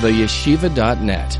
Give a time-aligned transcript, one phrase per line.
[0.00, 1.38] theyeshiva.net.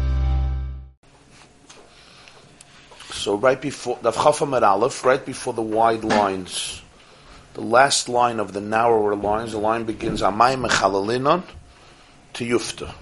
[3.12, 6.82] So right before the Chafam Aleph, right before the wide lines,
[7.54, 11.42] the last line of the narrower lines, the line begins Amayim Mechalalinon
[12.34, 12.92] to Yufta.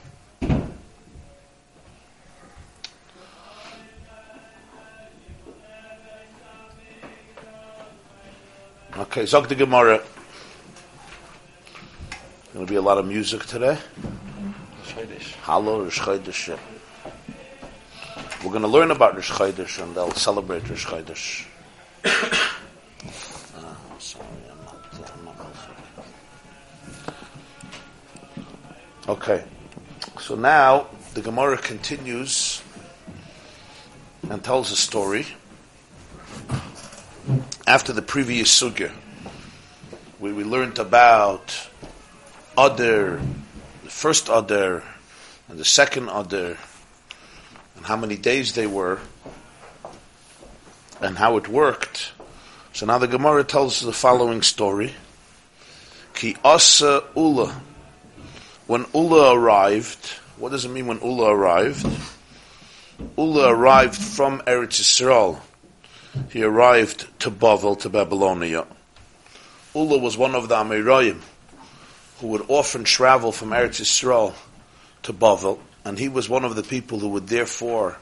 [8.99, 10.03] Okay, Zog the Gemara.
[12.53, 13.79] Going to be a lot of music today.
[15.43, 16.59] Hallo, Rosh Chodesh.
[18.43, 21.45] We're going to learn about Rosh Chodesh and they'll celebrate Rosh Chodesh.
[22.07, 25.37] Ah, sorry, I'm not, I'm not
[29.07, 29.45] Okay,
[30.19, 32.63] so now the Gemara continues
[34.31, 35.27] and tells a story
[37.67, 38.93] after the previous sugya,
[40.19, 41.69] where we learned about
[42.57, 43.46] other, the
[43.97, 44.85] first other,
[45.49, 46.59] and the second other,
[47.77, 49.01] and how many days they were,
[51.01, 52.13] and how it worked.
[52.75, 54.95] So now the Gemara tells the following story.
[56.15, 57.59] Ki asa ula.
[58.67, 61.87] When Ula arrived, what does it mean when Ula arrived?
[63.17, 65.41] Ula arrived from Eretz Yisrael.
[66.31, 68.67] He arrived to Bavel, to Babylonia.
[69.75, 71.23] Ula was one of the Amoraim
[72.21, 74.35] who would often travel from Eretz Yisrael
[75.03, 77.99] to Bavel, and he was one of the people who would therefore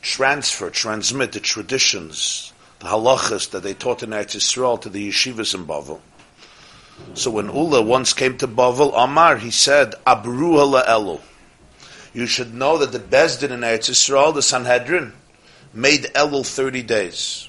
[0.00, 5.54] transfer, transmit the traditions, the halachas that they taught in Eretz Yisrael to the yeshivas
[5.54, 6.00] in Bavel.
[7.14, 11.20] So when Ula once came to Bavel, Amar, he said, Abru Elu.
[12.12, 15.12] You should know that the Bezdin in Eretz Yisrael, the Sanhedrin,
[15.74, 17.48] made Elul 30 days.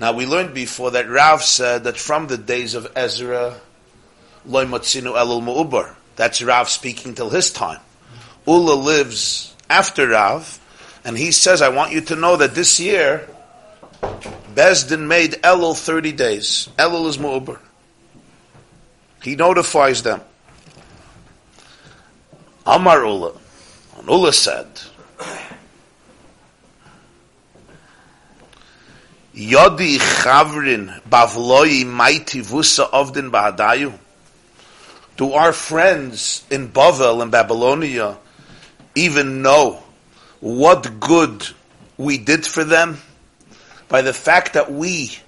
[0.00, 3.60] Now we learned before that Rav said that from the days of Ezra,
[4.48, 5.94] Loy Matzinu Elul Mu'ubar.
[6.16, 7.80] That's Rav speaking till his time.
[8.46, 10.58] Ula lives after Rav,
[11.04, 13.28] and he says, I want you to know that this year,
[14.54, 16.70] Bezdin made Elul 30 days.
[16.78, 17.58] Elul is Mu'ubar.
[19.22, 20.22] He notifies them.
[22.66, 23.32] Amar Ula.
[23.98, 24.66] And Ula said,
[29.34, 33.92] Yodi Chavrin Bavloi Maiti Vusa Ovdin Bahadayu.
[35.18, 38.16] Do our friends in Bavel and Babylonia
[38.94, 39.82] even know
[40.40, 41.46] what good
[41.96, 42.98] we did for them
[43.88, 45.18] by the fact that we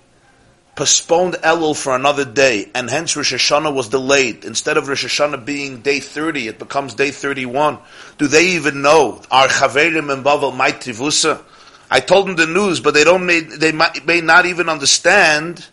[0.76, 4.44] postponed Elul for another day, and hence Rosh Hashanah was delayed.
[4.44, 7.78] Instead of Rosh Hashanah being day 30, it becomes day 31.
[8.16, 11.42] Do they even know our Chaverim and Bavel might tivusa?
[11.90, 15.66] I told them the news, but they don't may, they may not even understand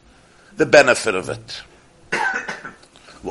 [0.56, 1.62] the benefit of it.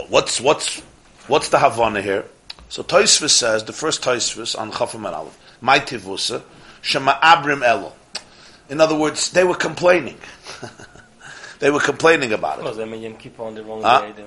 [0.05, 0.81] What's what's
[1.29, 2.25] what's the Havana here?
[2.69, 6.43] So Taisvis says the first Taisvis on Chafam and Aleph, my tivusa
[6.83, 7.93] shema abrim elo.
[8.69, 10.19] In other words, they were complaining.
[11.61, 12.65] they were complaining about it.
[12.65, 14.13] Well, they Yom Kippur on the wrong Huh?
[14.13, 14.25] day.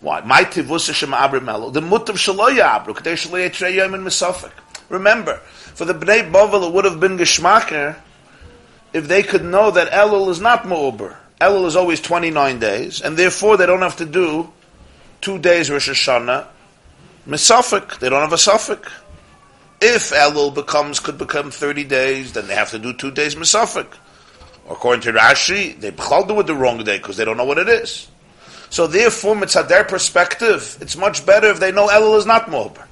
[0.00, 0.20] Why?
[0.20, 1.70] My tivusa shema abrim elo.
[1.70, 4.52] The mutav shaloya abru kadei shaloya treyom in misafik.
[4.88, 5.36] Remember,
[5.74, 7.96] for the Bnei Bavel, it would have been geschmacker
[8.92, 11.16] if they could know that Elul is not Mu'uber.
[11.40, 14.52] Elul is always 29 days, and therefore they don't have to do
[15.24, 16.46] two days Rosh Hashanah,
[17.26, 17.98] Misafik.
[17.98, 18.92] They don't have a suffix.
[19.80, 23.86] If Elul becomes, could become 30 days, then they have to do two days Misafik.
[24.68, 27.68] According to Rashi, they do it the wrong day because they don't know what it
[27.68, 28.08] is.
[28.68, 32.86] So therefore, mitzvah their perspective, it's much better if they know Elul is not Mu'uber.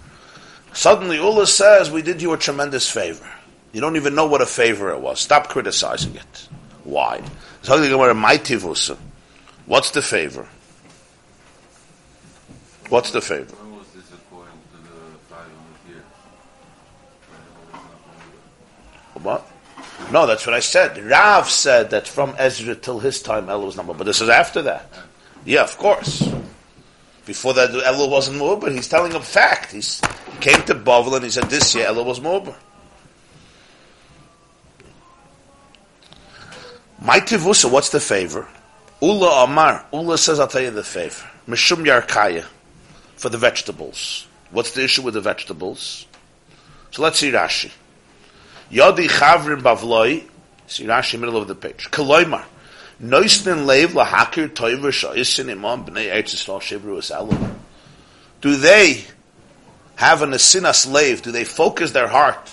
[0.72, 3.28] Suddenly Ula says, we did you a tremendous favor.
[3.72, 5.20] You don't even know what a favor it was.
[5.20, 6.48] Stop criticizing it.
[6.84, 7.20] Why?
[9.66, 10.48] What's the favor?
[12.92, 13.56] What's the favor?
[13.56, 15.48] When was this according to the 500
[15.88, 16.04] years?
[19.14, 19.50] What?
[20.12, 21.02] No, that's what I said.
[21.02, 24.60] Rav said that from Ezra till his time Elul was number, but this is after
[24.60, 24.92] that.
[25.46, 26.30] Yeah, of course.
[27.24, 28.70] Before that, Elul wasn't Mu'uber.
[28.70, 29.72] He's telling a fact.
[29.72, 32.54] He's, he came to Bavel and he said this year Elul was Mu'uber.
[37.00, 38.46] My tivusa, what's the favor?
[39.00, 39.86] Ula Amar.
[39.94, 41.26] Ula says, I'll tell you the favor.
[41.48, 42.44] Mishum Yarkaya.
[43.22, 44.26] For the vegetables.
[44.50, 46.06] What's the issue with the vegetables?
[46.90, 47.70] So let's see Rashi.
[48.68, 50.24] Yodi Chavrin Bavloi.
[50.66, 51.88] See Rashi, middle of the page.
[51.92, 52.42] Kaloimar.
[53.00, 57.54] Noisnin Leiv Lahakir Toiver Sha'isin Imam B'nai Eretz Yisrael Shevru Esalu.
[58.40, 59.04] Do they
[59.94, 61.22] have an asina slave?
[61.22, 62.52] Do they focus their heart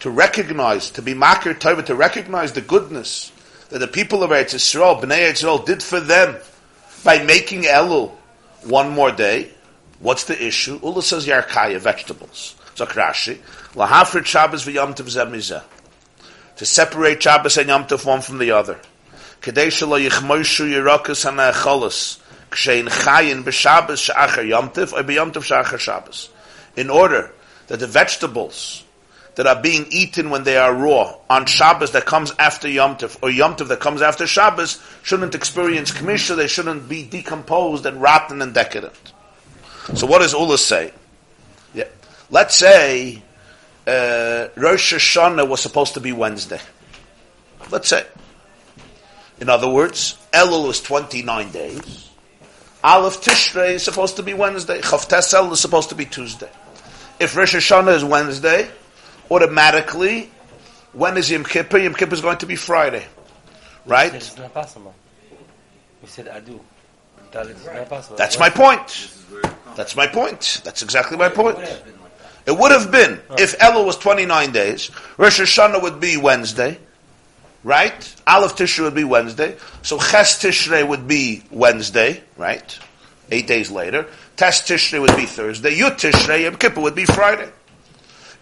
[0.00, 3.30] to recognize, to be makir toiver, to recognize the goodness
[3.68, 6.34] that the people of Eretz Yisrael, Bnei Yisrael, did for them
[7.04, 8.10] by making Elul
[8.64, 9.52] one more day?
[10.00, 10.78] What's the issue?
[10.82, 12.54] Ula says Yarkaya, vegetables.
[12.76, 13.38] Zakrashi,
[13.74, 15.62] lahafrit Shabbos v'yom tov zemizeh.
[16.56, 18.78] To separate Shabbos and Yom Tov one from the other.
[19.40, 26.30] Kedei shelo yichmoishu yirakas ha'ne'echolos, kshein chayin b'Shabbos she'achar Yom Tov, or b'Yom Tov Shabbos.
[26.76, 27.32] In order
[27.66, 28.84] that the vegetables
[29.34, 33.18] that are being eaten when they are raw on Shabbos that comes after Yom Tov,
[33.22, 38.00] or Yom Tov that comes after Shabbos, shouldn't experience kmisha, they shouldn't be decomposed and
[38.00, 39.12] rotten and decadent.
[39.94, 40.92] So what does Ula say?
[41.74, 41.84] Yeah.
[42.30, 43.22] Let's say
[43.86, 46.60] uh, Rosh Hashanah was supposed to be Wednesday.
[47.70, 48.06] Let's say.
[49.40, 52.10] In other words, Elul was 29 days.
[52.82, 54.80] Aleph Tishrei is supposed to be Wednesday.
[54.80, 56.50] Chavtes Elul is supposed to be Tuesday.
[57.18, 58.70] If Rosh Hashanah is Wednesday,
[59.30, 60.30] automatically,
[60.92, 61.78] when is Yom Kippur?
[61.78, 63.04] Yom Kippur is going to be Friday.
[63.86, 64.14] Right?
[64.14, 64.94] It's not possible.
[66.02, 66.60] We said Adu.
[67.88, 68.16] Possible.
[68.16, 69.14] That's my point.
[69.76, 70.60] That's my point.
[70.64, 71.58] That's exactly my point.
[72.46, 76.78] It would have been if Elul was 29 days, Rosh Hashanah would be Wednesday,
[77.62, 78.14] right?
[78.26, 82.78] Aleph Tishrei would be Wednesday, so Ches Tishrei would be Wednesday, right?
[83.30, 84.06] Eight days later.
[84.36, 85.76] Tes Tishrei would be Thursday.
[85.76, 87.50] Yud Tishrei, Yom Kippur would be Friday.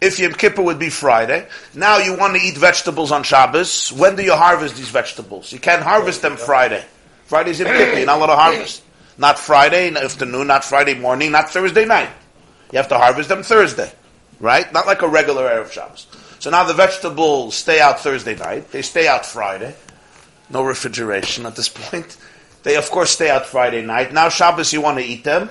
[0.00, 3.92] If Yom Kippur would be Friday, now you want to eat vegetables on Shabbos.
[3.92, 5.52] When do you harvest these vegetables?
[5.52, 6.84] You can't harvest them Friday.
[7.26, 7.99] Friday's Yom Kippur.
[7.99, 8.82] You're not allowed to harvest.
[9.19, 12.11] Not Friday afternoon, not Friday morning, not Thursday night.
[12.73, 13.90] You have to harvest them Thursday,
[14.40, 14.70] right?
[14.73, 16.06] Not like a regular Erev Shabbos.
[16.38, 18.70] So now the vegetables stay out Thursday night.
[18.70, 19.75] They stay out Friday.
[20.50, 22.17] No refrigeration at this point.
[22.62, 24.12] They of course stay out Friday night.
[24.12, 25.50] Now Shabbos you want to eat them,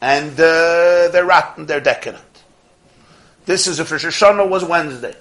[0.00, 1.66] and uh, they're rotten.
[1.66, 2.22] They're decadent.
[3.46, 5.14] This is if Rosh Hashanah was Wednesday.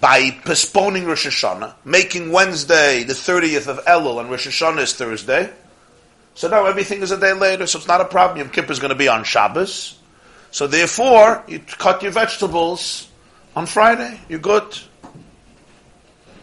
[0.00, 5.52] By, postponing Rosh Hashanah, making Wednesday the 30th of Elul and Rosh Hashanah is Thursday,
[6.36, 8.38] so now everything is a day later, so it's not a problem.
[8.38, 9.98] Yom Kippur is going to be on Shabbos.
[10.50, 13.08] So therefore, you cut your vegetables
[13.56, 14.20] on Friday.
[14.28, 14.78] You're good.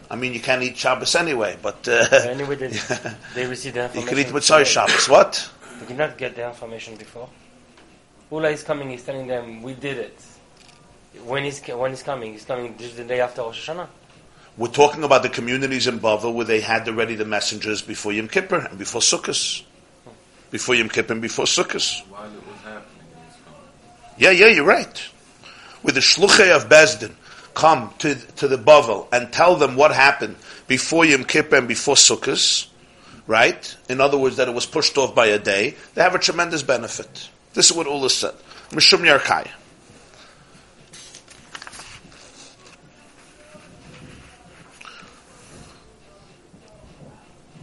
[0.10, 2.68] I mean, you can't eat Shabbos anyway, but uh, Anyway, they,
[3.36, 5.08] they received the you can eat Mitzvah Shabbos.
[5.08, 5.48] What?
[5.80, 7.30] They did not get the information before.
[8.32, 10.20] Ula is coming, he's telling them, we did it.
[11.26, 13.88] When he's, when he's coming, he's coming just the day after Rosh Hashanah.
[14.56, 18.28] We're talking about the communities in Bavel where they had already the messengers before Yom
[18.28, 19.64] Kippur and before Sukkot.
[20.52, 22.08] Before Yom Kippur and before Sukkot.
[22.08, 23.60] While it was happening, it was coming.
[24.18, 25.10] Yeah, yeah, you're right.
[25.82, 27.16] With the shluchei of Bezdin
[27.56, 30.36] come to, to the Bavel and tell them what happened
[30.68, 32.68] before Yom Kippur and before Sukkot,
[33.26, 33.76] right?
[33.90, 36.62] In other words, that it was pushed off by a day, they have a tremendous
[36.62, 37.30] benefit.
[37.54, 38.36] This is what Ula said.
[38.70, 39.50] Mishum Yarkaya.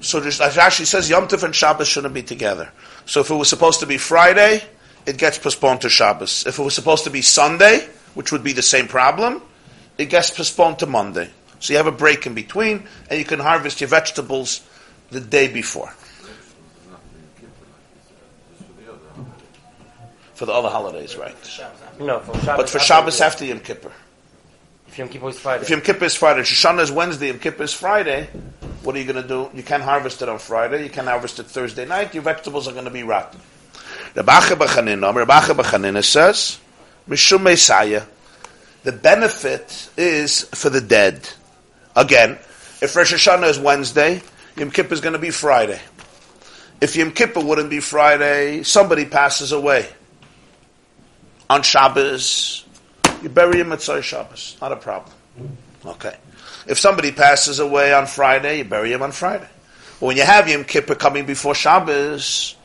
[0.00, 2.70] So Rashi says, Yom Tov and Shabbos shouldn't be together.
[3.06, 4.62] So if it was supposed to be Friday,
[5.06, 6.46] it gets postponed to Shabbos.
[6.46, 9.42] If it was supposed to be Sunday, which would be the same problem,
[9.98, 11.30] it gets postponed to Monday.
[11.58, 14.62] So you have a break in between, and you can harvest your vegetables
[15.10, 15.92] the day before
[16.22, 16.30] There's
[16.90, 18.08] nothing in Kippur like this,
[18.58, 19.46] just for the other holidays.
[20.34, 21.36] for the other holidays, right?
[21.98, 22.56] No, for Shabbos.
[22.56, 23.92] But for Shabbos after Yom Kippur.
[24.90, 25.62] If Yom Kippur is Friday.
[25.62, 28.28] If Yom Kippur is Friday, Shoshana is Wednesday, Yom Kippur is Friday,
[28.82, 29.48] what are you going to do?
[29.54, 32.72] You can't harvest it on Friday, you can't harvest it Thursday night, your vegetables are
[32.72, 33.38] going to be rotten.
[34.14, 36.58] Rabacha B'Chanina says,
[37.08, 38.04] Mishum Mesim,
[38.82, 41.28] the benefit is for the dead.
[41.94, 42.32] Again,
[42.82, 44.20] if Rosh Hashanah is Wednesday,
[44.56, 45.80] Yom Kippur is going to be Friday.
[46.80, 49.88] If Yom Kippur wouldn't be Friday, somebody passes away.
[51.48, 52.64] On Shabbos,
[53.22, 54.56] you bury him at Tzai Shabbos.
[54.60, 55.14] Not a problem.
[55.84, 56.16] Okay.
[56.66, 59.48] If somebody passes away on Friday, you bury him on Friday.
[59.98, 62.56] When you have Yom Kippur coming before Shabbos,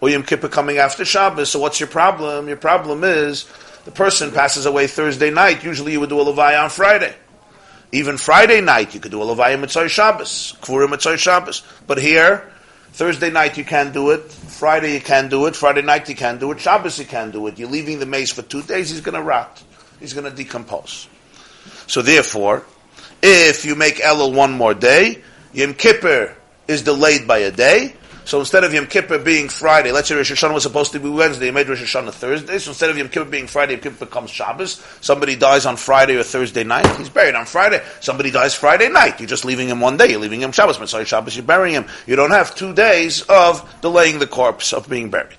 [0.00, 2.48] or Yom Kippur coming after Shabbos, so what's your problem?
[2.48, 3.46] Your problem is
[3.84, 5.64] the person passes away Thursday night.
[5.64, 7.14] Usually you would do a Levaya on Friday.
[7.90, 11.62] Even Friday night, you could do a Levaya Mitzvah Shabbos, Kvurim Mitzvah Shabbos.
[11.86, 12.48] But here,
[12.92, 14.22] Thursday night you can't do it.
[14.30, 15.56] Friday you can't do it.
[15.56, 16.60] Friday night you can't do it.
[16.60, 17.58] Shabbos you can't do it.
[17.58, 18.90] You're leaving the maze for two days.
[18.90, 19.63] He's going to rot.
[20.04, 21.08] He's going to decompose.
[21.86, 22.66] So therefore,
[23.22, 25.22] if you make Elul one more day,
[25.54, 26.36] Yom Kippur
[26.68, 27.94] is delayed by a day.
[28.26, 31.08] So instead of Yom Kippur being Friday, let's say Rosh Hashanah was supposed to be
[31.08, 32.58] Wednesday, you made Rosh Hashanah Thursday.
[32.58, 34.84] So instead of Yom Kippur being Friday, Yom Kippur becomes Shabbos.
[35.00, 37.82] Somebody dies on Friday or Thursday night, he's buried on Friday.
[38.00, 40.76] Somebody dies Friday night, you're just leaving him one day, you're leaving him Shabbos.
[40.76, 41.86] But sorry, Shabbos, you're burying him.
[42.06, 45.38] You don't have two days of delaying the corpse of being buried.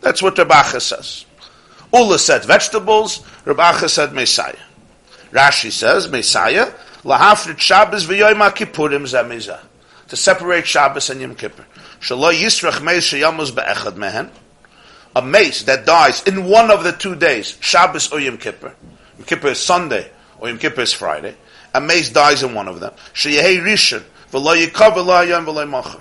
[0.00, 1.26] That's what Rabacha says.
[1.92, 4.56] Ula said vegetables, Rabacha said Mesim.
[5.32, 9.60] Rashi says Mesim, lahafrit Shabbos v'yoyma kippurim zemizah.
[10.08, 11.64] To separate Shabbos and Yom Kippur.
[12.00, 14.30] Shalo yisrach meis sheyamos be'echad mehen.
[15.14, 18.74] a mace that dies in one of the two days, Shabbos or Yom Kippur,
[19.18, 21.34] Yom Kippur is Sunday or Yom Kippur is Friday,
[21.74, 26.00] a mace dies in one of them, Sheyehei Rishon, v'lo yikav v'lo yom v'lo.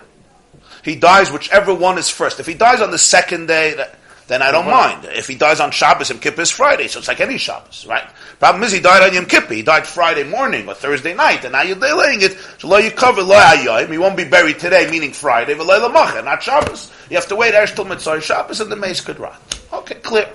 [0.84, 2.40] He dies whichever one is first.
[2.40, 3.99] If he dies on the second day, that-
[4.30, 5.06] then I don't mind.
[5.06, 8.08] If he dies on Shabbos, Yom Kippur is Friday, so it's like any Shabbos, right?
[8.38, 9.56] Problem is he died on Yom Kippur.
[9.56, 12.38] He died Friday morning or Thursday night, and now you're delaying it.
[12.60, 13.92] So lo yikav lo hayoyim.
[13.92, 16.92] He won't be buried today, meaning Friday, but lo not Shabbos.
[17.10, 19.42] You have to wait Eresh till Mitzvah Shabbos, and the mace could rot.
[19.74, 20.30] Okay, clear.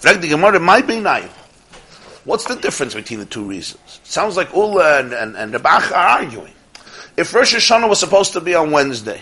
[0.00, 1.30] The Gemara, might be nayu.
[2.24, 4.00] What's the difference between the two reasons?
[4.02, 6.52] Sounds like Ula and, and, and Rebach are arguing.
[7.16, 9.20] If Rosh Hashanah was supposed to be on Wednesday,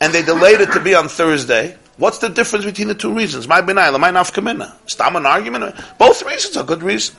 [0.00, 3.46] and they delayed it to be on Thursday, what's the difference between the two reasons?
[3.48, 4.74] My benai, my nafkamina.
[4.88, 5.74] Stam an argument?
[5.98, 7.18] Both reasons are good reasons.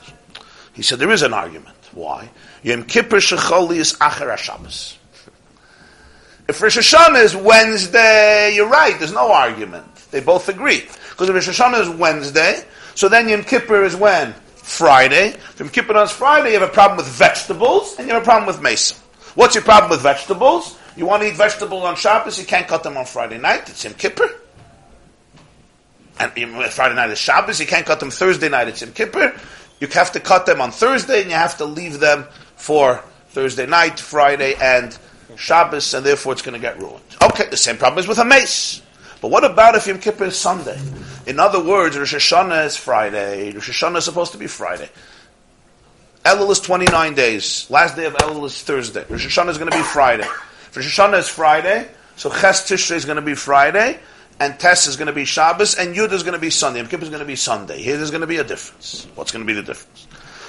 [0.72, 1.76] He said there is an argument.
[1.92, 2.28] Why?
[2.62, 4.96] Yom Kippur Shecholi is Acher HaShabbos.
[6.48, 9.86] If Rosh Hashanah is Wednesday, you're right, there's no argument.
[10.10, 10.82] They both agree.
[11.10, 12.62] Because if Rosh Hashanah is Wednesday,
[12.94, 14.32] so then Yom Kippur is when?
[14.54, 15.28] Friday.
[15.28, 18.24] If Yom Kippur is Friday, you have a problem with vegetables, and you have a
[18.24, 18.96] problem with Mason.
[19.34, 20.78] What's your problem with vegetables?
[20.96, 23.84] You want to eat vegetables on Shabbos, you can't cut them on Friday night, it's
[23.84, 24.28] Yom Kippur.
[26.18, 26.32] And
[26.72, 29.38] Friday night is Shabbos, you can't cut them Thursday night, it's Yom Kippur.
[29.80, 32.24] You have to cut them on Thursday, and you have to leave them
[32.56, 34.96] for Thursday night, Friday, and
[35.36, 37.02] Shabbos, and therefore it's going to get ruined.
[37.22, 38.80] Okay, the same problem is with a mace.
[39.20, 40.78] But what about if Yom Kippur is Sunday?
[41.26, 43.52] In other words, Rosh Hashanah is Friday.
[43.52, 44.88] Rosh Hashanah is supposed to be Friday.
[46.24, 47.66] Elul is 29 days.
[47.70, 49.04] Last day of Elul is Thursday.
[49.08, 50.24] Rosh Hashanah is going to be Friday.
[50.24, 53.98] If Rosh Hashanah is Friday, so Ches Tishrei is going to be Friday,
[54.38, 56.80] and Tess is going to be Shabbos, and Yud is going to be Sunday.
[56.80, 57.82] Yom Kippur is going to be Sunday.
[57.82, 59.06] Here there's going to be a difference.
[59.14, 60.06] What's going to be the difference?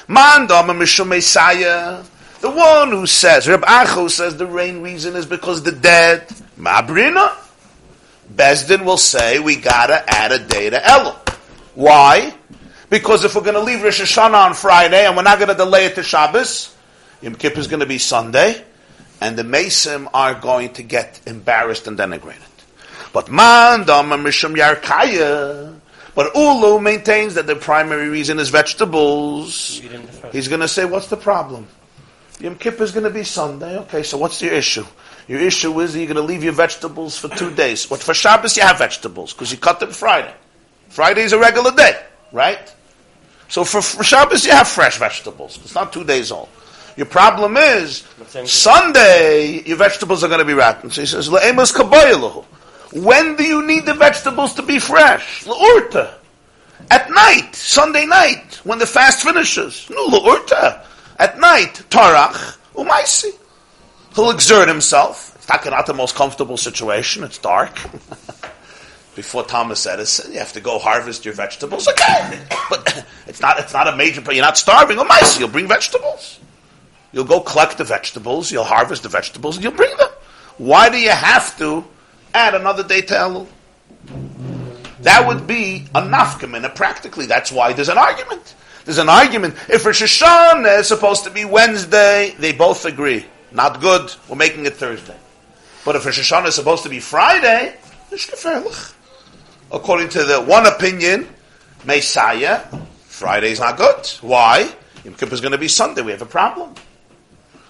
[0.07, 2.05] Man Dama Mishum Mesim.
[2.39, 6.27] The one who says, Reb Acho says the rain reason is because the dead,
[6.57, 7.35] Mabrina.
[8.33, 11.17] Bezdin will say we gotta add a day to Elul.
[11.75, 12.33] Why?
[12.89, 15.55] Because if we're going to leave Rosh Hashanah on Friday and we're not going to
[15.55, 16.73] delay it to Shabbos,
[17.21, 18.63] Yom Kippur is going to be Sunday,
[19.19, 22.46] and the Mesim are going to get embarrassed and denigrated.
[23.17, 25.73] But Man Dama Mishum Yarkaya.
[26.13, 29.81] But Ulu maintains that the primary reason is vegetables.
[29.81, 30.35] You didn't first.
[30.35, 31.67] He's going to say, what's the problem?
[32.39, 33.75] Yom Kippur is going to be Sunday.
[33.79, 34.85] Okay, so what's your issue?
[35.27, 37.87] Your issue is you're going to leave your vegetables for two days.
[37.87, 40.35] But for Shabbos, you have vegetables because you cut them Friday.
[40.89, 41.99] Friday is a regular day,
[42.31, 42.71] right?
[43.47, 45.57] So for, for Shabbos, you have fresh vegetables.
[45.63, 46.49] It's not two days old.
[46.95, 48.47] Your problem is But same thing.
[48.47, 50.91] Sunday, your vegetables are going to be rotten.
[50.91, 51.31] So he says.
[52.93, 55.45] When do you need the vegetables to be fresh?
[55.45, 56.15] L'urta.
[56.89, 59.89] At night, Sunday night, when the fast finishes.
[59.89, 60.85] No, l'urta.
[61.19, 63.31] At night, tarach, umaisi.
[64.15, 65.33] He'll exert himself.
[65.35, 67.23] It's not not the most comfortable situation.
[67.23, 67.77] It's dark.
[69.15, 71.87] Before Thomas Edison, you have to go harvest your vegetables.
[71.87, 72.39] Okay,
[72.69, 73.59] but it's not.
[73.59, 74.21] It's not a major.
[74.31, 74.97] You're not starving.
[74.97, 75.39] Umaisi.
[75.39, 76.39] You'll bring vegetables.
[77.11, 78.51] You'll go collect the vegetables.
[78.51, 80.09] You'll harvest the vegetables, and you'll bring them.
[80.57, 81.83] Why do you have to
[82.37, 83.47] add another day to Elul?
[85.01, 87.25] That would be a nafkamina practically.
[87.25, 88.55] That's why there's an argument.
[88.85, 89.55] There's an argument.
[89.69, 93.25] If Rosh Hashanah is supposed to be Wednesday, they both agree.
[93.51, 94.13] Not good.
[94.27, 95.17] We're making it Thursday.
[95.83, 97.75] But if Rosh Hashanah is supposed to be Friday,
[99.71, 101.27] according to the one opinion,
[101.83, 104.07] Mesim, Friday's not good.
[104.21, 104.73] Why?
[105.03, 106.01] Yom Kippur is going to be Sunday.
[106.01, 106.73] We have a problem.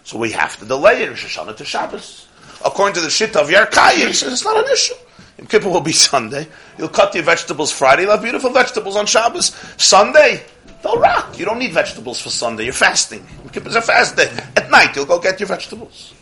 [0.03, 2.26] So we have to delay Rosh Hashanah to Shabbos.
[2.65, 4.95] According to the shit of Yarkaya, he says it's not an issue.
[5.37, 6.47] Yom Kippur will be Sunday.
[6.77, 8.03] You'll cut your vegetables Friday.
[8.03, 9.55] You'll have beautiful vegetables on Shabbos.
[9.77, 10.43] Sunday,
[10.81, 11.37] they'll rot.
[11.37, 12.63] You don't need vegetables for Sunday.
[12.65, 13.25] You're fasting.
[13.39, 14.31] Yom Kippur is a fast day.
[14.55, 16.13] At night, you'll go get your vegetables.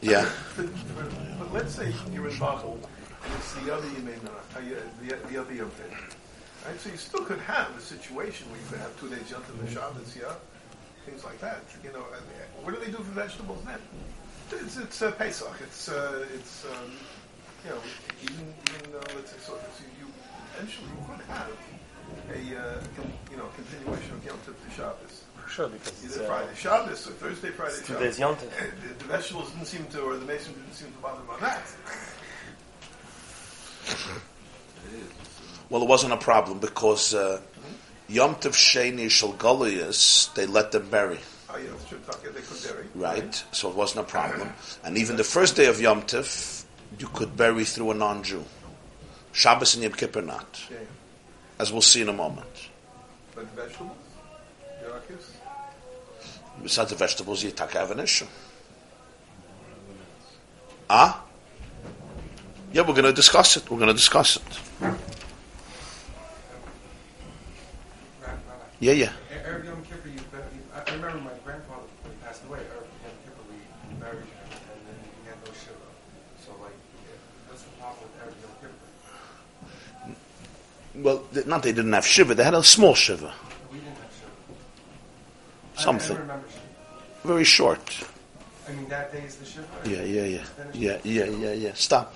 [0.00, 0.28] Yeah.
[0.56, 5.40] But let's say you're in Bavel, and it's the other Yemena, uh, yeah, the, the
[5.40, 6.07] other Yom Tov.
[6.66, 6.78] Right?
[6.80, 9.60] So you still could have a situation where you could have two days Yom Tov
[9.60, 10.34] and Shabbos, yeah?
[11.06, 11.62] Things like that.
[11.82, 13.80] You know, and, uh, what do they do for vegetables then?
[14.52, 15.54] It's, it's uh, Pesach.
[15.62, 16.92] It's, uh, it's um,
[17.64, 17.80] you know,
[18.22, 20.06] even, even uh, let's say, so, so you
[20.56, 21.50] eventually you could have
[22.32, 25.24] a, uh, con, you know, continuation of Yom Tov to Shabbos.
[25.48, 28.02] Sure, because it's, Either uh, Friday Shabbos or Thursday Friday two Shabbos.
[28.02, 28.48] days Yom Tov.
[28.48, 31.30] Uh, The, the vegetables didn't seem to, or the mason didn't seem to bother them
[31.30, 31.62] on that.
[35.70, 37.40] Well, it wasn't a problem because uh,
[38.08, 41.18] Yom Tov Sheni Shel Galuyos, they let them bury,
[41.50, 41.70] yeah,
[42.06, 42.86] that's they could bury.
[42.94, 43.44] right?
[43.52, 44.50] So it wasn't a problem.
[44.84, 46.64] And even the first day of Yom Tov,
[46.98, 48.44] you could bury through a non-Jew.
[49.32, 50.60] Shabbos and Yom Kippur not,
[51.58, 52.68] as we'll see in a moment.
[53.34, 53.92] But vegetables?
[56.62, 58.26] Besides the vegetables, you take have an issue.
[60.90, 61.22] Ah?
[62.72, 63.70] Yeah, we're going to discuss it.
[63.70, 65.17] We're going to discuss it.
[68.80, 69.12] Yeah, yeah.
[69.44, 70.20] Erev Yom Kippur, you,
[70.74, 72.58] I I remember my grandfather when he passed away.
[72.58, 73.56] Erev Yom Kippur, we
[73.98, 74.26] buried him,
[74.70, 75.88] and then he had no shiva.
[76.44, 76.76] So, like,
[77.48, 78.78] what's the problem with Erev Yom Kippur?
[81.02, 82.34] Well, th- not they didn't have shiva.
[82.34, 83.32] They had a small shiva.
[83.72, 84.12] We didn't have
[85.74, 85.82] shiva.
[85.82, 86.16] Something.
[86.16, 86.62] I, remember shiva.
[87.24, 88.04] Very short.
[88.68, 89.66] I mean, that day is the shiva.
[89.86, 90.44] Yeah, yeah, yeah.
[90.72, 91.72] Yeah, yeah, yeah, yeah.
[91.74, 92.14] Stop.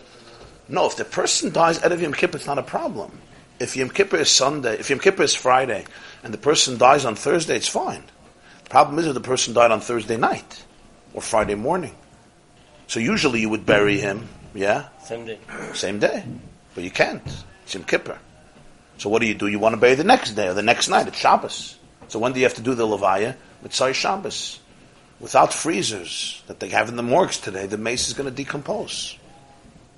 [0.68, 3.10] No, if the person dies out of Yom Kippur, it's not a problem.
[3.58, 5.84] If Yom Kippur is Sunday, if Yom Kippur is Friday,
[6.22, 8.04] and the person dies on Thursday, it's fine.
[8.64, 10.64] The problem is if the person died on Thursday night
[11.14, 11.94] or Friday morning.
[12.86, 15.38] So usually you would bury him, yeah, Same day.
[15.74, 16.24] same day.
[16.74, 17.22] But you can't.
[17.64, 18.18] It's Yom Kippur.
[18.98, 19.46] So what do you do?
[19.46, 21.08] You want to bury the next day or the next night.
[21.08, 21.78] It's Shabbos.
[22.08, 23.36] So when do you have to do the Levaya?
[23.62, 24.58] Mitzvah Shabbos.
[25.20, 29.16] Without freezers that they have in the morgues today, the mace is going to decompose.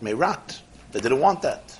[0.00, 0.61] May rot.
[0.93, 1.78] They didn't want that.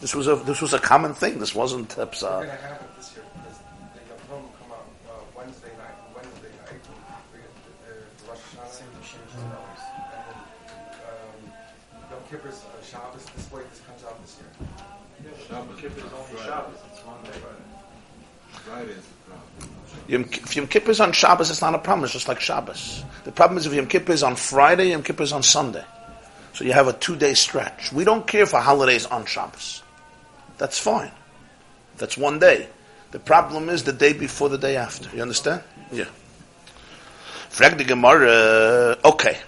[0.00, 1.38] This was a this was a common thing.
[1.38, 3.58] This wasn't uh, We're psa- going to have it this year because
[3.94, 5.96] the Yom Tov will come out uh, Wednesday night.
[6.14, 6.80] Wednesday night,
[7.32, 8.94] we get the, the Rosh Hashanah.
[9.34, 9.50] And
[10.12, 10.38] then
[11.10, 13.24] um, Yom Kippur's uh, Shabbos.
[13.36, 15.36] This way, this comes out this year.
[15.46, 15.80] Shabbos.
[15.80, 16.78] Kippur is only Shabbos.
[16.92, 17.30] It's one day.
[18.50, 19.74] Friday is the problem.
[20.08, 22.04] Yom, if Yom Kippur is on Shabbos, it's not a problem.
[22.04, 23.04] It's just like Shabbos.
[23.22, 25.84] The problem is if Yom Kippur is on Friday, Yom Kippur is on Sunday.
[26.54, 27.92] So you have a two-day stretch.
[27.92, 29.84] We don't care for holidays on Shabbos.
[30.58, 31.12] That's fine.
[31.98, 32.68] That's one day.
[33.12, 35.08] The problem is the day before the day after.
[35.14, 35.62] You understand?
[35.92, 36.06] Yeah.
[37.48, 38.98] Frag the Gemara.
[39.04, 39.38] Okay.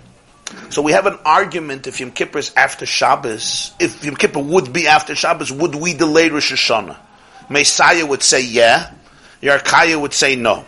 [0.71, 3.73] So we have an argument if Yom Kippur is after Shabbos.
[3.81, 6.97] If Yom Kippur would be after Shabbos, would we delay Rosh Hashanah?
[7.49, 8.93] Mesim would say yeah.
[9.43, 10.65] Yarkaya would say no.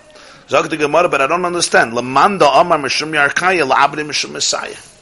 [0.49, 1.93] Zog the Gemara, but I don't understand.
[1.93, 4.95] Lamanda Amar Mishum Yarkaya Mishum Mesim.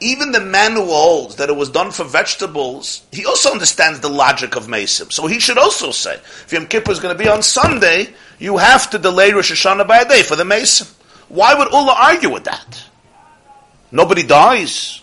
[0.00, 4.08] Even the man who holds that it was done for vegetables, he also understands the
[4.08, 5.12] logic of Mesim.
[5.12, 8.56] So he should also say, if Yom Kippur is going to be on Sunday, you
[8.56, 10.92] have to delay Rosh Hashanah by a day for the Mesim.
[11.28, 12.84] Why would Ullah argue with that?
[13.92, 15.02] Nobody dies.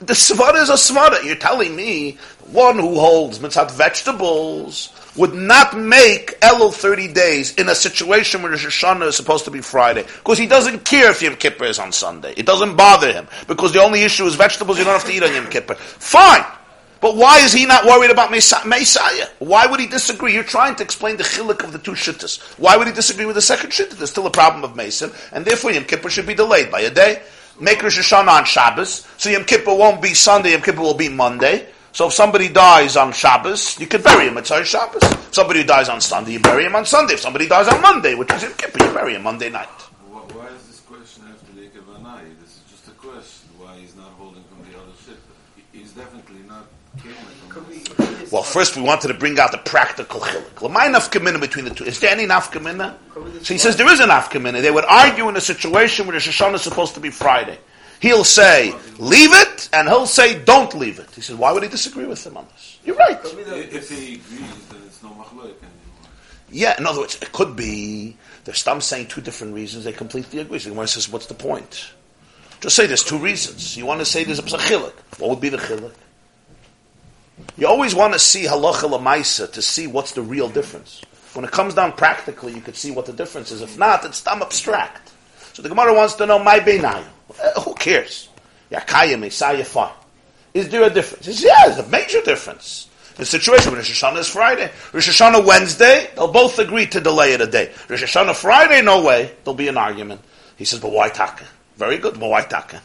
[0.00, 1.22] The svara is a svara.
[1.24, 2.18] You're telling me
[2.50, 8.50] one who holds mitzvah vegetables would not make Elul 30 days in a situation where
[8.50, 10.02] Rosh Hashanah is supposed to be Friday.
[10.02, 12.34] Because he doesn't care if Yom Kippur is on Sunday.
[12.36, 13.28] It doesn't bother him.
[13.46, 15.74] Because the only issue is vegetables, you don't have to eat on Yom Kippur.
[15.74, 16.44] Fine!
[17.00, 19.28] But why is he not worried about Mesim?
[19.38, 20.32] Why would he disagree?
[20.32, 22.40] You're trying to explain the chilik of the two shittas.
[22.58, 23.90] Why would he disagree with the second shitta?
[23.90, 26.90] There's still a problem of Mason, and therefore Yom Kippur should be delayed by a
[26.90, 27.22] day.
[27.60, 31.08] Make Rosh Hashanah on Shabbos, so Yom Kippur won't be Sunday, Yom Kippur will be
[31.08, 31.68] Monday.
[31.92, 35.02] So if somebody dies on Shabbos, you could bury him at Shabbos.
[35.30, 37.14] Somebody dies on Sunday, you bury him on Sunday.
[37.14, 39.68] If somebody dies on Monday, which is Yom Kippur, you bury him Monday night.
[40.10, 42.22] Why, why is this question have to make a vanai?
[42.40, 43.48] This is just a question.
[43.58, 45.20] Why he's not holding from the other ship?
[45.54, 46.66] He- He's definitely not
[47.00, 47.14] came
[47.50, 48.23] from this.
[48.34, 50.60] Well, first we wanted to bring out the practical chilik.
[50.60, 51.84] L'may nafkamina between the two.
[51.84, 52.96] Is there any nafkamina?
[53.44, 54.60] So he says there is a nafkamina.
[54.60, 57.56] They would argue in a situation where the Shoshana is supposed to be Friday.
[58.00, 61.08] He'll say, leave it, and he'll say, don't leave it.
[61.14, 62.80] He says, why would he disagree with him on this?
[62.84, 63.20] You're right.
[63.22, 65.54] If he agrees, then it's no anymore.
[66.50, 70.40] Yeah, in other words, it could be, they're Stam saying two different reasons, they completely
[70.40, 70.58] agree.
[70.58, 71.92] So the Gemara says, what's the point?
[72.60, 73.76] Just say there's two reasons.
[73.76, 74.92] You want to say there's a chilik.
[75.20, 75.94] What would be the chilik?
[77.56, 81.02] You always want to see halacha lamaisa to see what's the real difference.
[81.34, 83.60] When it comes down practically, you could see what the difference is.
[83.60, 85.12] If not, it's dumb abstract.
[85.52, 87.04] So the Gemara wants to know my beinayu.
[87.42, 88.28] Uh, who cares?
[88.70, 89.92] Yakaya Mesim fine.
[90.52, 91.26] Is there a difference?
[91.26, 92.88] Says, yeah, there's a major difference.
[93.16, 94.70] The situation with Rosh Hashanah is Friday.
[94.92, 97.72] Rosh Hashanah Wednesday, they'll both agree to delay it a day.
[97.88, 99.32] Rosh Hashanah Friday, no way.
[99.44, 100.20] There'll be an argument.
[100.56, 101.46] He says, but why taka?
[101.76, 102.80] Very good, but why taka?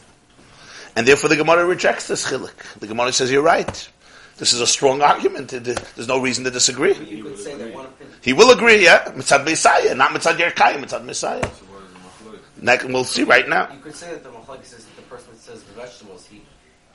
[0.95, 2.79] And therefore the Gemara rejects this chilik.
[2.79, 3.89] The Gemara says, you're right.
[4.39, 5.49] This is a strong argument.
[5.49, 6.93] There's no reason to disagree.
[6.93, 8.17] You could say that one opinion.
[8.21, 9.03] He will agree, yeah.
[9.11, 11.43] Mitzad Mesim, not Mitzad Yerkayim, Mitzad Mesim.
[11.43, 12.63] So what is the machloek?
[12.63, 13.69] Next, we'll see right now.
[13.69, 16.41] You could say that the machlokes is that the person that says the vegetables, he,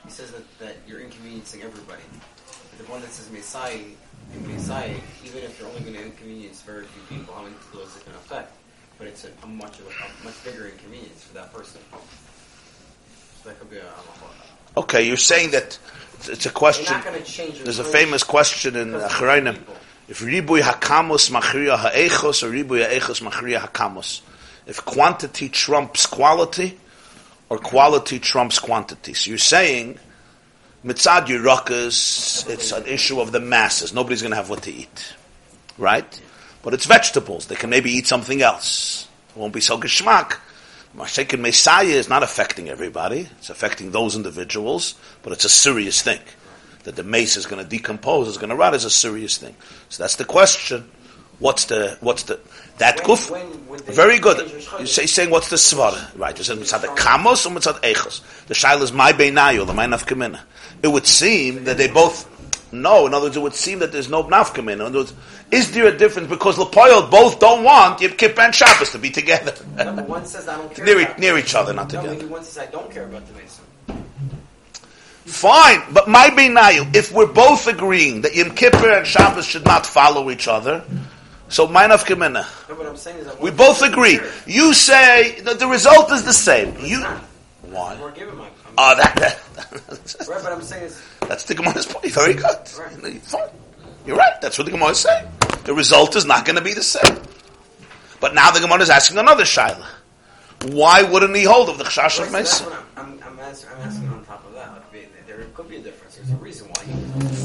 [0.03, 2.01] he says that, that you're inconveniencing everybody.
[2.71, 3.93] But the one that says Mesim,
[4.41, 7.95] Mesim, even if you're only going to inconvenience very few people, how many people is
[7.95, 8.53] it going to affect?
[8.97, 11.79] But it's a, much of a, a much bigger inconvenience for that person.
[11.91, 14.79] So that could be a, a.
[14.79, 15.77] Okay, you're saying that
[16.19, 16.93] it's- it's a question.
[16.93, 17.55] not going to change.
[17.55, 19.57] your There's a famous question in Achrayim.
[20.07, 24.21] If ribuy hakamos machriya ha'echos or ribuy ha'echos machriya hakamos.
[24.67, 26.77] If quantity trumps quality
[27.49, 29.13] or quality trumps quantity.
[29.13, 29.99] So you're saying
[30.85, 33.93] mitzad yirakas, it's an issue of the masses.
[33.93, 35.13] Nobody's going to have what to eat.
[35.77, 36.21] Right?
[36.63, 37.47] But it's vegetables.
[37.47, 39.07] They can maybe eat something else.
[39.35, 40.37] It won't be so geschmack.
[40.95, 43.27] Mashiach Mesim is not affecting everybody.
[43.37, 46.19] It's affecting those individuals, but it's a serious thing.
[46.83, 49.55] That the mace is going to decompose, is going to rot, is a serious thing.
[49.89, 50.89] So that's the question.
[51.39, 52.39] What's the what's the
[52.77, 53.29] that When- guf?
[53.67, 54.49] when they Very good.
[54.79, 56.17] You say saying what's the svara?
[56.17, 56.39] Right.
[56.39, 58.21] Is it mitzad kamos or mitzad echos?
[58.47, 60.39] The shaila is my beinayu, the my nafkamina.
[60.81, 62.31] It would seem that they both.
[62.71, 64.73] No, in other words, it would seem that there's no nafkamina.
[64.73, 65.13] In other words,
[65.51, 69.09] is there a difference because Lepoil both don't want Yom Kippur and Shabbos to be
[69.09, 70.85] together, Number one says I don't care.
[70.85, 72.27] near, about near each other, not No, together?
[72.27, 73.63] one says I don't care about the Mason.
[75.25, 79.85] Fine, but my beinayu, if we're both agreeing that Yom Kippur and Shabbos should not
[79.85, 80.83] follow each other,
[81.49, 81.65] so.
[81.67, 84.19] No, what I'm saying is We both says I don't agree.
[84.47, 86.75] You say that the result is the same.
[86.79, 87.21] You It's not.
[87.69, 87.95] why?
[88.77, 88.95] We're given my.
[88.95, 92.11] I'm- Oh, that, that right, but I'm saying is that's the Gemara's point.
[92.13, 92.43] Very good.
[92.77, 93.21] Right.
[93.21, 93.49] Fine.
[94.05, 94.39] You're right.
[94.41, 95.27] That's what the Gemara is saying.
[95.63, 97.17] The result is not going to be the same.
[98.19, 99.85] But now the Gemara is asking another shaila.
[100.69, 102.65] Why wouldn't he hold of the chash Right, of Mesa?
[102.95, 104.71] I'm, I'm, I'm, asking, on top of that.
[104.73, 106.15] Like, there could be a difference.
[106.15, 106.83] There's a reason why.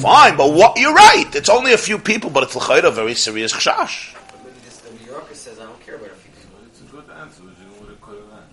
[0.03, 0.79] Fine, but what?
[0.79, 1.27] You're right.
[1.35, 4.15] It's only a few people, but it's l'chayda a very serious chash.
[4.15, 6.57] but maybe this, the New Yorker says I don't care about a few people.
[6.61, 8.47] But it's a good answer, which you would have could have answered.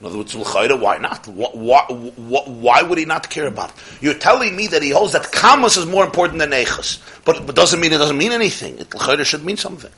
[0.00, 1.28] In other words, why not?
[1.28, 3.76] Why, why, why would he not care about it?
[4.00, 7.54] You're telling me that he holds that kamas is more important than echas, but but
[7.54, 8.78] doesn't mean it doesn't mean anything.
[8.78, 9.92] It should mean something.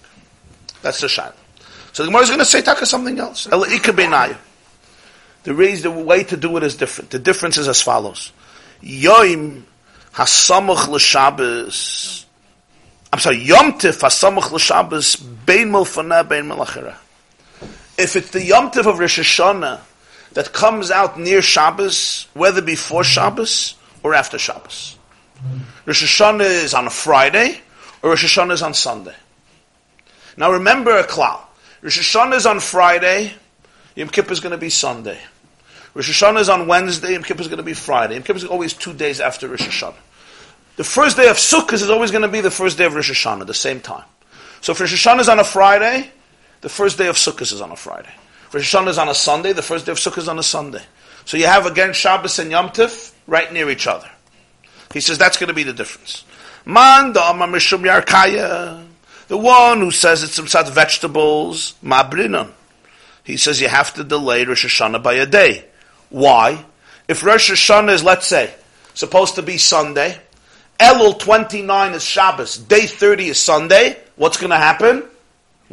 [0.82, 1.34] That's the shaila.
[1.92, 3.44] So the Gemara is going to say taka something else.
[3.44, 3.54] The
[5.46, 7.10] raise the way to do it is different.
[7.10, 8.32] The difference is as follows:
[8.82, 9.62] Yoim
[10.14, 12.24] hasamuch l'Shabbos.
[13.12, 16.96] I'm sorry, Yom Tif hasamuch l'Shabbos bein milfana bein melachera.
[17.96, 19.80] If it's the Yom Tif of Rosh Hashanah
[20.34, 23.10] that comes out near Shabbos, whether before mm-hmm.
[23.10, 24.96] Shabbos or after Shabbos,
[25.86, 27.60] Rosh Hashanah is on a Friday
[28.02, 29.14] or Rosh Hashanah is on Sunday.
[30.36, 31.40] Now remember a klal.
[31.82, 33.32] Rosh Hashanah is on Friday,
[33.96, 35.18] Yom Kippur is going to be Sunday.
[35.94, 38.14] Rosh Hashanah is on Wednesday, Yom Kippur is going to be Friday.
[38.14, 39.94] Yom Kippur is always two days after Rosh Hashanah.
[40.76, 43.10] The first day of Sukkot is always going to be the first day of Rosh
[43.10, 44.04] Hashanah, the same time.
[44.60, 46.10] So if Rosh Hashanah is on a Friday,
[46.62, 48.12] the first day of Sukkot is on a Friday.
[48.52, 50.82] Rosh Hashanah is on a Sunday, the first day of Sukkot is on a Sunday.
[51.24, 54.10] So you have again Shabbos and Yom Tif right near each other.
[54.92, 56.24] He says that's going to be the difference.
[56.64, 58.84] Man mishum yarkaya.
[59.28, 62.50] The one who says it's some vegetables, mabrinon.
[63.24, 65.64] He says you have to delay Rosh Hashanah by a day.
[66.10, 66.64] Why?
[67.08, 68.52] If Rosh Hashanah is, let's say,
[68.94, 70.18] supposed to be Sunday,
[70.78, 75.04] Elul 29 is Shabbos, day 30 is Sunday, what's going to happen?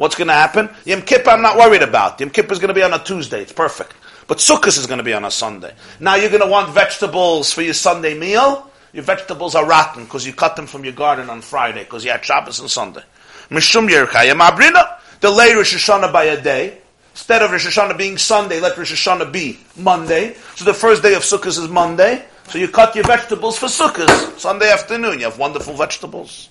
[0.00, 0.70] What's going to happen?
[0.86, 2.18] Yom Kippur I'm not worried about.
[2.20, 3.92] Yom Kippur is going to be on a Tuesday, it's perfect.
[4.26, 5.74] But Sukkot is going to be on a Sunday.
[6.00, 8.70] Now you're going to want vegetables for your Sunday meal.
[8.94, 12.12] Your vegetables are rotten because you cut them from your garden on Friday because you
[12.12, 13.02] had Shabbos and Sunday.
[13.50, 15.00] Mishum Yerkaya Mabrina.
[15.20, 16.78] Delay Rosh Hashanah by a day.
[17.10, 20.34] Instead of Rosh Hashanah being Sunday, let Rosh Hashanah be Monday.
[20.54, 22.24] So the first day of Sukkot is Monday.
[22.48, 24.38] So you cut your vegetables for Sukkot.
[24.38, 26.48] Sunday afternoon, you have wonderful vegetables.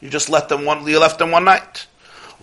[0.00, 1.86] You just let them one, you left them one night.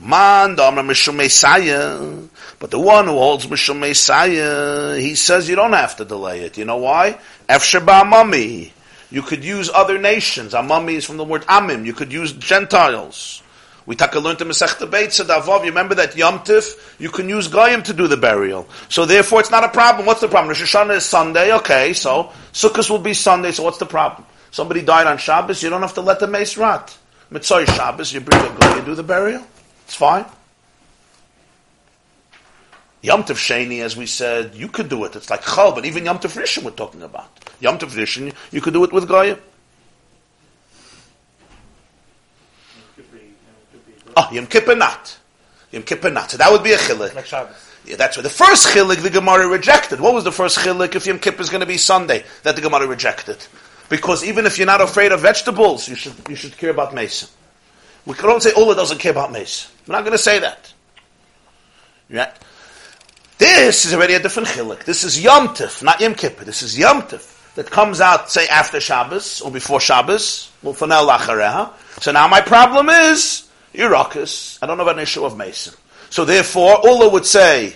[0.01, 2.29] Man, Damra.
[2.59, 6.57] But the one who holds Mishum Mesim, he says you don't have to delay it.
[6.57, 7.19] You know why?
[7.47, 8.73] Efsheba Mummy.
[9.11, 10.53] You could use other nations.
[10.53, 11.85] Amami is from the word Amim.
[11.85, 13.41] You could use Gentiles.
[13.85, 15.61] We take a learn to Masechta Beitza Davov.
[15.61, 18.67] You remember that Yom Tif, you can use Goyim to do the burial.
[18.87, 20.05] So therefore it's not a problem.
[20.05, 20.49] What's the problem?
[20.49, 24.27] Rosh Hashanah is Sunday, okay, so Sukkot will be Sunday, so what's the problem?
[24.51, 26.95] Somebody died on Shabbos, you don't have to let the mace rot.
[27.31, 29.43] Mitzvah Shabbos, you bring a Goy, you do the burial.
[29.89, 30.23] It's fine.
[33.01, 35.15] Yom Tov Sheni, as we said, you could do it.
[35.15, 37.27] It's like Chal, but even Yom Tov Rishon we're talking about.
[37.59, 39.39] Yom Tov Rishon, you could do it with Goyim.
[44.15, 45.17] Oh, Yom Kippur not.
[45.71, 46.29] Yom Kippur not.
[46.29, 47.15] So that would be a chilik.
[47.15, 47.55] Like Shabbos.
[47.83, 48.23] Yeah, that's right.
[48.23, 49.99] The first chilik the Gemara rejected.
[49.99, 52.61] What was the first chilik if Yom Kippur is going to be Sunday that the
[52.61, 53.43] Gemara rejected?
[53.89, 57.29] Because even if you're not afraid of vegetables, you should you should care about mason.
[58.05, 59.71] We don't say oh, Ula doesn't care about mace.
[59.87, 60.73] We're not going to say that.
[62.09, 62.33] Right?
[63.37, 64.83] This is already a different chilik.
[64.83, 66.43] This is Yom Tif, not Yom Kippur.
[66.43, 70.51] This is Yom Tif that comes out, say, after Shabbos or before Shabbos.
[70.61, 70.85] So
[72.11, 74.59] now my problem is Irakus.
[74.61, 75.73] I don't about an issue of Mason.
[76.09, 77.75] So therefore, Ula would say,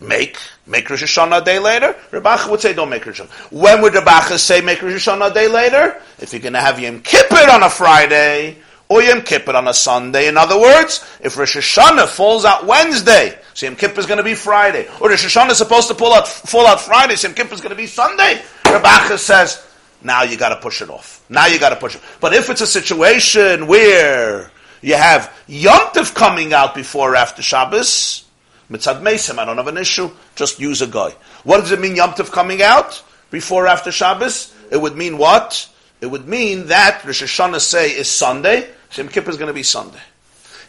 [0.00, 1.96] make, make Rosh Hashanah a day later.
[2.10, 3.52] Rabacha would say, don't make Rosh Hashanah.
[3.52, 6.00] When would Rabacha say, make Rosh Hashanah a day later?
[6.18, 8.58] If you're going to have Yom Kippur on a Friday,
[8.90, 10.28] or Yom Kippur on a Sunday.
[10.28, 14.24] In other words, if Rosh Hashanah falls out Wednesday, so Yom Kippur is going to
[14.24, 17.34] be Friday, or Rosh Hashanah is supposed to pull out, fall out Friday, so Yom
[17.36, 19.66] Kippur is going to be Sunday, Rabacha says,
[20.02, 21.24] now you got to push it off.
[21.28, 22.02] Now you got to push it.
[22.20, 24.50] But if it's a situation where
[24.82, 28.24] You have Yom Tov coming out before or after Shabbos.
[28.70, 30.10] Mitzad Mesim, I don't have an issue.
[30.36, 31.10] Just use a guy.
[31.44, 34.54] What does it mean Yom Tov coming out before or after Shabbos?
[34.70, 35.68] It would mean what?
[36.00, 38.70] It would mean that Rosh Hashanah say is Sunday.
[38.90, 40.00] Shem Kippur is going to be Sunday.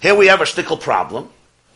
[0.01, 1.29] Here we have a shtickle problem.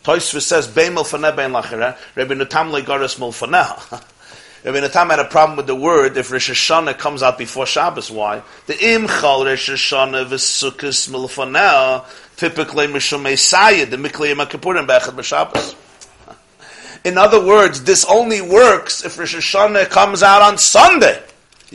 [0.04, 4.04] Toysvis says, Bein milfaneh bein lachera, Rabbeinu Tam legaris milfaneh.
[4.64, 8.12] Rabbeinu Tam had a problem with the word if Rosh Hashanah comes out before Shabbos.
[8.12, 8.44] Why?
[8.68, 12.06] The imchal Rosh Hashanah v'sukkos milfaneh
[12.36, 15.76] typically mishum Mesim, the mikli yom kippurim bechad b'Shabbos.
[17.06, 21.24] In other words, this only works if Rosh Hashanah comes out on Sunday.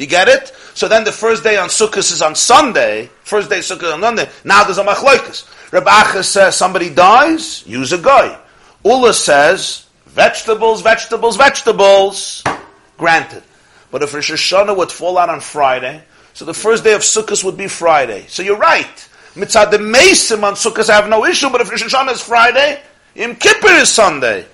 [0.01, 0.49] You get it?
[0.73, 3.11] So then the first day on Sukkot is on Sunday.
[3.23, 4.31] First day Sukkot on Sunday.
[4.47, 5.47] Now there's a machloikas.
[5.71, 8.39] Rabbi says somebody dies, use a guy.
[8.83, 12.43] Ula says vegetables, vegetables, vegetables.
[12.97, 13.43] Granted.
[13.91, 17.45] But if Rosh Hashanah would fall out on Friday, so the first day of Sukkot
[17.45, 18.25] would be Friday.
[18.29, 19.09] So you're right.
[19.35, 22.81] Mitzad the Mesim on Sukkot I have no issue, but if Rosh Hashanah is Friday,
[23.17, 24.47] Yom Kippur is Sunday.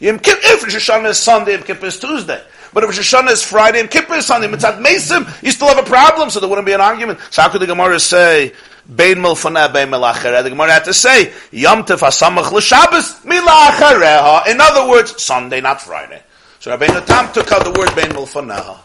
[0.00, 2.42] Yom Kippur, if Rosh Hashanah is Sunday, Yom Kippur is Tuesday.
[2.76, 5.78] But if Rosh Hashanah is Friday and Kippur is Sunday, Mitzad Mesim, you still have
[5.78, 7.18] a problem, so there wouldn't be an argument.
[7.30, 8.52] So how could the Gemara say,
[8.94, 10.42] Bein milfaneh, bein milachareh?
[10.42, 14.48] The Gemara had to say, Yom Tov hasamach l'Shabbos, milachareha.
[14.48, 16.22] In other words, Sunday, not Friday.
[16.60, 18.78] So Rabbeinu Tam took out the word bein milfaneh.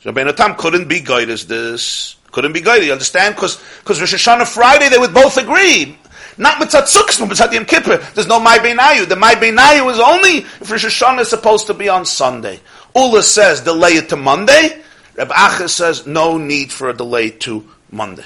[0.00, 2.16] So Rabbeinu Tam couldn't be guided as this.
[2.32, 3.36] Couldn't be guided, you understand?
[3.36, 5.96] Because Rosh Hashanah Friday, they would both agree.
[6.40, 7.98] Not mitzat but mitzat Yom Kippur.
[8.14, 9.06] There's no my beinayu.
[9.06, 12.60] The my beinayu is only if Rosh Hashanah is supposed to be on Sunday.
[12.96, 14.80] Ula says delay it to Monday.
[15.16, 18.24] Reb Acha says no need for a delay to Monday.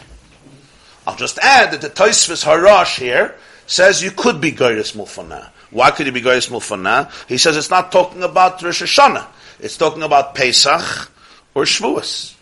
[1.09, 3.35] I'll just add that the Tosfos HaRosh here
[3.66, 5.48] says you could be Gairis Mulfana.
[5.72, 7.11] Why could you be Gairis Mulfana?
[7.29, 9.27] He says it's not talking about Rosh Hashanah.
[9.59, 11.11] It's talking about Pesach
[11.53, 12.37] or Shavuos.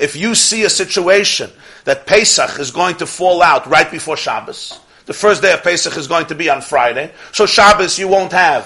[0.00, 1.48] If you see a situation
[1.84, 4.80] that Pesach is going to fall out right before Shabbos,
[5.12, 7.12] the first day of Pesach is going to be on Friday.
[7.32, 8.64] So Shabbos you won't have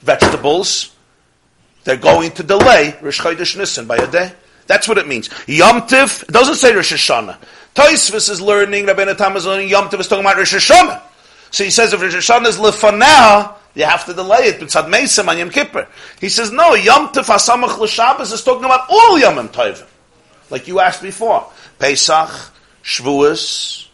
[0.00, 0.92] vegetables.
[1.84, 4.32] They're going to delay Rosh Chodesh Nisan by a day.
[4.66, 5.30] That's what it means.
[5.46, 7.38] Yom Tiv, it doesn't say Rosh Hashanah.
[7.78, 11.00] Is learning, Rabbeinu Tam is learning, Yom Tiv is talking about Rosh Hashanah.
[11.52, 14.58] So he says if Rosh Hashanah is Lefanah, you have to delay it.
[14.58, 15.86] B'tzad Mesim on Yom Kippur.
[16.20, 19.86] He says no, Yom Tiv Hasamach L'Shabbos is talking about all Yom Tovim.
[20.50, 21.48] Like you asked before.
[21.78, 22.30] Pesach,
[22.82, 23.86] Shavuos.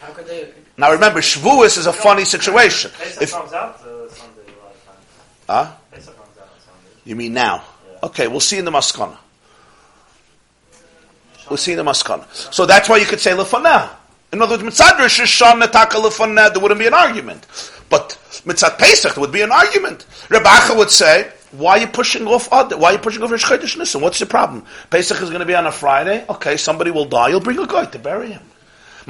[0.00, 0.52] How could they?
[0.80, 2.90] Now remember, Shavuos is a funny situation.
[3.20, 5.46] If, comes out uh, Sunday a lot of times.
[5.46, 5.72] huh?
[5.90, 6.88] Pesach comes out on Sunday.
[7.04, 7.62] You mean now?
[8.02, 9.18] Okay, we'll see in the Maskana.
[11.50, 12.26] We'll see in the Maskana.
[12.50, 13.90] So that's why you could say Lefanah.
[14.32, 17.46] In other words, Mitzad Rosh Hashanah Taka Lefanah, there wouldn't be an argument.
[17.90, 18.16] But
[18.46, 20.06] Mitzad Pesach, there would be an argument.
[20.28, 22.72] Rebacha would say, why are you pushing off Ad?
[22.72, 24.00] Why are you pushing off Rosh Chodesh Nisan?
[24.00, 24.64] What's the problem?
[24.88, 26.24] Pesach is going to be on a Friday.
[26.26, 27.28] Okay, somebody will die.
[27.28, 28.49] You'll bring a guy to bury him.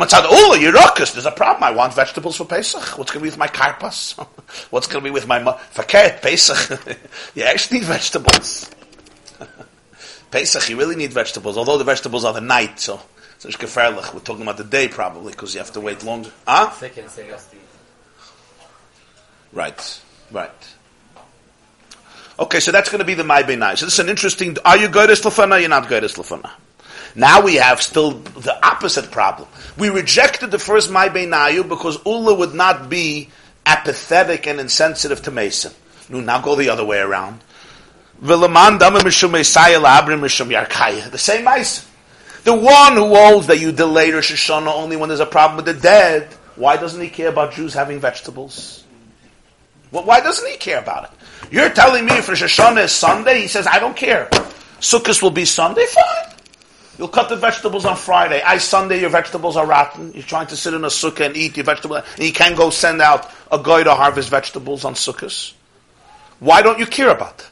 [0.00, 1.62] Matzad Ula, oh, Yerokas, there's a problem.
[1.62, 2.96] I want vegetables for Pesach.
[2.96, 4.18] What's going to be with my karpas?
[4.70, 6.98] What's going to be with my Faket, Pesach?
[7.34, 8.70] you actually need vegetables.
[10.30, 12.98] Pesach, you really need vegetables, although the vegetables are the night, so,
[13.38, 14.14] so it's gefährlich.
[14.14, 16.30] We're talking about the day probably, because you have to wait longer.
[16.48, 16.70] Huh?
[19.52, 20.00] Right,
[20.32, 20.74] right.
[22.38, 23.76] Okay, so that's going to be the my benai.
[23.76, 24.56] So this is an interesting.
[24.64, 25.60] Are you goyres lefana?
[25.60, 26.52] You're not goyres lefana.
[27.14, 29.48] Now we have still the opposite problem.
[29.76, 33.30] We rejected the first my benayu because Ula would not be
[33.66, 35.72] apathetic and insensitive to Mason.
[36.08, 37.40] No, now go the other way around.
[38.20, 38.36] The
[41.16, 41.84] same Mason.
[42.44, 45.66] The one who holds that you delay Rosh Hashanah only when there's a problem with
[45.66, 46.28] the dead.
[46.56, 48.84] Why doesn't he care about Jews having vegetables?
[49.92, 51.10] Well, why doesn't he care about it?
[51.50, 54.28] You're telling me if Rosh Hashanah is Sunday, he says, I don't care.
[54.80, 56.34] Sukkot will be Sunday, fine.
[56.98, 58.42] You'll cut the vegetables on Friday.
[58.42, 60.12] I Sunday, your vegetables are rotten.
[60.12, 62.70] You're trying to sit in a sukkah and eat your vegetables, and you can't go
[62.70, 65.54] send out a guy to harvest vegetables on sukkahs.
[66.40, 67.50] Why don't you care about that?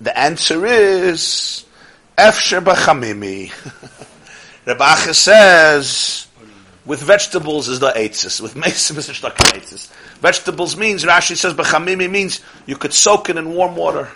[0.00, 1.64] The answer is,
[2.16, 3.50] Efsher b'chamimi.
[4.66, 6.26] Rebacha says,
[6.84, 8.40] with vegetables is the eitzis.
[8.40, 9.94] With mesim is the.
[10.20, 14.08] Vegetables means, Rashi says, b'chamimi means you could soak it in warm water.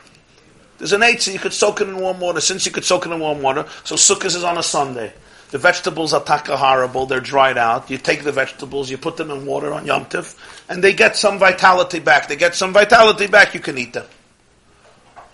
[0.82, 2.40] There's an eitzah, you could soak it in warm water.
[2.40, 5.12] Since you could soak it in warm water, so sukkah is on a Sunday.
[5.52, 7.88] The vegetables are taka horrible, they're dried out.
[7.88, 10.34] You take the vegetables, you put them in water on Yom Tiv,
[10.68, 12.26] and they get some vitality back.
[12.26, 14.06] They get some vitality back, you can eat them.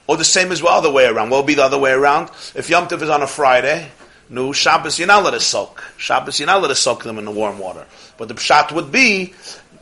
[0.06, 1.30] Or the same as well, other way around.
[1.30, 2.28] What will be the other way around?
[2.54, 3.88] If Yom Tov is on a Friday,
[4.28, 5.82] no, Shabbos, you're not allowed to soak.
[5.96, 7.86] Shabbos, you're not allowed to soak them in the warm water.
[8.18, 9.32] But the pshat would be,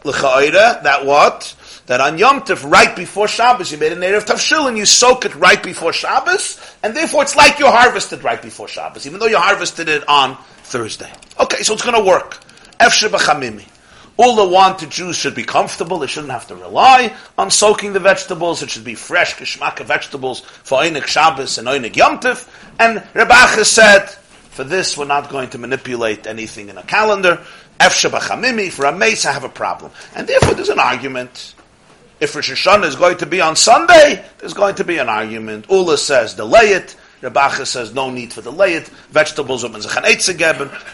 [0.04, 1.56] l'cha'ira, that what?
[1.86, 5.24] That on Yom Tov, right before Shabbos, you made an Erev Tavshil and you soak
[5.24, 9.26] it right before Shabbos, and therefore it's like you harvested right before Shabbos, even though
[9.26, 11.10] you harvested it on Thursday.
[11.40, 12.40] Okay, so it's going to work.
[12.80, 13.66] Efshe b'chamimi.
[14.18, 15.98] All the wanted Jews should be comfortable.
[15.98, 18.62] They shouldn't have to rely on soaking the vegetables.
[18.62, 22.48] It should be fresh, geschmack vegetables for Einik Shabbos and Einik Yom Tov.
[22.78, 27.44] And Rebacha said, for this, we're not going to manipulate anything in a calendar.
[27.78, 29.92] Efshe b'chamimi, for a mace, I have a problem.
[30.14, 31.54] And therefore, there's an argument.
[32.18, 35.66] If Rosh Hashanah is going to be on Sunday, there's going to be an argument.
[35.70, 36.96] Ula says, delay it.
[37.20, 38.88] Rebacha says, no need for delay it.
[39.10, 39.64] Vegetables,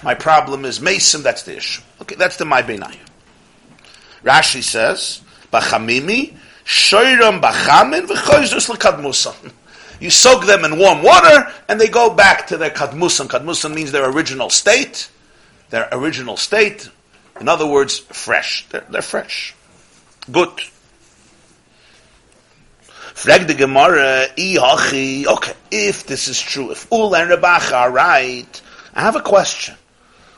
[0.03, 1.83] my problem is mason, that's the issue.
[2.01, 2.99] Okay, that's the my benayim.
[4.25, 5.21] Rashi says,
[5.53, 9.53] Bachamimi, Shoiram Bachamin, V'choizus L'kadmusan.
[10.01, 13.29] You soak them in warm water, and they go back to their kadmusan.
[13.29, 15.09] Kadmusan means their original state.
[15.71, 16.89] Their original state.
[17.41, 18.67] In other words, fresh.
[18.71, 19.55] They're, they're fresh.
[20.31, 20.51] Good.
[23.15, 28.63] Frag the Gemara, Okay, if this is true, if Ul and Rebacha are right,
[28.95, 29.77] I have a question.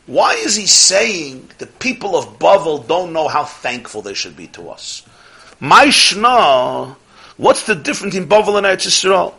[0.07, 4.49] Why is he saying the people of Bavel don't know how thankful they should be
[4.49, 5.03] to us?
[5.61, 6.95] Maishna,
[7.37, 9.35] what's the difference in Bavel and Eretz Yisrael?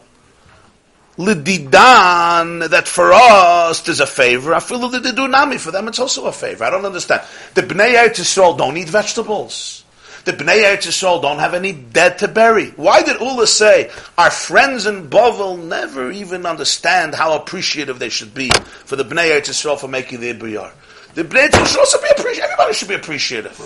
[1.17, 4.53] Lididan, that for us there's a favor.
[4.53, 6.63] I feel that they do nami, for them it's also a favor.
[6.63, 7.21] I don't understand.
[7.53, 9.84] The Bnei Eretz Yisrael don't eat vegetables
[10.25, 12.71] the Bnei Yisrael don't have any dead to bury.
[12.71, 18.33] Why did Ula say our friends in Bovel never even understand how appreciative they should
[18.33, 18.49] be
[18.85, 20.71] for the Bnei Yisrael for making the Ibriyar?
[21.13, 22.43] The Bnei Yisrael should be appreciative.
[22.51, 23.57] Everybody should be appreciative.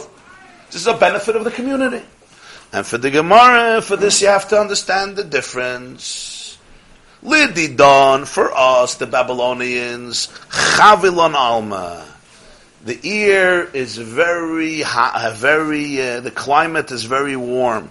[0.68, 2.06] This is a benefit of the community.
[2.74, 6.58] And for the Gemara, for this you have to understand the difference.
[7.24, 12.09] Lididon, for us, the Babylonians, Chavilon Alma
[12.86, 17.90] the ear is very hot, very, uh, the climate is very warm.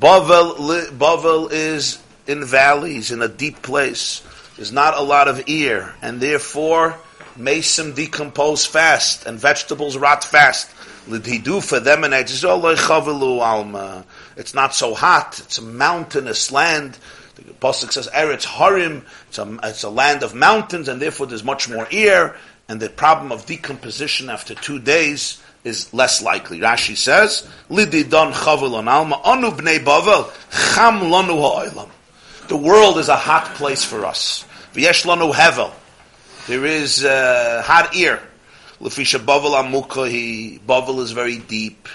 [0.00, 4.22] Bavel, Bavel is in valleys, in a deep place.
[4.56, 6.98] There's not a lot of ear, and therefore,
[7.36, 10.70] mason decompose fast, and vegetables rot fast.
[11.06, 14.04] L'didu for them and alma.
[14.36, 15.38] It's not so hot.
[15.38, 16.98] It's a mountainous land.
[17.36, 19.06] The Pasuk says, Eretz Harim.
[19.28, 22.36] It's a, it's a land of mountains, and therefore there's much more air
[22.68, 26.60] and the problem of decomposition after two days is less likely.
[26.60, 30.30] Rashi says, Lidi don chavul on alma, anu bnei bavel,
[30.74, 31.88] cham lanu.
[32.48, 34.44] The world is a hot place for us.
[34.72, 35.72] V'yesh lanu hevel.
[36.46, 38.22] There is uh, hot ear.
[38.80, 40.60] Lefisha bavel amukahi.
[40.60, 41.88] Bavel is very deep.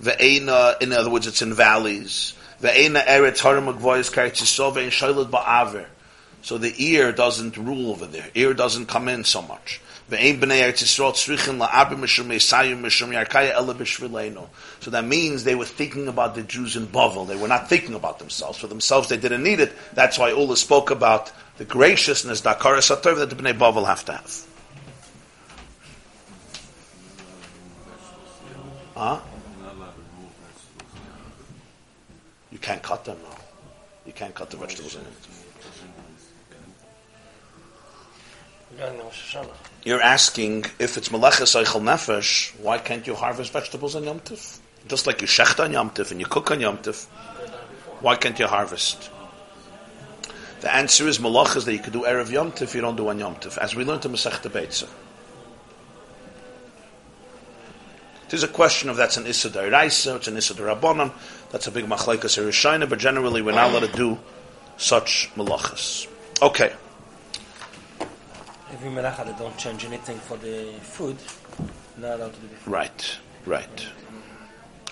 [0.00, 2.34] Ve'ena, in other words, it's in valleys.
[2.62, 5.86] Ve'ena eretz harim agvoyes karetzisov ve'en shoylad ba'aver.
[6.42, 8.28] So the ear doesn't rule over there.
[8.34, 9.80] Ear doesn't come in so much.
[10.08, 10.22] So that
[15.04, 17.26] means they were thinking about the Jews in Bavel.
[17.26, 18.58] They were not thinking about themselves.
[18.58, 19.74] For themselves, they didn't need it.
[19.92, 24.46] That's why Ula spoke about the graciousness, that the Bnei Bavel have to have.
[28.96, 29.20] Huh?
[32.50, 33.36] You can't cut them, no.
[34.06, 35.12] You can't cut the vegetables in it.
[39.84, 44.60] You're asking if it's Melechas Eichel Nefesh, why can't you harvest vegetables on Yom Tif?
[44.86, 47.06] Just like you shecht on Yom Tif and you cook on Yom Tif,
[48.00, 49.10] why can't you harvest?
[50.60, 53.18] The answer is Melechas that you could do Erev Yom Tif, you don't do on
[53.18, 54.88] Yom Tif, as we learned in Masech Beitza.
[58.26, 61.12] It is a question of that's an Issa Dairaisa, it's an Issa Rabbanon,
[61.50, 64.18] that's a big Machlaikas Erishayna, but generally we're not allowed to do
[64.76, 66.06] such Melechas.
[66.40, 66.72] Okay
[68.86, 71.16] melacha that don't change anything for the food,
[71.96, 73.86] not allowed to do Right, right.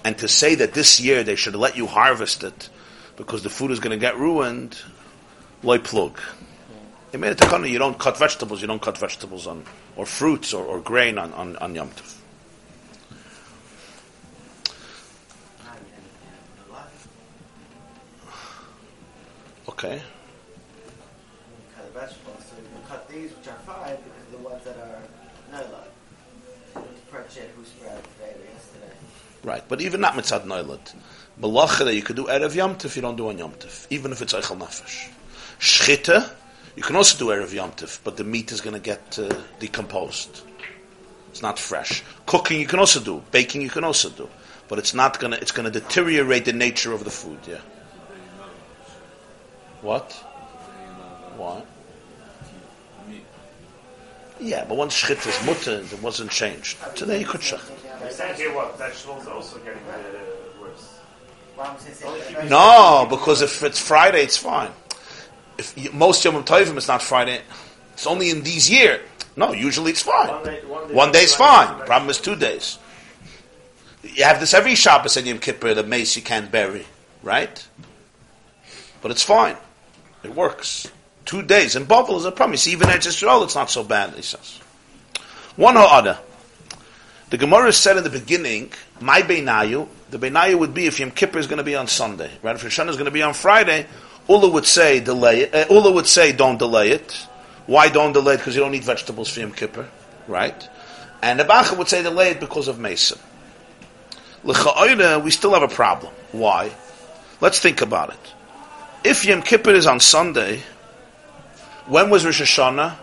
[0.04, 2.68] And to say that this year they should let you harvest it
[3.16, 4.78] because the food is going to get ruined,
[5.62, 6.20] loy plug.
[7.12, 9.64] They made it you don't cut vegetables, you don't cut vegetables on,
[9.96, 12.16] or fruits or, or grain on, on, on Yom Tov.
[19.68, 20.00] Okay.
[29.46, 30.92] Right, but even not mitzad noilad.
[31.40, 34.32] Malacha that you could do erev yomtiv, you don't do on yomtiv, even if it's
[34.32, 35.08] eichel nafesh.
[35.60, 36.28] Shchita,
[36.74, 39.28] you can also do erev yomtiv, but the meat is going to get uh,
[39.60, 40.42] decomposed.
[41.28, 42.02] It's not fresh.
[42.26, 43.22] Cooking you can also do.
[43.30, 44.28] Baking you can also do,
[44.66, 45.40] but it's not going to.
[45.40, 47.38] It's going to deteriorate the nature of the food.
[47.46, 47.60] Yeah.
[49.80, 50.10] What?
[51.36, 51.64] What?
[54.40, 56.78] Yeah, but once shchit is mutter, it wasn't changed.
[56.96, 57.62] Today you could shach.
[58.00, 61.00] You're saying here what vegetables are also getting uh, worse.
[62.48, 64.70] No, because if it's Friday, it's fine.
[65.58, 67.40] If you, most Yom Tovim it's not Friday,
[67.94, 69.00] it's only in these years.
[69.36, 70.28] No, usually it's fine.
[70.28, 71.86] One day, one day, One day's fine.
[71.86, 72.78] Problem is two days.
[74.02, 76.86] You have this every Shabbos and Yom Kippur, the mace you can't bury,
[77.22, 77.66] right?
[79.02, 79.56] But it's fine.
[80.22, 80.90] It works.
[81.24, 81.76] Two days.
[81.76, 82.66] And Babel is a promise.
[82.66, 84.60] Even at Israel, it's not so bad, he says.
[85.56, 86.18] One or other.
[87.28, 91.38] The Gemara said in the beginning, my Beinayu, the Beinayu would be if Yom Kippur
[91.38, 92.54] is going to be on Sunday, right?
[92.54, 93.86] If Hashanah is going to be on Friday,
[94.28, 95.54] Ula would say delay it.
[95.54, 97.26] Uh, would say don't delay it.
[97.66, 98.38] Why don't delay it?
[98.38, 99.88] Because you don't eat vegetables for Yom Kippur,
[100.28, 100.68] right?
[101.20, 103.18] And the Bacha would say delay it because of Mesa.
[104.44, 106.12] L'cha'oida, we still have a problem.
[106.30, 106.70] Why?
[107.40, 108.34] Let's think about it.
[109.02, 110.62] If Yom Kippur is on Sunday,
[111.86, 112.94] when was Rosh Hashanah?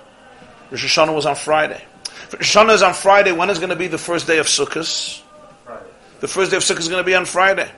[0.71, 1.83] Rosh Hashanah was on Friday.
[2.37, 3.31] Hashanah is on Friday.
[3.31, 5.21] When is going to be the first day of Sukkot?
[6.19, 7.69] The first day of Sukkot is going to be on Friday.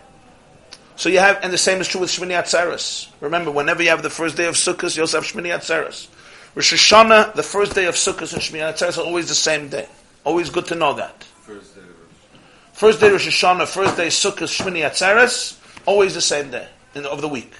[0.97, 3.07] So you have, and the same is true with Shmini Atzeres.
[3.19, 6.07] Remember, whenever you have the first day of Sukkot, you also have Shmini Atzeres.
[6.55, 9.87] Rosh Hashanah, the first day of Sukkot and Shmini Atzeres are always the same day.
[10.23, 11.23] Always good to know that.
[11.41, 16.21] First day of Rosh First day Rosh Hashanah, first day Sukkot, Shmini Atzeres, always the
[16.21, 17.51] same day in of the week.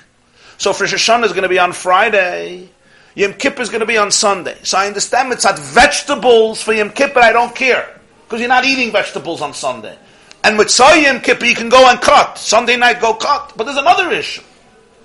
[0.58, 2.70] So if Rosh Hashanah is going to be on Friday,
[3.16, 4.58] Yom Kippur is going to be on Sunday.
[4.64, 8.00] So I understand it's at vegetables for Yom Kippur, I don't care.
[8.26, 9.98] Because you're not eating vegetables on Sunday.
[10.44, 12.38] And with Tzai Yom Kippur, you can go and cut.
[12.38, 13.54] Sunday night, go cut.
[13.56, 14.44] But there's another issue.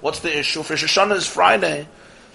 [0.00, 0.62] What's the issue?
[0.62, 1.86] For Rosh Hashanah is Friday.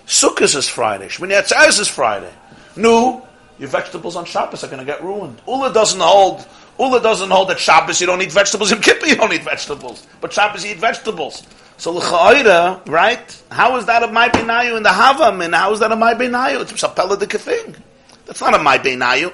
[0.08, 1.08] Sukkot is Friday.
[1.08, 2.32] Shmini Atzeres is Friday.
[2.76, 3.28] No,
[3.60, 5.42] your vegetables on Shabbos are going to get ruined.
[5.48, 6.48] Ula doesn't hold.
[6.80, 8.72] Ula doesn't hold that Shabbos you don't eat vegetables.
[8.72, 11.44] Yom Kippur you don't eat vegetables, but Shabbos you eat vegetables.
[11.78, 13.44] So l'cha'ira, right?
[13.52, 16.14] How is that of my benayu in the Havam, and how is that of my
[16.14, 16.62] benayu?
[16.62, 17.76] It's a peladic thing.
[18.26, 19.34] That's not a my benayu.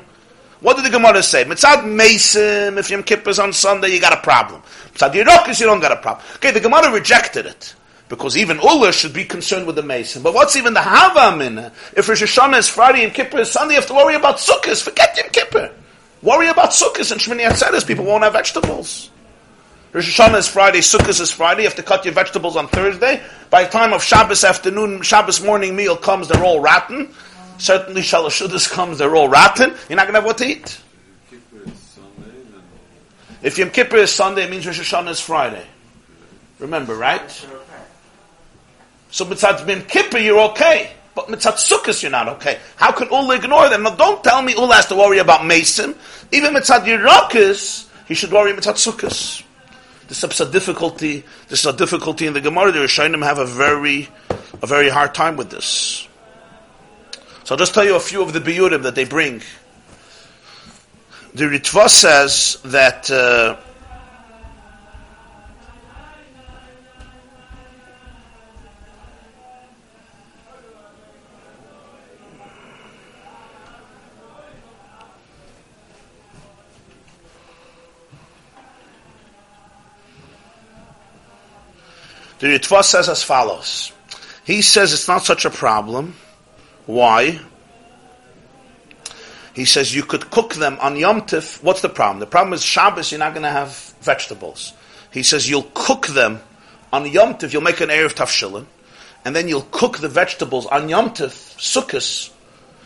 [0.61, 1.43] What did the Gemara say?
[1.43, 4.61] Mitzad Mesim, if Yom Kippur is on Sunday, you got a problem.
[4.93, 6.23] Mitzad Yerokis, you don't got a problem.
[6.35, 7.73] Okay, the Gemara rejected it.
[8.09, 10.21] Because even Ula should be concerned with the Mason.
[10.21, 11.71] But what's even the Havam in?
[11.95, 14.83] If Rosh Hashanah is Friday and Kippur is Sunday, you have to worry about Sukkot.
[14.83, 15.71] Forget Yom Kippur.
[16.21, 17.87] Worry about Sukkot and Shmini Atzeres.
[17.87, 19.09] People won't have vegetables.
[19.93, 21.63] Rosh Hashanah is Friday, Sukkot is Friday.
[21.63, 23.21] You have to cut your vegetables on Thursday.
[23.49, 27.13] By the time of Shabbos afternoon, Shabbos morning meal comes, they're all rotten.
[27.57, 29.73] Certainly Shalashudas comes, they're all rotten.
[29.89, 30.79] You're not going to have what to eat.
[33.41, 35.65] If Yom Kippur is Sunday, it means Rosh Hashanah is Friday.
[36.59, 37.29] Remember, right?
[39.09, 40.93] So mitzat Yom Kippur, you're okay.
[41.13, 42.59] But mitzat Sukkot, you're not okay.
[42.77, 43.83] How can Ula ignore them?
[43.83, 45.95] Now don't tell me Ula has to worry about Mason.
[46.31, 49.43] Even mitzat Yerakis, he should worry mitzat Sukkot.
[50.11, 51.23] This is a difficulty.
[51.47, 52.73] This is a difficulty in the Gemara.
[52.73, 54.09] The Rishonim have a very,
[54.61, 56.05] a very hard time with this.
[57.45, 59.41] So I'll just tell you a few of the biyurim that they bring.
[61.33, 63.55] The Ritva says that uh,
[82.41, 83.91] the Ritva says as follows.
[84.43, 86.15] He says it's not such a problem.
[86.87, 87.39] Why?
[89.53, 91.61] He says you could cook them on Yom Tif.
[91.61, 92.19] What's the problem?
[92.19, 94.73] The problem is Shabbos, you're not going to have vegetables.
[95.11, 96.41] He says you'll cook them
[96.91, 98.65] on Yom Tif, you'll make an Eruv Tavshilin,
[99.23, 102.31] and then you'll cook the vegetables on Yom Tif, Sukkot.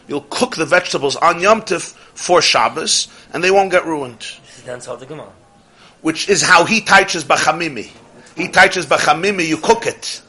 [0.09, 4.19] You'll cook the vegetables on Yom Tif for Shabbos, and they won't get ruined.
[4.19, 5.31] This is the answer of the Gemara.
[6.01, 7.91] Which is how he teaches Bachamimi.
[8.35, 10.21] He teaches Bachamimi, you cook it.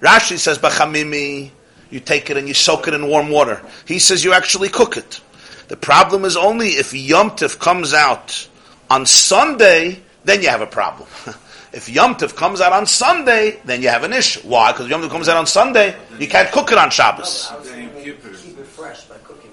[0.00, 1.50] Rashi says Bachamimi,
[1.90, 3.60] you take it and you soak it in warm water.
[3.86, 5.20] He says you actually cook it.
[5.68, 8.48] The problem is only if Yom Tif comes out
[8.88, 11.08] on Sunday, then you have a problem.
[11.72, 14.40] if Yom Tif comes out on Sunday, then you have an issue.
[14.40, 14.72] Why?
[14.72, 17.52] Because Yom Tif comes out on Sunday, you can't cook it on Shabbos.
[17.64, 18.30] Then Yom Kippur.
[18.30, 19.50] Keep it fresh by cooking.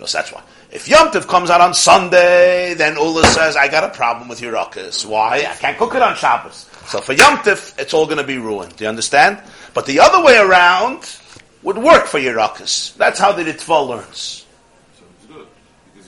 [0.00, 0.42] No, so that's why.
[0.70, 4.40] If Yom Tif comes out on Sunday, then Ula says, I got a problem with
[4.40, 5.06] your ruckus.
[5.06, 5.46] Why?
[5.48, 6.68] I can't cook it on Shabbos.
[6.86, 8.76] So for Yom it's all going to be ruined.
[8.76, 9.42] Do you understand?
[9.72, 11.18] But the other way around
[11.62, 12.90] would work for ruckus.
[12.92, 14.46] That's how the Ritva learns.
[15.28, 15.46] So.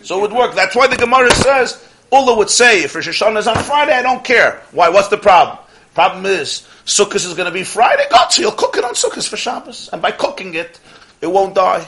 [0.02, 0.54] So it would work.
[0.54, 4.02] That's why the Gemara says, Ula would say, if Rosh Hashanah is on Friday, I
[4.02, 4.62] don't care.
[4.72, 4.88] Why?
[4.88, 5.58] What's the problem?
[5.94, 9.26] Problem is, Sukkot is going to be Friday, God, so you'll cook it on Sukkot
[9.26, 9.88] for Shabbos.
[9.92, 10.78] And by cooking it,
[11.20, 11.86] it won't die.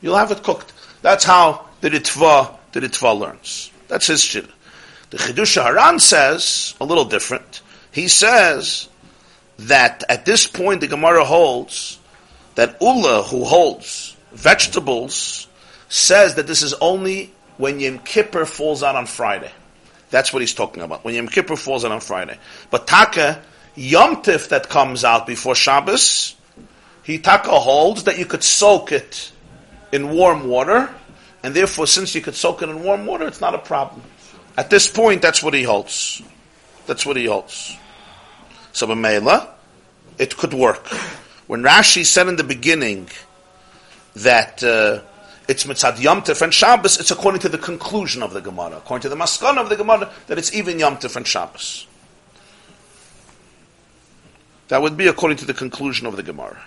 [0.00, 0.72] You'll have it cooked.
[1.02, 3.70] That's how the Ritva, the Ritva learns.
[3.88, 4.46] That's his shit.
[5.10, 7.60] The Chidush Haran says, a little different.
[7.94, 8.88] He says
[9.60, 12.00] that at this point the Gemara holds
[12.56, 15.46] that Ula, who holds vegetables,
[15.88, 19.50] says that this is only when Yom Kippur falls out on Friday.
[20.10, 21.04] That's what he's talking about.
[21.04, 22.36] When Yom Kippur falls out on Friday.
[22.70, 23.40] But Taka,
[23.76, 26.34] Yom Tif that comes out before Shabbos,
[27.04, 29.30] he taka holds that you could soak it
[29.92, 30.92] in warm water,
[31.44, 34.02] and therefore, since you could soak it in warm water, it's not a problem.
[34.56, 36.22] At this point, that's what he holds.
[36.86, 37.76] That's what he holds.
[38.74, 39.48] So, B'meila,
[40.18, 40.88] it could work.
[41.46, 43.08] When Rashi said in the beginning
[44.16, 45.00] that uh,
[45.46, 49.02] it's mitzad Yom Tov and Shabbos, it's according to the conclusion of the Gemara, according
[49.02, 51.86] to the Maskana of the Gemara, that it's even Yom Tov and Shabbos.
[54.68, 56.60] That would be according to the conclusion of the Gemara.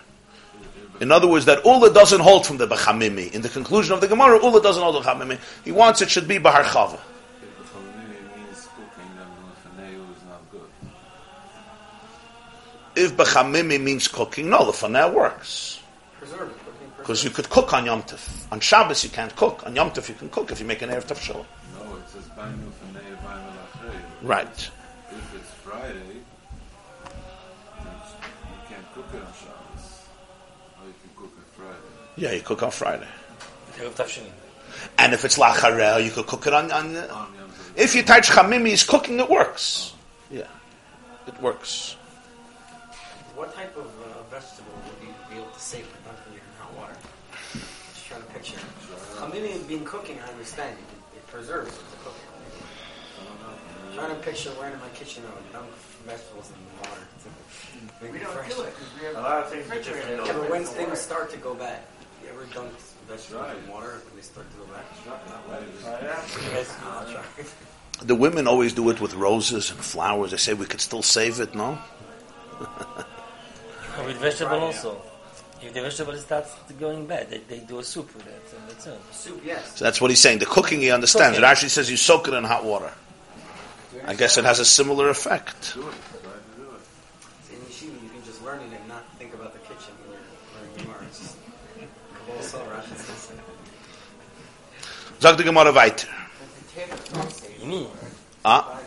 [1.01, 3.33] In other words, that Ula doesn't hold from the Bechamimi.
[3.33, 5.39] In the conclusion of the Gemara, Ula doesn't hold the Bechamimi.
[5.65, 7.01] He wants it should be Bahar Chava.
[12.97, 15.79] If Bechamimi means cooking, no, the Faneh works.
[16.17, 16.97] Preserve it.
[16.97, 18.51] Because you could cook on Yom Tov.
[18.51, 19.63] On Shabbos you can't cook.
[19.67, 21.45] On Yom Tov you can cook if you make an Erev Tov Shalom.
[21.75, 23.99] No, it says Bainu Faneu Bainu Lachrei.
[24.23, 24.47] Right.
[25.11, 26.23] If it's Friday, you
[28.67, 30.07] can't cook it on Shabbos.
[30.81, 31.77] Or you can cook it Friday.
[32.15, 33.07] Yeah, you cook on Friday.
[34.97, 36.71] And if it's Lacharel, you could cook it on...
[36.71, 37.73] on On Yom Tov.
[37.75, 39.93] if you touch Chamimi is cooking, it works.
[40.31, 40.47] Yeah,
[41.27, 41.95] it works.
[43.37, 46.53] What type of uh, vegetable would you be able to save for dunking it in
[46.57, 46.97] hot water?
[47.53, 48.57] Just trying to picture.
[49.13, 50.73] Chamini being cooking, I understand.
[50.73, 53.93] It, it preserves it to cook it.
[53.93, 55.69] Trying to picture where in my kitchen I would dunk
[56.05, 57.01] vegetables in the water.
[57.05, 58.53] To make We it don't fresh.
[58.55, 60.25] do it because we have A lot of things are just refrigerator.
[60.25, 60.95] Yeah, but when things water.
[61.09, 61.81] start to go bad,
[62.23, 62.73] you ever dunk
[63.07, 63.57] vegetables Right.
[63.57, 64.85] in water when they start to go bad?
[65.05, 66.25] Try it out.
[66.89, 67.23] I'll try.
[68.01, 70.31] The women always do it with roses and flowers.
[70.31, 71.77] They say we could still save it, no?
[74.05, 75.01] With vegetable also.
[75.61, 78.85] If the vegetable starts going bad, they, they do a soup with it, and that's
[78.85, 78.99] it.
[79.11, 79.77] Soup, yes.
[79.77, 80.39] So that's what he's saying.
[80.39, 81.37] The cooking he understands.
[81.37, 82.91] It actually says you soak it in hot water.
[84.05, 85.73] I guess it has a similar effect.
[85.73, 85.85] Do it.
[86.55, 87.55] Do it.
[87.55, 90.19] In yeshiva, you can just learn it and not think about the kitchen when
[90.75, 91.05] you're Gemara.
[91.07, 91.35] It's just
[92.13, 93.31] Kabbalah Salah, Rashi says.
[95.19, 96.07] Sag the Gemara weiter.
[98.45, 98.79] Ah,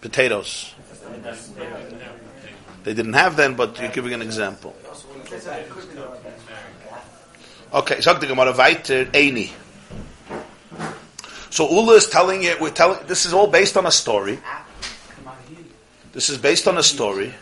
[0.00, 0.74] potatoes.
[2.82, 4.74] They didn't have them, but you're giving an example.
[7.72, 9.50] Okay, sag the.
[11.50, 12.60] So Ula is telling it.
[12.60, 13.06] We're telling.
[13.06, 14.38] This is all based on a story.
[16.12, 17.34] This is based on a story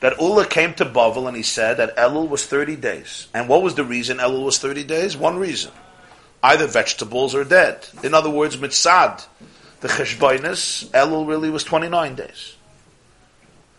[0.00, 3.28] that Ula came to Bavel and he said that Elul was 30 days.
[3.32, 5.16] And what was the reason Elul was 30 days?
[5.16, 5.70] One reason.
[6.42, 7.86] Either vegetables or dead.
[8.02, 9.24] In other words, mitzad,
[9.80, 12.56] the cheshbainis, Elul really was 29 days.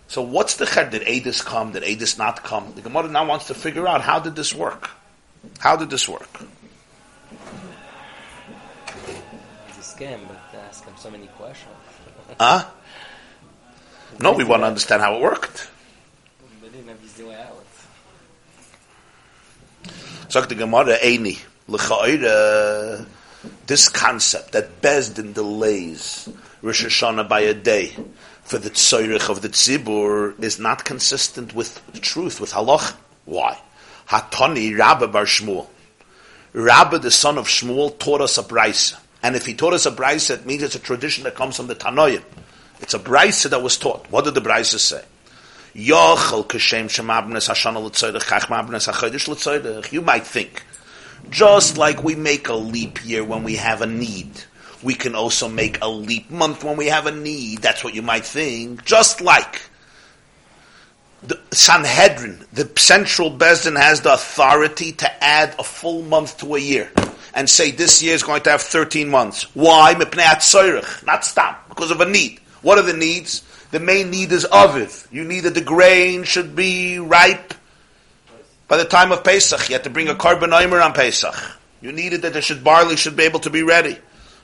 [0.08, 0.92] So what's the ched?
[0.92, 1.72] Did Adis come?
[1.72, 2.74] Did Adis not come?
[2.76, 4.90] The Gemara now wants to figure out how did this work?
[5.60, 6.30] How did this work?
[9.70, 11.74] It's a scam, but they ask him so many questions.
[12.40, 12.66] Huh?
[14.20, 15.68] No, we want to understand how it worked.
[16.62, 17.66] They didn't have his way out.
[20.30, 23.06] Sagt the Gemara, Eini, l'cha'ira,
[23.66, 26.30] this concept that Bezdin delays
[26.62, 27.96] Rosh Hashanah by a day
[28.44, 32.96] for the tzoyrich of the tzibur is not consistent with truth, with halach.
[33.26, 33.60] Why?
[34.10, 35.68] Hatani Rabba bar Shmuel.
[36.54, 39.00] Rabba, the son of Shmuel, taught us a brisa.
[39.24, 41.68] And if he taught us a brisa, it means it's a tradition that comes from
[41.68, 42.22] the Tanoim.
[42.82, 44.12] It's a brisa that was taught.
[44.12, 45.04] What did the brisa say?
[45.76, 45.96] You
[50.02, 50.64] might think,
[51.30, 54.44] just like we make a leap year when we have a need,
[54.84, 57.60] we can also make a leap month when we have a need.
[57.60, 58.84] That's what you might think.
[58.86, 59.62] Just like
[61.22, 66.60] the Sanhedrin, the central Bezdin has the authority to add a full month to a
[66.60, 66.92] year
[67.34, 69.44] and say this year is going to have 13 months.
[69.56, 69.94] Why?
[69.94, 72.40] Not stop, because of a need.
[72.62, 73.44] What are the needs?
[73.72, 75.12] The main need is aviv.
[75.12, 77.54] You need that the grain should be ripe
[78.68, 79.68] by the time of Pesach.
[79.70, 81.36] You had to bring a carbon on Pesach.
[81.82, 83.98] You needed that the should barley should be able to be ready.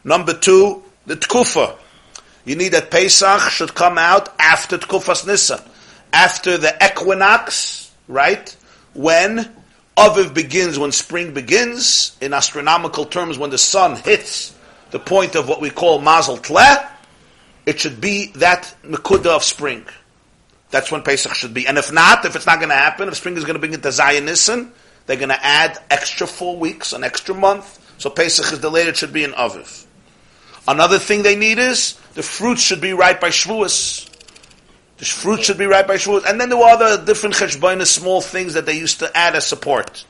[0.03, 1.77] Number two, the tkufa.
[2.45, 5.59] You need that Pesach should come out after Tkufas Nisan,
[6.11, 8.55] after the equinox, right?
[8.93, 9.53] When
[9.97, 14.55] Aviv begins, when spring begins, in astronomical terms, when the sun hits
[14.91, 16.89] the point of what we call Mazel Tleh,
[17.65, 19.85] it should be that Mekuda of spring.
[20.71, 21.67] That's when Pesach should be.
[21.67, 23.73] And if not, if it's not going to happen, if spring is going to bring
[23.73, 24.71] it to Zion Nisan,
[25.05, 27.79] they're going to add extra four weeks, an extra month.
[27.99, 29.85] So Pesach is delayed, it should be in Aviv.
[30.69, 34.07] Another thing they need is the fruits should be ripe by Shavuos.
[34.97, 36.29] The fruit should be ripe by Shavuos.
[36.29, 39.47] And then there were other different cheshbonah, small things that they used to add as
[39.47, 40.05] support.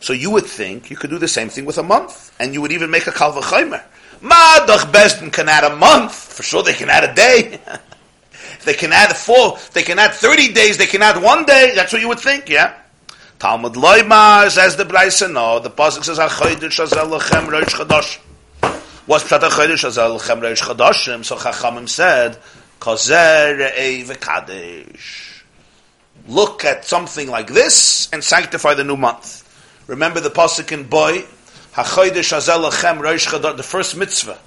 [0.00, 2.60] So you would think you could do the same thing with a month, and you
[2.60, 3.80] would even make a kal v'chaymer.
[4.20, 6.12] Ma doch Besdin can add a month.
[6.12, 7.60] For sure they can add a day.
[8.64, 11.74] they can add four, they can add 30 days, they can add one day.
[11.76, 12.74] That's what you would think, yeah?
[13.38, 15.60] Talmud Loimar says the Braisa, no.
[15.60, 16.18] The Pasuk says,
[19.04, 21.24] What's Pshat HaChodesh Azel Lechem Rosh Chodoshim?
[21.24, 22.38] So Chachamim said,
[22.78, 25.42] Kozer Re'ei V'Kadesh.
[26.28, 29.42] Look at something like this and sanctify the new month.
[29.88, 31.24] Remember the Pasuk in Boy,
[31.72, 34.38] HaChodesh Lechem Rosh Chodosh, the first mitzvah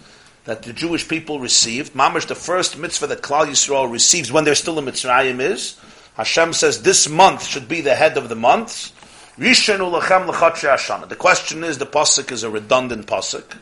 [0.45, 1.93] that the Jewish people received.
[1.93, 5.78] Mamash, the first mitzvah that Klal Yisrael receives when they're still in Mitzrayim is,
[6.16, 8.93] Hashem says this month should be the head of the months.
[9.38, 9.53] The
[11.20, 13.58] question is, the pasuk is a redundant pasuk.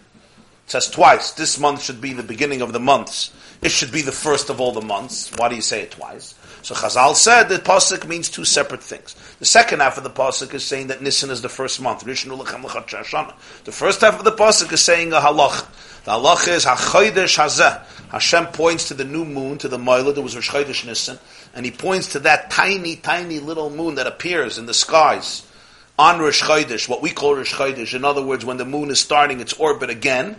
[0.65, 3.31] It says twice, this month should be the beginning of the months.
[3.61, 5.31] It should be the first of all the months.
[5.37, 6.35] Why do you say it twice?
[6.63, 9.15] So Chazal said that pasuk means two separate things.
[9.39, 12.05] The second half of the pasuk is saying that Nisan is the first month.
[12.05, 12.15] The
[13.71, 15.65] first half of the pasuk is saying a halach.
[16.05, 17.85] The halach is hachodesh hazeh.
[18.11, 21.19] Hashem points to the new moon, to the Moila, there was Rosh Chodesh Nisan,
[21.53, 25.45] and he points to that tiny, tiny little moon that appears in the skies
[25.97, 27.93] on Rosh Chodesh, what we call Rosh Chodesh.
[27.93, 30.35] In other words, when the moon is starting its orbit again,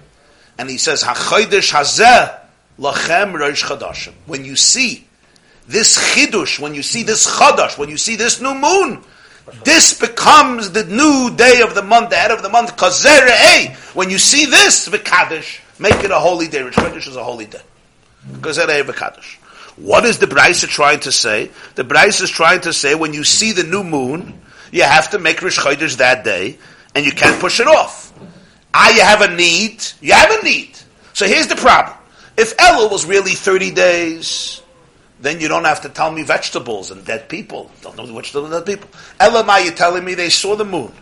[0.58, 2.38] and he says, HaChodesh hazeh
[2.78, 4.12] lachem Rosh Chodashim.
[4.26, 5.06] When you see
[5.66, 9.02] this chidush, when you see this chadash, when you see this new moon,
[9.64, 12.76] this becomes the new day of the month, the head of the month.
[12.76, 13.74] Kazerei.
[13.94, 16.62] When you see this, v'kadosh, make it a holy day.
[16.62, 17.60] Rosh Chodesh is a holy day.
[18.26, 19.36] Kazerei v'kadosh.
[19.76, 21.50] What is the Brisa trying to say?
[21.74, 24.40] The Brisa is trying to say when you see the new moon,
[24.70, 26.58] you have to make Rosh Chodesh that day,
[26.94, 28.12] and you can't push it off.
[28.76, 29.82] Ah, you have a need.
[30.00, 30.76] You have a need.
[31.12, 31.96] So here's the problem.
[32.36, 34.60] If Elul was really 30 days,
[35.20, 37.70] then you don't have to tell me vegetables and dead people.
[37.82, 38.90] Don't know and dead people.
[39.20, 40.92] Elamai, you're telling me they saw the moon.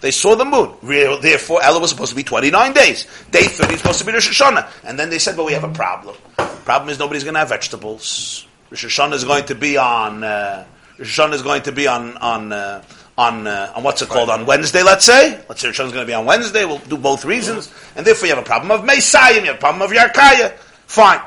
[0.00, 0.74] They saw the moon.
[0.82, 3.06] Therefore, Ella was supposed to be 29 days.
[3.30, 4.68] Day 30 is supposed to be Rosh Hashanah.
[4.82, 6.16] And then they said, but we have a problem.
[6.64, 8.46] Problem is nobody's going to have vegetables.
[8.70, 10.66] Rosh Hashanah is going to be on, uh,
[10.98, 12.82] Rosh Hashanah is going to be on, on, uh,
[13.16, 15.40] on, uh, on what's it called, on Wednesday, let's say.
[15.48, 16.64] Let's say is going to be on Wednesday.
[16.64, 17.72] We'll do both reasons.
[17.96, 20.52] And therefore you have a problem of Mesayim, you have a problem of Yarkaya.
[20.86, 21.20] Fine.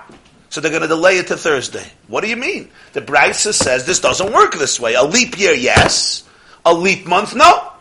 [0.50, 1.86] So they're going to delay it to Thursday.
[2.08, 2.70] What do you mean?
[2.94, 4.96] The Brisa says this doesn't work this way.
[4.96, 6.24] A leap year, yes.
[6.66, 7.72] A leap month, no.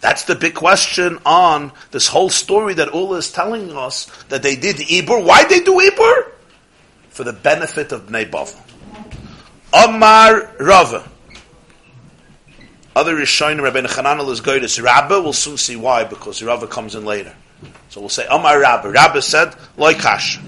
[0.00, 4.54] That's the big question on this whole story that Ula is telling us that they
[4.56, 5.24] did Ibur.
[5.24, 6.32] Why they do Ibur?
[7.10, 8.62] For the benefit of Bnei.
[9.72, 11.08] Omar Rava.
[12.96, 15.20] Other Rishonim, Rabbeinu Chananel is going to Rabba.
[15.20, 17.34] We'll soon see why, because Rava comes in later.
[17.90, 18.88] So we'll say Omar Rabba.
[18.88, 20.40] Rabba said, Loikash.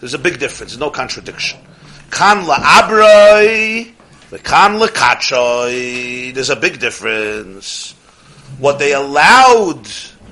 [0.00, 0.72] There's a big difference.
[0.72, 1.60] There's no contradiction.
[2.10, 3.92] Kan la'abroi,
[4.30, 6.32] the kan la'kachoi.
[6.32, 7.92] There's a big difference.
[8.58, 9.86] What they allowed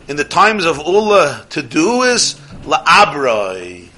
[0.09, 3.91] in the times of Ula to do is la'abroi,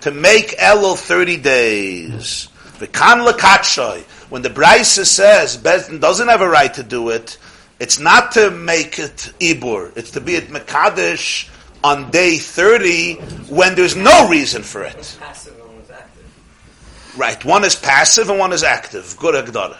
[0.00, 2.48] to make Elul 30 days.
[2.80, 4.02] The kan la'kachoi.
[4.30, 7.38] When the Brisa says Bezdin doesn't have a right to do it,
[7.80, 9.96] it's not to make it Ibur.
[9.96, 11.48] It's to be at Mekadesh
[11.82, 13.14] on day 30
[13.48, 15.16] when there's no reason for it.
[15.20, 17.14] Passive and one was active.
[17.16, 19.16] Right, one is passive and one is active.
[19.18, 19.78] Good Agdara.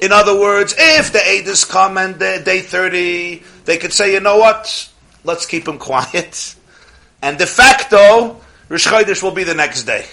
[0.00, 4.38] In other words, if the Aedis come and day 30, they could say, you know
[4.38, 4.90] what,
[5.22, 6.56] let's keep him quiet.
[7.22, 10.06] And de facto, Rosh Chodesh will be the next day.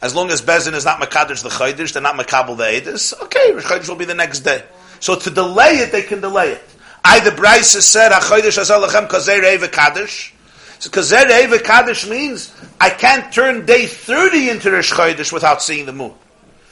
[0.00, 3.52] As long as Bezin is not Makadish the Chodesh, they're not Makabal the Aedis, okay,
[3.52, 4.62] Chodesh will be the next day.
[5.00, 6.62] So to delay it, they can delay it.
[7.04, 10.34] Either Bryce has said, HaChodesh Azal Lechem Kazer Eva Kaddish,
[10.78, 15.86] so Kazer Eva Kaddish means I can't turn day 30 into Rosh Chodesh without seeing
[15.86, 16.14] the moon.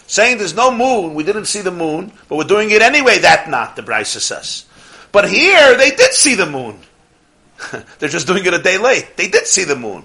[0.07, 3.51] Saying there's no moon, we didn't see the moon, but we're doing it anyway, that
[3.51, 4.67] not, the Brisa says.
[5.11, 6.79] But here, they did see the moon.
[7.99, 9.17] They're just doing it a day late.
[9.17, 10.05] They did see the moon.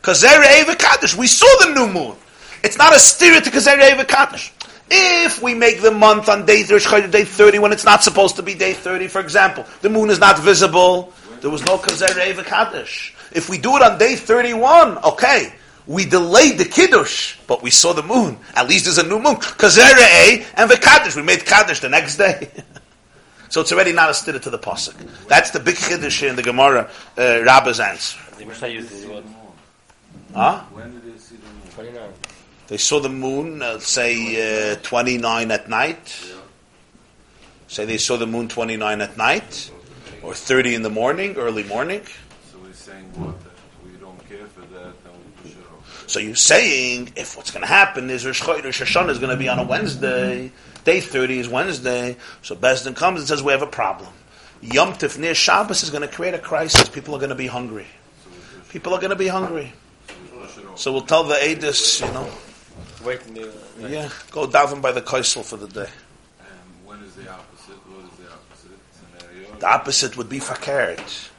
[0.00, 2.16] Kazer Eva Kaddish, we saw the new moon.
[2.64, 4.52] It's not a steer to Kazer Eva Kaddish.
[4.90, 8.36] If we make the month on day, Rosh Chodesh, day 30 when it's not supposed
[8.36, 12.26] to be day 30, for example, the moon is not visible, there was no Kazer
[12.26, 13.14] Eva Kaddish.
[13.32, 15.52] If we do it on day 31, okay,
[15.86, 18.38] we delayed the Kiddush, but we saw the moon.
[18.54, 19.36] At least there's a new moon.
[19.36, 21.16] Kazere and the Kaddish.
[21.16, 22.50] We made Kaddish the next day.
[23.48, 24.94] so it's already not a stidda to the Pasuk.
[25.26, 26.88] That's the big Kiddush here in the Gemara,
[27.18, 28.18] uh, Rabba's answer.
[28.38, 29.24] The Mishnah uses what?
[30.34, 30.60] Huh?
[30.70, 32.21] When did they see the moon?
[32.72, 32.78] 29.
[32.78, 36.24] They saw the moon, uh, say, uh, 29 at night.
[36.26, 36.34] Yeah.
[37.68, 39.70] Say they saw the moon 29 at night,
[40.22, 42.02] or 30 in the morning, early morning.
[42.50, 43.34] So we're saying what?
[43.84, 46.04] We don't care for that and we push it off.
[46.06, 49.48] So you're saying if what's going to happen is Rosh Hashanah is going to be
[49.48, 50.50] on a Wednesday,
[50.84, 54.12] day 30 is Wednesday, so Besdin comes and says we have a problem.
[54.60, 56.88] Yom Tif near Shabbos is going to create a crisis.
[56.88, 57.86] People are going to be hungry.
[58.68, 59.72] People are going to be hungry.
[60.76, 62.30] So we'll tell the Adis, you know,
[63.04, 63.48] Wait in the.
[63.48, 65.88] uh, yeah, go daven by the Kaisel for the day.
[66.40, 67.74] And when is the opposite?
[67.88, 69.58] What is the opposite scenario?
[69.58, 71.30] The opposite would be fakert.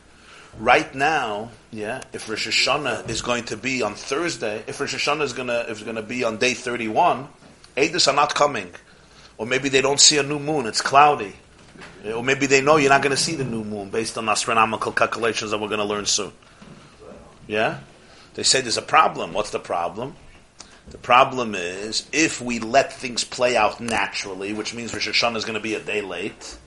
[0.60, 5.24] Right now, yeah, if Rosh Hashanah is going to be on Thursday, if Rosh Hashanah
[5.24, 7.28] is gonna is gonna be on day thirty one,
[7.76, 8.70] Adis are not coming,
[9.38, 11.34] or maybe they don't see a new moon; it's cloudy,
[12.14, 14.92] or maybe they know you're not going to see the new moon based on astronomical
[14.92, 16.32] calculations that we're going to learn soon.
[17.48, 17.80] Yeah,
[18.36, 19.34] they say there's a problem.
[19.34, 20.16] What's the problem?
[20.90, 25.46] The problem is if we let things play out naturally, which means Rosh Hashanah is
[25.46, 26.58] going to be a day late.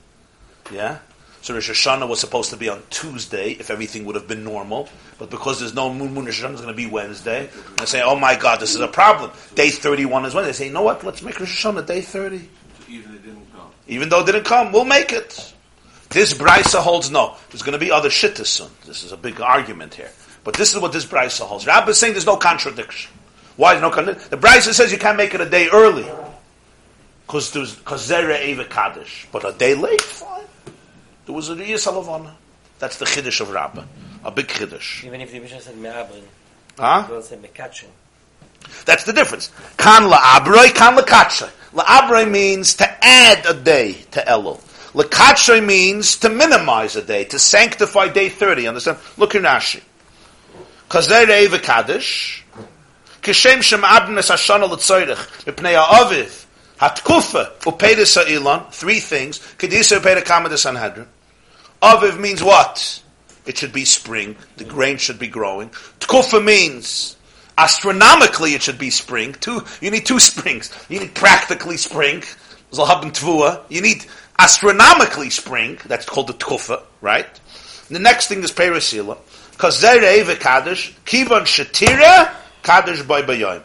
[0.71, 0.99] Yeah.
[1.41, 4.89] So Rosh Hashanah was supposed to be on Tuesday if everything would have been normal,
[5.17, 7.49] but because there's no moon, moon Rosh Hashanah is going to be Wednesday.
[7.69, 10.51] And they say, "Oh my God, this is a problem." Day thirty-one is Wednesday.
[10.51, 11.03] They say, "You know what?
[11.03, 12.49] Let's make Rosh Hashanah day 30.
[12.89, 13.69] Even it didn't come.
[13.87, 15.53] Even though it didn't come, we'll make it."
[16.09, 17.35] This brisa holds no.
[17.49, 18.69] There's going to be other shittas soon.
[18.85, 20.11] This is a big argument here,
[20.43, 21.67] but this is what this brisa holds.
[21.67, 23.11] Rabbi is saying there's no contradiction.
[23.57, 24.29] Why is no contradiction?
[24.29, 26.07] The brisa says you can't make it a day early
[27.25, 30.45] because there's because zera eva kaddish, but a day late, fine.
[31.25, 32.31] There was a Riyas Halavana.
[32.79, 33.83] That's the Chiddush of Rabbah.
[34.23, 35.03] A big Chiddush.
[35.03, 36.23] Even if the Mishnah said me'abrin,
[36.79, 37.21] Huh?
[37.21, 37.37] say.
[38.85, 39.51] That's the difference.
[39.77, 41.49] Kan la'abroi, kan la'katshay.
[41.73, 44.61] La'abroi means to add a day to Elul.
[44.93, 48.67] La'katshay means to minimize a day, to sanctify day 30.
[48.67, 48.97] Understand?
[49.17, 49.81] Look in Rashi.
[50.89, 51.59] Kazei Reiva
[53.33, 55.45] Shem Abnes Hashana L'tzoyrech.
[55.45, 56.45] Mipnei Ha'aviv.
[56.79, 57.57] Hatkufa.
[57.59, 58.71] Upedis Ha'ilon.
[58.71, 59.39] Three things.
[59.57, 61.07] Kedisa Upeda Kamadis Sanhedrin.
[61.81, 63.01] Aviv means what?
[63.45, 64.35] It should be spring.
[64.57, 65.69] The grain should be growing.
[65.99, 67.15] Tkufa means
[67.57, 69.33] astronomically it should be spring.
[69.33, 70.71] Two, you need two springs.
[70.89, 72.23] You need practically spring.
[72.71, 73.63] Zalhab and Tvua.
[73.69, 74.05] You need
[74.39, 75.77] astronomically spring.
[75.85, 77.27] That's called the Tkufa, right?
[77.87, 79.17] And the next thing is Perasila.
[79.51, 82.33] Because Eve Kaddish, Kivan Shatira,
[82.67, 83.63] Kaddish by Bayoim.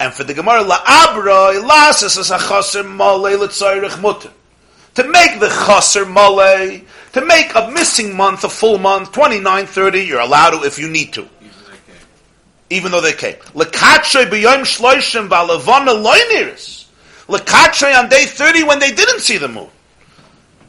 [0.00, 4.30] And for the Gemara, La'abroi, Lasas as a chaser mole, L'tzayrich mutter
[4.94, 6.80] to make the chaser male,
[7.12, 10.88] to make a missing month a full month, 29, 30, you're allowed to if you
[10.88, 11.28] need to.
[12.70, 13.34] Even though they came.
[13.54, 16.86] Lekatshe b'yom shloishim ba'levana loiniris.
[17.26, 19.68] Lekatshe on day 30 when they didn't see the moon.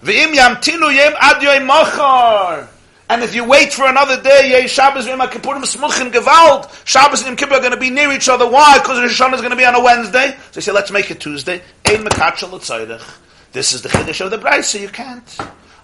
[0.04, 2.68] V'im yamtinu yem ad yoim machar.
[3.12, 7.28] And if you wait for another day, Yeh Shabbos v'im HaKippurim smuchin gewalt, Shabbos and
[7.28, 8.50] Yom Kippur are going to be near each other.
[8.50, 8.80] Why?
[8.80, 10.30] Because Rosh Hashanah is going to be on a Wednesday.
[10.30, 11.62] So they say, let's make it Tuesday.
[11.86, 13.04] Ein l'tzaydech.
[13.52, 15.38] This is the chiddush of the bride, so you can't.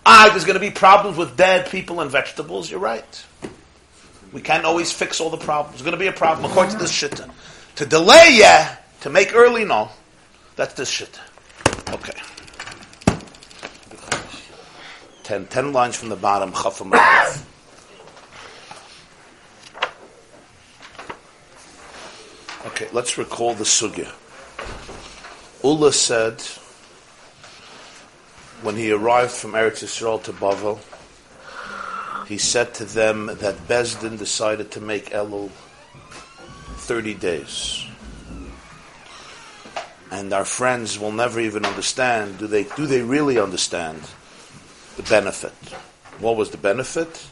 [0.05, 2.71] Ah, there's going to be problems with dead people and vegetables.
[2.71, 3.25] You're right.
[4.31, 5.73] We can't always fix all the problems.
[5.73, 7.29] There's going to be a problem according to this shitta.
[7.75, 8.77] To delay, yeah.
[9.01, 9.89] To make early, no.
[10.55, 11.19] That's this shitta.
[11.93, 12.17] Okay.
[15.27, 16.53] Ten, ten lines from the bottom.
[16.53, 16.93] Chafam
[22.67, 24.09] Okay, let's recall the sugya.
[25.65, 26.41] Ula said
[28.61, 30.79] when he arrived from Eretz Yisrael to Bavel,
[32.29, 35.49] he said to them that Bezdin decided to make Elul
[36.77, 37.85] 30 days.
[40.09, 44.01] And our friends will never even understand, do they, do they really understand
[44.97, 45.53] the benefit?
[46.19, 47.25] What was the benefit?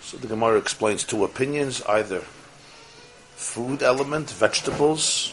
[0.00, 2.22] So the Gemara explains two opinions, either
[3.36, 5.32] food element, vegetables,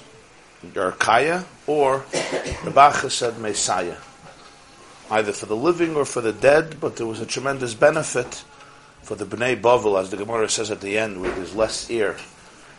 [0.63, 2.01] Yarkaya, or
[2.63, 3.97] Rabacha said Messiah
[5.11, 8.45] either for the living or for the dead, but there was a tremendous benefit
[9.03, 12.15] for the Bnei Bavel, as the Gemara says at the end, where there's less air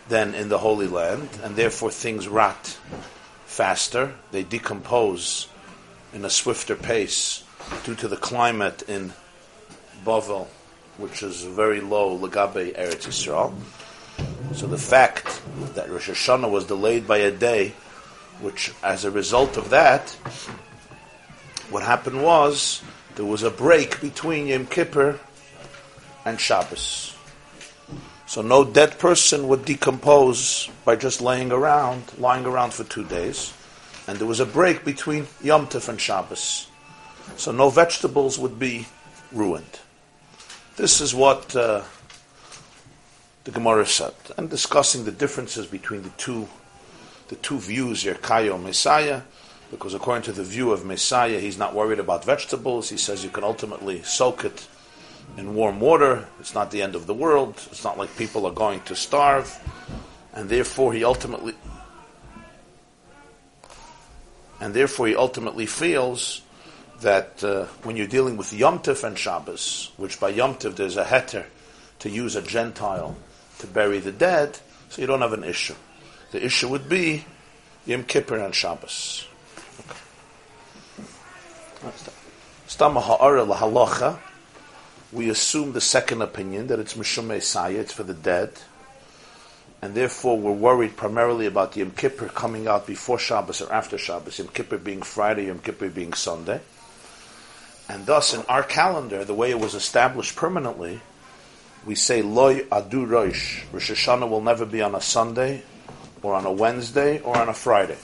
[0.09, 2.78] than in the Holy Land, and therefore things rot
[3.45, 5.49] faster, they decompose
[6.14, 7.41] in a swifter pace
[7.84, 9.12] due to the climate in
[10.04, 10.46] Bavel,
[10.98, 13.54] which is very low, Lagabe Eretz Yisrael.
[14.54, 15.40] So the fact
[15.74, 17.74] that Rosh Hashanah was delayed by a day,
[18.40, 20.10] which as a result of that,
[21.70, 22.82] what happened was
[23.14, 25.18] there was a break between Yom Kippur
[26.24, 27.16] and Shabbos.
[28.26, 33.52] So no dead person would decompose by just laying around, lying around for two days.
[34.06, 36.66] And there was a break between Yom Tov and Shabbos.
[37.37, 38.87] So no vegetables would be
[39.33, 39.81] ruined.
[40.77, 41.83] This is what uh,
[43.45, 44.14] the Gemara said.
[44.37, 46.49] And discussing the differences between the two,
[47.29, 49.23] the two views, Yerkayo Messiah,
[49.70, 52.91] because according to the view of Messiah, he's not worried about vegetables.
[52.91, 54.68] He says you can ultimately soak it
[55.37, 56.27] in warm water.
[56.41, 57.55] It's not the end of the world.
[57.70, 59.59] It's not like people are going to starve.
[60.35, 61.55] And therefore he ultimately
[64.61, 66.41] and therefore he ultimately feels
[67.03, 70.96] that uh, when you're dealing with Yom Tov and Shabbos, which by Yom Tov there's
[70.96, 71.44] a heter
[72.00, 73.16] to use a Gentile
[73.59, 75.74] to bury the dead, so you don't have an issue.
[76.32, 77.24] The issue would be
[77.86, 79.26] Yom Kippur and Shabbos.
[85.12, 88.50] We assume the second opinion that it's Mishum Saya, it's for the dead,
[89.82, 94.38] and therefore we're worried primarily about Yom Kippur coming out before Shabbos or after Shabbos,
[94.38, 96.61] Yom Kippur being Friday, Yom Kippur being Sunday.
[97.89, 101.01] And thus, in our calendar, the way it was established permanently,
[101.85, 103.64] we say Loy Adu Rosh.
[103.72, 105.62] Rosh Hashanah will never be on a Sunday,
[106.22, 107.99] or on a Wednesday, or on a Friday.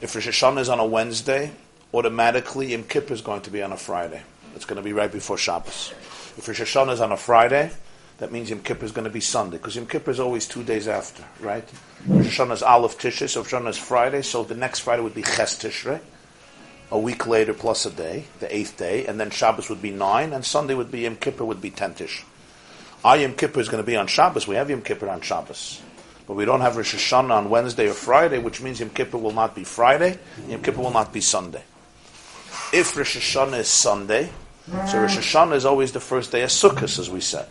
[0.00, 1.50] If Rosh Hashanah is on a Wednesday,
[1.94, 4.22] automatically Yom Kippur is going to be on a Friday.
[4.54, 5.92] It's going to be right before Shabbos.
[6.36, 7.70] If Rosh Hashanah is on a Friday,
[8.18, 10.62] that means Yom Kippur is going to be Sunday, because Yom Kippur is always two
[10.62, 11.66] days after, right?
[12.06, 15.14] Rosh Hashanah is Aleph Tishrei, so Rosh Hashanah is Friday, so the next Friday would
[15.14, 16.00] be Ches Tishrei,
[16.90, 20.32] a week later plus a day, the eighth day, and then Shabbos would be nine,
[20.32, 21.96] and Sunday would be Yom Kippur would be tentish.
[21.96, 22.24] Tish.
[23.04, 24.46] Our Yom Kippur is going to be on Shabbos.
[24.46, 25.80] We have Yom Kippur on Shabbos.
[26.26, 29.32] But we don't have Rosh Hashanah on Wednesday or Friday, which means Yom Kippur will
[29.32, 30.18] not be Friday,
[30.48, 31.62] Yom Kippur will not be Sunday.
[32.72, 34.30] If Rosh Hashanah is Sunday,
[34.86, 37.48] so Rosh Hashanah is always the first day of Sukkot, as we said.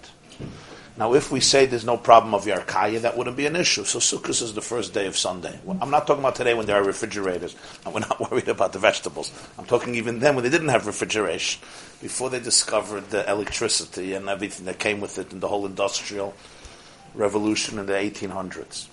[0.99, 3.85] Now, if we say there's no problem of Yarkaya, that wouldn't be an issue.
[3.85, 5.57] So Sukkot is the first day of Sunday.
[5.79, 8.79] I'm not talking about today when there are refrigerators and we're not worried about the
[8.79, 9.31] vegetables.
[9.57, 11.61] I'm talking even then when they didn't have refrigeration,
[12.01, 16.35] before they discovered the electricity and everything that came with it and the whole industrial
[17.15, 18.87] revolution in the 1800s.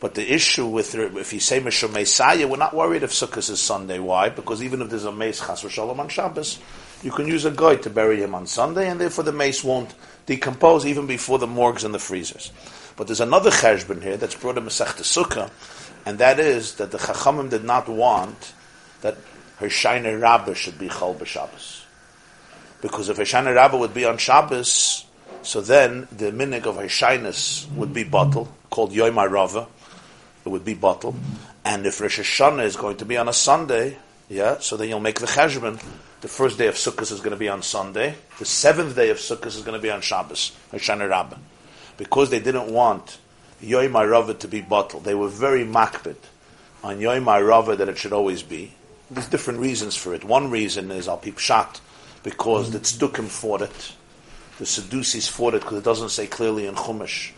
[0.00, 3.60] But the issue with if you say Mishum Messiah, we're not worried if Sukkot is
[3.60, 3.98] Sunday.
[3.98, 4.30] Why?
[4.30, 6.58] Because even if there's a Mace Chas Shalom on Shabbos,
[7.02, 9.94] you can use a guy to bury him on Sunday, and therefore the mace won't
[10.26, 12.52] decompose even before the morgues and the freezers.
[12.96, 15.50] But there's another cheshbon here that's brought in Masech Sukkah,
[16.06, 18.52] and that is that the Chachamim did not want
[19.00, 19.16] that
[19.58, 21.82] Hoshana Rabbah should be Chol B'Shabbos.
[22.80, 25.06] Because if Hoshana Rabbah would be on Shabbos,
[25.42, 29.66] so then the minig of her Shainas would be bottle, called Yom Rava,
[30.44, 31.14] it would be bottle.
[31.64, 33.96] And if Rosh Hashanah is going to be on a Sunday,
[34.28, 35.82] yeah, so then you'll make the cheshbon
[36.20, 38.14] the first day of Sukkot is going to be on Sunday.
[38.38, 41.36] The seventh day of Sukkot is going to be on Shabbos, Hoshana Rabbah.
[41.96, 43.18] Because they didn't want
[43.60, 45.04] Yom HaRava to be bottled.
[45.04, 46.16] They were very makbid
[46.82, 48.72] on Yom HaRava that it should always be.
[49.10, 50.24] There's different reasons for it.
[50.24, 51.80] One reason is Al Pipshat,
[52.24, 53.92] because the Tzdukim fought it.
[54.58, 57.32] The Sadducees fought it because it doesn't say clearly in Chumash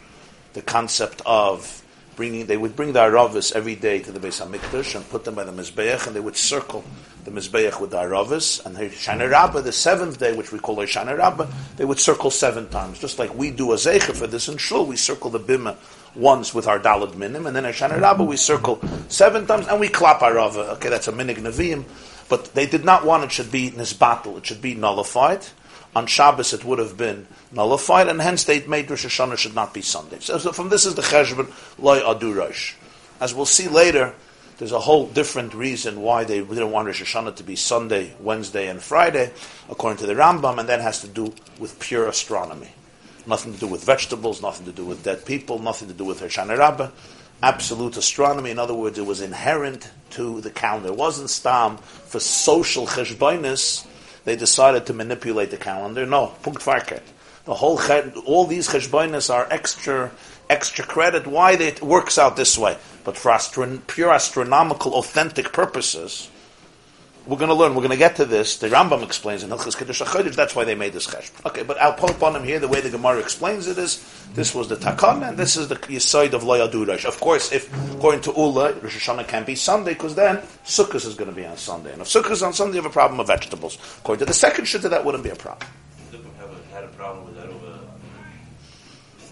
[0.56, 1.82] the concept of
[2.16, 5.34] bringing, they would bring the Aravis every day to the Beis HaMikdash and put them
[5.34, 6.82] by the Mizbeach, and they would circle
[7.26, 11.18] the Mizbeach with the Aravis, and Shana Rabbah, the seventh day, which we call Shana
[11.18, 14.56] Rabbah, they would circle seven times, just like we do a Zeicha for this in
[14.56, 15.76] Shul, we circle the Bima
[16.14, 19.88] once with our Dalad Minim, and then Shana Rabbah we circle seven times, and we
[19.88, 20.68] clap our Arava.
[20.74, 21.84] Okay, that's a Minig Nevi'im,
[22.28, 25.44] but they did not want it should be Nizbatal, it should be nullified.
[25.96, 29.74] On Shabbos it would have been nullified, and hence they made Rosh Hashanah should not
[29.74, 30.18] be Sunday.
[30.20, 32.74] So, so from this is the cheshbon loy Adurosh.
[33.18, 34.14] As we'll see later,
[34.58, 38.68] there's a whole different reason why they didn't want Rosh Hashanah to be Sunday, Wednesday,
[38.68, 39.32] and Friday,
[39.68, 42.70] according to the Rambam, and that has to do with pure astronomy.
[43.26, 46.20] Nothing to do with vegetables, nothing to do with dead people, nothing to do with
[46.20, 46.90] Hoshana Rabbah.
[47.42, 50.88] Absolute astronomy, in other words, it was inherent to the calendar.
[50.88, 53.86] It wasn't stam for social cheshbainis.
[54.24, 56.06] They decided to manipulate the calendar.
[56.06, 56.64] No, punkt.
[57.44, 57.78] The whole
[58.24, 60.10] all these cheshbonis are extra
[60.48, 61.26] extra credit.
[61.26, 66.28] Why it works out this way, but for astron- pure astronomical, authentic purposes,
[67.26, 67.74] we're going to learn.
[67.74, 68.58] We're going to get to this.
[68.58, 70.36] The Rambam explains in Hilchas Kiddush HaChodesh.
[70.36, 71.30] That's why they made this chesh.
[71.44, 72.60] Okay, but I'll put on him here.
[72.60, 75.76] The way the Gemara explains it is this was the takan, and this is the
[75.76, 77.04] yisoid of Loyadurash.
[77.04, 81.14] Of course, if according to Ula, Rosh Hashanah can't be Sunday because then Sukkot is
[81.14, 83.18] going to be on Sunday, and if Sukkot is on Sunday, you have a problem
[83.18, 83.76] of vegetables.
[83.98, 85.68] According to the second shitta, that wouldn't be a problem.
[86.72, 87.35] had a problem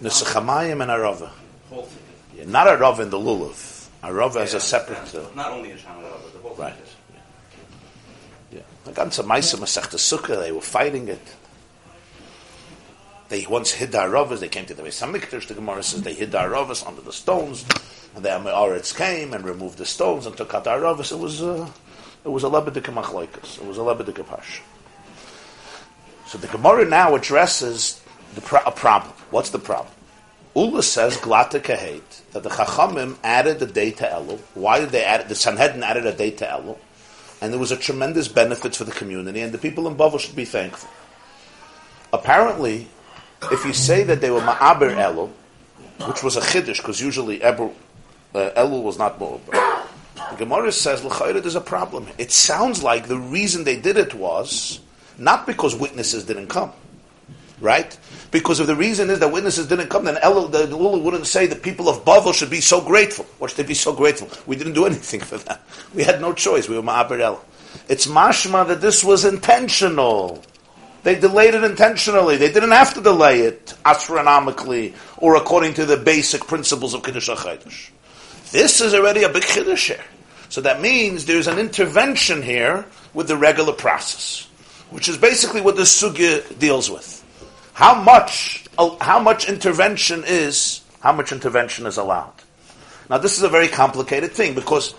[0.01, 1.31] Nesachamayim and Arava.
[2.37, 3.89] Yeah, not Arava in the Lulav.
[4.03, 5.15] Arava as a separate.
[5.15, 6.75] Uh, Not only in Shana but the whole right.
[8.53, 8.61] Yeah.
[8.85, 11.35] The ganze Maisa Masechta Sukkah, they were fighting it.
[13.31, 16.13] They once hid the Aravas, they came to the Beis HaMikdash, the Gemara says they
[16.13, 17.65] hid the Aravas under the stones,
[18.15, 21.11] and the Amoritz came and removed the stones and took out the Aravas.
[21.11, 21.69] It was, uh,
[22.25, 23.59] it was a Lebedik Machlaikas.
[23.59, 24.61] It was a Lebedik Pash.
[26.27, 28.04] So the Gemara now addresses
[28.41, 29.13] pro- a problem.
[29.31, 29.95] What's the problem?
[30.55, 34.39] Ula says glata kahet that the Chachamim added a day to Elul.
[34.55, 35.29] Why did they add?
[35.29, 36.79] The Sanhedrin added a day to Elul,
[37.41, 40.37] and there was a tremendous benefit for the community, and the people in Bavel should
[40.37, 40.89] be thankful.
[42.13, 42.87] Apparently,
[43.51, 45.31] if you say that they were ma'aber Elul,
[46.07, 47.71] which was a chiddush, because usually Eber,
[48.35, 49.85] uh, Elul was not ma'aber.
[50.31, 52.07] The Gemara says, L'chayra, there's a problem.
[52.19, 54.81] It sounds like the reason they did it was
[55.19, 56.73] not because witnesses didn't come.
[57.65, 57.99] Right?
[58.31, 61.47] Because if the reason is that witnesses didn't come, then Elul, the Ula wouldn't say
[61.47, 63.27] the people of Bavel should be so grateful.
[63.41, 64.29] Or should they be so grateful?
[64.47, 65.63] We didn't do anything for that.
[65.95, 66.69] We had no choice.
[66.69, 67.45] We were Ma'aber El.
[67.89, 70.43] It's mashma that this was intentional.
[71.03, 72.37] They delayed it intentionally.
[72.37, 77.29] They didn't have to delay it astronomically or according to the basic principles of Kiddush
[77.29, 77.91] HaChadosh.
[78.53, 80.05] This is already a big Kiddush here.
[80.49, 84.49] So that means there's an intervention here with the regular process,
[84.91, 87.24] which is basically what the sugya deals with.
[87.75, 92.33] How much, uh, how much intervention is, how much intervention is allowed?
[93.11, 94.95] Now this is a very complicated thing because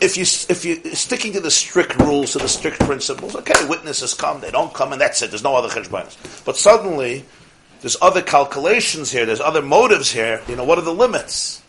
[0.00, 4.14] if you if you sticking to the strict rules, to the strict principles, okay, witnesses
[4.14, 5.30] come, they don't come, and that's it.
[5.30, 6.44] There's no other cheshbonis.
[6.44, 7.24] But suddenly,
[7.82, 9.26] there's other calculations here.
[9.26, 10.42] There's other motives here.
[10.48, 11.62] You know, what are the limits?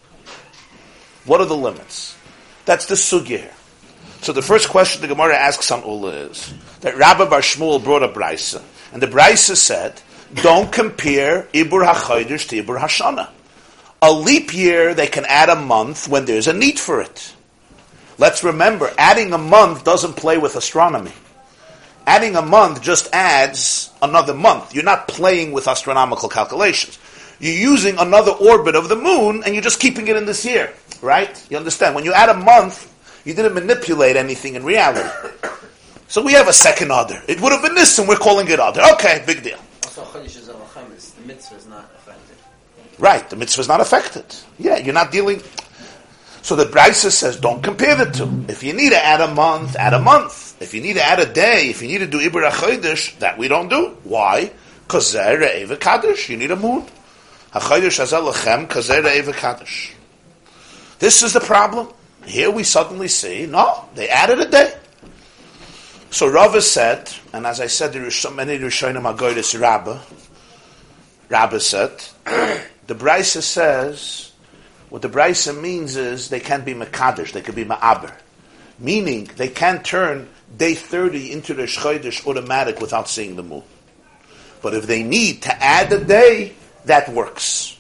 [1.26, 2.18] What are the limits?
[2.66, 3.54] That's the sugya here.
[4.22, 8.04] So the first question the Gemara asks on Ula is that Rabbi Bar Shmuel brought
[8.04, 10.02] a brisa, and the brisa said,
[10.36, 13.30] "Don't compare Ibur HaChodesh to Ibur Hashana.
[14.02, 17.34] A leap year, they can add a month when there's a need for it."
[18.20, 21.12] Let's remember, adding a month doesn't play with astronomy.
[22.08, 24.74] Adding a month just adds another month.
[24.74, 26.98] You're not playing with astronomical calculations.
[27.40, 30.74] You're using another orbit of the moon and you're just keeping it in this year,
[31.02, 31.46] right?
[31.50, 31.94] You understand?
[31.94, 32.92] When you add a month,
[33.26, 35.08] you didn't manipulate anything in reality.
[36.08, 37.22] So we have a second order.
[37.28, 38.82] It would have been this and we're calling it other.
[38.94, 39.60] Okay, big deal.
[39.98, 42.38] The mitzvah not affected.
[43.00, 44.26] Right, the mitzvah is not affected.
[44.60, 45.42] Yeah, you're not dealing.
[46.42, 48.46] So the Brisa says, don't compare the two.
[48.48, 50.62] If you need to add a month, add a month.
[50.62, 53.38] If you need to add a day, if you need to do Ibra Chodesh, that
[53.38, 53.98] we don't do.
[54.04, 54.52] Why?
[54.84, 56.86] Because Eva Kaddish, you need a moon.
[57.54, 59.94] HaChodesh Hazel Lechem, Eva Kaddish.
[61.00, 61.90] This is the problem.
[62.26, 64.74] Here we suddenly see, no, they added a day.
[66.10, 70.00] So Rava said, and as I said, there are so many Rishonim Agoydis Rabbah.
[71.30, 71.92] Rabbah said,
[72.88, 74.32] the Brisa says,
[74.90, 78.14] what the Brisa means is they can't be Makadish, they could be Ma'aber.
[78.80, 83.64] Meaning, they can't turn day 30 into the Shchodesh automatic without seeing the moon.
[84.62, 86.54] But if they need to add a day,
[86.86, 87.78] that works.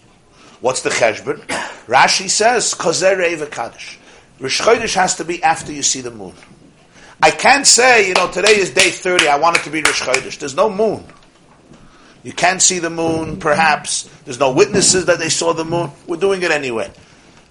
[0.59, 1.37] What's the cheshbon?
[1.87, 3.99] Rashi says, Kozer Eva Kaddish.
[4.39, 6.33] Rosh has to be after you see the moon.
[7.21, 10.01] I can't say, you know, today is day 30, I want it to be Rosh
[10.03, 10.37] Chodesh.
[10.37, 11.03] There's no moon.
[12.23, 14.03] You can't see the moon, perhaps.
[14.25, 15.91] There's no witnesses that they saw the moon.
[16.05, 16.91] We're doing it anyway.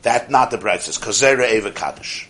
[0.02, 0.98] That's not the practice.
[0.98, 2.28] Kazera Eva Kaddish.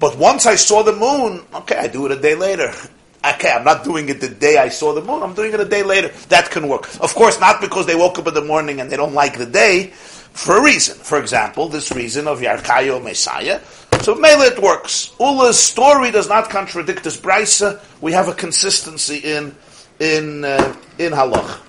[0.00, 2.72] But once I saw the moon, okay, I do it a day later.
[3.26, 5.22] Okay, I'm not doing it the day I saw the moon.
[5.22, 6.08] I'm doing it a day later.
[6.28, 6.94] That can work.
[7.00, 9.46] Of course, not because they woke up in the morning and they don't like the
[9.46, 9.92] day,
[10.34, 10.98] for a reason.
[10.98, 13.60] For example, this reason of Yarkayo Messiah.
[14.04, 15.14] So Mele it works.
[15.18, 17.82] Ula's story does not contradict this brisa.
[18.02, 19.56] We have a consistency in
[19.98, 21.60] in uh, in halach.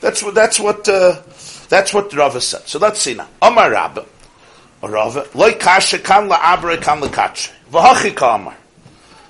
[0.00, 1.22] That's what that's what uh,
[1.68, 2.62] that's what Rava said.
[2.62, 3.28] So let's see now.
[3.40, 4.06] Amar Rabba,
[4.82, 7.52] Rava, loy kasha kan la abre kan la kache.
[7.70, 8.56] V'hachi kamar.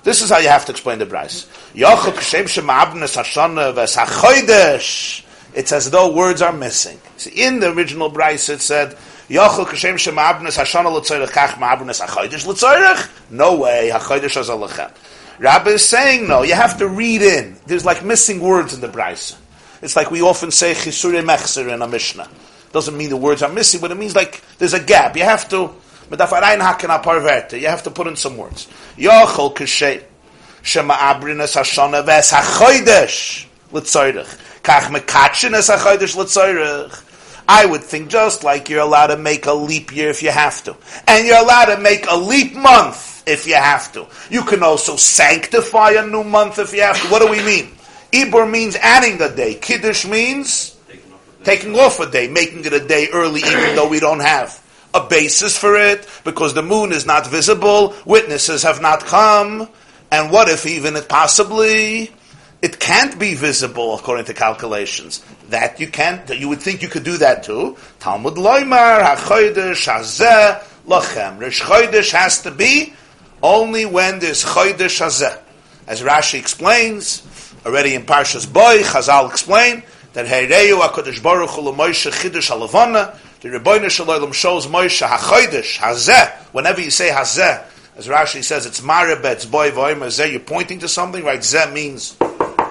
[0.01, 1.45] This is how you have to explain the Bryce.
[1.75, 5.23] Yochel kashem shema'abnes hashana v'sachoydesh.
[5.53, 6.99] It's as though words are missing.
[7.17, 8.97] See, in the original Bryce it said,
[9.29, 13.09] Yochel kashem shema'abnes hashana l'tzoyrech kach ma'abnes hachoydesh l'tzoyrech.
[13.29, 14.91] No way, hachoydesh azalachem.
[15.37, 17.55] Rabbi is saying no, you have to read in.
[17.67, 19.37] There's like missing words in the Bryce.
[19.83, 22.27] It's like we often say chisure mechser in a Mishnah.
[22.71, 25.15] Doesn't mean the words are missing, but it means like there's a gap.
[25.15, 25.73] You have to
[26.11, 28.67] you have to put in some words.
[28.97, 30.03] Yochel kashay
[30.63, 37.03] shema abrinas hashana ves hachoydesh l'tzoyrech kach mekachinas hachoydesh l'tzoyrech.
[37.51, 40.63] I would think just like you're allowed to make a leap year if you have
[40.65, 40.77] to,
[41.07, 44.05] and you're allowed to make a leap month if you have to.
[44.29, 47.07] You can also sanctify a new month if you have to.
[47.07, 47.71] What do we mean?
[48.11, 49.55] Ibur means adding a day.
[49.55, 50.77] Kiddush means
[51.43, 55.07] taking off a day, making it a day early, even though we don't have a
[55.07, 59.67] basis for it, because the moon is not visible, witnesses have not come,
[60.11, 62.11] and what if even it possibly
[62.61, 65.23] it can't be visible according to calculations?
[65.49, 66.29] That you can't.
[66.29, 67.77] You would think you could do that too.
[67.99, 71.39] Talmud loymar hachodesh hazeh lachem.
[71.39, 72.93] Rish chodesh has to be
[73.41, 75.39] only when there's chodesh hazeh.
[75.87, 77.23] As Rashi explains,
[77.65, 79.83] Already in Parshas Boy, Chazal explain
[80.13, 86.31] that Heireyu HaKadosh Baruch Hu Moshe Chidush Halavana, the Rebbeinu Shalom shows Moshe HaChodesh, Hazeh,
[86.53, 87.65] whenever you say Hazeh,
[87.97, 91.41] as Rashi says, it's Maribetz Boy Voim Hazeh, you're pointing to something, right?
[91.41, 92.15] Zeh means,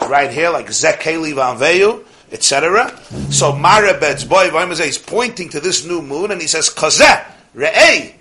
[0.09, 2.96] right here, like Zekeli Vanveyu, etc.
[3.30, 8.14] So Marebet's boy Vaimazeh is pointing to this new moon and he says, "Kaze Re'ei.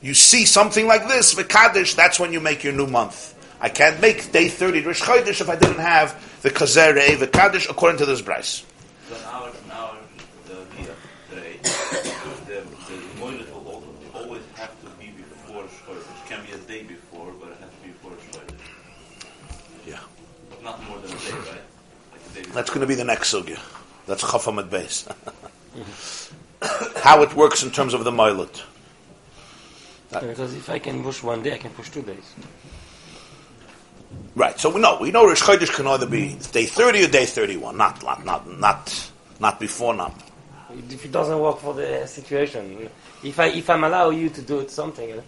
[0.00, 3.34] You see something like this, Vikadesh, that's when you make your new month.
[3.60, 7.70] I can't make day 30 Rish Chodesh if I didn't have the Kazeh, Re'ei, Vikadesh,
[7.70, 8.64] according to this Bryce.
[22.55, 23.59] That's going to be the next sugya.
[24.07, 25.07] That's Chafamad base.
[26.97, 28.61] How it works in terms of the milet.
[30.11, 32.35] Because if I can push one day, I can push two days.
[34.35, 34.59] Right.
[34.59, 37.77] So we know we know Rosh Chodesh can either be day thirty or day thirty-one,
[37.77, 40.13] not not not not not before now.
[40.89, 42.89] If it doesn't work for the situation,
[43.23, 45.21] if I if I'm allow you to do it something, uh,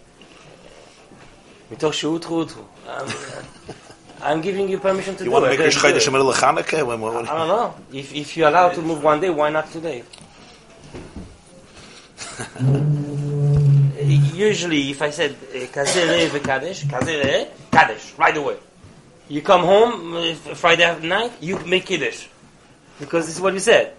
[1.70, 2.64] מתוך שהות חוטו,
[4.21, 6.01] I'm, I'm giving you permission to You do want to make Rosh then do Chodesh
[6.01, 6.07] it.
[6.07, 6.85] in the middle of Chanukah?
[6.85, 7.75] When, when, I don't know.
[7.93, 10.03] If if you're allowed to move one day, why not today?
[14.33, 18.57] Usually, if I said uh, kazere v'kadesh, kazere kadesh right away.
[19.27, 22.27] You come home uh, Friday night, you make kiddush
[22.99, 23.93] because this is what you said.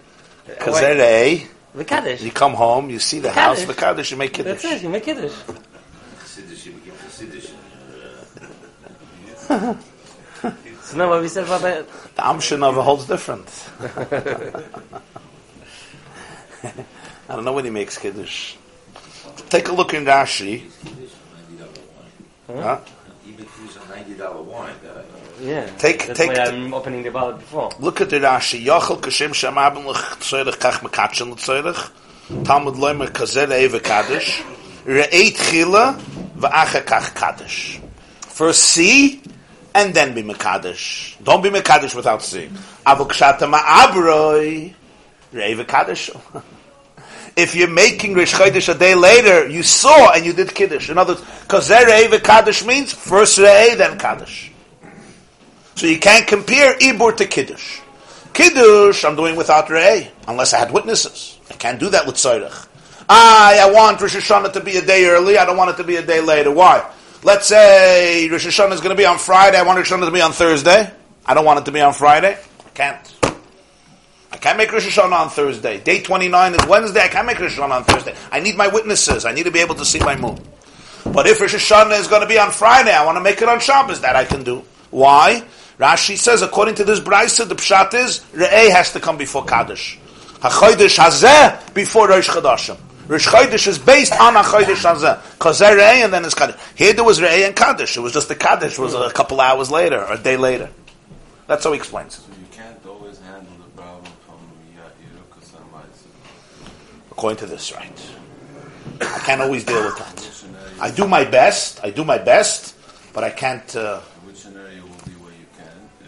[0.59, 1.47] Kazere,
[1.77, 2.21] V'kadesh.
[2.21, 3.75] you come home, you see the The house, Kaddish.
[3.75, 4.61] the Kaddish, you make Kiddush.
[4.61, 4.77] That's Kiddush.
[4.79, 4.83] it.
[4.83, 5.31] You make kiddush.
[6.25, 7.51] Siddish, you begin to Siddish.
[10.91, 11.87] So now what we said about that.
[11.87, 13.47] The Amshinova holds different.
[17.29, 18.55] I don't know when he makes Kiddush.
[19.49, 20.69] Take a look in Rashi.
[22.45, 22.79] Huh?
[23.25, 25.05] Even if it's a ninety dollar wine, that
[25.39, 25.65] Yeah.
[25.77, 27.71] Take- That's take why I'm opening the ballot before.
[27.79, 28.65] Look at the Rashi.
[28.65, 32.43] Yochel kashem shamabim l'chtzorech kach mekatschen l'tzorech.
[32.43, 34.43] Talmud loimer kazer eve kaddish.
[34.85, 35.97] Re'eit chila
[36.37, 37.79] v'acha kach kaddish.
[38.19, 39.21] First see,
[39.73, 41.21] and then be mekadosh.
[41.23, 42.51] Don't be mekadosh without seeing.
[42.85, 44.73] Avol kshata ma'abroi.
[45.67, 46.11] Kaddish.
[47.33, 50.89] If you're making Rish Chodesh a day later, you saw and you did Kiddush.
[50.89, 54.51] In other words, Kazer Re'eve Kaddish means first Re'eh, then Kaddish.
[55.75, 57.79] So you can't compare Ibur to Kiddush.
[58.33, 61.39] Kiddush, I'm doing without Re'eh, unless I had witnesses.
[61.49, 62.67] I can't do that with Tzorech.
[63.07, 65.83] I, I want Rosh Hashanah to be a day early, I don't want it to
[65.85, 66.51] be a day later.
[66.51, 66.85] Why?
[67.23, 70.11] Let's say Rosh Hashanah is going to be on Friday, I want Rosh Hashanah to
[70.11, 70.91] be on Thursday.
[71.23, 72.35] I don't want it to be on Friday.
[72.65, 73.15] I can't.
[74.31, 75.79] I can't make Rosh Hashanah on Thursday.
[75.79, 78.15] Day 29 is Wednesday, I can't make Rosh Hashanah on Thursday.
[78.31, 80.39] I need my witnesses, I need to be able to see my moon.
[81.13, 83.47] But if Rosh Hashanah is going to be on Friday, I want to make it
[83.47, 84.63] on Shabbos, that I can do.
[84.89, 85.43] Why?
[85.77, 89.99] Rashi says, according to this brisa, the pshat is Re'eh has to come before Kaddish.
[90.39, 92.79] HaChodesh Hazeh before Rosh Chodashim.
[93.07, 95.33] Rosh Chodesh is based on HaChodesh Hazeh.
[95.33, 96.55] Because they're Re'eh and then it's Kaddish.
[96.75, 97.97] Here there was Re'eh and Kaddish.
[97.97, 100.69] It was just the Kaddish was a couple hours later, or a day later.
[101.47, 102.21] That's how he explains it.
[102.21, 104.37] So you can't always handle the problem from.
[107.11, 108.11] According to this, right.
[109.01, 110.27] I can't always deal with that.
[110.79, 112.75] I do my best, I do my best,
[113.13, 115.67] but I can't, uh, Which scenario will be where you can
[116.01, 116.07] if,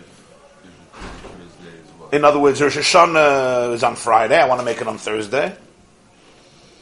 [0.64, 2.14] if the first day is what?
[2.14, 5.50] in other words, Rosh Hashanah is on Friday, I want to make it on Thursday.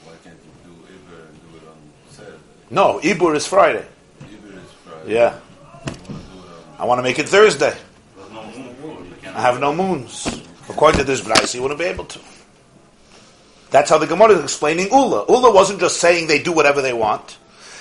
[0.05, 1.77] Why can't you do Iber and do it on
[2.09, 2.37] Saturday?
[2.71, 3.85] No, Ibur is Friday.
[4.21, 5.13] Iber is Friday.
[5.13, 5.37] Yeah.
[5.37, 5.45] You
[5.75, 7.75] want to do it on I want to make it Thursday.
[8.31, 9.05] No moon.
[9.09, 10.41] You can't I have no moons.
[10.69, 12.19] According to this Bryce, he wouldn't be able to.
[13.71, 15.25] That's how the Gemara is explaining Ula.
[15.27, 17.37] Ula wasn't just saying they do whatever they want.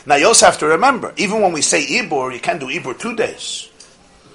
[0.06, 2.98] Now you also have to remember, even when we say Ibur, you can't do Ibur
[2.98, 3.70] two days.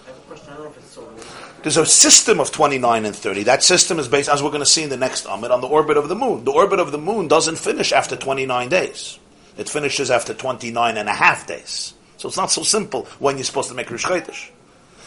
[0.06, 0.50] I have a question.
[0.52, 1.28] I don't know if it's so related.
[1.64, 3.44] There's a system of 29 and 30.
[3.44, 5.68] That system is based, as we're going to see in the next Amit, on the
[5.68, 6.46] orbit of the moon.
[6.46, 9.20] The orbit of the moon doesn't finish after 29 days.
[9.58, 11.94] It finishes after 29 and a half days.
[12.18, 14.50] So it's not so simple when you're supposed to make Rosh Chodesh.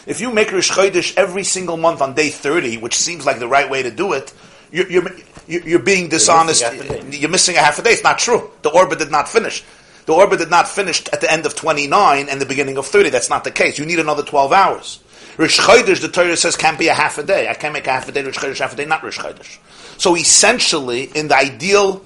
[0.05, 3.47] If you make Rosh Chodesh every single month on day 30, which seems like the
[3.47, 4.33] right way to do it,
[4.71, 5.03] you're, you're,
[5.47, 6.63] you're you're being dishonest.
[6.63, 7.17] a day.
[7.17, 7.91] You're missing a half a day.
[7.91, 8.51] It's not true.
[8.61, 9.63] The orbit did not finish.
[10.05, 13.09] The orbit did not finish at the end of 29 and the beginning of 30.
[13.09, 13.79] That's not the case.
[13.79, 14.99] You need another 12 hours.
[15.37, 17.47] Rosh Chodesh, the Torah says, can't be a half a day.
[17.47, 19.57] I can't make a half a day, Rosh Chodesh, half a day, not Rosh Chodesh.
[19.97, 22.03] So essentially, in the ideal,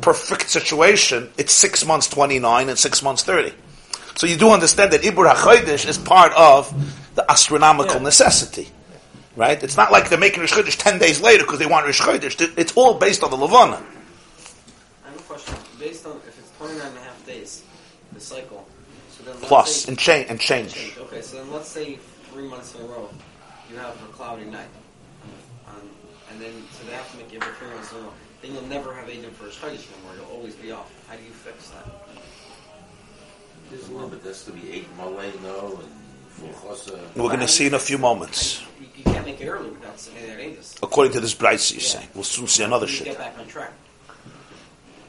[0.00, 3.52] perfect situation, it's six months 29 and six months 30.
[4.16, 6.72] So you do understand that Ibur HaChodesh is part of
[7.14, 8.02] the astronomical Yeah.
[8.02, 8.70] necessity.
[9.36, 9.62] Right?
[9.62, 12.40] It's not like they're making Rosh Chodesh 10 days later because they want Rosh Chodesh.
[12.56, 13.76] It's all based on the Levana.
[15.04, 15.54] I have a question.
[15.78, 17.62] Based on if it's 29 and a half days,
[18.14, 18.66] the cycle.
[19.10, 20.72] So then Plus, say- and change, and change.
[20.72, 20.96] Change.
[20.98, 21.98] Okay, so then let's say
[22.32, 23.10] three months in a row,
[23.70, 24.68] you have a cloudy night,
[25.68, 25.82] um,
[26.30, 28.12] and then so they have to make it every three months in a row.
[28.46, 30.12] Then you'll never have Aiden for a Chodesh anymore.
[30.16, 30.88] You'll always be off.
[31.08, 31.84] How do you fix that?
[33.70, 35.88] There's a little bit, that's to be eight malay, no, and
[36.28, 36.96] full chosa.
[37.16, 38.62] We're going to see in a few moments.
[38.80, 40.78] You, you can't make it early without saying that Aiden.
[40.82, 41.88] According to this Bryce, you're Yeah.
[41.88, 42.08] saying.
[42.14, 43.06] We'll soon see another shit.
[43.06, 43.72] get back on track.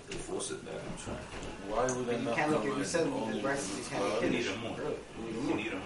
[0.10, 1.18] They force it back, I'm trying.
[1.70, 2.78] Why would I But you not can't make come it.
[2.80, 4.24] You said the breast, you before can't twelve?
[4.24, 4.76] make it need a moon.
[4.82, 5.48] early.
[5.48, 5.82] You need a You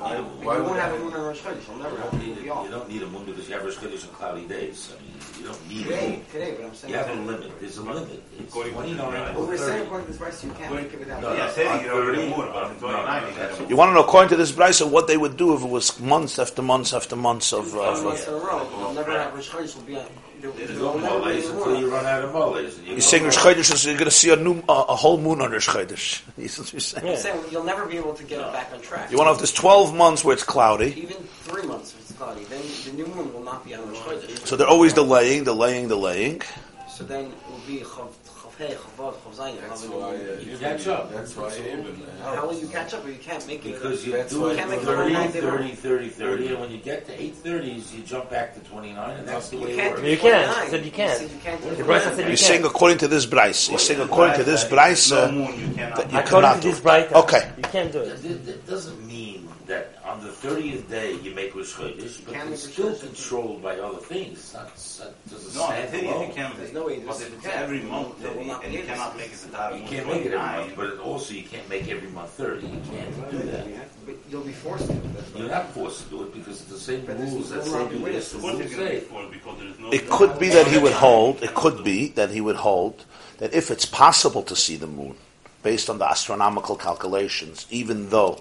[0.00, 0.10] moon.
[0.10, 0.44] need a moon.
[0.44, 0.66] Why, You moon.
[0.66, 1.68] why would won't have a moon on Rosh Chodesh.
[1.68, 3.54] You'll never You have don't need, a, be you don't need a moon because you
[3.54, 4.92] have Rosh Chodesh on cloudy days.
[4.96, 6.24] I mean, you don't need a Today, moon.
[6.32, 6.92] today, but I'm saying.
[6.92, 7.60] You have a limit.
[7.60, 8.22] There's a limit.
[8.38, 11.20] It's 29 Well, or we're saying according to this price, you can't make it without.
[11.22, 13.60] No, Yeah, no, said on you don't need a moon, but on 29 you got
[13.60, 15.68] a You want to know, according to this Brisa, what they would do if it
[15.68, 17.74] was months after months after months of.
[17.74, 19.76] Uh, months in a row, you'll never have Rosh Chodesh.
[19.76, 20.06] Will be on.
[20.40, 22.78] There, There's there no will never be moles a until you run out of moles.
[22.80, 25.40] you're saying Rosh Chodesh, is- you're going to see a new, a, a whole moon
[25.42, 26.22] on Rosh Chodesh.
[26.38, 27.08] You see what you're saying?
[27.08, 29.10] I'm saying you'll never be able to get it back on track.
[29.10, 32.12] You want to have this 12 months where it's cloudy, Even three months if it's
[32.12, 34.46] cloudy, then the new moon will not be on Rosh Chodesh.
[34.46, 36.42] so they're always delaying, delaying, delaying.
[36.88, 38.19] So then it will be Chav Chav
[38.60, 39.60] Hey, Chav Vav, Chav Zayin.
[39.62, 40.16] That's why.
[40.16, 40.38] Uh.
[40.44, 41.10] You catch up.
[41.14, 41.96] That's why Ibn.
[42.22, 43.72] How will you catch up Or you can't make it?
[43.72, 46.46] Because you That's do why it can't make it 30, overnight, they 30, 30, 30,
[46.48, 49.62] and when you get to 830s, you jump back to 29, and that's the You
[49.64, 50.02] way it works.
[50.02, 50.44] You can't.
[50.52, 50.64] 29.
[50.64, 51.18] He said you can't.
[51.18, 51.60] said you can't.
[51.62, 52.00] The 29.
[52.02, 52.64] Said you You're can't.
[52.66, 53.70] according to this Brisa.
[53.70, 55.96] You're saying according to this Brisa No moon, you cannot.
[55.96, 56.70] that you According cannot to do.
[56.70, 57.50] this bright, Okay.
[57.56, 58.22] you can't do it.
[58.22, 59.39] That, that doesn't mean
[59.70, 63.78] that on the 30th day you make Rosh Chodesh, but Can't it's still controlled by
[63.78, 64.38] other things.
[64.38, 66.52] It's not, it's not doesn't No, I stand think you can.
[66.58, 69.16] There's no way But this if it's every month There will not and you cannot
[69.16, 71.88] make it to that You can't make it every month, but also you can't make
[71.88, 72.66] every month 30.
[72.66, 73.66] You can't do that.
[74.06, 74.92] But you'll be forced to.
[74.92, 77.58] do That's You're not forced to do it because it's the same But rules that
[77.58, 78.26] will say not be do this.
[78.26, 78.32] us.
[78.32, 79.00] The Of course rules you're going to say.
[79.00, 79.92] be forced because there is no.
[79.92, 83.04] It could be that he would hold, it could be that he would hold
[83.38, 85.16] that if it's possible to see the moon
[85.62, 88.40] based on the astronomical calculations, even though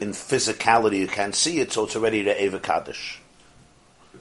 [0.00, 3.20] in physicality you can't see it, so it's already the Eva Kaddish.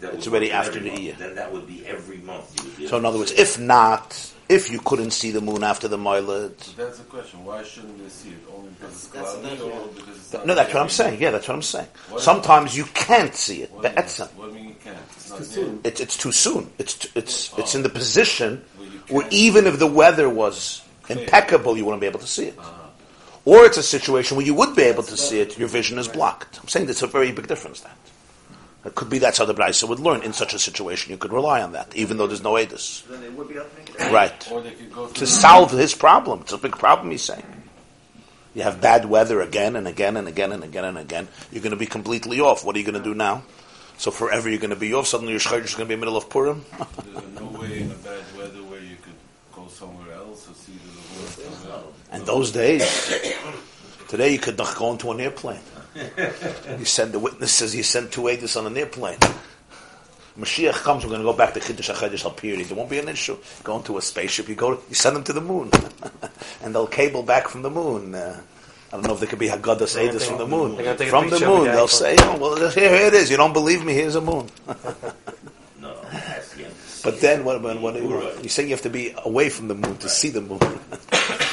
[0.01, 1.15] It's already after every the year.
[1.17, 2.55] Then that would be every month.
[2.59, 5.63] You would be So in other words, if not, if you couldn't see the moon
[5.63, 7.43] after the Moiled, That's the question.
[7.43, 8.35] Why shouldn't they see it?
[8.55, 11.21] Only because it's cloudy that's or because it's no, that's what I'm saying.
[11.21, 11.87] Yeah, that's what I'm saying.
[12.09, 13.71] What- Sometimes you can't see it.
[13.71, 14.03] What do you mean?
[14.05, 14.33] Be'etzem.
[14.35, 14.97] What do you mean you can't?
[15.15, 15.79] It's not too soon.
[15.83, 16.69] It's it's too soon.
[16.77, 17.61] It's t- it's oh.
[17.61, 22.07] it's in the position Well, where even if the weather was impeccable, you wouldn't be
[22.07, 22.59] able to see it.
[22.59, 22.76] Uh-huh.
[23.48, 26.10] Or it's a situation where you would be able to see it, your vision is
[26.10, 26.60] blocked.
[26.60, 27.80] I'm saying that's a very big difference.
[27.80, 27.95] That
[28.84, 31.11] it could be that's how the Brisa would learn in such a situation.
[31.11, 33.07] You could rely on that, even though there's no edus.
[33.07, 34.11] Then they would be able to make it.
[34.11, 34.52] Right.
[34.52, 37.10] Or they could go To solve his problem, it's a big problem.
[37.10, 37.45] He's saying.
[38.53, 41.30] You have bad weather again and again and again and again and again.
[41.49, 42.65] You're going to be completely off.
[42.65, 43.44] What are you going to do now?
[43.98, 45.07] So forever you're going to be off.
[45.07, 46.65] Suddenly your shchayr is going to be in the middle of Purim.
[47.06, 49.15] There's no way in a bad weather where you could
[49.53, 51.97] go somewhere else or see the world somewhere else.
[52.11, 53.13] And those days,
[54.07, 55.59] today you could not go into an airplane.
[56.77, 59.17] You send the witnesses, you send two aides on an airplane.
[60.39, 62.61] Mashiach comes, we're going to go back to Kiddush HaChedesh Al Piri.
[62.63, 63.38] There won't be an issue.
[63.63, 65.71] Go into a spaceship, you go, you send them to the moon.
[66.63, 68.13] and they'll cable back from the moon.
[68.13, 68.39] Uh,
[68.89, 70.75] I don't know if there could be Haggadah aides from the moon.
[70.75, 73.31] They're gonna take a From the moon, they'll say, oh, well, here, here it is.
[73.31, 74.47] You don't believe me, here's a moon.
[75.79, 76.73] No, that's the end.
[77.03, 79.95] But then, what, what, what, you're saying you have to be away from the moon
[79.97, 80.59] to see the moon.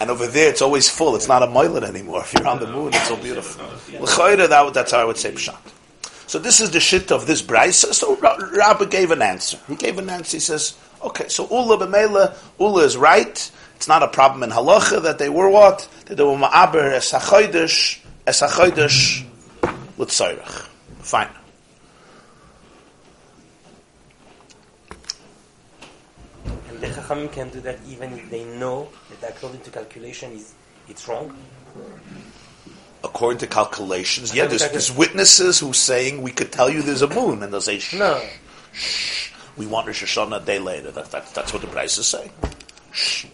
[0.00, 1.16] And over there, it's always full.
[1.16, 2.20] It's not a moilet anymore.
[2.24, 3.64] If you're on the moon, it's so beautiful.
[4.00, 5.58] L'chayre, that, that's how I would say pshat.
[6.26, 7.92] So this is the shit of this brisa.
[7.92, 9.58] So Rabbi gave an answer.
[9.66, 10.36] He gave an answer.
[10.36, 13.50] He says, okay, so Ula b'meila, Ula is right.
[13.74, 15.88] It's not a problem in halacha that they were what?
[16.04, 19.24] That they were ma'aber es ha'chodesh, es ha'chodesh.
[21.00, 21.28] Fine.
[26.44, 28.88] And the Chachamim can do that even if they know
[29.20, 30.54] that according to calculation is
[30.88, 31.36] it's wrong.
[33.02, 37.08] According to calculations, yeah, there's, there's witnesses who saying we could tell you there's a
[37.08, 38.20] moon, and they'll say, shh, No.
[39.56, 40.90] we want Rosh Hashanah a day later.
[40.90, 42.30] That, that, that's what the price is saying.
[42.92, 43.26] Shh.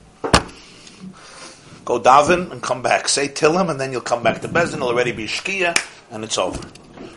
[1.85, 3.09] Go daven and come back.
[3.09, 4.75] Say Tillim, and then you'll come back to Bezdin.
[4.75, 5.77] It'll already be Shkia,
[6.11, 6.61] and it's over.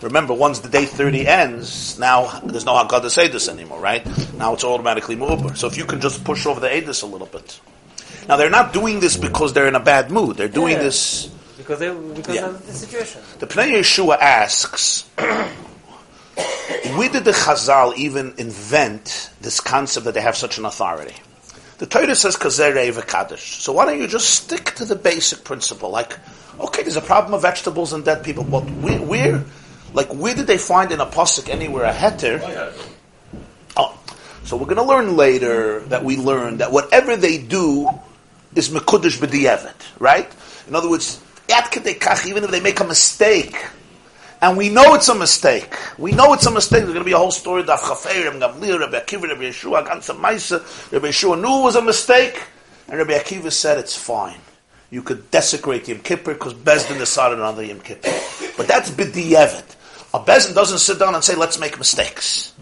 [0.02, 4.06] Remember, once the day 30 ends, now there's no Haggadah Sedus anymore, right?
[4.36, 5.58] Now it's automatically Mu'uber.
[5.58, 7.60] So if you can just push over the Edis a little bit.
[8.28, 10.38] Now they're not doing this because they're in a bad mood.
[10.38, 10.84] They're doing Yeah.
[10.84, 11.30] this...
[11.58, 12.48] Because they, because Yeah.
[12.48, 13.22] of the situation.
[13.40, 15.04] The Pnei Yeshua asks,
[16.96, 21.16] where did the Chazal even invent this concept that they have such an authority?
[21.80, 23.62] The Torah says Kazerei v'Kaddish.
[23.62, 25.90] So why don't you just stick to the basic principle?
[25.90, 26.18] Like,
[26.60, 29.44] okay, there's a problem of vegetables and dead people, but where, where
[29.94, 32.40] like, where did they find in a pasuk anywhere a heter?
[32.44, 32.96] Oh.
[33.78, 34.00] Oh,
[34.44, 37.90] so we're going to learn later that we learn that whatever they do
[38.56, 40.30] is mekudesh b'di'evet, right?
[40.68, 43.56] In other words, yad kedei kach, even if they make a mistake,
[44.42, 46.82] and we know it's a mistake, we know it's a mistake.
[46.82, 47.64] There's going to be a whole story.
[47.64, 50.92] Daf Chafei, Rabbi Gamliel, Rabbi Akiva, Rabbi Yeshua, Gansa Maisa.
[50.92, 52.42] Rabbi Yeshua knew it was a mistake,
[52.88, 54.40] and Rabbi Akiva said it's fine.
[54.92, 58.10] You could desecrate Yom Kippur because Bezdin decided on the Yom Kippur.
[58.58, 59.76] But that's b'di'evet.
[60.14, 62.54] A Bezdin doesn't sit down and say, let's make mistakes.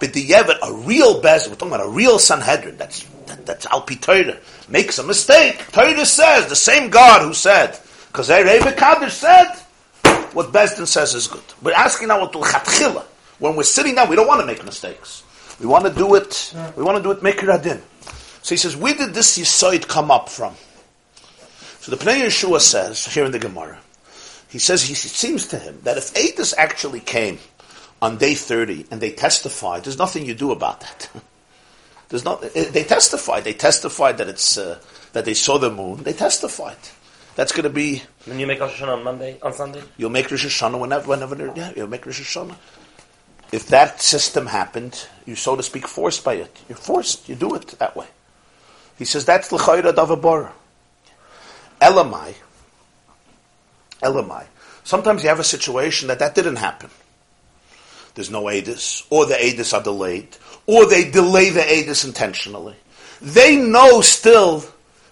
[0.00, 4.38] B'di'evet, a real Bezdin, we're talking about a real Sanhedrin, that's, that, that's Alpi Torah,
[4.68, 5.64] makes a mistake.
[5.72, 7.78] Torah says, the same God who said
[8.10, 9.52] Because Rebbe Kaddish said,
[10.32, 11.42] what Besdin says is good.
[11.62, 13.04] We're asking now what L'chatchila.
[13.38, 15.22] When we're sitting down, we don't want to make mistakes.
[15.60, 17.80] We want to do it, we want to do it Mekir Adin.
[18.42, 20.54] So he says, where did this Yisoid come up from?
[21.80, 23.78] So the Pnei Yeshua says, here in the Gemara,
[24.50, 27.38] he says he, it seems to him that if Adis actually came
[28.02, 31.10] on day 30 and they testified, there's nothing you do about that.
[32.08, 33.44] There's not, they testified.
[33.44, 34.80] They testified that it's, uh,
[35.12, 36.02] that they saw the moon.
[36.02, 36.76] They testified.
[37.36, 38.02] That's going to be.
[38.26, 39.80] Then you make Rosh Hashanah on Monday, on Sunday?
[39.96, 42.56] You'll make Rosh Hashanah whenever, whenever, yeah, you'll make Rosh Hashanah.
[43.52, 46.60] If that system happened, you so to speak forced by it.
[46.68, 47.28] You're forced.
[47.28, 48.06] You do it that way.
[48.98, 50.50] He says that's l'chayra davabor.
[51.80, 52.34] Elamai.
[54.02, 54.46] Elamai.
[54.84, 56.90] Sometimes you have a situation that that didn't happen.
[58.14, 60.36] There's no ADIS, or the ADIS are delayed,
[60.66, 62.76] or they delay the ADIS intentionally.
[63.20, 64.64] They know still,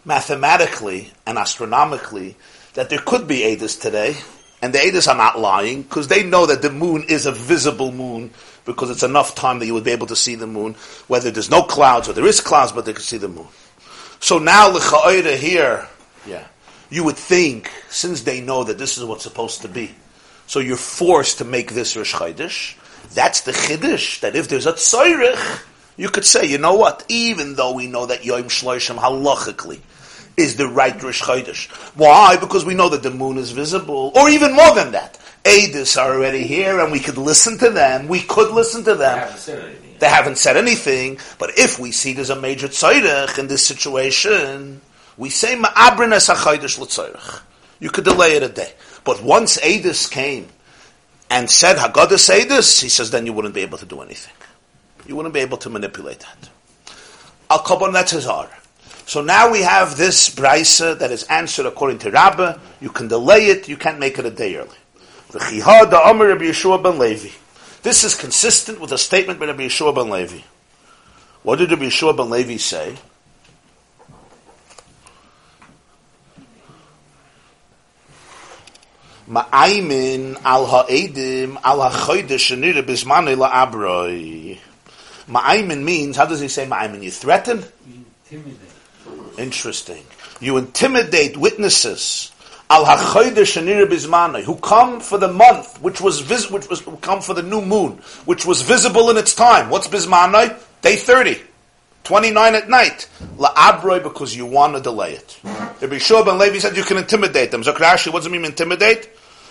[0.04, 2.36] mathematically and astronomically,
[2.74, 4.16] that there could be ADIS today,
[4.60, 7.92] and the ADIS are not lying, because they know that the moon is a visible
[7.92, 8.32] moon,
[8.64, 10.74] because it's enough time that you would be able to see the moon,
[11.06, 13.46] whether there's no clouds or there is clouds, but they can see the moon.
[14.20, 15.86] So now, here,
[16.26, 16.44] yeah,
[16.90, 19.94] you would think, since they know that this is what's supposed to be,
[20.46, 22.76] so you're forced to make this Rosh Chodesh.
[23.14, 25.64] That's the Chiddush, that if there's a Tzairich,
[25.96, 29.80] you could say, you know what, even though we know that Yom Shloshim halachically
[30.36, 31.68] is the right Rosh Chodesh.
[31.96, 32.36] Why?
[32.36, 35.18] Because we know that the moon is visible, or even more than that.
[35.44, 38.08] Adis are already here, and we could listen to them.
[38.08, 39.18] We could listen to them.
[39.18, 39.96] haven't said anything.
[39.98, 44.80] They haven't said anything, but if we see there's a major tzorich in this situation,
[45.18, 47.42] we say ma'abrin es.
[47.80, 48.72] You could delay it a day.
[49.04, 50.48] But once Adis came
[51.28, 54.34] and said Haggadah Adis, he says then you wouldn't be able to do anything.
[55.06, 56.48] You wouldn't be able to manipulate that.
[57.50, 58.12] Al Kabon, that's.
[59.08, 62.58] So now we have this brisa that is answered according to Rabbah.
[62.80, 64.76] You can delay it, you can't make it a day early.
[67.82, 70.40] This is consistent with a statement by Rabbi Yeshua ben Levi.
[71.42, 72.96] What did Rabbi Yeshua ben Levi say?
[79.28, 84.58] Ma'aymin al ha'edim al ha'chodesh shenira bizmanei la'abroi.
[85.28, 87.02] Ma'aymin means, how does he say ma'aymin?
[87.02, 87.62] You threaten?
[88.30, 89.38] Intimidate.
[89.38, 90.04] Interesting.
[90.40, 92.32] You intimidate witnesses
[92.70, 96.96] al hachodesh shenira bizmanei who come for the month which was vis- which was who
[96.96, 97.92] come for the new moon
[98.24, 99.68] which was visible in its time.
[99.68, 100.58] What's bizmanei?
[100.80, 101.42] Day thirty.
[102.04, 103.06] 29 at night.
[103.36, 105.38] La'abroi because you want to delay it.
[105.44, 107.62] Rabbi Yeshua ben Levi said you can intimidate them.
[107.62, 109.10] Zokrashi, what does it mean intimidate?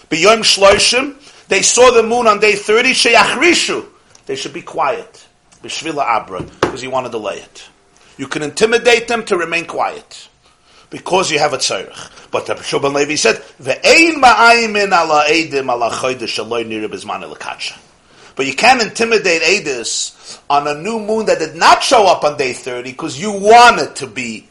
[0.10, 1.16] B'yom shloishim,
[1.48, 3.86] they saw the moon on day 30, sheyachrishu.
[4.26, 5.28] They should be quiet.
[5.64, 7.70] B'shvila abra, because you want to delay it.
[8.18, 10.30] You can intimidate them to remain quiet.
[10.90, 12.32] Because you have a tzarech.
[12.32, 17.30] But the Yeshua ben Levi said, Ve'ein ma'aymin ala edim ala chodesh aloi nira bizman
[17.30, 17.78] elakatsha.
[18.38, 22.38] But you can't intimidate Adis on a new moon that did not show up on
[22.38, 24.47] day 30 because you want it to be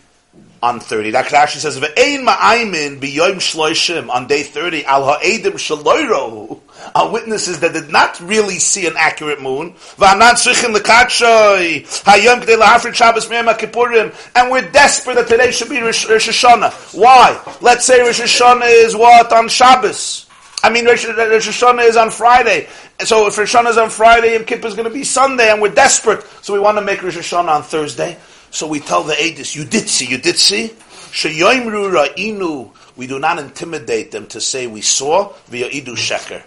[0.67, 1.13] on 30.
[1.13, 6.61] That actually says, Ve'ein ma'aymin biyoim shloishim on day 30 al ha'edim shaloiro
[6.95, 9.73] are witnesses that did not really see an accurate moon.
[9.97, 15.71] Va'anan tzrichin l'katshoy hayom k'dei lahafrit Shabbos me'em ha'kippurim and we're desperate that today should
[15.71, 16.99] be Rosh Hashanah.
[16.99, 17.41] Why?
[17.61, 19.33] Let's say Rosh Hashanah is what?
[19.33, 20.27] On Shabbos.
[20.65, 22.67] I mean, Rosh Hashanah is on Friday.
[23.05, 25.63] So if Rosh Hashanah is on Friday, Yom Kippur is going to be Sunday, and
[25.63, 28.17] we're desperate, so we want to make Rosh Hashanah on Thursday.
[28.57, 30.69] So we tell the Adis, you did see, you did see.
[31.13, 32.71] Sheyoimru ra'inu.
[32.97, 36.43] We do not intimidate them to say we saw via idu sheker,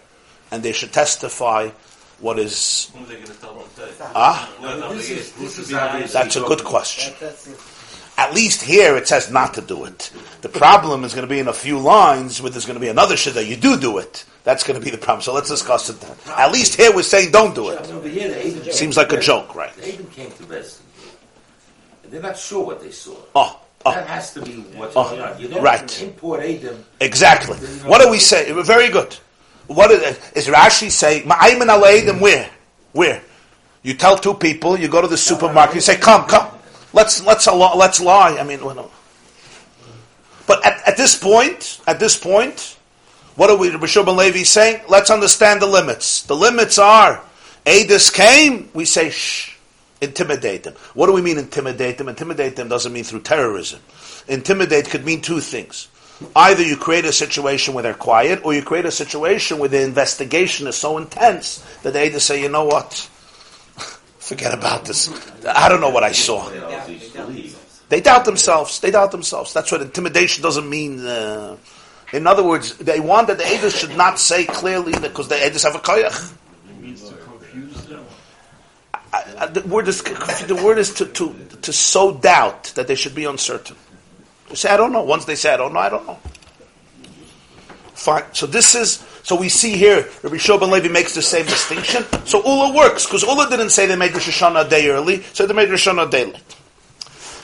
[0.50, 1.70] and they should testify
[2.20, 2.90] what is.
[2.96, 3.92] Who are they going to tell them today?
[4.16, 7.14] Ah, no, This is- this is be how the- they- that's a good question.
[8.18, 10.10] At least here it says not to do it.
[10.42, 12.88] The problem is going to be in a few lines where there's going to be
[12.90, 14.26] another shit that you do do it.
[14.46, 15.22] That's going to be the problem.
[15.22, 16.16] So let's discuss it then.
[16.36, 17.88] At least here we're saying don't do it.
[17.92, 19.72] Over here, the Adam Seems like a joke, right?
[20.16, 20.64] Came to.
[22.10, 23.16] They're not sure what they saw.
[23.36, 23.92] Oh, oh.
[23.92, 25.40] That has to be what's ah, Oh, going on.
[25.40, 26.02] You don't right.
[26.02, 26.84] import Adam.
[27.00, 27.56] Exactly.
[27.88, 28.52] What do we say?
[28.64, 29.16] Very good.
[29.68, 30.02] What is,
[30.34, 31.22] is Rashi say?
[31.22, 32.50] Ma'aymin aleidim where?
[32.94, 33.22] Where?
[33.84, 34.78] You tell two people.
[34.78, 35.76] You go to the supermarket.
[35.76, 36.50] You say, "Come, come.
[36.92, 38.92] Let's let's let's lie." I mean, well,
[40.48, 42.78] but at, at this point, at this point,
[43.36, 43.70] what are we?
[43.70, 44.82] Rishon ben Levi saying?
[44.90, 46.24] Let's understand the limits.
[46.24, 47.22] The limits are:
[47.66, 48.70] Adis came.
[48.74, 49.56] We say, "Shh."
[50.02, 50.74] Intimidate them.
[50.94, 52.08] What do we mean intimidate them?
[52.08, 53.80] Intimidate them doesn't mean through terrorism.
[54.28, 55.88] Intimidate could mean two things.
[56.36, 59.82] Either you create a situation where they're quiet, or you create a situation where the
[59.82, 62.94] investigation is so intense that they either say, you know what?
[64.20, 65.10] Forget about this.
[65.46, 66.50] I don't know what I saw.
[67.90, 68.80] They doubt themselves.
[68.80, 69.54] They doubt themselves.
[69.54, 71.06] That's what intimidation doesn't mean.
[71.06, 71.58] Uh,
[72.14, 75.64] In other words, they want that the Edis should not say clearly because the Edis
[75.64, 76.34] have a koyach.
[76.70, 78.04] It means to confuse them.
[79.14, 82.96] I- I- the word is the word is to, to to sow doubt that they
[82.96, 83.76] should be uncertain.
[84.50, 85.04] They say I don't know.
[85.04, 86.20] Once they say I don't know, I don't know.
[87.94, 88.24] Fine.
[88.34, 92.06] So this is so we see here Rabbi Shobin Levi makes the same distinction.
[92.26, 95.46] So Ula works because Ula didn't say they made Rosh Hashanah a day early, so
[95.46, 96.56] they made Rosh Hashanah a day late.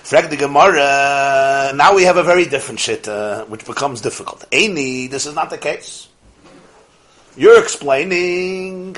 [0.05, 1.73] Frag the Gemara.
[1.75, 4.45] Now we have a very different shit, uh, which becomes difficult.
[4.51, 6.07] Aini, this is not the case.
[7.35, 8.95] You're explaining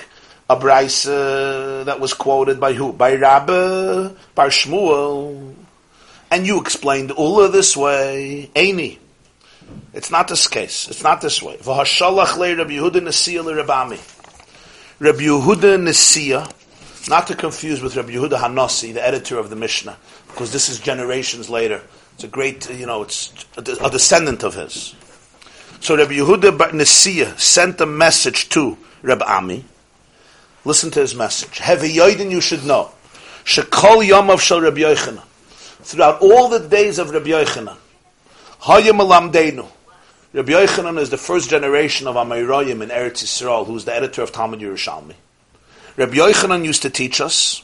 [0.49, 2.93] a brisa uh, that was quoted by who?
[2.93, 5.53] By Rabbi, by Shmuel.
[6.31, 8.49] And you explained Ula this way.
[8.55, 8.97] Aini.
[9.93, 10.87] It's not this case.
[10.89, 11.57] It's not this way.
[11.57, 13.43] Rabbi Yehuda Nesiya.
[14.99, 16.53] Rabbi Yehuda
[17.09, 19.97] not to confuse with Rabbi Yehuda Hanasi, the editor of the Mishnah,
[20.27, 21.81] because this is generations later.
[22.15, 24.95] It's a great, you know, it's a, descendant of his.
[25.79, 29.63] So Rabbi Yehuda Nesiya sent a message to Rabbi Ami.
[30.67, 31.59] Listen to his message.
[31.59, 32.91] Heavy Yoidin, you should know.
[33.45, 35.23] Shekol of Shal Rabbi Yochanan.
[35.79, 37.77] Throughout all the days of Rabbi Yochanan,
[38.63, 39.65] Hayim Alamdeinu.
[40.33, 44.33] Rabbi Yochanan is the first generation of Amoraim in Eretz Yisrael, who's the editor of
[44.33, 45.13] Talmud Yerushalmi.
[45.95, 47.63] Rabbi Yochanan used to teach us,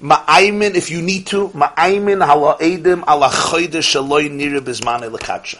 [0.00, 5.58] Ma'aymin, if you need to, Ma'aymin hala edim ala choyde shaloi nire bizmane lekatshe.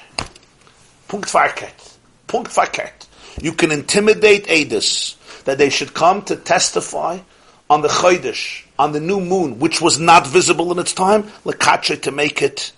[1.08, 1.98] Punkt farket.
[2.26, 3.06] Punkt farket.
[3.42, 7.20] You can intimidate Edis that they should come to testify
[7.68, 12.02] on the chodesh, on the new moon, which was not visible in its time, lekatshe
[12.02, 12.72] to make it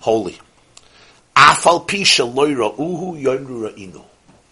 [0.00, 0.38] holy.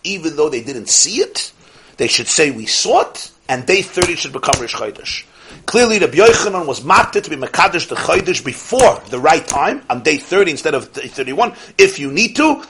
[0.04, 1.52] Even though they didn't see it,
[1.96, 5.24] they should say we saw it, and day 30 should become Rish Chodesh.
[5.66, 10.02] Clearly, the Yochanan was marked to be Mekadesh the Chodesh before the right time, on
[10.02, 12.64] day 30 instead of day 31, if you need to.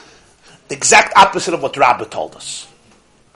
[0.68, 2.66] The exact opposite of what Rabbah told us.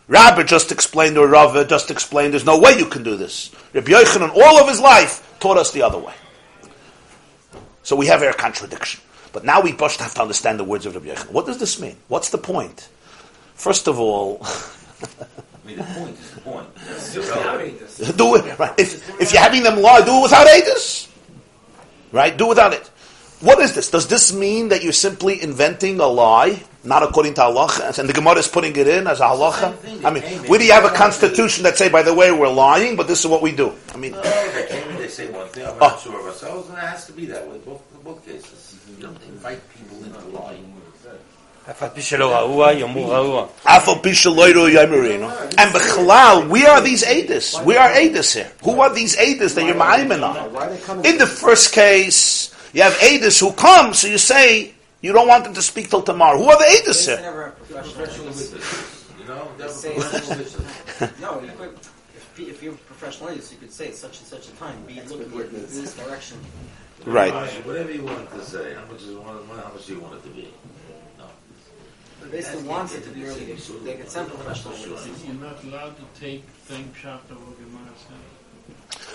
[0.09, 3.51] Rabbah just explained, or Rava just explained, there's no way you can do this.
[3.73, 6.15] Rabbi Yochanan, all of his life, taught us the other way.
[7.83, 9.01] So we have here a contradiction.
[9.33, 11.33] But now we first have to understand the words of Rabbi Yochanan.
[11.33, 11.97] What does this mean?
[12.09, 12.89] What's the point?
[13.55, 16.69] First of all, I mean, the point is the point.
[18.16, 18.74] do it right.
[18.78, 21.09] If, if you're having them lie, do it without Adis.
[22.12, 22.37] Right?
[22.37, 22.87] Do without it.
[23.41, 23.91] What is this?
[23.91, 28.13] Does this mean that you're simply inventing a lie, not according to halacha, and the
[28.13, 30.05] Gemara is putting it in as a halacha.
[30.05, 32.97] I mean, where do you have a constitution that say, by the way, we're lying,
[32.97, 33.73] but this is what we do?
[33.93, 35.67] I mean, they say one thing.
[35.67, 35.99] I'm not oh.
[35.99, 37.59] sure of ourselves, and it has to be that way.
[37.59, 40.77] Both both cases, you don't invite people into lying.
[41.67, 41.75] And
[45.75, 47.65] Bechlal, we are these Adis.
[47.65, 48.53] We are Adis here.
[48.63, 51.05] Who are these Adis that you're Ma'imin on?
[51.05, 55.44] In the first case, you have Adis who come, so you say, you don't want
[55.44, 56.39] them to speak till tomorrow.
[56.39, 57.23] Who are the Adis They here?
[57.23, 58.32] never have professional
[59.20, 61.20] You know, they're Say- professional witnesses.
[61.20, 64.77] No, you could, if, if you're professional, you could say such and such a time,
[64.86, 66.39] be looking in this direction.
[67.05, 67.32] Right.
[67.64, 70.28] Whatever you wanted to say, how much, is, how much do you want it to
[70.31, 70.48] be?
[71.18, 71.27] No.
[72.20, 73.44] But they still want it to be early.
[73.85, 75.24] They can send professional witnesses.
[75.24, 77.94] You're not allowed to take same shot of what Gemara.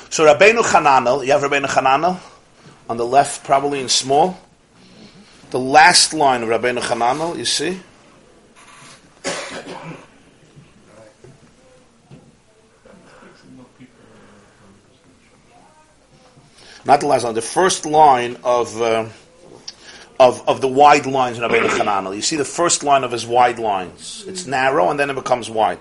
[0.10, 2.20] So Rabbeinu Chananel, you have Rabbeinu Chananel
[2.90, 4.40] on the left, probably in small.
[5.52, 7.82] The last line of Rabbeinu Chananel, you see?
[16.86, 19.10] Not the last line, the first line of uh,
[20.22, 22.16] of of the wide lines in Rabbeinu Chananel.
[22.16, 24.24] You see the first line of his wide lines.
[24.28, 25.80] It's narrow and then it becomes wide.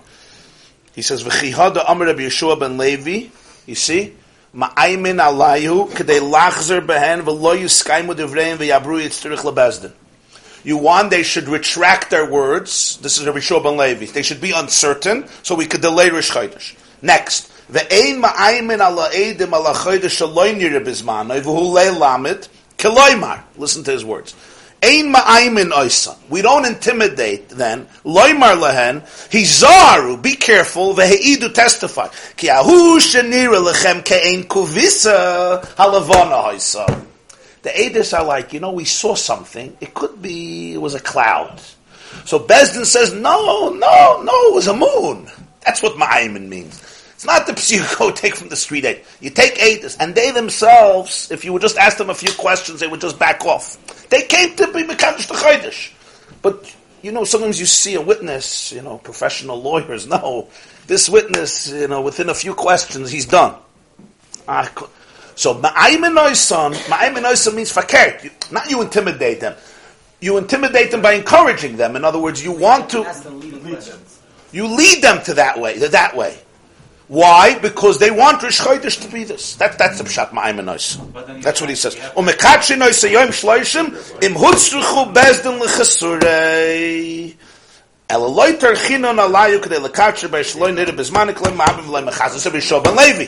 [0.97, 3.29] He says, "V'chihada Amar Rabbi Yeshua ben Levi."
[3.67, 4.17] You see,
[4.55, 9.93] ma'aymin alayu kedei lachzer behen v'lo yuskaimu devreim v'yabru yitzterich lebezdin.
[10.65, 12.99] You want they should retract their words.
[12.99, 14.07] This is Rabbi ben Levi.
[14.07, 16.75] They should be uncertain, so we could delay Rish Chodesh.
[17.01, 23.43] Next, ve'ein ma'aymin ala edim ala Chodesh shaloi nire bizmanoi v'hu le'lamit keloimar.
[23.57, 24.35] Listen to his words.
[24.83, 26.17] Ein ma'aymin oisan.
[26.31, 27.87] We don't intimidate then.
[28.05, 29.03] Loimar lehen.
[29.31, 30.23] Hizaru.
[30.23, 30.95] Be careful.
[30.95, 32.09] Ve'eidu testify.
[32.37, 37.07] Ki ahu shenira lechem ke'ein kuvisa halavona oisan.
[37.63, 39.77] The Adis are like, you know, we saw something.
[39.81, 41.61] It could be, it was a cloud.
[42.25, 45.31] So Besdin says, no, no, no, it was a moon.
[45.65, 46.81] That's what Ma'ayman means.
[47.21, 49.03] It's not the you go take from the street aid.
[49.21, 52.81] You take Adis, and they themselves, if you would just ask them a few questions,
[52.81, 53.77] they would just back off.
[54.09, 55.93] They came to be Mekadosh the Chodesh.
[56.41, 60.49] But, you know, sometimes you see a witness, you know, professional lawyers know,
[60.87, 63.55] this witness, you know, within a few questions, he's done.
[64.49, 64.73] Ah,
[65.35, 68.51] So ma'aymin oisan, ma'aymin oisan means fakert.
[68.51, 69.57] Not you intimidate them.
[70.23, 71.97] You intimidate them by encouraging them.
[71.97, 73.03] In other words, you want to.
[73.03, 74.23] That's the leading questions.
[74.53, 76.39] You lead them to that way, that way.
[77.11, 77.59] Why?
[77.59, 79.57] Because they want Rish Chodesh to be this.
[79.57, 81.97] That, that's the Pshat Ma'ayim That's what he says.
[81.97, 85.59] Umekatshi Noisa Yom Shloishim Im Hutzruchu Bezdin
[90.31, 91.89] Bei Shloi Nida Bezmanik Ma'abim
[92.97, 93.27] Levi.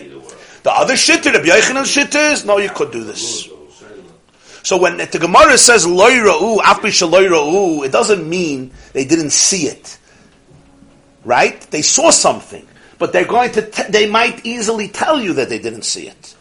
[0.62, 3.48] The other shitter, Rabbi Yochanan's shitter is, no, you could do this.
[4.62, 9.30] So when the Gemara says Loi Ra'u, Api Shaloi Ra'u, it doesn't mean they didn't
[9.30, 9.98] see it.
[11.24, 11.60] Right?
[11.72, 12.68] They saw something
[13.02, 16.36] but they're going to, t- they might easily tell you that they didn't see it.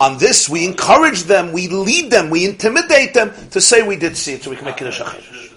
[0.00, 4.16] On this, we encourage them, we lead them, we intimidate them to say we did
[4.16, 5.52] see it, so we can make Kiddush HaChedesh.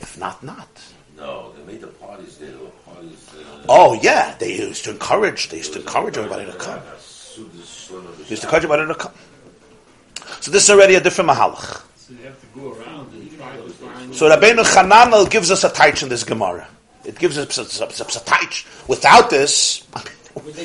[0.00, 0.66] If not, not.
[1.16, 2.50] No, they made the parties there.
[2.50, 3.30] There were parties.
[3.32, 5.50] Uh, Oh yeah, they used to encourage.
[5.50, 6.80] They used to encourage everybody to come.
[6.80, 9.12] They used to encourage everybody to come.
[10.40, 11.82] So this is already a different mahalach.
[11.94, 14.12] So you have to go around and try to find.
[14.12, 16.66] So Rabbeinu Chananel gives us a taich in this Gemara.
[17.08, 18.86] It gives us a, a, a, a taich.
[18.86, 19.82] Without this,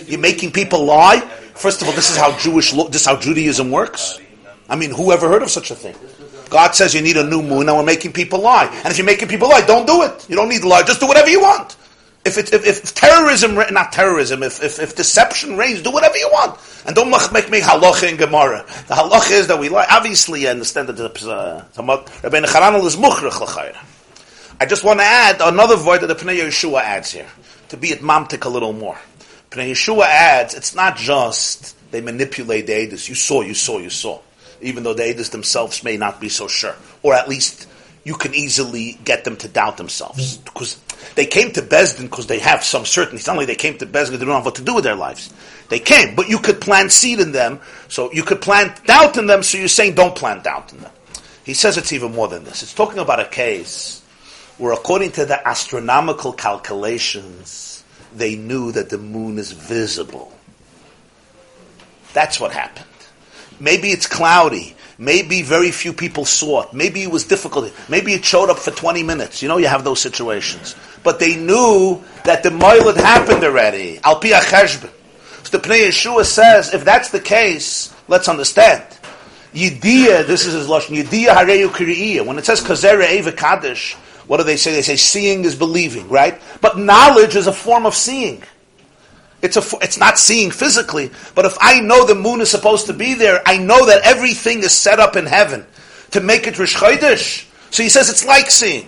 [0.08, 1.22] you're making people lie.
[1.56, 4.20] First of all, this is how Jewish lo- this is how Judaism works.
[4.68, 5.96] I mean, who ever heard of such a thing?
[6.50, 8.66] God says you need a new moon, and we're making people lie.
[8.84, 10.30] And if you're making people lie, don't do it.
[10.30, 10.84] You don't need to lie.
[10.84, 11.78] Just do whatever you want.
[12.26, 16.30] If it, if, if terrorism, not terrorism, if, if, if deception reigns, do whatever you
[16.32, 18.66] want, and don't make me halacha in Gemara.
[18.88, 19.88] The halacha is that we lie.
[19.90, 23.78] Obviously, I understand that the uh, Rabbeinu is muchrich l'chayra.
[24.64, 27.28] I just want to add another void that the Pnei Yeshua adds here
[27.68, 28.98] to be at mamtik a little more.
[29.52, 33.10] Pnei Yeshua adds it's not just they manipulate the Edis.
[33.10, 34.22] You saw, you saw, you saw,
[34.62, 37.68] even though the Edis themselves may not be so sure, or at least
[38.06, 40.80] you can easily get them to doubt themselves because
[41.16, 43.18] they came to Besdin because they have some certainty.
[43.18, 44.96] It's not like they came to Besdin; they don't know what to do with their
[44.96, 45.34] lives.
[45.68, 47.60] They came, but you could plant seed in them,
[47.90, 49.44] so you could plant doubt in them.
[49.44, 50.92] So you're saying don't plant doubt in them.
[51.44, 52.64] He says it's even more than this.
[52.64, 54.00] It's talking about a case
[54.58, 57.84] where according to the astronomical calculations,
[58.16, 60.32] they knew that the moon is visible.
[62.14, 62.86] That's what happened.
[63.60, 64.76] Maybe it's cloudy.
[64.98, 66.74] Maybe very few people saw it.
[66.74, 67.74] Maybe it was difficult.
[67.90, 69.42] Maybe it showed up for 20 minutes.
[69.42, 70.76] You know, you have those situations.
[71.04, 74.00] But they knew that the moilad happened already.
[74.04, 74.92] Al pi cheshbon.
[75.44, 78.84] So the Pnei Yeshua says, if that's the case, let's understand.
[79.54, 81.04] Yediyah, this is his lashon.
[81.04, 82.26] Yediyah hareyu.
[82.26, 83.96] When it says kazera eva kaddish,
[84.28, 84.72] what do they say?
[84.72, 86.42] They say seeing is believing, right?
[86.62, 88.44] But knowledge is a form of seeing.
[89.42, 92.94] It's a, it's not seeing physically, but if I know the moon is supposed to
[92.94, 95.66] be there, I know that everything is set up in heaven
[96.12, 97.48] to make it Rish.
[97.70, 98.88] So he says it's like seeing.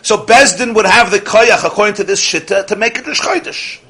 [0.00, 3.82] So Bezdin would have the koyach, according to this shitta, to make it Rish.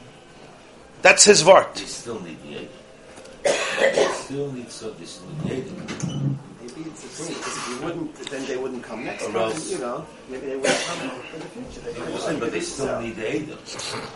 [1.02, 1.74] That's his vart.
[1.74, 2.68] They still need the.
[3.80, 5.64] They still need so this need the aid.
[6.60, 9.36] Maybe it's the thing, because if you wouldn't, then they wouldn't come next Or time,
[9.42, 10.06] else- you know.
[10.28, 11.08] Maybe they wouldn't come in
[11.40, 11.80] the future.
[11.80, 13.48] They I'm saying, But they still need the aid.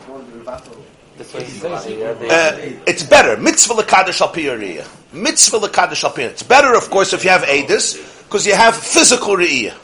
[0.09, 0.77] One of the rebuttal.
[1.17, 2.15] That's what he says here.
[2.15, 3.37] They, Uh, it's better.
[3.37, 4.87] Mitzvah l'kadosh al piyariyah.
[5.13, 6.31] Mitzvah l'kadosh al piyariyah.
[6.31, 9.75] It's better, of course, if you have edis, because you have physical re'iyah.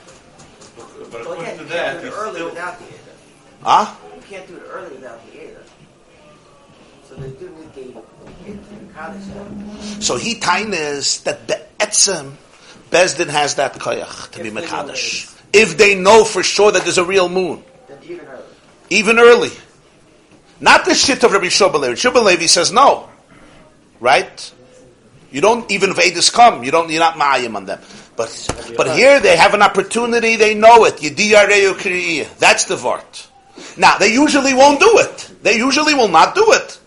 [1.10, 2.84] But Well, according yeah, to you that, can't do it's it early still without the
[2.84, 3.12] Ada.
[3.62, 3.94] Huh?
[4.16, 5.60] You can't do it early without the Ada.
[7.08, 8.00] So they do need the
[8.46, 10.04] the Kaddish.
[10.04, 12.34] So he tainas that be'etzem,
[12.90, 15.40] Bezdin has that koyach to be If they know mekadosh.
[15.52, 17.62] If they know for sure that there's a real moon.
[17.88, 18.44] Then even early.
[18.90, 19.50] Even early.
[20.60, 21.92] Not the shit of Rabbi Shobalevi.
[21.92, 23.08] Shobalevi says no.
[23.98, 24.52] Right?
[25.30, 27.80] You don't, even if Edis come, you don't, you're not ma'ayim on them.
[28.16, 30.96] But, but here they have an opportunity, they know it.
[30.96, 32.38] Yediyareu.
[32.38, 33.28] That's the vart.
[33.76, 35.30] Now, they usually won't do it.
[35.42, 36.78] They usually will not do it.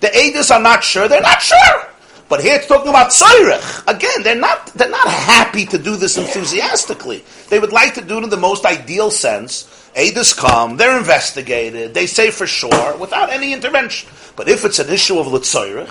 [0.00, 1.88] The Edis are not sure, they're not sure.
[2.28, 3.86] But here it's talking about Tzairich.
[3.86, 7.22] Again, they're not, they're not happy to do this enthusiastically.
[7.50, 9.64] They would like to do it in the most ideal sense.
[9.94, 14.10] Edis come, they're investigated, they say for sure, without any intervention.
[14.34, 15.88] But if it's an issue of Litzairich,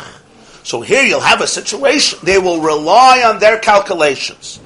[0.64, 4.60] so here you'll have a situation, they will rely on their calculations.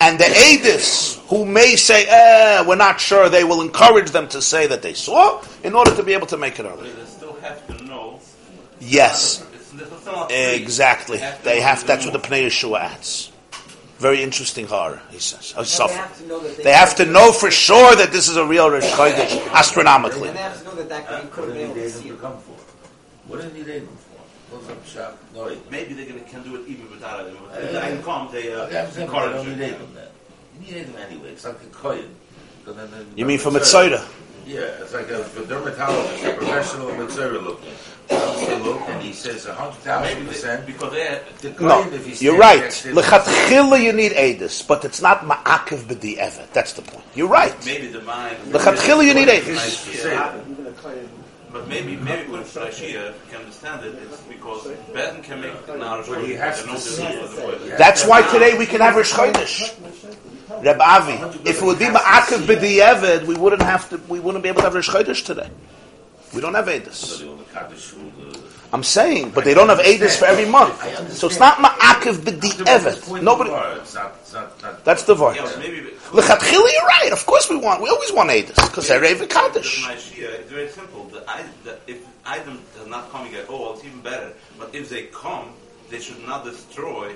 [0.00, 4.42] And the Edis, who may say, eh, we're not sure, they will encourage them to
[4.42, 6.90] say that they saw, in order to be able to make it early.
[6.92, 8.20] They still have to know.
[8.80, 9.44] Yes.
[10.30, 11.18] Exactly.
[11.18, 11.86] They have They have.
[11.86, 13.30] That's what the Pnei Yeshua adds.
[13.98, 15.00] Very interesting horror.
[15.10, 15.54] He says.
[15.56, 15.94] Oh, And they suffer.
[15.94, 18.68] have to know that They have to know for sure that this is a real
[18.70, 20.28] Rish Chodesh astronomically.
[20.28, 21.20] And they have to know that that Huh?
[21.22, 22.20] you could What have do been they able to see it.
[22.20, 22.56] come for?
[23.28, 24.56] What do they need aid for?
[24.56, 25.18] What's up, shop?
[25.34, 25.70] No, it.
[25.70, 27.32] Maybe they can, can do it even without it.
[27.32, 27.80] If Yeah.
[27.80, 29.74] they can come, they uh, Okay, I'm saying, but encourage they need it.
[29.74, 30.10] aid on that.
[30.54, 31.28] You need aid anyway.
[31.30, 32.08] It's like a koyin.
[33.16, 33.90] You mean from Mitzvah.
[33.90, 34.08] Mitzvah?
[34.46, 37.70] Yeah, it's like a, a dermatologist, a professional mitzvah looking.
[38.10, 40.66] And he says hundred thousand percent.
[40.66, 42.60] Because they The No, Kohen, if he's you're right.
[42.60, 46.52] next to him, Lechatchila you need edus, but it's not ma'akev b'di'evet.
[46.52, 47.04] That's the point.
[47.14, 47.54] You're right.
[47.64, 48.36] maybe the mind.
[48.48, 49.90] Lechatchila you need Nice edus.
[49.90, 50.34] to say that.
[50.48, 51.08] Even a kohen.
[51.54, 56.24] But maybe, maybe to Rashi, can understand it, it's because Beden can make an But
[56.24, 57.04] he has to see.
[57.78, 59.72] That's why today we can have Rosh Chodesh.
[60.64, 61.12] Reb Avi,
[61.48, 63.98] if it would be ma'akev b'di'evet, we wouldn't have to.
[64.08, 65.48] We wouldn't be able to have Rosh Chodesh today.
[66.34, 66.94] We don't have edus.
[66.94, 67.96] So they will be Kaddish, uh,
[68.72, 70.74] I'm saying, but they don't have edus for every month.
[71.12, 73.22] So it's not ma'akev b'di'evet.
[73.22, 73.50] Nobody.
[73.50, 75.36] It's not, it's not, not That's the word.
[75.36, 75.90] Yeah, but maybe.
[76.10, 77.10] Lechatchila, you're right.
[77.12, 77.82] Of course we want.
[77.82, 79.86] We always want edus because they're Revi Kaddish.
[79.88, 81.04] It's very simple.
[81.04, 81.24] The,
[81.62, 84.32] the, if items are not coming at all, it's even better.
[84.58, 85.52] But if they come,
[85.90, 87.14] they should not destroy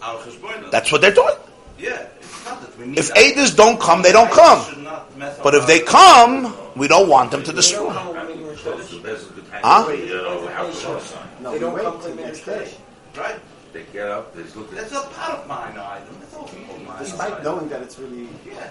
[0.00, 0.70] our cheshbonos.
[0.70, 1.34] That's what they're doing.
[1.80, 2.06] Yeah.
[2.20, 3.16] It's not that we need If that.
[3.56, 4.64] don't come, they don't come.
[4.64, 7.92] should not mess up But if they come, we don't want them to destroy.
[7.92, 9.82] so the best could Huh?
[9.88, 11.28] know, have to look sign.
[11.42, 13.20] No, They don't wait come to the the next next day.
[13.20, 13.38] right?
[13.72, 16.16] They get up, they look at That's a part of mine item.
[16.20, 16.98] That's all people mine.
[16.98, 18.26] Despite knowing that it's really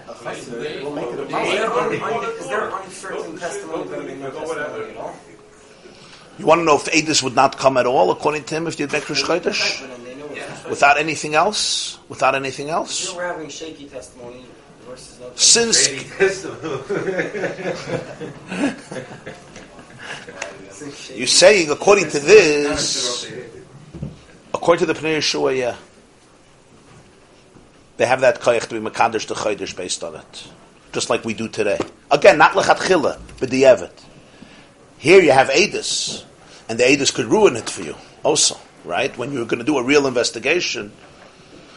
[0.08, 2.02] a chassid, it will make it a Is there, problem.
[2.02, 5.14] un, un, is there uncertain testimony going to be no testimony at all?
[6.38, 8.78] You want to know if edus would not come at all, according to him, if
[8.80, 9.80] you'd make Rosh Chodesh?
[10.40, 11.98] But then they know it's Without anything else?
[12.08, 13.14] Without anything Here else?
[13.14, 14.44] we're having shaky testimony
[14.88, 15.88] versus no Since
[16.18, 16.82] testimony.
[21.14, 23.30] you're saying, according to this,
[24.54, 25.76] according to the Pnei Yeshua, yeah,
[27.96, 30.48] they have that koyach to be makadosh to chodesh based on it,
[30.92, 31.78] just like we do today.
[32.10, 33.92] Again, not lechatchila, but the evet.
[34.98, 36.24] Here you have edus,
[36.68, 38.56] and the edus could ruin it for you also,
[38.90, 39.16] right?
[39.16, 40.92] When you're going to do a real investigation,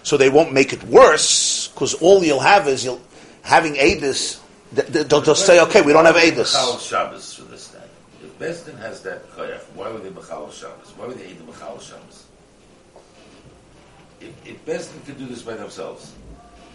[0.02, 3.02] so they won't make it worse because all you'll have is you'll
[3.44, 6.16] having th- They'll just say, okay, we don't have.
[6.16, 7.80] Bechal Shabbos for this day.
[8.24, 10.92] If Besdin has that koyach, why would they Bechal Shabbos?
[10.98, 12.26] Why would they eat the Bechal Shabbos?
[14.20, 16.14] If, if Besdin could do this by themselves,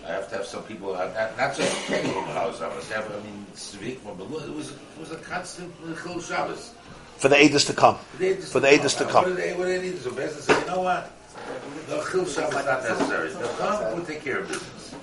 [0.06, 3.47] I have to have some people, not, not just regular Bechal Shabbos, have, I mean,
[3.55, 6.73] Svik, it was, it was a constant Bechal Shabbos.
[7.19, 7.97] For the edus to come.
[7.97, 9.24] For the edus to What come.
[9.27, 9.99] do they, what do they need?
[9.99, 11.11] So said, you know what?
[11.89, 13.32] The Chil is not necessary.
[13.32, 14.95] They'll come, we'll take care of business.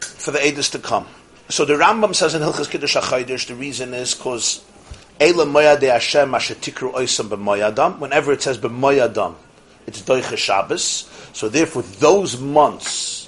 [0.00, 1.06] for the edus to come.
[1.48, 4.64] So the Rambam says in Hilchas Kiddush HaChaydish, the reason is because
[5.18, 7.98] Eila Moyade Hashem Asher Tikru Oisam B'Moyadam.
[7.98, 9.34] Whenever it says B'Moyadam,
[9.86, 11.08] it's Doiche Shabbos.
[11.32, 13.19] So therefore, those months,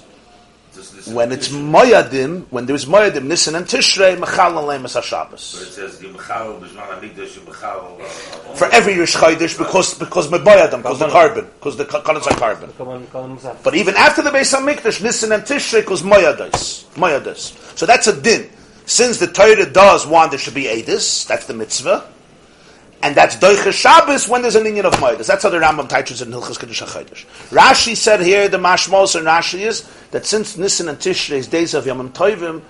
[1.07, 5.61] when it's this- Moyadim, when there's Moyadim, Nisan and Tishrei, Mechal and Lemas But HaShabbos.
[5.61, 10.99] it says, Yimchal, B'zman HaMikdash, Yimchal, uh, For every Rish Chaydish, because, because Memoyadam, because
[10.99, 12.71] the carbon, because the Kanas are carbon.
[12.77, 13.63] Come on, come on, Musaf.
[13.63, 16.83] But even after the Beis Hamikdash, Nisan and Tishrei was Moyadas.
[16.95, 17.77] Moyadas.
[17.77, 18.49] So that's a din.
[18.85, 22.03] Since the Torah does want there should be Edis, that's the mitzvah.
[23.03, 25.27] And that's Doiche Shabbos when there's an Inyan of Moyadas.
[25.27, 27.25] That's how the Rambam teaches in Hilchas Kiddush HaChadosh.
[27.49, 31.85] Rashi said here, the Mashmos and Rashi is, that since Nisan and Tishrei days of
[31.85, 32.61] Yom Tovim,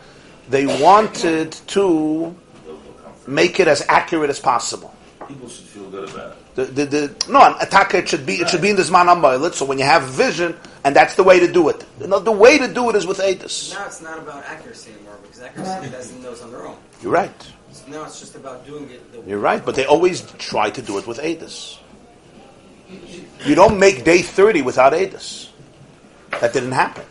[0.49, 2.35] they wanted to
[3.27, 4.91] make it as accurate as possible.
[5.27, 6.55] people should feel good about it.
[6.55, 9.05] The, the, the, no, an attack it should be it should be in the Zman
[9.05, 11.85] HaMoilet, so when you have vision, and that's the way to do it.
[11.99, 13.73] You know, the way to do it is with Edis.
[13.73, 16.77] Now it's not about accuracy anymore because accuracy doesn't know on their own.
[17.01, 17.51] You're right.
[17.85, 19.11] So now it's just about doing it.
[19.11, 21.77] The You're right, but they always try to do it with Adis.
[23.45, 25.49] You don't make day 30 without Adis.
[26.39, 27.05] That didn't happen.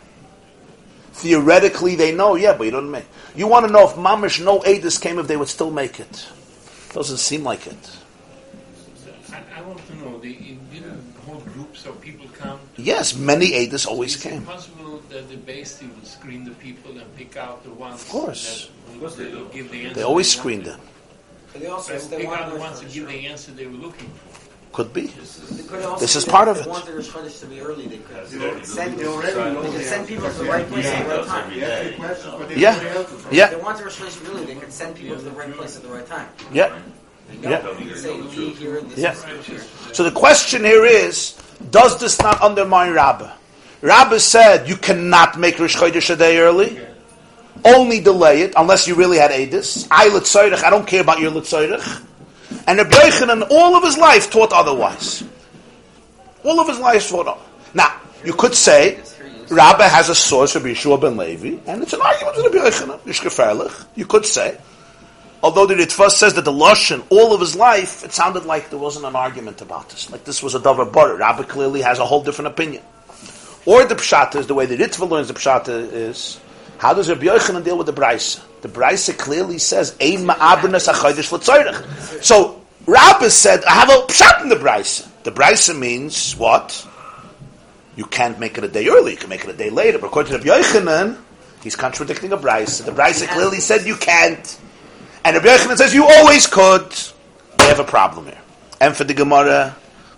[1.13, 3.05] Theoretically, they know, yeah, but you don't make.
[3.35, 6.27] You want to know if Mamish no Adis came, if they would still make it.
[6.91, 7.97] Doesn't seem like it.
[9.31, 12.59] I, I want to know, they it didn't hold groups of people come?
[12.77, 14.41] Yes, many Adis always came.
[14.41, 14.82] it possible
[15.13, 18.69] that the base team will screen the people and pick out the ones Of course.
[18.91, 19.49] that will, they do.
[19.53, 19.95] give the answer?
[19.95, 20.39] They always want?
[20.39, 20.79] screen them.
[21.51, 23.27] But they also They if will they pick out want the ones that give the
[23.27, 24.29] answer they were looking for.
[24.73, 25.01] Could be.
[25.01, 26.67] They could This is part they of it.
[26.67, 27.85] wanted Rosh Chodesh to be early.
[27.85, 30.67] They could already send, They already know they could send people to the Yeah, right
[30.67, 31.45] place at the right time.
[31.45, 32.71] every They ask the questions, but they Yeah.
[32.73, 33.25] know the answers.
[33.25, 35.75] If Yeah, they wanted Rosh Chodesh early, they could send people to the right place
[35.77, 36.27] at the right time.
[36.51, 36.79] yeah.
[37.41, 37.49] Yeah.
[37.61, 37.73] know.
[37.75, 38.19] They could say,
[38.57, 39.13] here, Yeah.
[39.93, 41.35] So the question here is,
[41.69, 43.31] does this not undermine Rabbah?
[43.83, 46.79] Rabbah said you cannot make Rosh Chodesh a day early.
[47.65, 49.87] Only delay it unless you really had Edis.
[49.91, 52.01] I Litzayrich, I don't care about your Litzayrich.
[52.65, 55.25] And Rabbi Yochanan, all of his life, taught otherwise.
[56.45, 57.49] All of his life taught otherwise.
[57.73, 59.01] Now, you could say,
[59.49, 62.99] Rabbah has a source for Yeshua ben Levi, and it's an argument with Rabbi Yochanan.
[63.05, 63.85] It's gefährlich.
[63.95, 64.57] You could say.
[65.41, 68.79] Although the Ritva says that the Lashon, all of his life, it sounded like there
[68.79, 70.09] wasn't an argument about this.
[70.09, 71.17] Like this was a Dover Bar.
[71.17, 72.81] Rabbi clearly has a whole different opinion.
[73.65, 76.39] Or the Pshata is the way the Ritva learns the Pshata is,
[76.77, 78.43] how does Rabbi Yochanan deal with the Braisa?
[78.61, 82.23] The Braisa clearly says, Ein ma'abernas ha'chodesh l'tzoyrech.
[82.23, 85.07] So, Rabbah said, I have a pshat in the brisa.
[85.23, 86.85] The brisa means what?
[87.95, 89.11] You can't make it a day early.
[89.11, 89.99] You can make it a day later.
[89.99, 91.17] But according to Rabbi Yochanan,
[91.61, 92.83] he's contradicting a brisa.
[92.83, 94.59] The brisa clearly said you can't.
[95.23, 96.91] And Rabbi Yochanan says you always could.
[97.57, 98.41] They have a problem here.
[98.81, 99.77] And for the Gemara,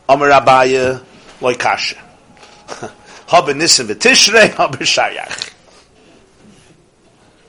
[0.09, 1.03] Amar Abaya,
[1.41, 1.97] Loy Kasha.
[3.27, 5.51] V'Tishrei, Habe Shayach.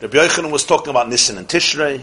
[0.00, 2.02] Rabbi Yochanan was talking about Nissen and Tishrei.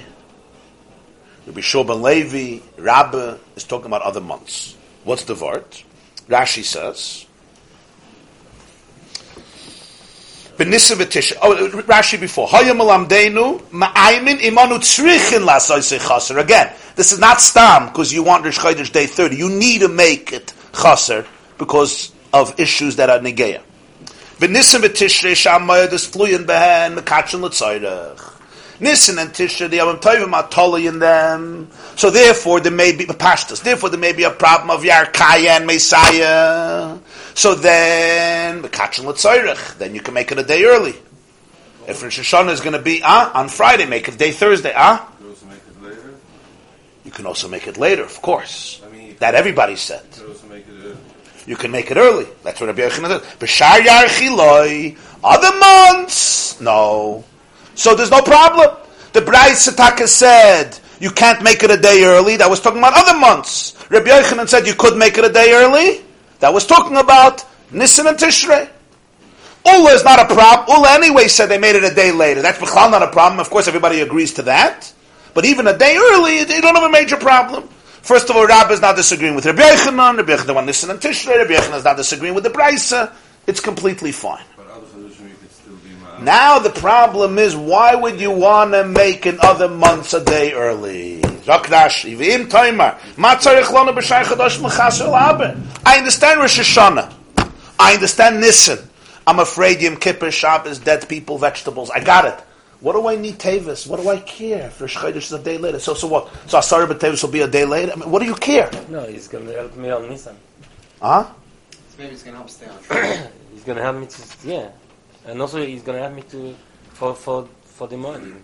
[1.45, 4.75] Rabbi Shoban Levi, Rabbi, is talking about other months.
[5.03, 5.65] What's the word?
[6.29, 7.25] Rashi says,
[10.57, 11.37] v'tisha.
[11.41, 12.47] Oh, Rashi before.
[12.47, 16.37] Hayam ma'aymin imanu tzrichin chaser.
[16.39, 19.35] Again, this is not stam because you want Rish Chodesh day 30.
[19.35, 21.25] You need to make it chaser
[21.57, 23.61] because of issues that are negeya.
[24.37, 28.31] Benissa v'tishrei shamayad is tluyin behen mekachin l'tzayrech.
[28.79, 31.69] Nisan and Tisha, the Yom Tovim are totally in them.
[31.95, 33.61] So therefore, there may be pashtas.
[33.63, 36.99] Therefore, there may be a problem of Yarkaya and Mesim.
[37.35, 40.95] So then, Mekachin L'tzayrich, then you can make it a day early.
[41.87, 44.73] If Rosh Hashanah is going to be ah, on Friday, make it day Thursday.
[44.75, 46.13] Ah, You also make it later.
[47.05, 48.81] you can also make it later, of course.
[48.85, 50.03] I mean, That everybody said.
[51.45, 52.27] You can make it early.
[52.43, 53.35] That's what Rabbi Yochanan says.
[53.39, 54.97] B'shar yarchiloi.
[55.23, 57.23] Other months, no.
[57.75, 58.77] So there's no problem.
[59.13, 62.37] The Braisa taka said you can't make it a day early.
[62.37, 63.75] That was talking about other months.
[63.89, 66.03] Rabbi Yochanan said you could make it a day early.
[66.39, 68.69] That was talking about Nisan and Tishrei.
[69.65, 70.77] Ula is not a problem.
[70.77, 72.41] Ula anyway said they made it a day later.
[72.41, 73.39] That's not a problem.
[73.39, 74.91] Of course, everybody agrees to that.
[75.33, 77.69] But even a day early, you don't have a major problem.
[78.03, 80.17] First of all, Rabbi is not disagreeing with Rabbi Yochanan.
[80.17, 81.37] Rabbi Yochanan wants Nisan and Tishrei.
[81.37, 83.13] Rabbi Yochanan is not disagreeing with the Brisa.
[83.47, 84.43] It's completely fine.
[84.57, 86.21] but other could still be.
[86.21, 90.51] Now the problem is, why would you want to make in other months a day
[90.51, 91.21] early?
[91.21, 95.57] Zok Rashi, v'im toimar, ma tzarich lana b'shai chadosh m'chas el habe.
[95.85, 97.13] I understand Rosh Hashanah.
[97.79, 98.79] I understand Nissen.
[99.25, 101.89] I'm afraid Yom Kippur, Shabbos, dead people, vegetables.
[101.89, 102.43] I got it.
[102.83, 103.87] What do I need Tavis?
[103.87, 105.79] What do I care if Rosh Chodesh is a day later?
[105.79, 106.29] So, so what?
[106.47, 107.93] So Asar Tavis will be a day later?
[107.93, 108.69] I mean, what do you care?
[108.89, 110.35] No, he's going to help me on Nissan.
[111.01, 111.23] Huh?
[111.71, 113.31] So maybe it's gonna help stay on track.
[113.53, 114.69] He's going to help me to, yeah.
[115.25, 116.55] And also he's going to help me to,
[116.89, 118.43] for, for, for the morning.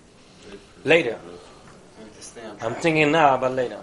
[0.85, 1.19] Later.
[2.15, 3.79] To stay on I'm thinking now about later.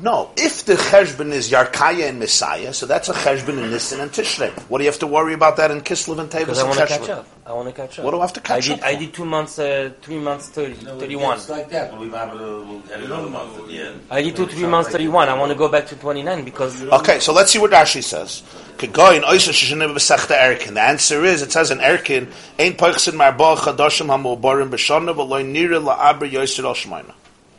[0.00, 4.10] No, if the cheshbon is Yarkaya and Mesim, so that's a cheshbon in Nisan and
[4.10, 4.50] Tishrei.
[4.70, 6.68] What do you have to worry about that in Kislev and Because Tavis I and
[6.68, 7.26] want to catch up.
[7.44, 8.04] I want to catch up.
[8.04, 10.18] What do I have to catch I did, up I did two months, uh, three
[10.18, 11.36] months, 30, No, 31.
[11.36, 11.98] It's like that.
[11.98, 14.00] We'll have a, we'll have another month at the end.
[14.10, 15.28] I did two, three months, 31.
[15.28, 18.42] I want to go back to 29 because Okay, so let's see what Rashi says.
[18.78, 20.74] Kegoyin oisa shishinu b'sechta Erkin.
[20.74, 25.82] The answer is, it says in Erkin, ein poichsin marba chadoshim hamubarim b'shana v'loy nira
[25.82, 27.12] la'abr yosir al shemaina.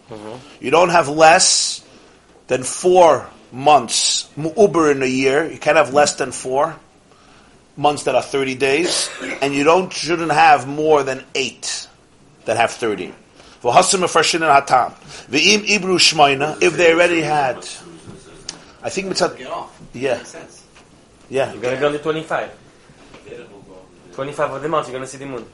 [0.10, 0.66] Mm-hmm.
[0.66, 1.86] You don't have less
[2.52, 5.50] than four months mu'uber in a year.
[5.50, 6.76] You can't have less than four
[7.78, 9.10] months that are 30 days.
[9.42, 11.88] And you don't shouldn't have more than eight
[12.44, 13.14] that have 30.
[13.64, 14.92] V'hasim efreshin and hatam.
[15.32, 16.62] V'im ibru shemaina.
[16.62, 17.60] If they already had,
[18.84, 19.82] I think mitzat, Get off.
[19.94, 20.64] yeah, Makes sense.
[21.30, 21.54] yeah.
[21.54, 22.52] you're going to be on the 25.
[24.12, 25.46] 25 of the month, you're going to see the moon.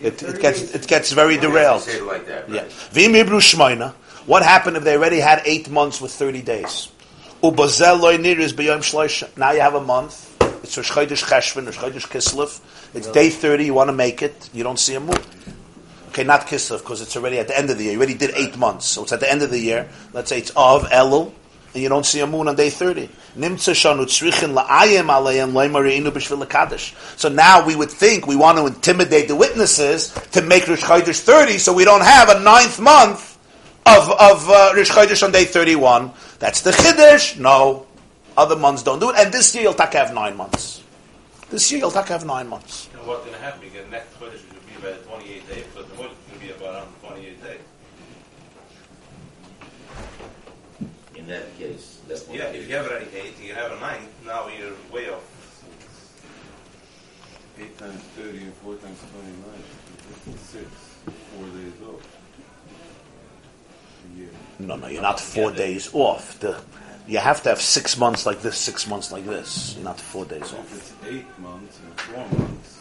[0.00, 1.82] It, it gets it gets very derailed.
[1.82, 2.48] Say it like that.
[2.48, 2.64] Yeah.
[4.28, 6.88] What happened if they already had eight months with thirty days?
[7.42, 7.56] Now you
[9.60, 10.36] have a month.
[10.62, 12.60] It's Rosh Chodesh Cheshvan, Rosh Chodesh Kislev.
[12.94, 13.64] It's day thirty.
[13.64, 14.50] You want to make it.
[14.52, 15.16] You don't see a moon.
[16.08, 17.92] Okay, not Kislev because it's already at the end of the year.
[17.92, 19.88] You already did eight months, so it's at the end of the year.
[20.12, 21.32] Let's say it's of Elul,
[21.72, 23.08] and you don't see a moon on day thirty.
[23.34, 26.92] Nimtza shanu tzrichin la'ayim aleihem loymari b'shvil lekadosh.
[27.18, 31.20] So now we would think we want to intimidate the witnesses to make Rosh Chodesh
[31.20, 33.37] thirty, so we don't have a ninth month
[33.88, 36.12] of of uh, Rosh Chodesh on day thirty-one.
[36.38, 37.38] That's the chiddush.
[37.38, 37.86] No,
[38.36, 40.82] other months don't do it, and this year you'll take have nine months.
[41.50, 42.88] This year you'll take have nine months.
[42.92, 43.60] And what's going to happen?
[43.60, 47.16] Because next Chodesh will be about 28 days, but the Chodesh will be about on
[47.16, 47.60] 28 days.
[51.16, 54.00] In that case, that's what Yeah, if you have already 8 you have a 9,
[54.26, 55.24] now you're way off.
[57.58, 59.42] 8 times 30 and 4 times 29,
[60.24, 60.64] 56.
[61.08, 62.07] Four days off.
[64.58, 64.68] A year.
[64.68, 66.38] No, no, you're not four days off.
[66.40, 66.60] The,
[67.06, 69.74] you have to have six months like this, six months like this.
[69.76, 70.76] You're not four days If off.
[71.06, 72.74] it's 8 months and 4 months,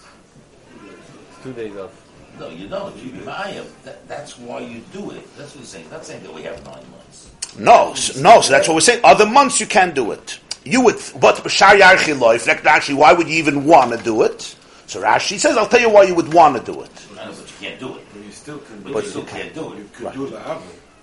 [1.43, 1.91] Two days off.
[2.39, 2.95] No, you don't.
[2.97, 3.65] You Mayim.
[3.83, 5.37] That, that's why you do it.
[5.37, 5.89] That's what he's saying.
[5.91, 7.31] Not saying that we have nine months.
[7.57, 8.41] No, s- no.
[8.41, 9.01] So that's what we're saying.
[9.03, 10.39] Other months you can do it.
[10.65, 14.23] You would, but Shar Yarchi Loif, like Rashi, why would you even want to do
[14.23, 14.55] it?
[14.87, 16.91] So Rashi says, I'll tell you why you would want to do it.
[17.19, 18.01] I know, but you can't do it.
[18.13, 19.41] when you still can, But but you you still can.
[19.43, 19.77] can't do it.
[19.77, 20.15] You could Right.
[20.15, 20.61] do the other.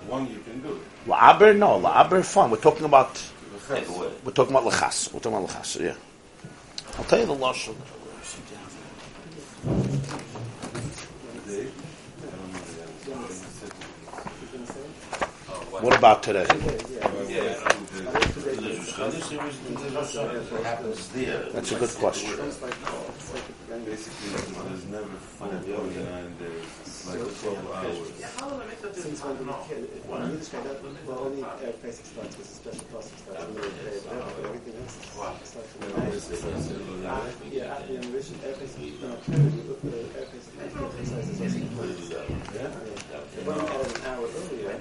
[0.08, 0.80] One you can do.
[1.06, 2.50] La'aber, no, la'aber, fine.
[2.50, 3.22] We're talking about,
[3.70, 5.12] we're talking about lechas.
[5.12, 5.94] We're talking about lechas, yeah.
[6.98, 7.74] I'll tell you the lashon.
[15.80, 16.46] What about today?
[20.50, 21.48] What happens there?
[21.52, 22.30] That's a good question.
[27.04, 28.00] Basically, there's never full 49 days.
[28.00, 28.96] It's like 12 hours.
[29.04, 29.84] Since when did it kill?
[30.08, 33.54] When you describe that, well, only air basic starts with a special process starts in
[33.54, 34.00] the middle of the day,
[34.44, 36.16] everything else starts from the night.
[37.04, 41.28] Ah, Yeah, after the innovation, air basic, no, currently, look at the air basic exercise
[41.28, 42.08] is also important.
[42.08, 42.24] Yeah,
[42.56, 42.72] yeah.
[43.44, 44.72] When you added an hour earlier,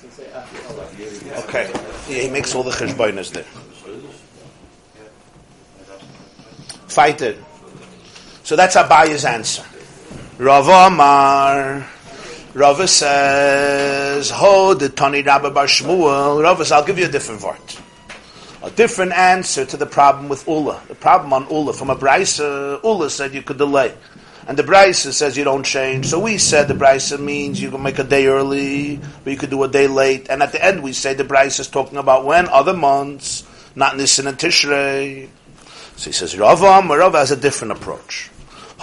[0.00, 1.44] so say after hour.
[1.44, 1.66] Okay.
[2.08, 3.44] Yeah, he makes all the cheshbonas there.
[6.88, 7.36] Fight it.
[8.44, 9.64] So that's Abaya's answer.
[10.36, 11.88] Rava Amar.
[12.54, 16.42] Rava says, Ho the Tani Rabba Bar Shmuel.
[16.42, 17.60] Rava says, I'll give you a different word.
[18.64, 20.82] A different answer to the problem with Ula.
[20.88, 21.72] The problem on Ula.
[21.72, 23.94] From a Brisa, Ula said you could delay.
[24.48, 26.06] And the Brisa says you don't change.
[26.06, 29.50] So we said the Brisa means you can make a day early, but you could
[29.50, 30.26] do a day late.
[30.30, 32.48] And at the end we say the Brisa is talking about when?
[32.48, 33.46] Other months,
[33.76, 35.28] not Nisan and Tishrei.
[35.94, 38.30] So he says, Rava, Rava has a different approach.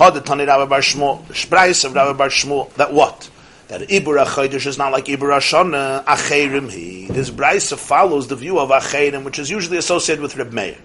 [0.02, 3.30] Had the Tani Rabba Bar Shmuel, Shpreis of Rabba Bar Shmuel, that what?
[3.68, 7.06] That Ibra Chaydish is not like Ibra Shana, Acherim he.
[7.06, 10.76] This Brisa follows the view of Acherim, which is usually associated with Reb Meir.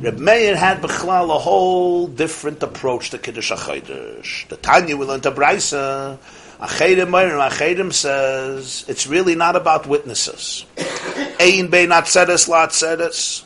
[0.00, 4.48] Reb Meir had Bechlal a whole different approach to Kiddush HaChaydish.
[4.48, 6.18] The Tanya we learned to Brisa,
[6.58, 10.66] Acherim Meir, Acherim says, it's really not about witnesses.
[11.38, 13.44] Ein Bein Atzeres La Atzeres.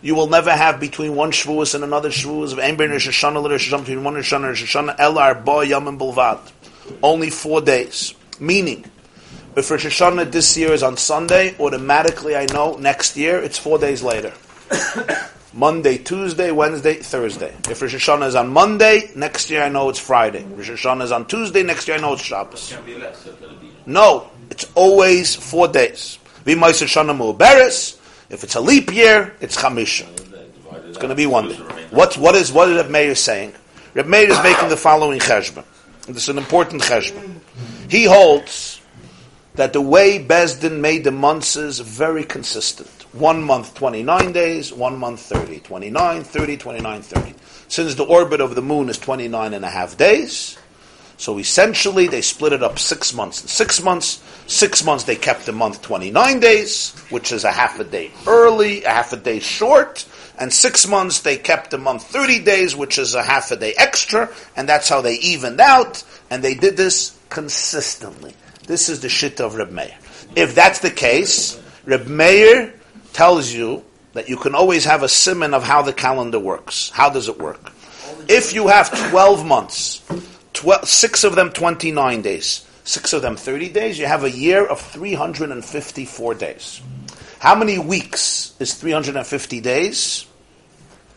[0.00, 3.72] You will never have between one Shavuos and another Shavuos of Bein Rosh Hashanah Rosh
[3.72, 6.52] Hashanah, between one Rosh Hashanah and Rosh Hashanah, El Arba Yom Bulvad.
[7.02, 8.14] Only four days.
[8.38, 8.84] Meaning,
[9.56, 13.78] if Rosh Hashanah this year is on Sunday, automatically I know next year it's four
[13.78, 14.32] days later.
[15.52, 17.52] Monday, Tuesday, Wednesday, Thursday.
[17.68, 20.44] If Rosh Hashanah is on Monday, next year I know it's Friday.
[20.44, 22.72] Rosh Hashanah is on Tuesday, next year I know it's Shabbos.
[22.86, 23.24] Be less.
[23.24, 23.72] Gonna be.
[23.84, 26.20] No, it's always four days.
[26.44, 27.97] V'maisa Shana Mu'beres.
[28.30, 30.06] If it's a leap year, it's Chamisha.
[30.88, 31.56] It's going to be one day.
[31.90, 33.54] What's, what is what is Reb Meir saying?
[33.94, 35.64] Reb Meir is making the following cheshbon.
[36.06, 37.40] This is an important cheshbon.
[37.88, 38.80] He holds
[39.54, 42.88] that the way Bezdin made the months is very consistent.
[43.12, 45.60] One month 29 days, one month 30.
[45.60, 47.34] 29, 30, 29, 30.
[47.68, 50.58] Since the orbit of the moon is 29 and a half days,
[51.18, 53.42] so essentially they split it up six months.
[53.42, 57.78] In six months, six months they kept the month 29 days, which is a half
[57.80, 60.06] a day early, a half a day short,
[60.38, 63.74] and six months they kept the month 30 days, which is a half a day
[63.76, 68.34] extra, and that's how they evened out, and they did this consistently.
[68.68, 69.96] This is the shit of Reb Meir.
[70.36, 72.74] If that's the case, Reb Meir
[73.12, 76.90] tells you that you can always have a simon of how the calendar works.
[76.90, 77.72] How does it work?
[78.28, 80.02] If you have 12 months,
[80.58, 84.66] 12, six of them 29 days, six of them 30 days, you have a year
[84.66, 86.80] of 354 days.
[87.38, 90.26] How many weeks is 350 days?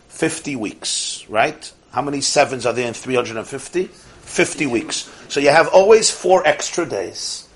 [0.09, 1.73] 50 weeks, right?
[1.89, 3.85] How many sevens are there in 350?
[3.85, 5.11] 50 weeks.
[5.27, 7.49] So you have always four extra days.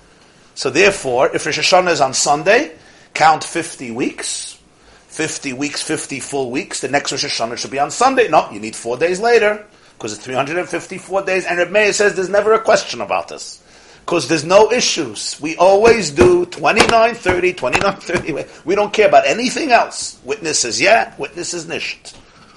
[0.56, 2.72] So therefore, if Rosh Hashanah is on Sunday,
[3.14, 4.58] count 50 weeks.
[5.06, 6.80] 50 weeks, 50 full weeks.
[6.80, 8.26] The next Rosh Hashanah should be on Sunday.
[8.26, 9.64] No, you need four days later
[9.96, 11.44] because it's 354 days.
[11.46, 13.62] And Reb Meir says there's never a question about this
[14.00, 15.40] because there's no issues.
[15.40, 18.44] We always do 29, 30, 29, 30.
[18.64, 20.20] We don't care about anything else.
[20.24, 21.14] Witnesses, yeah.
[21.18, 22.14] Witnesses, nisht.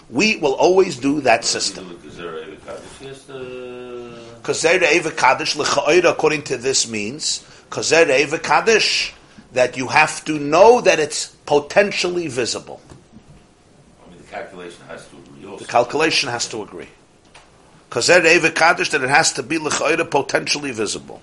[0.10, 1.98] We will always do that system.
[4.44, 5.64] Kazer Eva Kaddish uh?
[5.64, 9.14] l'cha'ira, according to this means Kazer Eva Kaddish
[9.54, 12.80] that you have to know that it's potentially visible.
[14.06, 15.66] I mean, the calculation has to agree also.
[15.66, 16.88] The calculation has to agree.
[17.90, 21.22] Kazer Eva Kaddish that it has to be l'cha'ira potentially visible.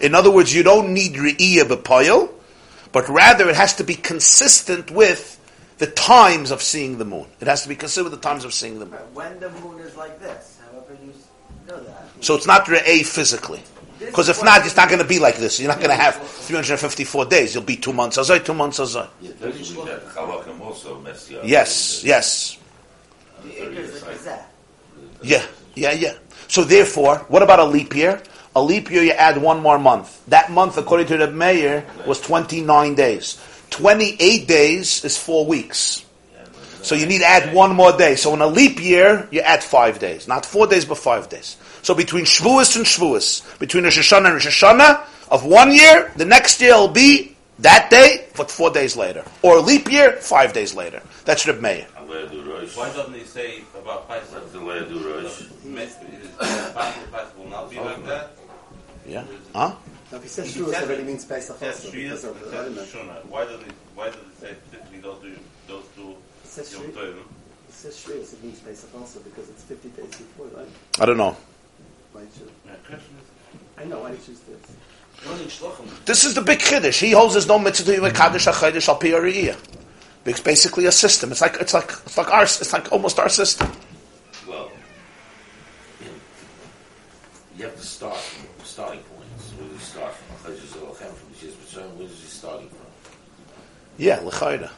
[0.00, 2.30] In other words, you don't need re'iyah b'poyel,
[2.92, 5.40] but rather it has to be consistent with
[5.78, 7.26] the times of seeing the moon.
[7.40, 9.00] It has to be consistent with the times of seeing the moon.
[9.12, 11.12] When the moon is like this, however you
[11.66, 12.08] know that.
[12.20, 13.62] So it's not re'eh physically.
[13.98, 15.58] Because if not, it's not going to be like this.
[15.60, 17.54] You're not going to have 354 days.
[17.54, 19.08] You'll be two months azay, two months azay.
[19.20, 21.44] Yeah, usually that halakim also mess you up.
[21.46, 22.58] Yes, yes.
[23.44, 24.50] The acres like that.
[25.22, 26.14] Yeah, yeah, yeah.
[26.48, 28.22] So therefore, what about a leap year?
[28.56, 30.24] A leap year, you add one more month.
[30.26, 33.42] That month, according to the mayor, was 29 days.
[33.70, 36.04] 28 days is four weeks.
[36.82, 38.14] So you need to add one more day.
[38.14, 40.28] So in a leap year, you add five days.
[40.28, 41.56] Not four days, but five days.
[41.82, 46.26] So between Shavuos and Shavuos, between Rosh Hashanah and Rosh Hashanah of one year, the
[46.26, 49.24] next year will be that day, but four days later.
[49.42, 51.02] Or leap year, five days later.
[51.24, 51.86] That's Reb Meir.
[52.14, 54.52] Why doesn't he say about Pesach?
[54.52, 55.42] The way I do Rosh.
[55.74, 58.30] Pesach will not be like that.
[59.06, 59.24] Yeah?
[59.54, 59.74] Huh?
[60.10, 62.38] Now, if he says He Shavuos, said already means Pesach Yes, also, Shvius, because of
[62.40, 62.88] says element.
[62.88, 63.26] Shuna.
[63.26, 63.72] Why does it?
[63.94, 65.36] Why does it say specifically those two?
[65.68, 66.10] Those two.
[66.44, 67.18] It says Yom Tovim?
[67.18, 70.68] It says Shavuos, it means Pesach also, because it's 50 days before, right?
[71.00, 71.36] I don't know.
[72.12, 73.30] Why should- Yeah, question is-
[73.76, 74.76] I know, why did you choose this?
[76.04, 77.00] This is the big chiddush.
[77.00, 79.56] He holds there's no mitzvah to be kaddish hachodesh al pi hariyah.
[80.26, 81.30] It's basically a system.
[81.32, 83.70] It's like it's like it's like our it's like almost our system.
[84.48, 84.70] Well,
[87.56, 89.50] you, have to start from starting points.
[89.52, 90.52] Where do you start from?
[90.52, 92.86] Chayshis Elochem, from the Shis B'Shem, where is he starting from?
[93.98, 94.70] Yeah, l'chayda.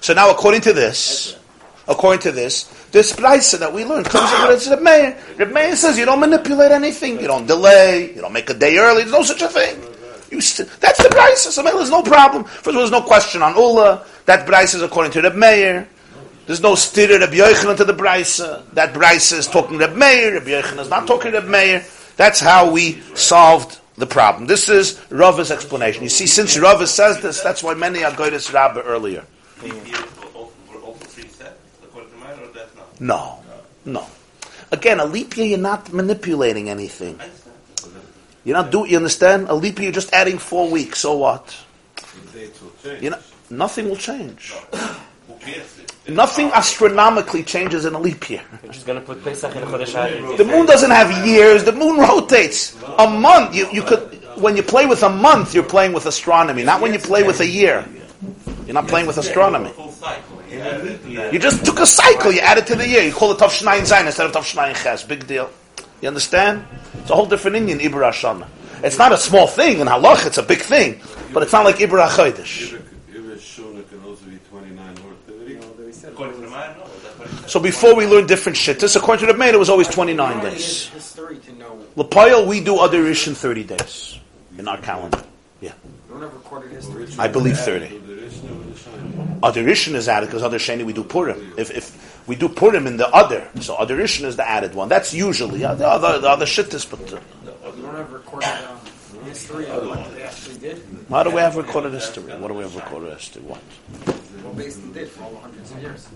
[0.00, 1.38] So now, according to this,
[1.86, 5.18] according to this, this brisa that we learned comes from the Reb Meir.
[5.36, 8.78] Reb Meir says you don't manipulate anything, you don't delay, you don't make a day
[8.78, 9.02] early.
[9.02, 9.87] There's no such a thing.
[10.30, 11.50] You st- that's the brisa.
[11.50, 12.44] So there's no problem.
[12.44, 14.04] First of all, there's no question on Ula.
[14.26, 15.88] That brisa is according to Reb Meir.
[16.46, 18.58] There's no stirrer Reb Yochanan to the brisa.
[18.58, 20.34] Uh, that brisa is talking Reb Meir.
[20.34, 21.84] Reb Yochanan is not talking Reb Meir.
[22.16, 24.46] That's how we solved the problem.
[24.46, 26.02] This is Rava's explanation.
[26.02, 29.24] You see, since Rava says this, that's why many are going to Rabba earlier.
[29.62, 31.52] Leap years were also, were also preset
[31.82, 33.00] according to mine, or that's not.
[33.00, 33.42] No,
[33.84, 34.06] no.
[34.70, 37.18] Again, a leap year, you're not manipulating anything.
[38.44, 38.86] You're not do.
[38.86, 39.48] You understand?
[39.48, 41.00] A leap year, you're just adding four weeks.
[41.00, 41.56] So what?
[42.32, 43.02] The dates will change.
[43.02, 43.18] You know,
[43.50, 44.52] nothing will change.
[44.52, 45.78] Who cares?
[45.80, 48.40] If- Nothing astronomically changes in a leap year.
[48.62, 50.36] We're just gonna put Pesach in Chodesh Adar.
[50.38, 51.64] The moon doesn't have years.
[51.64, 52.74] The moon rotates.
[52.98, 53.54] A month.
[53.54, 54.00] You, you could
[54.40, 56.62] when you play with a month, you're playing with astronomy.
[56.62, 57.84] Not when you play with a year.
[58.64, 59.68] You're not playing with astronomy.
[59.70, 60.38] Full cycle.
[60.48, 61.32] He added it to that.
[61.32, 62.32] You just took a cycle.
[62.32, 63.02] You added to the year.
[63.02, 65.02] You call it Tav Shnai Zayin instead of Tav Shnai Ches.
[65.02, 65.50] Big deal.
[66.00, 66.64] You understand?
[67.00, 68.48] It's a whole different Indian, Ibra Hashanah.
[68.84, 70.26] It's not a small thing in halach.
[70.26, 71.00] It's a big thing,
[71.32, 72.80] but it's not like Ibra Chodesh.
[73.12, 75.54] Ibra Shona can also be 29 or 30.
[75.54, 76.84] No, there he said According to mine, no.
[76.84, 77.50] That's what he said.
[77.50, 80.86] So before we learned different shittas, according to the man, it was always 29 days.
[80.88, 81.40] history.
[81.96, 84.20] Lapayel, we do Adar Rishon 30 days
[84.56, 85.24] in our calendar.
[85.60, 85.68] We
[86.08, 87.08] don't have recorded history.
[87.18, 87.88] I believe 30.
[87.88, 88.38] So there is.
[89.42, 91.54] Adar Rishon is added because Adar Sheni we do Purim.
[91.56, 94.88] If, if we do Purim in the other, so Adar Rishon is the added one.
[94.88, 96.88] That's usually uh, the other the other shittas.
[96.88, 97.20] But uh,
[97.74, 98.78] We don't have recorded um,
[99.24, 100.82] history of what they actually did.
[101.08, 102.24] how do we have recorded history?
[102.36, 103.42] What do we have recorded history?
[103.42, 103.58] What?
[104.44, 106.06] What Basin did for all hundreds of years.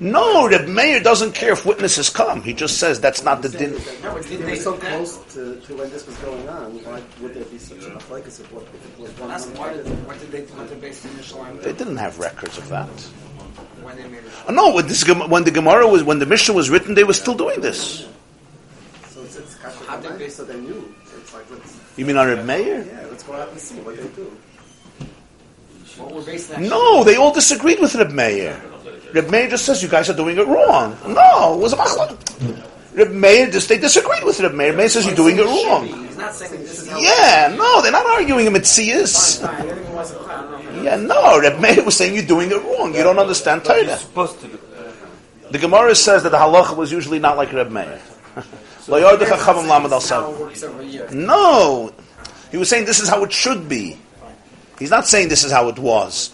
[0.00, 2.42] No, the mayor doesn't care if witnesses come.
[2.42, 3.72] He just says that's not the din.
[4.02, 7.02] No, but did They they so close to, to when this was going on, why
[7.20, 9.86] would there be such a focus of what if it was one That's why did,
[10.06, 12.88] what did they what did Basin initial They didn't have records of that.
[13.82, 14.30] when they made it?
[14.48, 17.12] Uh, No, when, this, when the Gemara was when the Mishnah was written, they were
[17.14, 18.06] still doing this.
[19.10, 20.94] So it's, it's kasher How did B'mayim, they- so they knew.
[21.18, 22.84] It's like, let's, You mean on Reb Meir?
[22.84, 24.30] yeah, let's go out and see what they do.
[25.98, 28.60] What were Basin actually No, they all disagreed with Reb Meir.
[29.12, 30.96] Reb Meir just says you guys are doing it wrong.
[31.06, 32.66] No, it was a machlok.
[32.94, 34.68] Reb Meir just they disagreed with Reb Meir.
[34.68, 35.86] Reb Meir says you're doing it wrong.
[35.86, 39.40] He's not saying that this is how Yeah, no, they're not arguing a mitzias.
[39.40, 40.36] Fine, everything wasn't clear.
[40.36, 40.82] I don't know.
[40.82, 42.94] Yeah, no, Reb Meir was saying you're doing it wrong.
[42.94, 43.96] You don't understand Torah.
[43.96, 44.58] Supposed to do.
[45.50, 48.00] The Gemara says that the halacha was usually not like Reb Meir.
[48.88, 50.34] Lo yardech hachamim lamed al This is how sav.
[50.34, 51.08] it works every year.
[51.12, 51.92] No,
[52.50, 53.98] he was saying this is how it should be.
[54.78, 56.32] He's not saying this is how it was.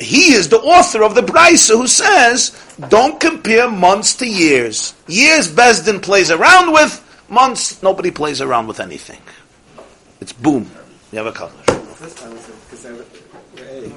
[0.00, 2.54] He is the author of the Brisa who says,
[2.88, 4.94] don't compare months to years.
[5.08, 9.20] Years Besdin plays around with, months nobody plays around with anything.
[10.20, 10.70] It's boom.
[11.10, 11.50] You have a color.
[11.66, 13.04] This time it's because they were
[13.58, 13.92] A,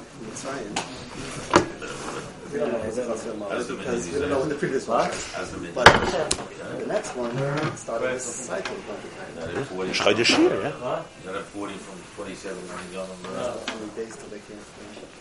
[2.52, 5.74] We don't know if it's kasher because we don't know when the previous one was.
[5.74, 8.76] But the next one started this cycle.
[9.36, 11.02] Another 40, Shchai Shir, yeah?
[11.22, 14.98] another 40 from 27 on the Yom Uh, how many days till they can't finish?
[14.98, 15.11] Yeah.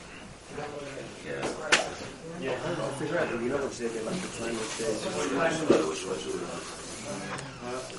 [2.82, 3.20] I'll figure
[3.50, 4.86] know which day they like the time, which day.
[5.88, 6.22] Which was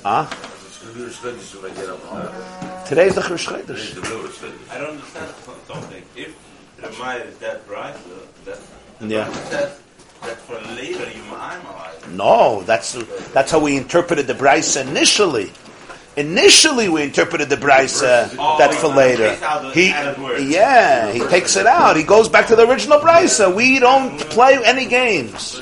[0.05, 0.29] Ah,
[0.65, 1.89] It's going to be restricted when I get
[2.87, 3.69] today's the Chrish Chodesh.
[3.69, 4.69] It's the real restricted.
[4.69, 5.33] I don't understand
[5.67, 6.03] something.
[6.15, 6.35] If
[6.77, 7.95] the Maya is that bright,
[8.45, 8.59] that
[9.01, 9.31] Yeah.
[9.49, 9.79] says
[10.21, 12.11] that for later you ma'amalize.
[12.11, 12.93] No, that's
[13.33, 15.51] that's how we interpreted the Brisa initially.
[16.15, 19.29] Initially, we interpreted the Brisa Oh, uh, that for later.
[19.29, 19.87] takes out the He,
[20.53, 21.97] yeah, he takes it out.
[21.97, 23.53] He goes back to the original Brisa.
[23.53, 25.59] We don't play any games.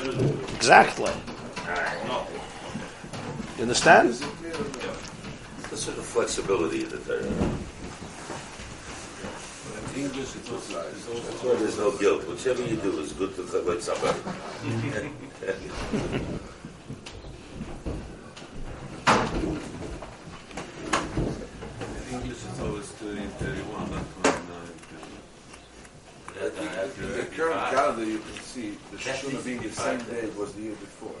[0.56, 1.10] Exactly.
[2.06, 2.26] No.
[3.56, 4.10] You understand?
[5.70, 7.22] This is the flexibility that they're.
[9.94, 12.26] English, it's also, it's also That's why there's no guilt.
[12.26, 14.18] Whichever you do is good to chavot somebody.
[20.82, 24.32] In English, it's always 30 and 31, not 29.
[26.82, 30.52] In the current calendar, you can see the Shishuna being the same day it was
[30.54, 31.14] the year before.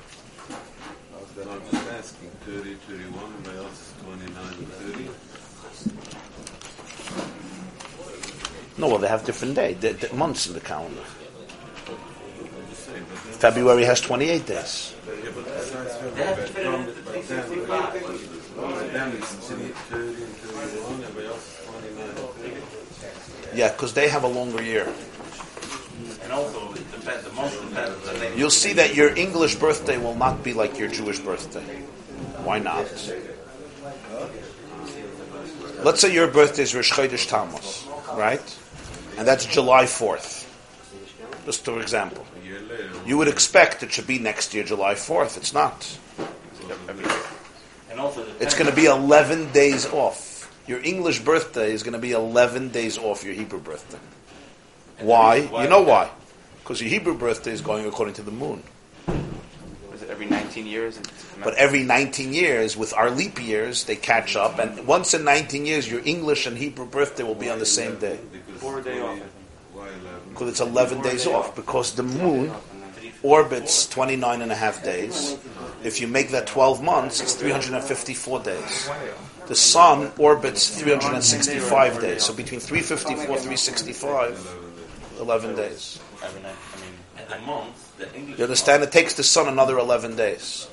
[1.14, 1.46] How's that?
[1.46, 5.10] No, I'm just asking, 30, 31, everybody else is 29 and 30.
[8.78, 11.04] No, well, they have different days, the, the months in the calendar.
[12.74, 13.04] Saying,
[13.38, 14.94] February has 28 days.
[15.06, 16.86] yeah, but besides February, but then,
[18.56, 22.62] but then it's 30 and 31, everybody else is 29 and 30.
[23.54, 24.92] Yeah, because they have a longer year.
[26.32, 28.38] And also, it depends, the month depends the name.
[28.38, 31.60] You'll see that your English birthday will not be like your Jewish birthday.
[32.42, 32.86] Why not?
[35.84, 37.86] Let's say your birthday is Rosh Chodesh Tammuz,
[38.16, 38.58] right?
[39.18, 40.48] And that's July 4th.
[41.44, 42.24] Just for example.
[42.40, 45.36] A year later, You would expect it should be next year, July 4th.
[45.36, 45.98] It's not.
[48.40, 50.50] It's going to be 11 days off.
[50.66, 53.98] Your English birthday is going to be 11 days off your Hebrew birthday.
[55.00, 55.36] Why?
[55.36, 56.08] You know why?
[56.62, 58.62] Because your Hebrew birthday is going according to the moon.
[59.90, 61.00] Was it every 19 years?
[61.42, 64.58] But every 19 years, with our leap years, they catch up.
[64.58, 67.98] And once in 19 years, your English and Hebrew birthday will be on the same
[67.98, 68.18] day.
[68.56, 69.18] Four day off.
[69.72, 70.04] why 11?
[70.30, 71.56] Because it's 11 days off.
[71.56, 72.52] Because the moon
[73.24, 75.36] orbits 29 and a half days.
[75.82, 78.90] If you make that 12 months, it's 354 days.
[79.48, 82.22] The sun orbits 365 days.
[82.22, 84.56] So between 354 365,
[85.18, 85.98] 11 days.
[86.22, 86.54] Every night.
[86.76, 88.82] I mean, the month, the English You understand?
[88.82, 90.68] It takes the sun another 11 days.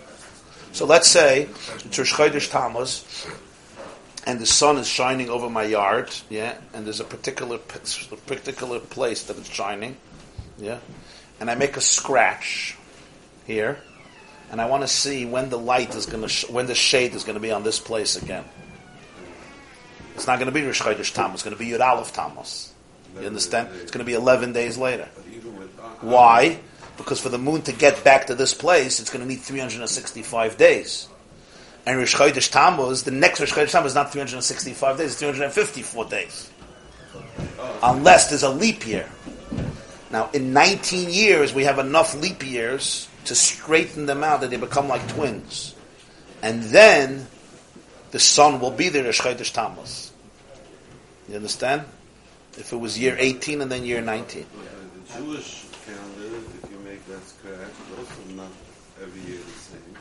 [0.72, 1.48] So let's say
[1.86, 3.28] it's Rosh Chodesh Tammuz,
[4.26, 8.80] and the sun is shining over my yard, yeah, and there's a particular a particular
[8.80, 9.98] place that it's shining,
[10.60, 10.78] yeah,
[11.40, 12.78] and I make a scratch
[13.48, 13.80] here,
[14.52, 17.16] and I want to see when the light is going to, sh- when the shade
[17.16, 18.46] is going to be on this place again.
[20.14, 21.36] It's not going to be Rosh Chodesh Tammuz.
[21.36, 22.74] It's going to be Yud Aleph Tammuz.
[23.20, 23.70] You understand?
[23.82, 25.08] It's going to be 11 days later.
[26.02, 26.60] Why?
[26.98, 30.58] Because for the moon to get back to this place, it's going to need 365
[30.58, 31.08] days.
[31.86, 36.06] And Rosh Chodesh Tammuz, the next Rosh Chodesh Tammuz is not 365 days, it's 354
[36.06, 36.52] days.
[37.82, 39.10] Unless there's a leap year.
[40.12, 44.58] Now, in 19 years, we have enough leap years to straighten them out that they
[44.58, 45.76] become like twins.
[46.42, 47.28] And then
[48.12, 50.12] the sun will be there Rosh Chodesh Tammuz.
[51.28, 51.84] You understand?
[52.58, 54.46] If it was year 18 and then year 19.
[54.50, 58.52] the Jewish calendar, if you make that scratch, it's also not
[59.02, 59.96] every year the same.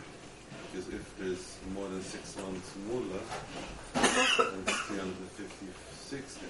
[0.73, 3.21] Because if there's more than six months mula,
[3.95, 4.08] then it's 356 days.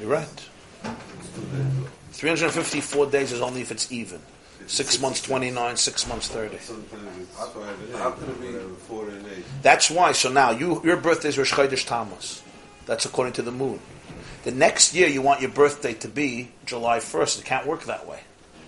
[0.02, 0.48] Right.
[0.84, 1.92] It's two days off.
[2.12, 4.20] 354 days is only if it's even.
[4.66, 6.58] Six months 29, six months 30.
[6.58, 9.44] Sometimes it's five and eight, How be- whatever, four and eight.
[9.62, 10.12] That's why.
[10.12, 12.42] So now, you, your birthday is Rosh Chodesh Tammuz.
[12.86, 13.80] That's according to the moon.
[14.44, 17.40] The next year, you want your birthday to be July 1st.
[17.40, 18.20] It can't work that way.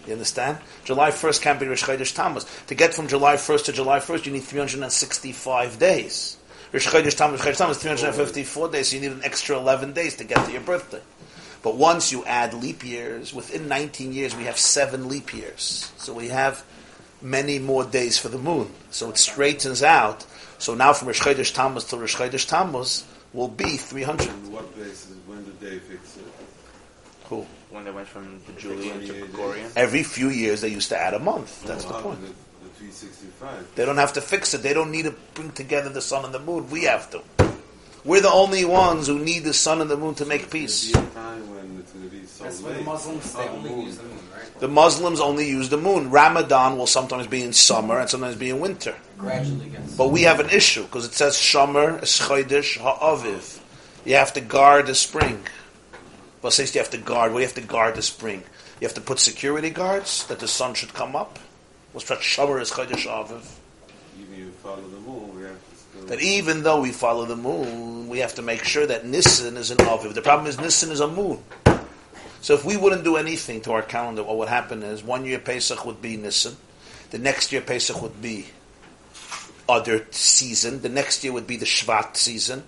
[0.06, 0.58] You understand?
[0.84, 2.46] July 1st can't be Rosh Chodesh Tammuz.
[2.68, 6.36] To get from July 1st to July 1st, you need 365 days.
[6.72, 10.16] Rosh Chodesh Tammuz, Rosh Chodesh Tammuz, 354 days, so you need an extra 11 days
[10.16, 11.00] to get to your birthday.
[11.62, 15.92] But once you add leap years, within 19 years, we have seven leap years.
[15.98, 16.64] So we have
[17.20, 18.70] many more days for the moon.
[18.90, 20.24] So it straightens out.
[20.58, 24.28] So now from Rosh Chodesh Tammuz to Rosh Chodesh Tammuz will be 300.
[24.28, 26.24] On what basis, when did they fix it?
[27.24, 27.46] Cool.
[27.70, 29.70] when they went from the Julian to Gregorian.
[29.76, 31.62] Every few years, they used to add a month.
[31.64, 32.18] That's the Well, point.
[32.80, 33.74] The, the 365.
[33.76, 34.62] They don't have to fix it.
[34.62, 36.70] They don't need to bring together the sun and the moon.
[36.70, 37.22] We have to.
[38.04, 40.90] We're the only ones who need the sun and the moon to make peace.
[40.90, 42.68] There'll be a time when it's going to be so That's late.
[42.76, 43.80] when the Muslims, Oh, only moon.
[43.86, 44.60] use the moon, right?
[44.60, 46.10] The Muslims only use the moon.
[46.10, 48.94] Ramadan will sometimes be in summer and sometimes be in winter.
[49.18, 49.70] Gradually.
[49.98, 53.60] But we have an issue because it says Shomer Eschoidish Ha'aviv.
[54.06, 55.44] You have to guard the spring.
[56.40, 57.32] Well, says you have to guard.
[57.32, 58.44] What do you have to guard the spring?
[58.80, 61.38] You have to put security guards that the sun should come up.
[61.92, 63.42] What's that Shomer Eschoidish Ha'aviv?
[64.18, 65.58] Even if you follow the moon, we have
[65.98, 66.06] to.
[66.06, 69.72] That even though we follow the moon, we have to make sure that Nisan is
[69.72, 70.14] an Aviv.
[70.14, 71.42] The problem is Nisan is a moon.
[72.42, 75.38] So if we wouldn't do anything to our calendar, what would happen is one year
[75.40, 76.56] Pesach would be Nisan,
[77.10, 78.46] the next year Pesach would be
[79.68, 82.62] other season, the next year would be the Shvat season.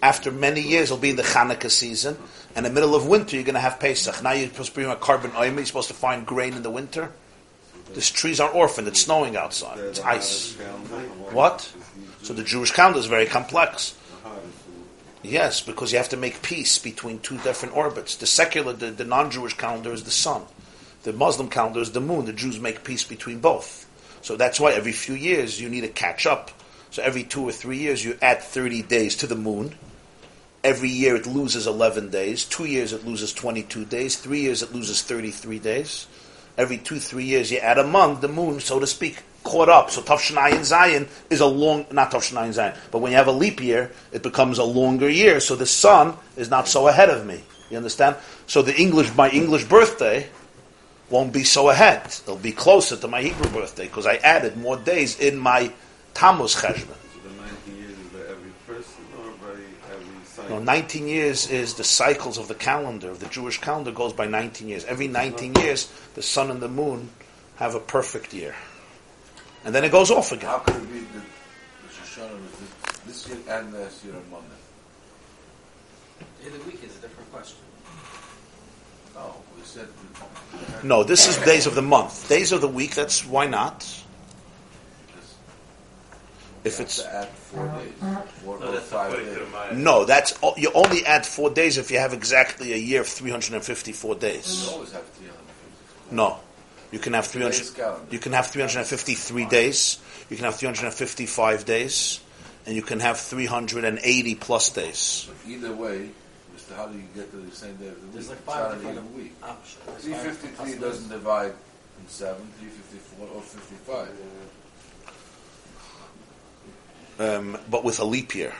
[0.00, 2.16] After many years, it'll be the Hanukkah season.
[2.54, 4.22] And in the middle of winter, you're going to have Pesach.
[4.22, 5.52] Now you're supposed to bring a carbon oil.
[5.52, 7.10] You're supposed to find grain in the winter.
[7.94, 8.88] These trees are orphaned.
[8.88, 9.78] It's snowing outside.
[9.78, 10.54] It's ice.
[11.30, 11.72] What?
[12.22, 13.94] So the Jewish calendar is very complex.
[15.22, 18.16] Yes, because you have to make peace between two different orbits.
[18.16, 20.42] The secular, the, the non-Jewish calendar is the sun.
[21.02, 22.26] The Muslim calendar is the moon.
[22.26, 23.86] The Jews make peace between both.
[24.22, 26.50] So that's why every few years you need to catch up.
[26.90, 29.74] So every two or three years you add 30 days to the moon.
[30.64, 32.44] Every year it loses 11 days.
[32.44, 34.16] Two years it loses 22 days.
[34.16, 36.06] Three years it loses 33 days.
[36.58, 39.90] Every two, three years you add a month, the moon, so to speak, caught up.
[39.90, 43.62] So Tafshanayin Zion is a long, not Tafshanayin Zion, but when you have a leap
[43.62, 45.38] year, it becomes a longer year.
[45.38, 47.40] So the sun is not so ahead of me.
[47.70, 48.16] You understand?
[48.48, 50.28] So the English, my English birthday
[51.10, 52.06] won't be so ahead.
[52.06, 55.72] It'll be closer to my Hebrew birthday because I added more days in my
[56.12, 56.96] Tammuz Cheshvan.
[57.14, 59.54] So the 19 years is by every person or by
[60.48, 60.64] every sign?
[60.64, 63.14] No, 19 years is the cycles of the calendar.
[63.14, 64.84] The Jewish calendar goes by 19 years.
[64.84, 65.64] Every 19 uh-huh.
[65.64, 67.10] years, the sun and the moon
[67.56, 68.54] have a perfect year.
[69.64, 70.50] And then it goes off again.
[70.50, 71.22] How could it be that
[71.82, 74.46] the Shoshana was this, this year and last year on Monday?
[76.42, 77.58] Day the week is a different question.
[79.14, 79.88] No, we said.
[80.82, 82.28] No, this is days of the month.
[82.28, 83.86] Days of the week, that's why not?
[86.68, 88.20] If You it's have to add four days, uh-huh.
[88.44, 89.38] four No, or that's five days.
[89.72, 93.08] no, that's o- you only add four days if you have exactly a year of
[93.08, 94.68] 354 days.
[94.72, 96.14] always have to.
[96.14, 96.38] No,
[96.90, 98.12] you can have 300.
[98.12, 99.98] You can have 353 days.
[100.30, 102.20] You can have 355 days,
[102.66, 105.28] and you can have 380 plus days.
[105.28, 106.10] But either way,
[106.56, 106.76] Mr.
[106.76, 108.28] How do you get to the same day of the week?
[108.28, 109.32] Like It's five not an different week.
[109.42, 109.84] options.
[109.86, 110.80] There's Three five fifty-three possibilities.
[110.80, 111.52] doesn't divide
[112.00, 112.52] in seven.
[112.58, 114.08] Three fifty-four or fifty-five.
[117.18, 118.54] Um, but with a leap year.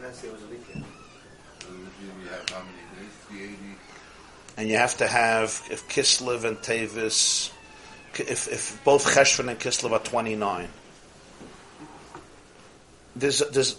[0.00, 0.84] Last year was a leap year.
[1.60, 3.12] So if you you have how many days?
[3.28, 3.76] Three eighty.
[4.56, 7.50] and you have to have if Kislev and Tavis,
[8.14, 10.68] if, if both Cheshvan and Kislev are twenty nine.
[13.16, 13.74] There's there's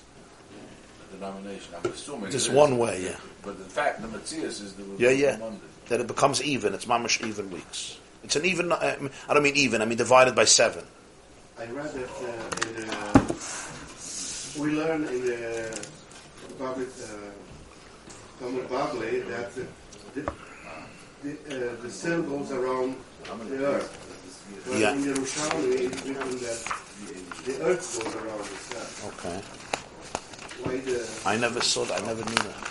[1.12, 1.74] The denomination.
[1.84, 2.30] I'm assuming.
[2.32, 2.56] There's it is.
[2.56, 3.16] one way, yeah.
[3.44, 5.60] But the fact, the Matthias is the yeah yeah Monday.
[5.88, 6.74] that it becomes even.
[6.74, 7.98] It's mamish even weeks.
[8.24, 8.72] It's an even.
[8.72, 8.98] uh,
[9.30, 9.82] I don't mean even.
[9.82, 10.84] I mean divided by seven.
[11.58, 13.19] I read that uh, in the,
[14.58, 15.88] we learn in the
[16.58, 19.66] Babel, uh, Talmud Bavli that the,
[21.24, 22.96] the, uh, the sun goes around
[23.50, 24.06] the earth.
[24.68, 24.94] But Yeah.
[24.94, 26.60] in the Yerushalmi it's written that
[27.46, 28.88] the earth goes around the sun.
[29.14, 29.42] Okay.
[30.64, 32.02] Why the, I never saw that.
[32.02, 32.70] I never knew that.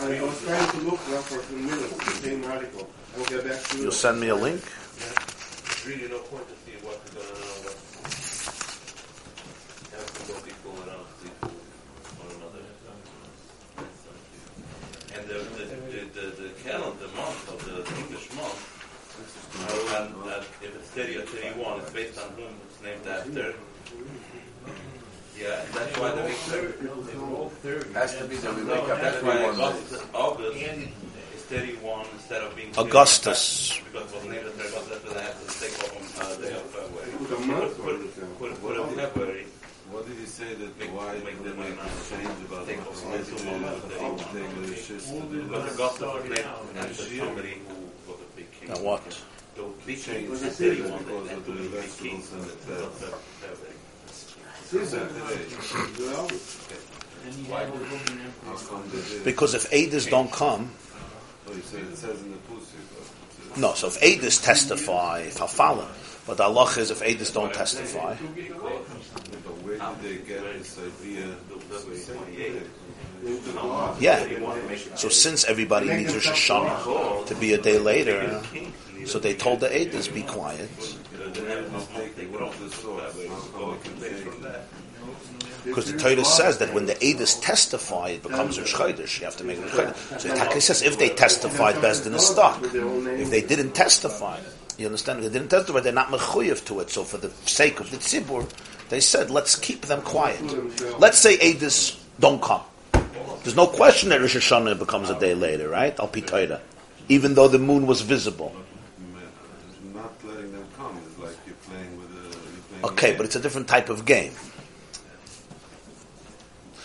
[0.00, 2.88] I, I was trying to look now for a few minutes, the same article.
[3.16, 3.82] I'll get back to you.
[3.84, 4.62] You'll send me a link.
[4.96, 7.36] There's really no point to see what's going on.
[7.62, 7.74] What
[9.96, 11.30] have to go people around see
[12.20, 12.64] one another.
[15.14, 18.60] And the the, the, the, the calendar month of the English month,
[19.96, 23.54] and, and if it's 30 or 31, it's based on whom it's named after.
[25.38, 29.60] Yeah, that's why the week Has to be that we wake up that's why one
[30.14, 33.78] August, is 31 instead of being Augustus.
[33.92, 36.36] Because it was named after Augustus, that's why they have to take off on uh,
[36.40, 37.10] day of February.
[38.38, 38.52] Put.
[39.92, 42.74] What did he say that Make- why make they them make a change about the
[42.80, 45.46] off why some they months do that the they- thing with the system?
[45.48, 46.46] Because Augustus was named
[46.76, 48.68] after somebody who was a big king.
[48.70, 49.02] Now what?
[49.56, 52.42] The big king Change was a system 31 because of the be big vegetables and
[52.42, 52.86] the the
[53.40, 54.34] fats.
[54.68, 55.46] February.
[56.00, 56.28] Well,
[58.44, 59.24] How come they did it?
[59.24, 60.70] Because if Adis don't come,
[61.54, 62.76] you said it says in the pussy.
[63.56, 63.72] no.
[63.74, 65.88] So if Adis testify, if Hafalim,
[66.26, 68.14] but the Allah is if Adis don't testify.
[68.14, 71.34] But where did they get this idea?
[74.00, 74.96] Yeah.
[74.96, 78.42] So since everybody needs Rosh Hashanah to be a day later,
[79.04, 80.70] so they told the Adis be quiet.
[85.64, 89.18] Because the Torah says that when the Adis testify, it becomes Rosh Chodesh.
[89.18, 90.20] You have to make Rosh Chodesh.
[90.20, 92.60] So Taka says if they testified, Bezdin is stuck.
[92.62, 94.38] If they didn't testify,
[94.78, 95.22] you understand?
[95.22, 96.90] They didn't testify, they're not mechuyev to it.
[96.90, 98.48] So for the sake of the tzibur,
[98.88, 100.40] they said, let's keep them quiet.
[101.00, 102.62] Let's say Adis don't come.
[103.42, 105.98] There's no question that Rosh Hashanah becomes a day later, right?
[106.00, 106.60] Al Torah,
[107.08, 108.52] even though the moon was visible.
[109.94, 112.22] Not letting them come is like you're playing with a.
[112.22, 114.32] You're playing Okay, but it's a different type of game.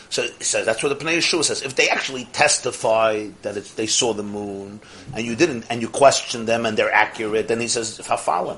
[0.09, 1.61] So, so that's what the Pnei Yeshua says.
[1.61, 4.81] If they actually testify that they saw the moon,
[5.13, 8.57] and you didn't, and you question them, and they're accurate, then he says, "Hafalim."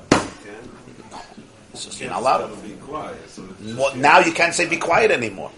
[1.72, 2.48] It's just, You're not allowed.
[2.48, 3.28] to be quiet.
[3.28, 5.50] So it's now you can't say be quiet anymore.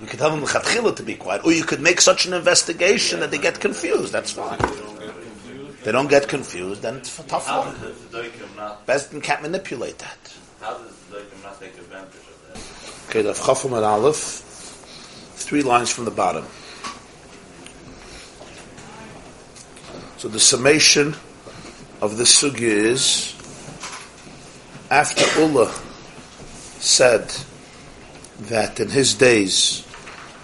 [0.00, 3.30] You could tell them to be quiet, or you could make such an investigation that
[3.30, 4.12] they get confused.
[4.12, 4.58] That's fine.
[5.82, 7.74] They don't get confused, then it's a tough one.
[7.80, 10.34] does the Doikim not, Besdin can't manipulate that.
[13.08, 14.18] Okay, the Chafam and Aleph,
[15.32, 16.44] three lines from the bottom.
[20.18, 21.16] So the summation
[22.02, 23.34] of the sugya is
[24.90, 25.72] after Ula
[26.80, 27.34] said
[28.40, 29.86] that in his days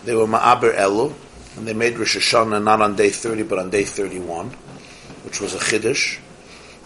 [0.07, 1.13] they were Ma'aber Elu,
[1.59, 4.49] and they made Rosh Hashanah not on day 30 but on day 31,
[5.25, 6.19] which was a Chiddush,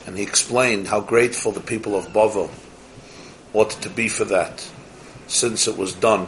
[0.09, 2.51] and he explained how grateful the people of Bavel
[3.53, 4.69] ought to be for that
[5.29, 6.27] since it was done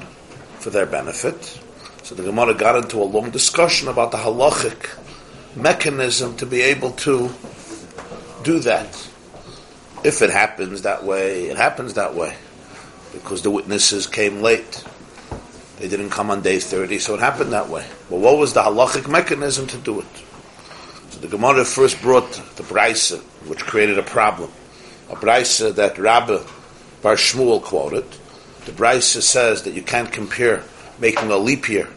[0.60, 1.58] for their benefit.
[2.02, 4.96] So the Gemara got into a long discussion about the halachic
[5.56, 7.30] mechanism to be able to
[8.42, 9.08] do that.
[10.04, 12.36] If it happens that way, it happens that way.
[13.12, 14.84] Because the witnesses came late.
[15.78, 17.86] They didn't come on day 30, so it happened that way.
[18.08, 20.24] But what was the halachic mechanism to do it?
[21.10, 23.18] So the Gemara first brought the Braisa,
[23.48, 24.50] which created a problem.
[25.10, 26.44] A Braisa that Rabba
[27.02, 28.04] Bar Shmuel quoted.
[28.70, 30.62] The Braisa says that you can't compare
[31.00, 31.88] making a leap year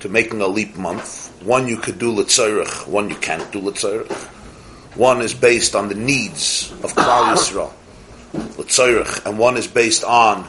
[0.00, 1.32] to making a leap month.
[1.42, 4.12] One you could do Litzayrich, one you can't do Litzayrich.
[4.94, 7.72] One is based on the needs of Klal Yisrael,
[8.58, 10.42] Litzayrich, and one is based on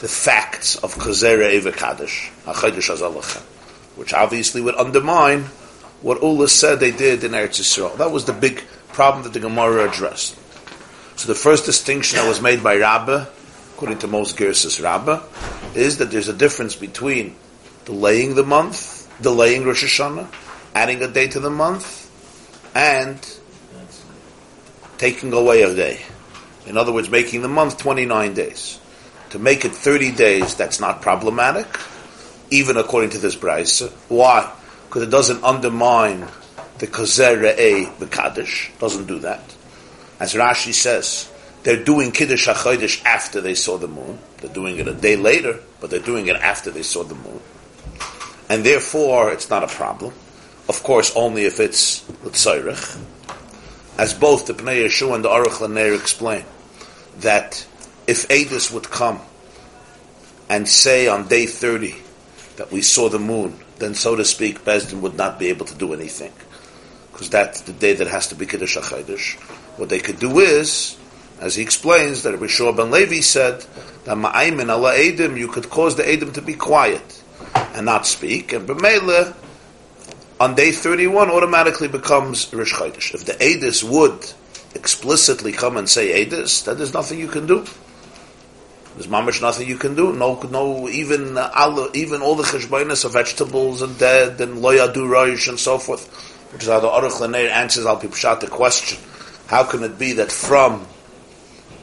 [0.00, 2.30] the facts of Chazera Eva Kaddish,
[3.96, 5.42] which obviously would undermine
[6.00, 7.94] what Ula said they did in Eretz Yisrael.
[7.98, 8.64] That was the big
[8.94, 10.38] problem that the Gemara addressed.
[11.16, 13.26] So the first distinction that was made by Rabbah,
[13.80, 15.22] according to most Gersis Rabbah,
[15.74, 17.34] is that there's a difference between
[17.86, 20.28] delaying the month, delaying Rosh Hashanah,
[20.74, 22.10] adding a day to the month,
[22.74, 23.16] and
[24.98, 26.02] taking away a day.
[26.66, 28.78] In other words, making the month 29 days.
[29.30, 31.66] To make it 30 days, that's not problematic,
[32.50, 33.90] even according to this Braisa.
[34.10, 34.54] Why?
[34.88, 36.28] Because it doesn't undermine
[36.76, 38.78] the Kazer Re'eh B'Kaddish.
[38.78, 39.40] Doesn't do that.
[40.20, 41.29] As Rashi says,
[41.62, 44.18] they're doing Kiddush HaChodesh after they saw the moon.
[44.38, 47.40] They're doing it a day later, but they're doing it after they saw the moon.
[48.48, 50.14] And therefore, it's not a problem.
[50.68, 52.98] Of course, only if it's L'tzayrich.
[53.98, 56.44] As both the Pnei Yehoshua and the Aruch Laner explain,
[57.18, 57.66] that
[58.06, 59.20] if Adis would come
[60.48, 61.94] and say on day 30
[62.56, 65.74] that we saw the moon, then so to speak, Bezdin would not be able to
[65.74, 66.32] do anything.
[67.12, 69.38] Because that's the day that has to be Kiddush HaChodesh.
[69.78, 70.96] What they could do is,
[71.40, 73.64] as he explains, that Rishon ben Levi said,
[74.04, 77.22] that Ma'aymin ala Edim, you could cause the Edim to be quiet
[77.54, 79.34] and not speak, and B'meile,
[80.38, 83.14] on day 31 automatically becomes Rish Chodesh.
[83.14, 84.32] If the Adis would
[84.74, 87.64] explicitly come and say Adis, then there's nothing you can do.
[88.94, 90.12] There's mamish nothing you can do.
[90.12, 95.08] No, no, even uh, all, even all the cheshbonis of vegetables and dead and loyadu
[95.08, 96.08] roish and so forth,
[96.52, 98.98] which is how the Aruch Laner answers al Pipshat the question:
[99.46, 100.86] How can it be that from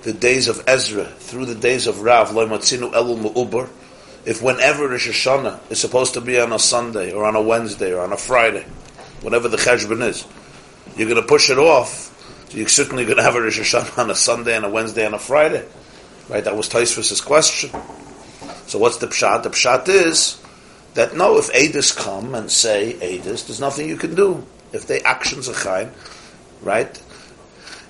[0.07, 3.67] the days of Ezra through the days of Rav loymatzinu elul mu'uber,
[4.25, 7.93] if whenever Rosh Hashanah is supposed to be on a Sunday or on a Wednesday
[7.93, 8.65] or on a Friday,
[9.19, 10.25] whatever the cheshbon is,
[10.95, 12.13] you're going to push it off.
[12.55, 15.13] You're certainly going to have a Rosh Hashanah on a Sunday and a Wednesday and
[15.13, 15.67] a Friday.
[16.29, 16.41] Right?
[16.45, 17.71] That was Tosfos' question.
[18.67, 19.43] So what's the pshat?
[19.43, 20.41] The pshat is
[20.93, 24.47] that no, if Adis come and say Adis, there's nothing you can do.
[24.71, 25.91] If they actions are chaim,
[26.61, 26.97] right?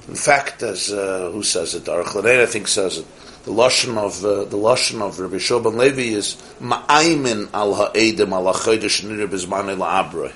[0.07, 1.83] In fact, as uh, who says it?
[1.83, 3.05] Aruch I think says it.
[3.43, 8.31] The lashon of uh, the lashon of Rabbi Shua ben Levi is ma'aymin al ha'edim
[8.31, 10.33] al ha'chodesh nir bizmanei la'abroi.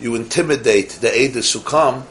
[0.00, 2.04] You intimidate the edis who come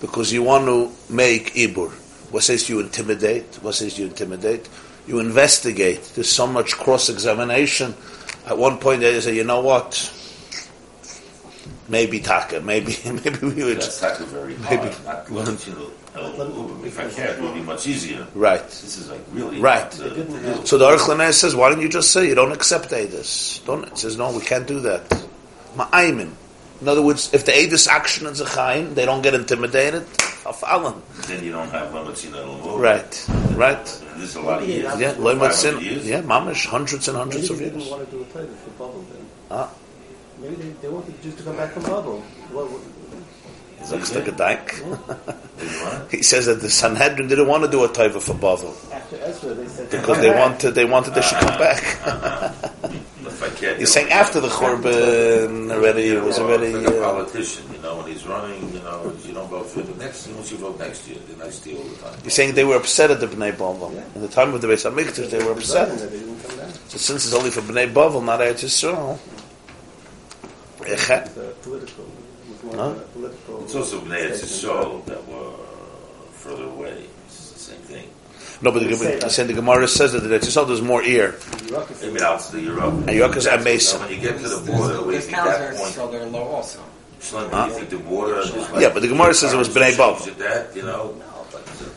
[0.00, 1.90] because you want to make ibur.
[2.30, 3.56] What says you intimidate?
[3.62, 4.68] What says you intimidate?
[5.06, 6.02] You investigate.
[6.14, 7.94] There's so much cross-examination.
[8.46, 10.12] At one point they say, you know what?
[11.88, 13.80] Maybe Taka, maybe maybe we would.
[13.80, 15.30] That's Taka very maybe hard.
[15.30, 15.48] Not
[16.14, 16.86] learn to.
[16.86, 18.26] If I can, it would be much easier.
[18.34, 18.66] Right.
[18.66, 19.80] This is like really Right.
[19.80, 20.66] hard to- to.
[20.66, 23.64] So the Aruch Laner says, why don't you just say you don't accept Adis?
[23.64, 25.02] Don't it says no, we can't do that.
[25.76, 26.30] Ma'aymin.
[26.80, 30.04] In other words, if the Adis action is a chaim, they don't get intimidated.
[30.44, 30.94] Afalan.
[31.28, 33.26] Then you don't have Lamatzin al Right.
[33.54, 33.84] Right.
[34.16, 34.98] This is a lot of years.
[34.98, 36.06] Yeah, loy 500 years.
[36.08, 37.84] Yeah, mamish, hundreds and hundreds Maybe of they years.
[37.84, 39.26] didn't want to do a table for Bavel then.
[39.50, 39.68] Ah.
[40.40, 42.22] Maybe they, they wanted the Jews to come back from Bavel.
[42.50, 42.80] What, what,
[43.90, 44.82] Looks like a dyke.
[46.10, 48.74] he says that the Sanhedrin didn't want to do a taiva for Bavel
[49.12, 51.82] after Ezra, they said because they wanted they wanted they should come back.
[51.82, 56.72] If I He's saying after the Churban already it was already.
[56.72, 59.82] Like a Uh, politician, you know, when he's running, you know, you don't vote for
[59.82, 60.28] the next.
[60.28, 62.14] Once you vote next year, then I steal all the time.
[62.22, 64.84] he's saying they were upset at the Bnei Bavel in the time of the Beis
[64.88, 65.30] Hamikdash.
[65.30, 65.88] They were upset.
[65.98, 66.74] They didn't come back.
[66.88, 69.18] So since it's only for Bnei Bavel, not Eretz Yisrael.
[70.80, 71.30] Echet.
[72.76, 72.94] Huh?
[73.12, 73.64] political.
[73.64, 74.42] It's also Bnei statement.
[74.42, 75.52] Yisrael that were
[76.32, 77.04] further away.
[77.26, 78.08] It's the same thing.
[78.62, 81.02] No, but the, Gemara- he's saying the Gemara says that the Eretz Yisrael there's more
[81.02, 81.34] ear.
[82.02, 82.92] Maybe out to the Europe.
[82.92, 84.00] And Europe is That's- amazing.
[84.00, 85.90] When you get to the There's, border, there's, we there's think towns that there point.
[85.90, 86.80] Israel that are low also.
[87.22, 87.68] Huh?
[87.88, 88.80] the water like...
[88.80, 90.20] Yeah, but the Gemara says it was Bnei Bavel.
[90.20, 91.14] Is it that, you know?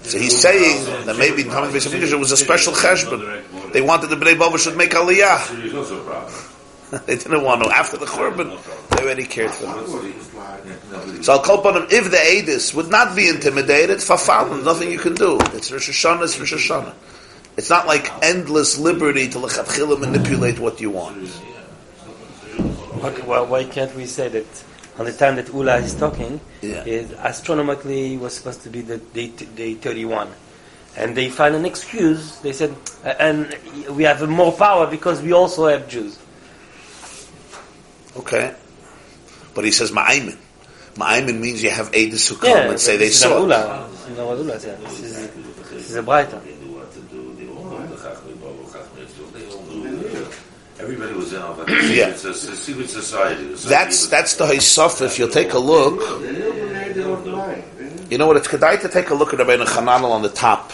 [0.03, 3.71] So he's saying that maybe in Talmud Beis it was a special cheshbon.
[3.71, 5.47] They wanted the Bnei Bavel should make Aliyah.
[5.57, 6.33] There's also a problem.
[7.05, 7.69] they didn't want to.
[7.69, 8.49] After the Churban,
[8.89, 11.23] they already cared for them.
[11.23, 14.99] So I'll call upon him, if the Adis would not be intimidated, fafal, nothing you
[14.99, 15.37] can do.
[15.53, 16.93] It's Rosh Hashanah, it's Rosh Hashanah.
[17.57, 21.29] It's not like endless liberty to lechatchila manipulate what you want.
[23.03, 24.63] Okay, well, why can't we say that
[24.97, 26.83] on the time that Ula is talking, Yeah.
[26.85, 30.29] is astronomically was supposed to be the day, day 31.
[30.95, 32.37] And they find an excuse.
[32.39, 33.55] They said, and
[33.89, 36.19] we have more power because we also have Jews.
[38.17, 38.53] Okay.
[39.53, 40.37] But he says ma'aymin.
[40.95, 43.41] Ma'aymin means you have Adis who come and say they this saw an it.
[43.45, 43.89] Ula.
[43.91, 44.79] This is what Ula said.
[44.81, 46.41] This is, a brighter.
[50.79, 51.67] Everybody was in on that.
[51.93, 52.09] Yeah.
[52.09, 53.43] It's a, secret society.
[53.45, 55.01] It's That's secret- that's the Haisaf.
[55.01, 56.01] If you'll take a look,
[58.11, 58.37] you know what?
[58.37, 60.71] It's kedai to take a look at Rabbeinu Chananel on the top.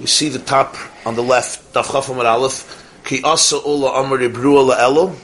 [0.00, 2.84] You see the top on the left, Daf Chaf Amud Aleph.
[3.04, 5.14] Ki asa ula amar ibru ala Elul.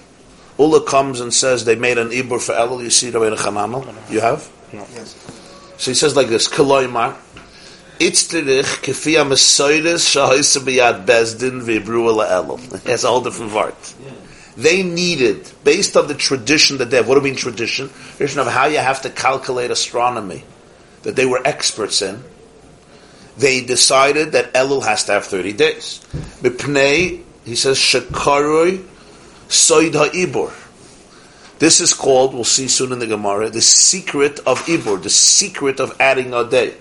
[0.59, 2.83] Ula comes and says they made an ibur for Elul.
[2.83, 4.13] You see Rabbeinu Chananel.
[4.13, 4.49] You have.
[4.73, 5.15] Yes.
[5.79, 7.17] So he says like this: Koloimar.
[7.99, 12.83] Itzterich kefi ha-mesoides shahoyse b'yad bezdin v'ibru ala Elul.
[12.87, 13.95] Has a whole different vart.
[14.57, 17.89] They needed, based on the tradition that they have, what do you mean tradition?
[18.17, 20.45] Tradition of how you have to calculate astronomy,
[21.03, 22.23] that they were experts in.
[23.37, 26.01] They decided that Elul has to have 30 days.
[26.41, 28.87] Mipnei, he says, shekaroi
[29.49, 30.53] soid ha'ibur.
[31.59, 35.79] This is called, we'll see soon in the Gemara, the secret of Ibur, the secret
[35.81, 36.75] of adding a day.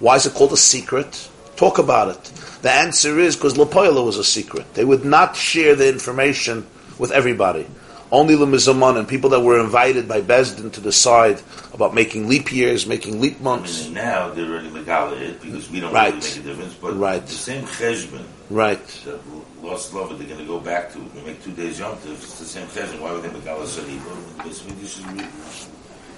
[0.00, 1.28] Why is it called a secret?
[1.56, 2.24] Talk about it.
[2.62, 4.74] The answer is because Lapoila was a secret.
[4.74, 6.66] They would not share the information
[6.98, 7.66] with everybody.
[8.14, 11.42] Only the Mizaman and people that were invited by Bezdin to decide
[11.72, 13.86] about making leap years, making leap months.
[13.86, 16.14] And now they're already megala it because we don't Right.
[16.14, 16.74] really make a difference.
[16.74, 17.26] But Right.
[17.26, 18.78] the same cheshbon Right.
[19.04, 19.18] that
[19.64, 21.00] lost love, they're going to go back to.
[21.00, 22.12] We make two days yom tov.
[22.22, 23.00] It's the same cheshbon.
[23.00, 23.98] Why would they megala sadi?
[24.44, 25.04] This this is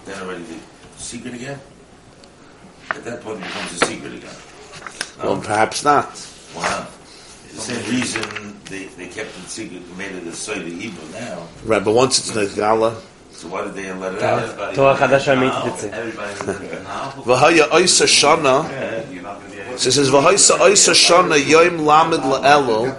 [0.05, 1.59] then already the secret again.
[2.91, 4.37] At that point, it becomes a secret again.
[5.25, 6.11] Well, perhaps not.
[6.53, 6.91] Why not?
[7.57, 11.49] The same reason they, they kept it secret, made it a side evil now.
[11.65, 13.01] Right, but once it's Negala, uh,
[13.31, 14.75] So why did they let it Torah- out?
[14.75, 15.91] Torah Chadasha means titze.
[17.25, 18.69] V'haya oisa shana,
[19.79, 22.95] so it says, V'haya oisa shana yoim lamed la'elu,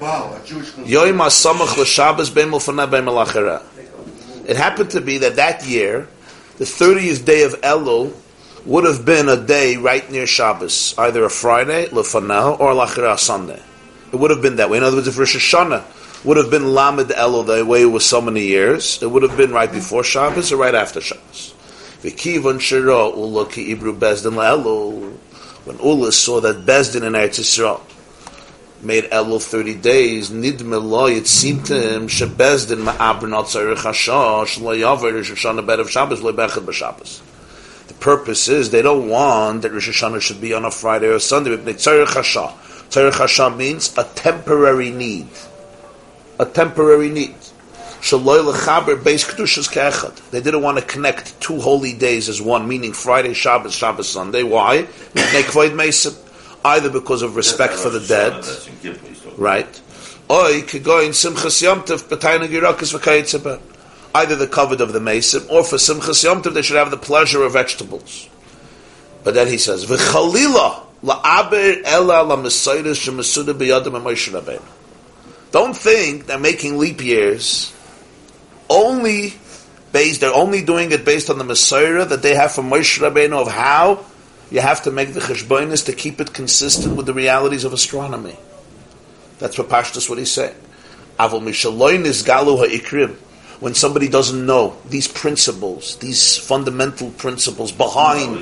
[0.86, 3.62] yoim asamach l'shabbos beim l'faneh beim l'achera.
[4.48, 6.08] It happened to be that that year,
[6.58, 8.12] the 30th day of Elul
[8.66, 13.62] would have been a day right near Shabbos, either a Friday, l'faneh, or l'achera Sunday.
[14.12, 14.78] It would have been that way.
[14.78, 18.06] In other words, if Rosh Hashanah would have been Lamed Elul the way it was
[18.06, 21.54] so many years, it would have been right before Shabbos or right after Shabbos.
[22.02, 25.18] V'kivon shira ula ki ibru bezdin la'elul.
[25.66, 27.82] When Ula saw that Bezdin in Eretz Yisrael
[28.82, 34.46] made Elul 30 days, nidme it seemed to him, she Bezdin ma'abr not tzarech hashah,
[34.46, 37.20] shlo yaver Rosh Hashanah bed of Shabbos, lo b'Shabbos.
[37.90, 41.20] The purpose is they don't want that Rosh Hashanah should be on a Friday or
[41.20, 41.58] Sunday.
[41.58, 42.54] But tzarech hashah.
[42.90, 45.30] Tzarech Hashem means a temporary need.
[46.40, 47.36] A temporary need.
[48.00, 48.20] They
[50.42, 54.44] didn't want to connect two holy days as one, meaning Friday, Shabbos, Shabbos, Sunday.
[54.44, 54.88] Why?
[56.64, 58.46] Either because of respect for the dead,
[59.38, 59.82] right?
[60.30, 60.62] Either
[64.36, 67.54] the covet of the mesim, or for simchas yomtiv they should have the pleasure of
[67.54, 68.30] vegetables.
[69.24, 70.84] But then he says, v'chalila
[75.52, 77.74] Don't think they're making leap years
[78.70, 79.36] only
[79.94, 83.34] based, they're only doing it based on the Messiah that they have from Moshe Rabbeinu
[83.34, 84.06] of how
[84.52, 88.38] you have to make the cheshbonis to keep it consistent with the realities of astronomy.
[89.40, 90.56] That's what Pashtus what he's saying.
[93.60, 98.34] When somebody doesn't know these principles, these fundamental principles behind,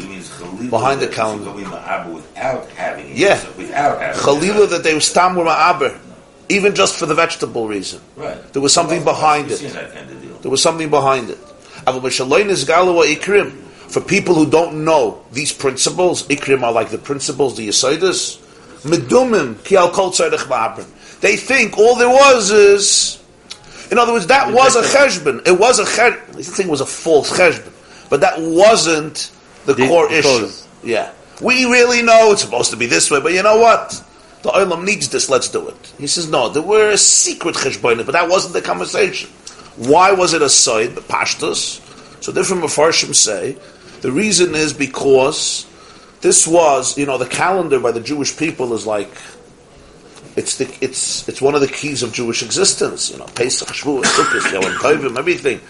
[0.61, 1.45] No, behind the calendar.
[1.45, 3.17] you go in Ma'abah without having it.
[3.17, 3.41] Yeah.
[3.57, 5.97] Without having that they were stam were ma'aber,
[6.49, 8.01] even just for the vegetable reason.
[8.17, 8.37] Right.
[8.51, 9.61] There was something behind it.
[9.61, 10.41] kind of.
[10.41, 11.37] There was something behind it.
[11.87, 13.51] Avol mishaloin is galu ha'ikrim.
[13.89, 18.37] For people who don't know these principles, ikrim are like the principles, the yesaidas.
[18.81, 21.19] Medumim ki al kol tzarech ma'abrim.
[21.21, 23.23] They think all there was is,
[23.91, 25.47] in other words, that was a cheshbon.
[25.47, 26.33] It was a cheshbon.
[26.33, 27.71] This thing was a false cheshbon,
[28.09, 29.31] but that wasn't
[29.65, 30.27] the, The core the issue.
[30.27, 30.67] cause.
[30.83, 34.01] Yeah, we really know it's supposed to be this way, but you know what?
[34.43, 35.29] The oilam needs this.
[35.29, 35.93] Let's do it.
[35.97, 39.29] He says, no, there were a secret cheshbonis, but that wasn't the conversation.
[39.77, 40.93] Why was it a side?
[40.95, 41.81] The pashtus.
[42.23, 43.57] So different Mepharshim say
[44.01, 45.65] the reason is because
[46.21, 49.09] this was, you know, the calendar by the Jewish people is like
[50.35, 53.11] it's the it's it's one of the keys of Jewish existence.
[53.11, 55.61] You know, Pesach, Shavuot, Sukkot, Yom Tovim, everything,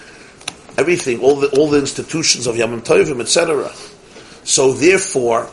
[0.77, 3.71] everything, all the all the institutions of Yom Tovim, etc.
[4.43, 5.49] So therefore,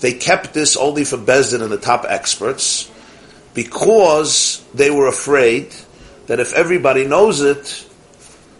[0.00, 2.90] they kept this only for Bezdin and the top experts
[3.54, 5.74] because they were afraid
[6.26, 7.86] that if everybody knows it,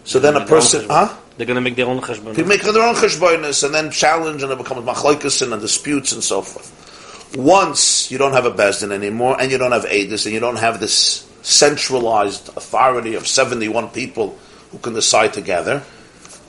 [0.03, 1.15] so then a person, huh?
[1.37, 2.33] They're going to make their own cheshbon.
[2.33, 6.23] They make their own cheshbonis and then challenge and it becomes machlokes and disputes and
[6.23, 6.87] so forth.
[7.35, 10.57] Once you don't have a bezdin anymore and you don't have edis and you don't
[10.57, 14.37] have this centralized authority of 71 people
[14.71, 15.83] who can decide together,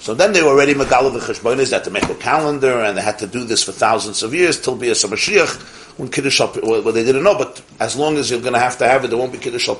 [0.00, 2.96] so then they were already megala the cheshbonis, they had to make a calendar and
[2.96, 6.40] they had to do this for thousands of years till be a Mashiach when Kiddush
[6.40, 9.05] al well, they didn't know, but as long as you're going to have to have
[9.05, 9.74] it, there won't be Kiddush al.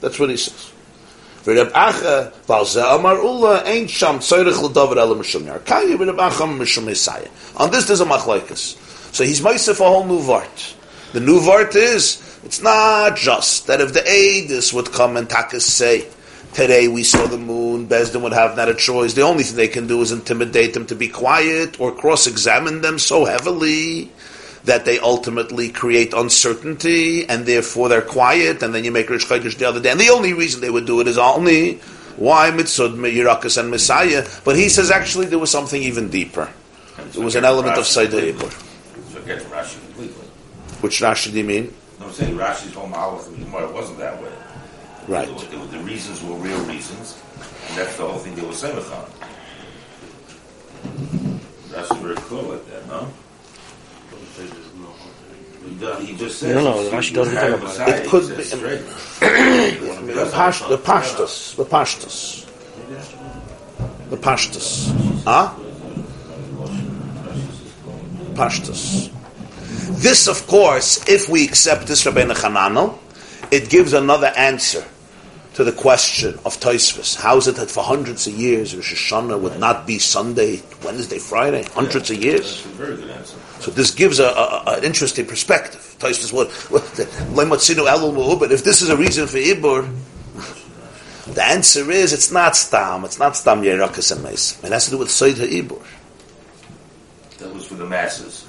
[0.00, 0.72] That's what he says.
[1.46, 1.72] On this
[7.86, 8.87] there's a machlaikas.
[9.12, 10.74] So he's Meisef a whole new vart.
[11.12, 15.62] The new vart is, it's not just that if the Aedis would come and Takas
[15.62, 16.06] say,
[16.52, 19.14] today we saw the moon, Bezdin would have not a choice.
[19.14, 22.98] The only thing they can do is intimidate them to be quiet or cross-examine them
[22.98, 24.10] so heavily
[24.64, 29.56] that they ultimately create uncertainty and therefore they're quiet and then you make Rish Chodesh
[29.56, 29.90] the other day.
[29.90, 31.76] And the only reason they would do it is only
[32.16, 34.44] why Mitzud, Yirakas and Mesim.
[34.44, 36.50] But he says actually there was something even deeper.
[36.98, 38.36] It was an element of Sayyid
[39.28, 39.40] Ibor.
[39.40, 40.24] Forget Rashi completely.
[40.80, 41.74] Which Rashi do you mean?
[42.00, 44.30] No, I'm saying Rashi's whole Malach of the Gemara wasn't that way.
[45.08, 45.28] Right.
[45.28, 47.16] It was- it was- the reasons were real reasons,
[47.68, 49.04] and that's the whole thing they were saying on.
[51.70, 53.08] That's very clear like that, no?
[55.68, 56.54] He does- He just says.
[56.54, 58.04] No, no, Rashi doesn't talk about Messiah, it.
[58.04, 58.60] It could be- says.
[60.18, 62.44] The pash, the pashtus, the pashtus,
[64.10, 65.52] the pashtus, huh?
[68.34, 69.10] Pashtus.
[69.88, 72.98] This, of course, if we accept this Rabbeinu Chananel,
[73.50, 74.84] it gives another answer
[75.54, 77.16] to the question of Tosfos.
[77.16, 81.18] How is it that for hundreds of years Rosh Hashanah would not be Sunday, Wednesday,
[81.18, 81.64] Friday?
[81.72, 82.62] Hundreds of years.
[82.62, 83.38] That's a very good answer.
[83.60, 85.96] So this gives a, a, an interesting perspective.
[85.98, 88.50] Tosfos what elul mu'ubed.
[88.50, 89.90] If this is a reason for ibur,
[91.34, 93.06] the answer is it's not stam.
[93.06, 94.62] It's not stam yerakas and meis.
[94.62, 95.82] It has to do with soid ha'ibur.
[97.38, 98.47] That was for the masses.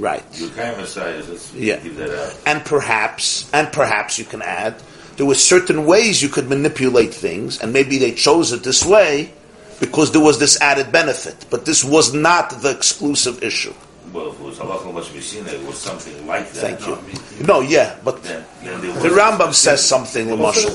[0.00, 0.24] Right.
[0.34, 1.76] You kind of Messiah, let's Yeah.
[1.76, 2.34] give that out.
[2.46, 4.74] And perhaps, and perhaps you can add,
[5.16, 9.30] there were certain ways you could manipulate things, and maybe they chose it this way
[9.78, 11.44] because there was this added benefit.
[11.50, 13.74] But this was not the exclusive issue.
[14.12, 16.60] Well, if it was halacha much mishina, it was something like that.
[16.80, 16.98] Thank you.
[17.46, 20.72] No, yeah, but Then, then the was- Rambam says something, Lamashal.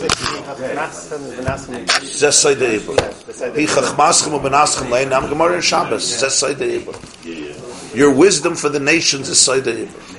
[2.04, 2.96] Zes Seid Ibur.
[2.98, 6.04] Hi chachmaschem ubenaschem lein am Gemara in Shabbos.
[6.20, 6.96] Zes Seid Ibur.
[7.96, 10.16] Your wisdom for the nations is Seid Ibur.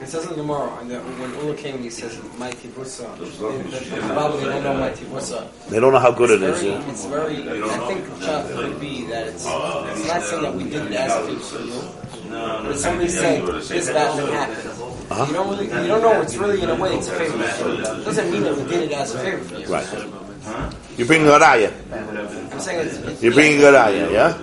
[0.00, 3.10] It says in the Gemara, that when Ula came, he says, "My tibusa."
[4.14, 5.50] Probably don't know my tibusa.
[5.68, 6.62] They don't know how good it It's is.
[6.62, 6.90] very, yeah.
[6.90, 7.62] it's very.
[7.62, 9.44] I think Chuck would be that it's.
[9.44, 11.90] It's not saying that we did it as a people.
[12.30, 16.20] But somebody saying this bad thing happened, you don't really, you don't know.
[16.22, 17.80] It's really in a way it's a favor you.
[17.82, 19.66] It doesn't mean that we did it as a favor for you.
[19.66, 19.90] Right.
[20.96, 21.72] You're bringing a raya.
[22.52, 22.96] I'm saying it's.
[22.98, 24.38] it's You're bringing a raya, yeah?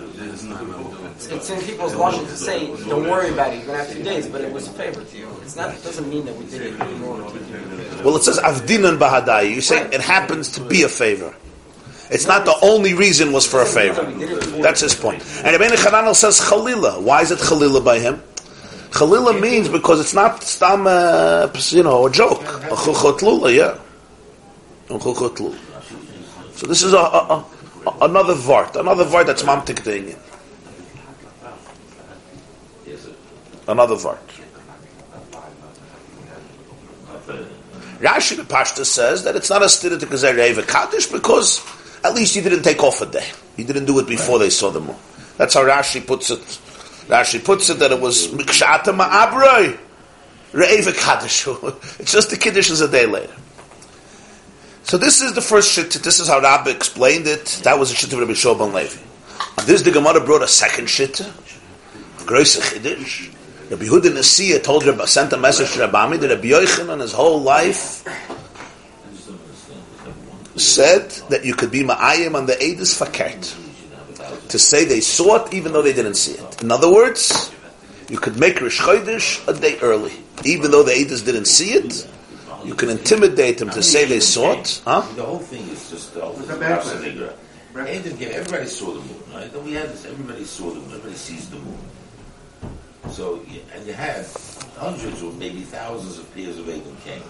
[1.28, 3.58] It's in people's logic to say, "Don't worry about it.
[3.58, 5.28] You're gonna have two days," but it was a favor to you.
[5.41, 5.70] It's not.
[5.74, 8.04] It doesn't mean that we did it in order to give you.
[8.04, 9.54] Well, it says avdinan bahadai.
[9.54, 11.34] You say it happens to be a favor.
[12.10, 14.04] It's not the only reason was for a favor.
[14.62, 15.24] That's his point.
[15.44, 17.02] And Rabbeinu Chananel says chalila.
[17.02, 18.22] Why is it chalila by him?
[18.91, 22.41] Chalila means because it's not stam, uh, you know, a joke.
[22.44, 23.80] A chuchotlula, yeah.
[24.95, 25.58] A chuchotlula.
[26.54, 27.44] So this is a, a,
[27.88, 30.16] a, another vart, another vart that's mamtik thing.
[33.68, 34.18] Another vart.
[37.99, 41.65] Rashi the Pashta says that it's not a stira to Gezer Kaddish because
[42.03, 43.26] at least you didn't take off a day.
[43.56, 44.98] You didn't do it before they saw the moon.
[45.38, 46.40] That's how Rashi puts it.
[47.07, 49.77] Rashi puts it that it was Mikshata Ma'abroi
[50.52, 51.48] Reva Kaddish.
[51.99, 53.34] It's just the Kiddush is a day later.
[54.84, 55.91] So this is the first shit.
[55.91, 57.61] This is how Rabbi explained it.
[57.64, 59.02] That was a shit of Rabbi Shua ben Levi.
[59.65, 61.22] This the Gemara brought a second shit.
[62.26, 63.34] Groise Chiddush.
[63.69, 67.14] Rabbi Yehuda Nasiya told Rabbi, sent a message to Rabbi Ami that Rabbi Yochanan his
[67.14, 68.03] whole life
[70.56, 73.60] said that you could be ma'ayim on the Edis Fakert.
[74.49, 76.61] To say they saw it even though they didn't see it.
[76.61, 77.52] In other words,
[78.10, 80.14] You could make Rish Chodesh a day early,
[80.45, 82.07] even though the Eidos didn't see it.
[82.65, 84.81] You can intimidate them to say they saw it.
[84.85, 85.02] Huh?
[85.15, 86.60] The whole thing is just the whole It's a thing.
[86.60, 87.02] bad Rasa plan.
[87.10, 87.34] Negra.
[87.76, 89.52] And then everybody saw the moon, right?
[89.52, 90.06] Then we had this.
[90.06, 90.90] Everybody saw the moon.
[90.94, 91.80] Everybody sees the moon.
[93.12, 93.42] So
[93.76, 94.26] and you had
[94.78, 97.22] hundreds or maybe thousands of pairs of Avon came.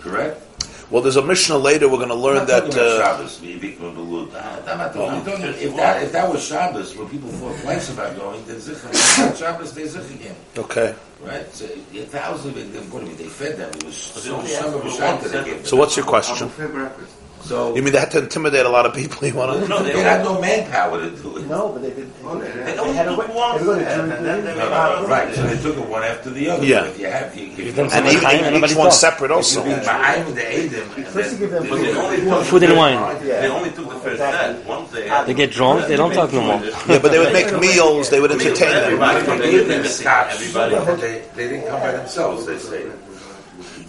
[0.00, 0.40] Correct.
[0.90, 1.88] Well, there's a Mishnah later.
[1.88, 2.74] We're going to learn that.
[2.76, 3.40] Uh, Shabbos.
[3.40, 4.34] maybe from the Lord.
[4.34, 7.90] I'm not talking- I'm talking- If that if that was Shabbos, where people thought twice
[7.90, 8.90] about going, then Zichron.
[9.30, 10.34] If Shabbos, they Zich again.
[10.58, 10.94] okay.
[11.20, 11.54] Right?
[11.54, 13.18] So a thousand of them, what do you mean?
[13.18, 13.70] They fed them.
[13.70, 15.64] It was But so they some of only the asked they one them.
[15.64, 16.50] So what's your question?
[17.40, 17.48] Buffet breakfast.
[17.48, 19.26] So You mean they had to intimidate a lot of people?
[19.30, 19.68] You want to?
[19.68, 21.46] No, they had no manpower to do it.
[21.46, 22.10] No, but they did.
[22.24, 23.26] Oh, they- They, they they had a way.
[23.26, 25.34] And right.
[25.34, 26.64] So they took it one after the other.
[26.64, 26.80] Yeah.
[26.80, 28.76] But If you have, if you, if them you And some even, time, even each
[28.76, 29.60] one separate also.
[29.64, 32.98] If you ma'ayim the Eidim, First you give them then- But they Food and wine.
[33.24, 34.66] They only took the first set.
[34.66, 36.60] Once they They get drunk, they don't talk no more.
[36.88, 38.10] Yeah, but they would make meals.
[38.10, 38.84] They would entertain them.
[38.84, 40.34] Everybody They from gave them the the scotch.
[40.34, 41.00] Everybody.
[41.00, 42.84] They, they didn't come by themselves, they say.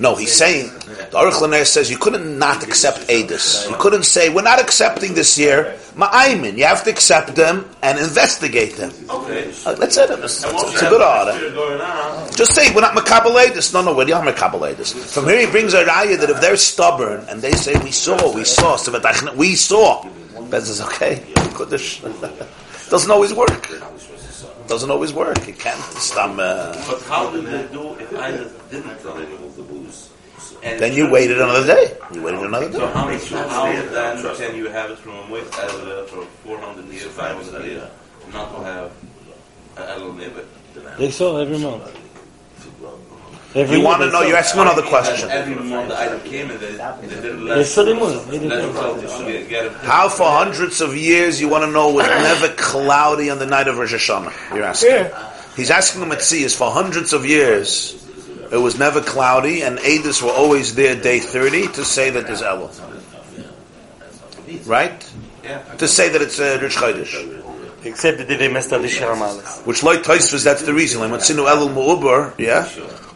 [0.02, 0.66] No, he's saying
[1.12, 3.70] the Aruch LaNer says you couldn't not accept Adis.
[3.70, 5.78] You couldn't say we're not accepting this year.
[5.96, 8.92] Ma'aymin, you have to accept them and investigate them.
[9.08, 9.50] Okay.
[9.64, 9.76] Uh.
[9.80, 11.38] It's, And once it's a good order.
[11.38, 13.74] fear going on, Just say we're not makabel Adis.
[13.76, 14.92] No, no, we're not makabel Adis.
[15.14, 18.34] From here he brings a raya that if they're stubborn and they say we saw,
[18.34, 18.74] we saw,
[19.36, 20.04] we saw,
[20.50, 21.24] Bez is okay.
[22.90, 23.70] Doesn't always work.
[24.68, 25.48] Doesn't always work.
[25.48, 25.80] It can't.
[26.02, 28.32] Stam, uh, But how did they do if I
[28.72, 29.34] didn't tell They them?
[29.34, 30.10] removed the booze.
[30.64, 31.96] And then you waited another day.
[32.14, 32.74] You waited another day.
[32.74, 32.94] So day.
[32.94, 37.04] how, how then can you have it from a with as a for 400 years,
[37.06, 37.90] 500 years,
[38.34, 38.92] not to have
[39.78, 40.46] a little neighbor?
[40.98, 41.98] They saw every month.
[43.54, 44.22] Every You want to know?
[44.22, 45.30] You're asking another question.
[45.30, 49.18] Every month the item came and they, they did They saw the Let didn't themselves
[49.18, 49.74] to get, get it.
[49.74, 53.68] How for hundreds of years you want to know was never cloudy on the night
[53.68, 54.56] of Rosh Hashanah?
[54.56, 55.12] You're asking.
[55.58, 58.02] He's asking him at sea for hundreds of years
[58.52, 62.42] it was never cloudy and Adis were always there day 30 to say that there's
[62.42, 62.72] Elul.
[64.68, 65.14] Right?
[65.44, 65.62] Yeah.
[65.76, 67.48] To say that it's uh, Rish Chodesh.
[67.84, 69.66] Except that they messed up the Sharamalis.
[69.66, 71.00] Which like Tosfos, that's the reason.
[71.00, 72.66] Like Matzinu Elul Mu'ubar, yeah?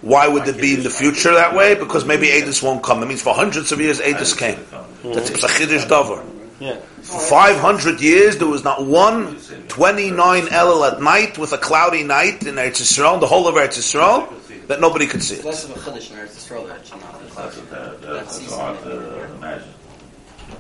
[0.02, 1.76] Why would it be in the future that way?
[1.76, 3.00] Because maybe Adis won't come.
[3.02, 4.60] That means for hundreds of years Adis came.
[5.04, 6.24] That's a Chidish Dover.
[6.60, 6.78] Yeah.
[7.02, 9.38] For 500 years, there was not one
[9.68, 13.78] 29 Elul at night with a cloudy night in Eretz Yisrael, the whole of Eretz
[13.78, 14.30] Yisrael,
[14.68, 15.46] that nobody could see it.
[15.46, 17.56] Less of a chiddush in Eretz Yisrael than actually not in the clouds.
[17.70, 19.74] That- That That's hard to imagine.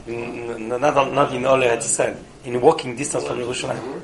[0.07, 2.17] N- n- Not, not in all Eretz Yisrael.
[2.45, 4.01] In walking distance from Yerushalayim.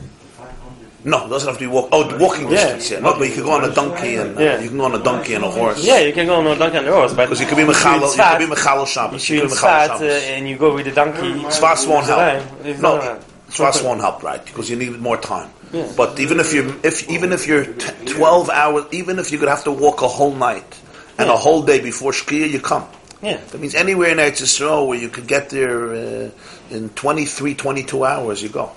[1.03, 1.89] No, it doesn't have to be walk.
[1.91, 2.91] Oh, walking distance.
[2.91, 4.59] Yeah, no, but you can go on a donkey and uh, Yeah.
[4.61, 5.83] you can go on a donkey and a horse.
[5.83, 7.63] Yeah, you can go on a donkey and a horse, but because you could be
[7.63, 8.01] if you're in mechal.
[8.01, 9.29] You Tzfat- could be mechal If Shabbos.
[9.29, 11.87] you're You in could be mechal Tzfat uh, and you go with the donkey, Tzfas
[11.87, 12.43] won't help.
[12.63, 13.83] It's No, not help.
[13.83, 14.45] Won't help, right?
[14.45, 15.49] Because you need more time.
[15.73, 15.91] Yeah.
[15.95, 19.47] But even if you if even if you're t- twelve hours, even if you could
[19.49, 20.79] have to walk a whole night
[21.17, 22.85] and a whole day before Shkia, you come.
[23.21, 23.37] Yeah.
[23.51, 26.29] That means anywhere in Eretz Yisrael where you could get there uh,
[26.71, 28.71] in 23, 22 hours, you go.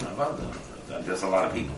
[0.89, 1.74] That's a lot of people.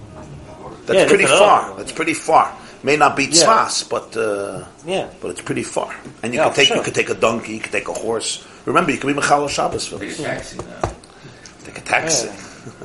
[0.86, 1.68] That's Yeah, pretty that's a far.
[1.70, 1.78] lot.
[1.78, 2.56] That's pretty far.
[2.82, 3.68] May not be Yeah.
[3.88, 5.08] But uh, Yeah.
[5.20, 5.94] but it's pretty far.
[6.22, 6.84] And you Yeah, can take for you sure.
[6.84, 8.44] could take a donkey, you could take a horse.
[8.66, 10.20] Remember, you can be Mechal Shabbos for Take this.
[10.20, 10.92] a taxi now.
[11.64, 12.28] Take a taxi.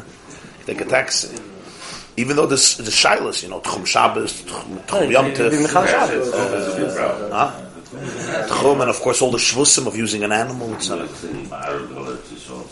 [0.66, 1.30] take a taxi.
[2.17, 5.49] Even though there's the shilas, you know, Tchum Shabbos, Tchum Tchum Yeah, Yom you- you
[5.49, 6.30] be Tov, Mechal Shabbos.
[6.33, 7.31] Oh, that's a big problem.
[7.31, 7.51] Huh?
[8.48, 10.73] Tchum, and of course all the shvusim of using an animal.
[10.73, 12.64] It's So not, it's the Ma'ariv Galer to show.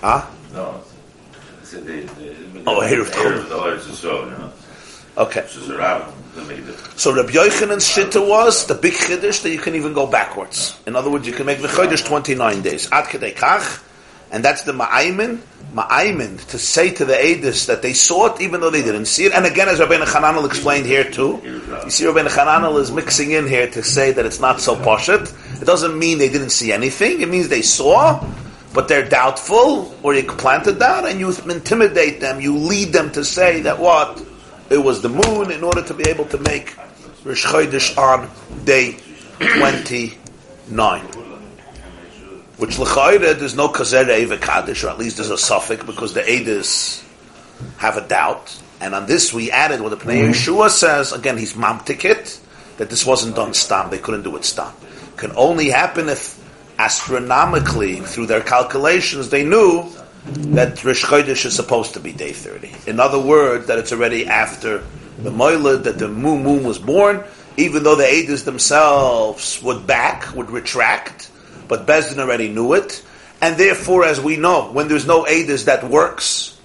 [0.00, 0.22] huh?
[0.54, 0.80] No.
[1.62, 2.36] It's a- they- they-
[2.66, 3.32] Oh, they- Erev Tchum.
[3.32, 4.52] Erev Galer to you know.
[5.18, 5.40] Okay.
[5.42, 6.06] Which is a rabbin.
[6.36, 6.78] That made it.
[6.96, 10.74] So Rabbi Yochanan's shitta was the big chiddush that you can even go backwards.
[10.86, 12.88] In other words, you can make the chodesh 29 days.
[12.92, 13.80] Ad kedei kach,
[14.30, 15.38] and that's the ma'aymin,
[15.72, 19.24] ma'aymin, to say to the Edis that they saw it even though they didn't see
[19.24, 19.32] it.
[19.32, 23.46] And again, as Rabbi Chananel explained here too, you see Rabbi Chananel is mixing in
[23.46, 25.62] here to say that it's not so poshut.
[25.62, 27.20] It doesn't mean they didn't see anything.
[27.22, 28.24] It means they saw,
[28.74, 33.24] but they're doubtful, or you planted doubt, and you intimidate them, you lead them to
[33.24, 34.22] say that what?
[34.70, 36.76] It was the moon in order to be able to make
[37.24, 38.30] Rish Chodesh on
[38.64, 38.98] day
[39.40, 41.27] 29.
[42.58, 46.22] Which l'chayre, there's no kazer eva kaddish, or at least there's a suffix, because the
[46.22, 47.04] edis
[47.78, 48.60] have a doubt.
[48.80, 50.32] And on this we added what the Pnei mm-hmm.
[50.32, 52.40] Yeshua says, again, he's mamtikit,
[52.78, 54.72] that this wasn't done stam, they couldn't do it stam.
[55.16, 56.38] Can only happen if
[56.78, 59.88] astronomically, through their calculations, they knew
[60.24, 62.90] that Rish Chodesh is supposed to be day 30.
[62.90, 64.84] In other words, that it's already after
[65.18, 67.24] the Moilad, that the moon, moon was born,
[67.56, 71.27] even though the Edis themselves would back, would retract,
[71.68, 73.04] but Bezdin already knew it.
[73.40, 76.58] And therefore, as we know, when there's no Edis that works,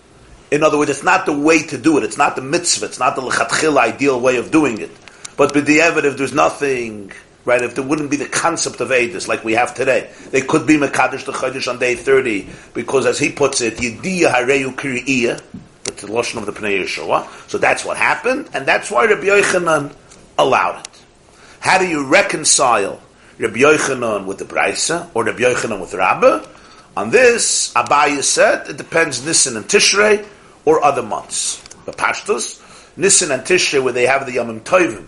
[0.53, 2.03] In other words, it's not the way to do it.
[2.03, 2.85] It's not the mitzvah.
[2.85, 4.91] It's not the lechatchil ideal way of doing it.
[5.35, 7.11] But with the evidence, there's nothing,
[7.43, 10.67] right, if there wouldn't be the concept of Edis like we have today, they could
[10.67, 14.77] be Mekadosh the on day 30, because as he puts it, Yediyah Hareyu
[15.85, 17.49] the Lashon of the Pnei Yehoshua.
[17.49, 19.91] So that's what happened, and that's why Rabbi Yochanan
[20.37, 21.01] allowed it.
[21.61, 23.01] How do you reconcile
[23.39, 26.45] Rabbi Yochanan with the Braisa, or Rabbi Yochanan with Rabbah?
[26.95, 30.25] On this, Abaye said, it depends Nisan and Tishrei,
[30.65, 31.61] or other months.
[31.85, 32.61] The Pashtus,
[32.95, 35.07] Nisan and Tishrei, where they have the Yomim Tovim,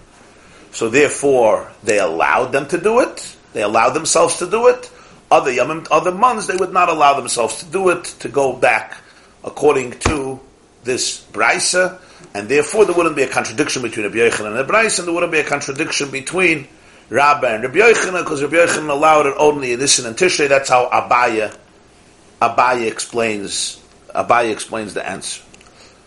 [0.76, 3.38] so therefore, they allowed them to do it.
[3.54, 4.92] They allowed themselves to do it.
[5.32, 8.98] Other yamim, other months, they would not allow themselves to do it, to go back
[9.46, 10.38] according to
[10.84, 11.98] this brisa,
[12.34, 15.14] and therefore there wouldn't be a contradiction between Rabbi Yochanan and the brisa, and there
[15.14, 16.68] wouldn't be a contradiction between
[17.10, 20.50] Rabbah and Rabbi Yochanan, because Rabbi Yochanan allowed it only in Nisan and Tishrei.
[20.50, 21.56] That's how Abaye,
[22.42, 25.44] Abaye explains, Abaye explains the answer.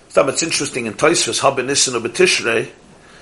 [0.08, 2.70] So it's interesting in Tosfos, Haba Nisan of Tishrei,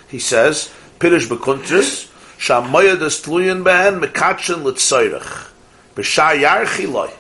[0.09, 5.51] he says, Pirish Bekuntris, Shamoyed es Tluyen Behen, Mekatchen Litzoyrech.
[5.95, 7.13] B'shar Yarchi.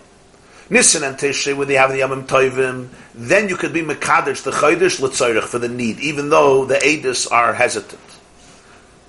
[0.70, 4.50] Nisan and Tishrei, where they have the Yamim Tovim, then you could be Mekadesh, the
[4.50, 8.00] Chodesh Litzoyrech, for the need, even though the Edis are hesitant.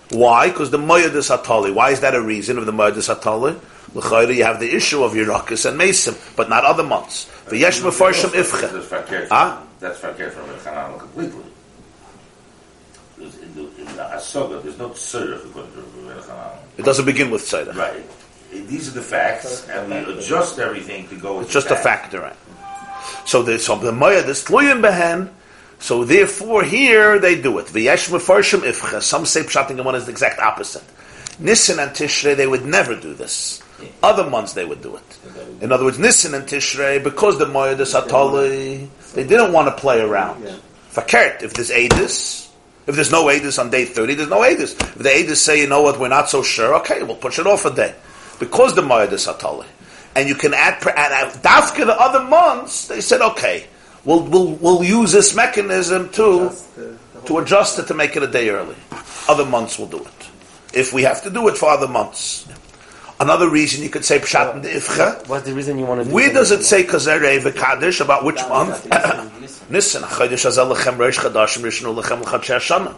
[0.09, 0.49] Why?
[0.49, 1.73] Because the Moyadis Atali.
[1.73, 3.59] Why is that a reason of the Moyadis Atali?
[3.93, 7.29] L'chayra, you have the issue of Yerakis and Mesim, but not other months.
[7.47, 8.71] V'yesh Mefarshim Ifche.
[8.71, 9.27] That's fakir.
[9.31, 9.63] Ah?
[9.79, 11.43] That's fakir from Rabbi Hanan completely.
[13.17, 16.59] There's, in the, in the Asoga, there's no tzurich according to Rabbi Hanan.
[16.77, 17.75] It doesn't begin with Tzedek.
[17.75, 18.03] Right.
[18.51, 21.77] These are the facts, and we adjust everything to go with It's just the a
[21.77, 22.35] factor, right?
[23.25, 25.29] So the so the Moya this Tluyin Behen.
[25.79, 27.67] So therefore, here they do it.
[27.67, 30.83] Some say pshating one is the exact opposite.
[31.39, 33.61] Nisan and Tishrei they would never do this.
[34.01, 35.17] Other months they would do it.
[35.61, 39.79] In other words, Nisan and Tishrei because the Moya this Atali they didn't want to
[39.79, 40.43] play around.
[40.91, 42.49] Fakert if there's Adis.
[42.87, 44.71] If there's no Adis on day 30, there's no Adis.
[44.79, 47.45] If the Adis say, you know what, we're not so sure, okay, we'll push it
[47.45, 47.93] off a day.
[48.39, 49.65] Because the Moed is Atali.
[50.15, 53.67] And you can add, add, add Dafka the other months, they said, okay,
[54.07, 56.51] we'll, we'll, we'll use this mechanism to,
[57.25, 58.75] to adjust it to make it a day early.
[59.27, 60.29] Other months will do it.
[60.73, 62.47] If we have to do it for other months.
[63.19, 65.27] Another reason you could say Pshat and Ifcha.
[65.27, 68.37] What's the reason you want to do Where does it say Kazere Kaddish about which
[68.47, 68.85] month?
[69.71, 70.03] Nisan.
[70.03, 72.95] Chodesh Hazel Lechem Rosh Chadashim Rishnu Lechem L'Chadshei Hashana.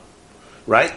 [0.68, 0.94] Right?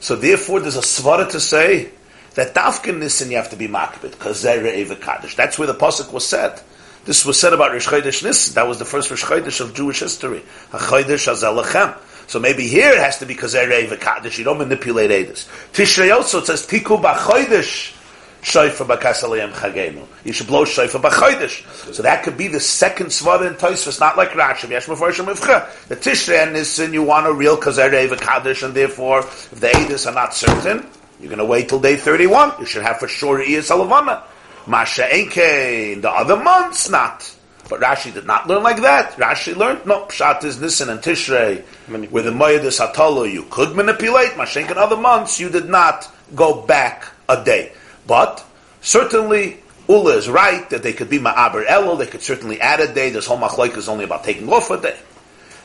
[0.00, 1.90] So therefore there's a svara to say
[2.34, 5.34] that Dafkin Nisan you have to be makbid, Kazere Eva Kaddish.
[5.34, 6.60] That's where the Pasuk was said.
[7.04, 8.54] This was said about Rosh Chodesh.
[8.54, 10.42] That was the first Rosh Chodesh of Jewish history.
[10.70, 11.94] HaChodesh Hazel
[12.26, 14.38] So maybe here it has to be Kazere Eva Kaddish.
[14.38, 15.46] You don't manipulate Edis.
[15.72, 17.94] Tishrei also it says Tiku B'Chodesh
[18.42, 20.06] Shaifa b'kasaliyam chagenu.
[20.24, 21.92] You should blow shaifa b'chodesh.
[21.92, 24.70] So that could be the second svara in Tosfos, not like Rashi.
[24.70, 25.88] Yesh mefarshim ifcha.
[25.88, 30.06] The Tishrei and Nisan, you want a real kazerei v'kadosh, and therefore, if the Edis
[30.06, 30.86] are not certain,
[31.18, 32.60] you're going to wait till day 31.
[32.60, 34.22] You should have for sure Iyas Alavana.
[34.68, 37.34] Masha Enke, in the other months, not.
[37.68, 39.12] But Rashi did not learn like that.
[39.12, 41.64] Rashi learned, no, Pshat is Nisan and Tishrei,
[42.10, 44.30] with the Moyedis Hatalo, you could manipulate.
[44.32, 47.72] Mashenk in other months, you did not go back a day.
[48.06, 48.44] But
[48.80, 52.92] certainly, Ula is right that they could be Ma'aber Elul, they could certainly add a
[52.92, 53.10] day.
[53.10, 54.98] This whole Machloik is only about taking off a day.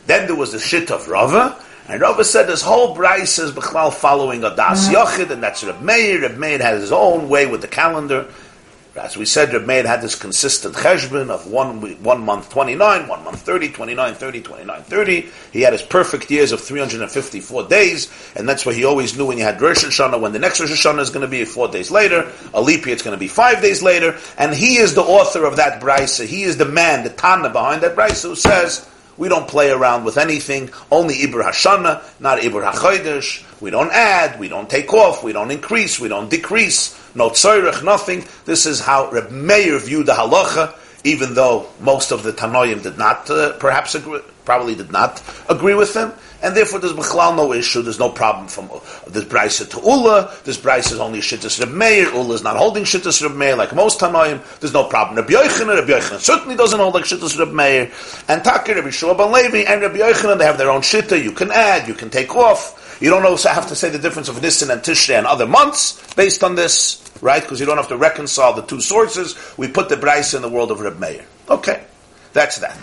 [0.05, 1.57] Then there was the shit of Rava,
[1.87, 5.05] and Rava said this whole Braisa is Bechlal following a Das uh-huh.
[5.05, 6.21] Yochid, and that's Reb Meir.
[6.21, 8.27] Reb Meir has his own way with the calendar.
[8.95, 13.23] As we said, Reb Meir had this consistent cheshbon of one, one month 29, one
[13.23, 15.29] month 30, 29, 30, 29, 30.
[15.51, 19.37] He had his perfect years of 354 days, and that's why he always knew when
[19.37, 21.89] he had Rosh Hashanah, when the next Rosh Hashanah is going to be four days
[21.89, 25.01] later, a leap year it's going to be five days later, and he is the
[25.01, 26.27] author of that Brisa.
[26.27, 30.03] He is the man, the Tana behind that Brisa who says, we don't play around
[30.03, 33.61] with anything, only Ibr Hashana, not Ibr HaChodesh.
[33.61, 37.83] We don't add, we don't take off, we don't increase, we don't decrease, no tzoyrech,
[37.83, 38.25] nothing.
[38.45, 42.97] This is how Reb Meir viewed the halacha, even though most of the Tanoim did
[42.97, 46.11] not, uh, perhaps agree, probably did not agree with him.
[46.43, 50.29] And therefore there's Bechlal no issue, there's no problem from uh, this Brisa to Ula,
[50.43, 53.73] this Brisa is only Shittas Reb Meir, Ula is not holding Shittas Reb Meir like
[53.73, 55.15] most Tanoim, there's no problem.
[55.15, 57.89] Rabbi Yochanan, Rabbi Yochanan certainly doesn't hold like Shittas Reb Meir,
[58.27, 61.31] and Takir, Rabbi Shua ben Levi, and Rabbi Yochanan, they have their own Shitta, you
[61.31, 64.41] can add, you can take off, you don't also have to say the difference of
[64.41, 67.41] Nisan and Tishrei and other months based on this, right?
[67.41, 69.37] Because you don't have to reconcile the two sources.
[69.57, 71.25] We put the Brisa in the world of Reb Meir.
[71.49, 71.83] Okay,
[72.33, 72.77] that's that.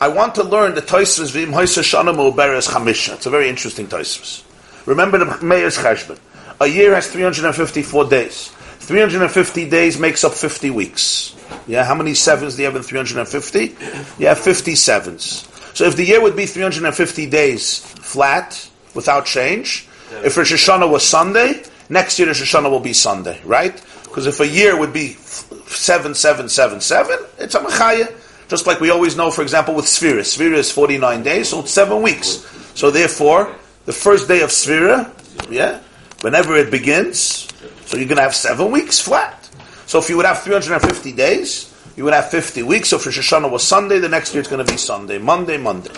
[0.00, 3.14] I want to learn the Tosfos Vim Hoysa Shana Mu'beres Chamisha.
[3.14, 4.42] It's a very interesting Tosfos.
[4.86, 6.18] Remember the Meir's Cheshbon.
[6.60, 8.48] A year has 354 days.
[8.80, 11.34] 350 days makes up 50 weeks.
[11.66, 13.76] Yeah, how many sevens do you have in 350?
[14.18, 15.48] You have 50 sevens.
[15.74, 19.86] So if the year would be 350 days flat, without change,
[20.22, 23.74] if Rosh Hashanah was Sunday, next year Rosh Hashanah will be Sunday, right?
[24.04, 28.12] Because if a year would be 7777, it's a Machaya.
[28.48, 30.20] Just like we always know, for example, with Sphira.
[30.20, 32.46] Sphira is 49 days, so it's seven weeks.
[32.74, 33.54] So therefore,
[33.86, 35.10] the first day of Sphira,
[35.50, 35.80] yeah,
[36.20, 37.48] whenever it begins,
[37.86, 39.48] so you're going to have seven weeks flat.
[39.86, 42.88] So if you would have 350 days, you would have 50 weeks.
[42.88, 45.56] So if Rosh Hashanah was Sunday, the next year it's going to be Sunday, Monday,
[45.56, 45.92] Monday.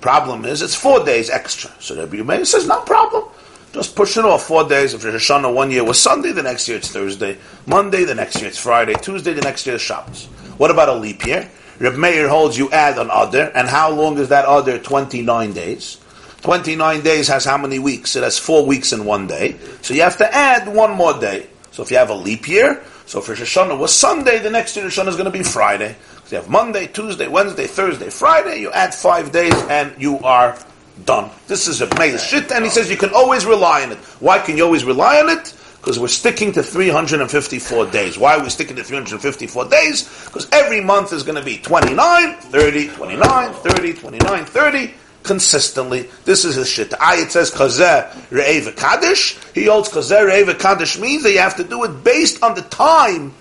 [0.00, 1.70] Problem is, it's four days extra.
[1.80, 3.24] So Rabbi Yumeir says, no problem.
[3.72, 4.94] Just push it off four days.
[4.94, 7.36] If Rosh Hashanah one year was Sunday, the next year it's Thursday.
[7.66, 8.94] Monday, the next year it's Friday.
[8.94, 10.26] Tuesday, the next year is Shabbos.
[10.56, 11.50] What about a leap year?
[11.78, 14.78] Reb Meir holds you add an Adar, and how long is that Adar?
[14.78, 15.98] 29 days.
[16.42, 18.16] 29 days has how many weeks?
[18.16, 19.56] It has four weeks in one day.
[19.82, 21.46] So you have to add one more day.
[21.70, 24.76] So if you have a leap year, so if Rosh Hashanah was Sunday, the next
[24.76, 25.96] year Rosh Hashanah is going to be Friday.
[26.26, 30.56] So you have Monday, Tuesday, Wednesday, Thursday, Friday, you add five days and you are
[31.04, 31.30] done.
[31.48, 33.98] This is a Meir shit, and he says you can always rely on it.
[34.20, 35.54] Why can you always rely on it?
[35.84, 38.16] Because we're sticking to 354 days.
[38.16, 40.24] Why are we sticking to 354 days?
[40.24, 46.08] Because every month is going to be 29, 30, 29, 30, 29, 30, consistently.
[46.24, 46.94] This is his shit.
[46.98, 49.36] I it says Kazeh Re'eva Kaddish.
[49.52, 52.62] He holds Kazeh Re'eva Kaddish means that you have to do it based on the
[52.62, 53.34] time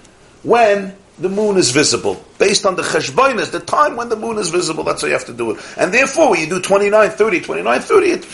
[0.44, 2.26] when the moon is visible.
[2.40, 5.28] Based on the cheshbonis, the time when the moon is visible, that's how you have
[5.28, 5.64] to do it.
[5.78, 8.28] And therefore, when you do 29, 30, 29, 30, it,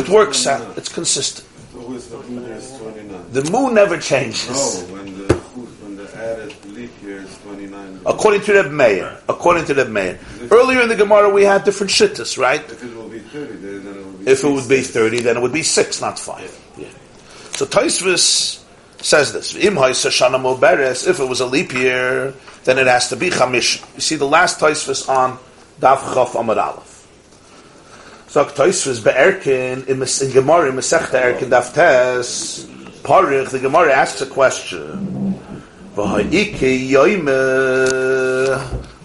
[0.00, 0.76] it works out.
[0.76, 1.46] It's consistent.
[2.08, 3.32] The moon is 29.
[3.32, 4.88] The moon never changes.
[4.88, 8.00] No, when the, when the added leap year is 29.
[8.06, 9.18] According to Reb Meir.
[9.28, 10.18] According to Reb Meir.
[10.50, 12.64] Earlier in the Gemara, we had different shittas, right?
[12.64, 15.36] If it will be 30 then it will be If it would be 30, then
[15.36, 16.74] it would be 6, not 5.
[16.78, 16.86] Yeah.
[17.52, 18.64] So Tosfos
[19.02, 19.54] says this.
[19.56, 22.32] Im ha'isa shana If it was a leap year,
[22.64, 23.84] then it has to be chamish.
[23.96, 25.38] You see the last Tosfos on
[25.78, 26.87] Daf Chaf Amud Aleph.
[28.28, 29.98] So Tosfos be'erkin in,
[30.32, 32.66] Gemara, in Masechta Erkin Daf Tes,
[33.02, 35.40] Parich, the Gemara asks a question.
[35.96, 36.20] I'm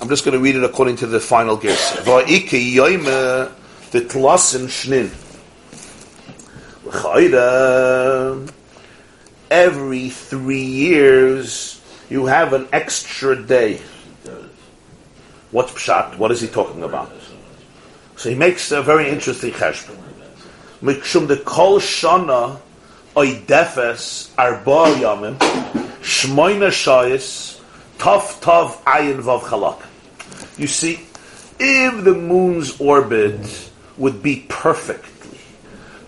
[0.09, 1.79] just going to read it according to the final gears.
[2.03, 3.49] V'ha'iki yoime,
[3.91, 5.09] the tlasin shnin.
[9.49, 13.81] Every three years you have an extra day.
[15.51, 16.17] What's pshat?
[16.17, 17.09] What is he talking about?
[18.15, 19.97] So he makes a very interesting cheshbon.
[20.81, 22.59] Mikshum de kol shana
[23.15, 25.37] oidefes arba yamim
[26.01, 27.59] shmoina shayis
[27.97, 29.81] tov tov ayin vav chalak.
[30.57, 30.99] You see,
[31.59, 35.39] if the moon's orbit would be perfectly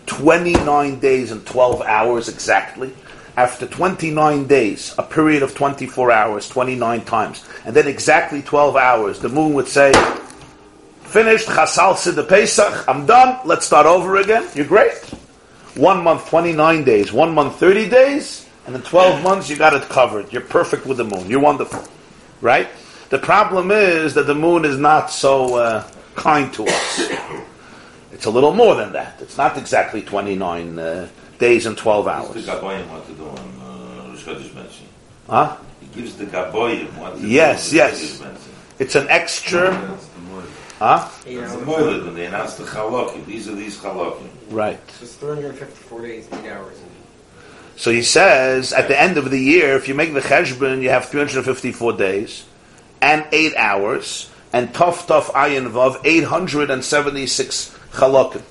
[0.06, 2.94] 29 days and 12 hours exactly,
[3.38, 9.20] after 29 days, a period of 24 hours, 29 times, and then exactly 12 hours,
[9.20, 9.92] the moon would say,
[11.16, 14.98] finished, chasal sid Pesach, I'm done, let's start over again, you're great.
[15.78, 19.84] One month, 29 days, one month, 30 days, and in 12 months you got it
[19.84, 20.34] covered.
[20.34, 21.30] You're perfect with the moon.
[21.30, 21.82] You're wonderful.
[22.42, 22.68] Right?
[23.12, 27.10] The problem is that the moon is not so uh, kind to us.
[28.12, 29.22] It's a little more than that.
[29.22, 31.08] It's not exactly 29 uh,
[31.40, 32.46] days and 12 hours.
[32.46, 34.88] Gaboyim what to do on uh, Rosh Chodesh mention.
[35.30, 35.56] Huh?
[35.80, 38.22] He gives the Gaboyim what Yes, yes.
[38.80, 39.98] It's an extra.
[40.80, 41.10] Huh?
[41.26, 43.26] It's the Moed when they announce the Chalokim.
[43.26, 44.28] These are these Chalokim.
[44.50, 44.80] Right.
[44.92, 46.78] So it's 354 days, 8 hours.
[47.78, 50.90] So he says at the end of the year, if you make the cheshbon, you
[50.90, 52.46] have 354 days
[53.02, 58.42] and 8 hours, and tough, tough ayin vav, 876 chalakim.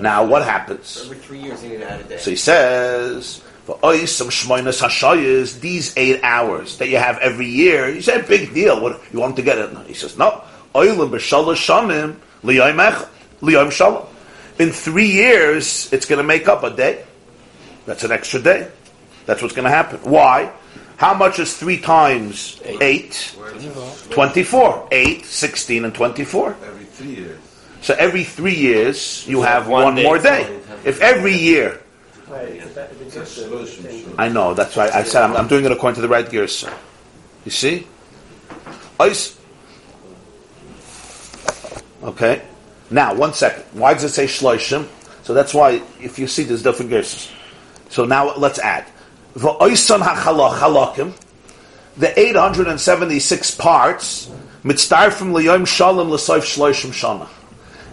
[0.00, 1.02] Now, what happens?
[1.04, 2.16] Every three years you need to add a day.
[2.16, 7.88] So he says, for oisam shmoinas hashayas, these eight hours that you have every year,
[7.88, 9.76] you say, big deal, what, you want to get it?
[9.86, 10.42] He says, no,
[10.74, 13.08] oilam b'shalosh shanim, liyom
[13.40, 14.06] liyom shalom.
[14.58, 17.04] In three years, it's going to make up a day.
[17.86, 18.68] That's an extra day.
[19.26, 19.98] That's what's going to happen.
[20.02, 20.52] Why?
[20.96, 23.34] How much is three times eight?
[24.10, 24.88] 24.
[24.92, 26.56] 8, 16, and 24.
[26.64, 27.38] Every three years.
[27.80, 30.02] So every three years, you have one one, day.
[30.04, 30.60] more day.
[30.84, 31.80] If every year,
[32.28, 34.14] Right, it's that- it's just the- the thing.
[34.16, 34.90] I know, that's right.
[34.92, 36.72] I said I'm, I'm doing it according to the right gears, sir.
[37.44, 37.86] You see?
[39.00, 39.36] Ice.
[42.02, 42.42] Okay.
[42.90, 43.64] Now, one second.
[43.72, 44.88] Why does it say shloishim?
[45.22, 47.30] So that's why, if you see, there's different gears.
[47.88, 48.86] So now let's add.
[49.34, 51.14] V'oisan hachalach halakim.
[51.96, 54.30] The 876 parts,
[54.64, 57.28] mitztar from liyom shalom l'soif shloishim shana.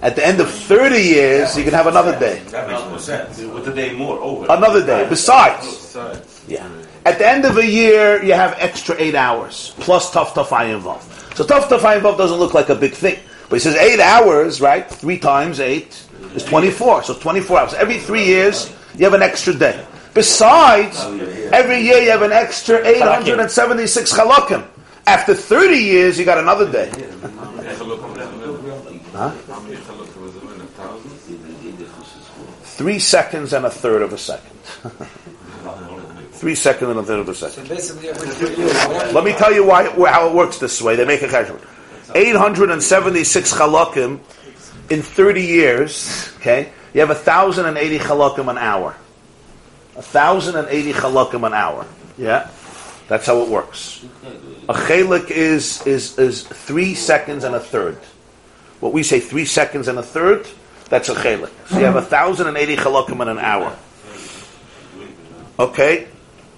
[0.01, 2.41] At the end of 30 years, you can have another day.
[2.51, 3.39] That makes more sense.
[3.39, 4.45] With the day more over.
[4.49, 5.07] Another day.
[5.09, 5.97] Besides.
[6.47, 6.67] Yeah.
[7.05, 10.65] At the end of a year, you have extra eight hours plus tough tough eye
[10.65, 11.05] involved.
[11.35, 13.99] So tough tough eye involved doesn't look like a big thing, But he says eight
[13.99, 14.87] hours, right?
[14.89, 16.05] Three times eight
[16.35, 17.03] is 24.
[17.03, 17.73] So 24 hours.
[17.73, 19.83] Every three years, you have an extra day.
[20.13, 20.99] Besides,
[21.51, 24.67] every year you have an extra 876 halakim.
[25.07, 26.91] After 30 years, you got another day.
[29.13, 29.31] Huh?
[32.63, 34.57] Three seconds and a third of a second.
[36.31, 37.65] Three seconds and a third of a second.
[37.65, 38.73] So basically, every three years,
[39.13, 40.95] Let me tell you why, how it works this way.
[40.95, 41.59] They make a cheshbon.
[42.15, 44.19] 876 halakim
[44.89, 48.95] in 30 years, okay, you have 1,080 halakim an hour.
[49.93, 51.85] 1,080 halakim an hour.
[52.17, 52.49] Yeah?
[53.07, 54.05] That's how it works.
[54.67, 57.97] A chalik is, is, is three seconds and a third.
[58.79, 60.47] What we say three seconds and a third,
[60.89, 61.51] that's a chalik.
[61.67, 63.75] So you have 1,080 halakim in an hour.
[65.59, 66.07] Okay?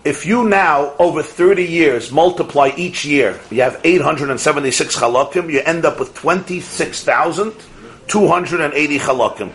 [0.03, 5.85] If you now, over 30 years, multiply each year, you have 876 halakim, you end
[5.85, 9.51] up with 26,280 halakim.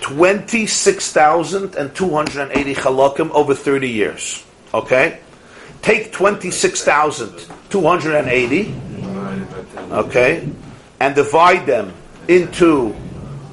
[0.00, 4.44] 26,280 halakim over 30 years.
[4.74, 5.20] Okay?
[5.80, 8.74] Take 26,280,
[9.92, 10.48] okay,
[10.98, 11.92] and divide them
[12.26, 12.88] into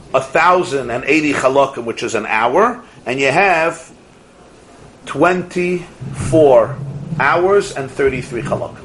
[0.10, 3.95] 1,080 halakim, which is an hour, and you have
[5.06, 6.78] 24
[7.20, 8.82] hours and 33 halakim.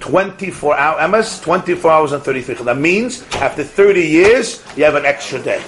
[0.00, 2.64] 24 hours, MS, 24 hours and 33 halakim.
[2.64, 5.62] That means after 30 years, you have an extra day.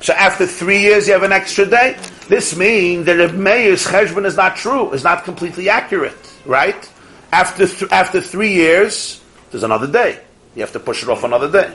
[0.00, 1.98] So after three years, you have an extra day.
[2.28, 6.88] This means that Reb Meir's cheshbon is not true, is not completely accurate, right?
[7.32, 9.20] After th- after three years,
[9.50, 10.20] there's another day.
[10.54, 11.74] You have to push it off another day.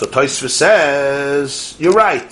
[0.00, 2.24] So Tosfos says, you're right.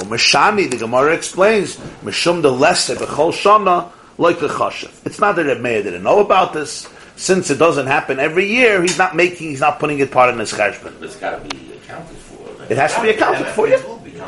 [0.00, 5.06] Or Meshani, the Gemara explains, Meshum the lesser b'chol shana like the chashav.
[5.06, 6.88] It's not that Reb Meir didn't know about this.
[7.14, 10.40] Since it doesn't happen every year, he's not making, he's not putting it part in
[10.40, 11.00] his cheshbon.
[11.00, 12.58] It's got to be accounted for.
[12.58, 12.70] right?
[12.72, 13.76] It has to be accounted for, yeah.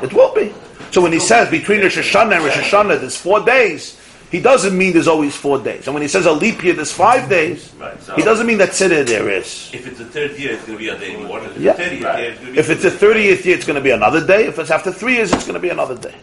[0.04, 0.54] It will be.
[0.92, 3.99] So when he says between Rosh Hashanah and Rosh Hashanah there's four days,
[4.30, 5.86] he doesn't mean there's always four days.
[5.86, 8.58] And when he says a leap year there's five days, Right, so- he doesn't mean
[8.58, 9.70] that Siddur there is.
[9.72, 11.38] If it's the third year, it's going to be a day more.
[11.40, 11.72] If it's Yeah.
[11.72, 13.80] the 30th year, it's going to be If it's the 30th year, it's going to
[13.82, 14.46] be another day.
[14.46, 16.14] If it's after three years, it's going to be another day.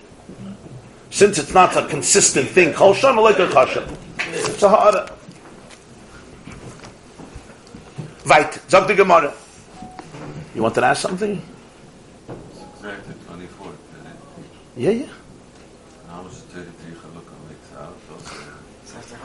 [1.09, 3.87] Since it's not a consistent thing, Kol Shana like a Chashav.
[4.33, 5.07] It's a harder.
[8.25, 9.33] Veit, sag the Gemara.
[10.53, 11.41] You want to ask something?
[12.75, 13.71] Exactly 24.
[14.75, 15.05] Yeah, yeah.
[16.09, 17.95] How much is 33 Chalakim makes out?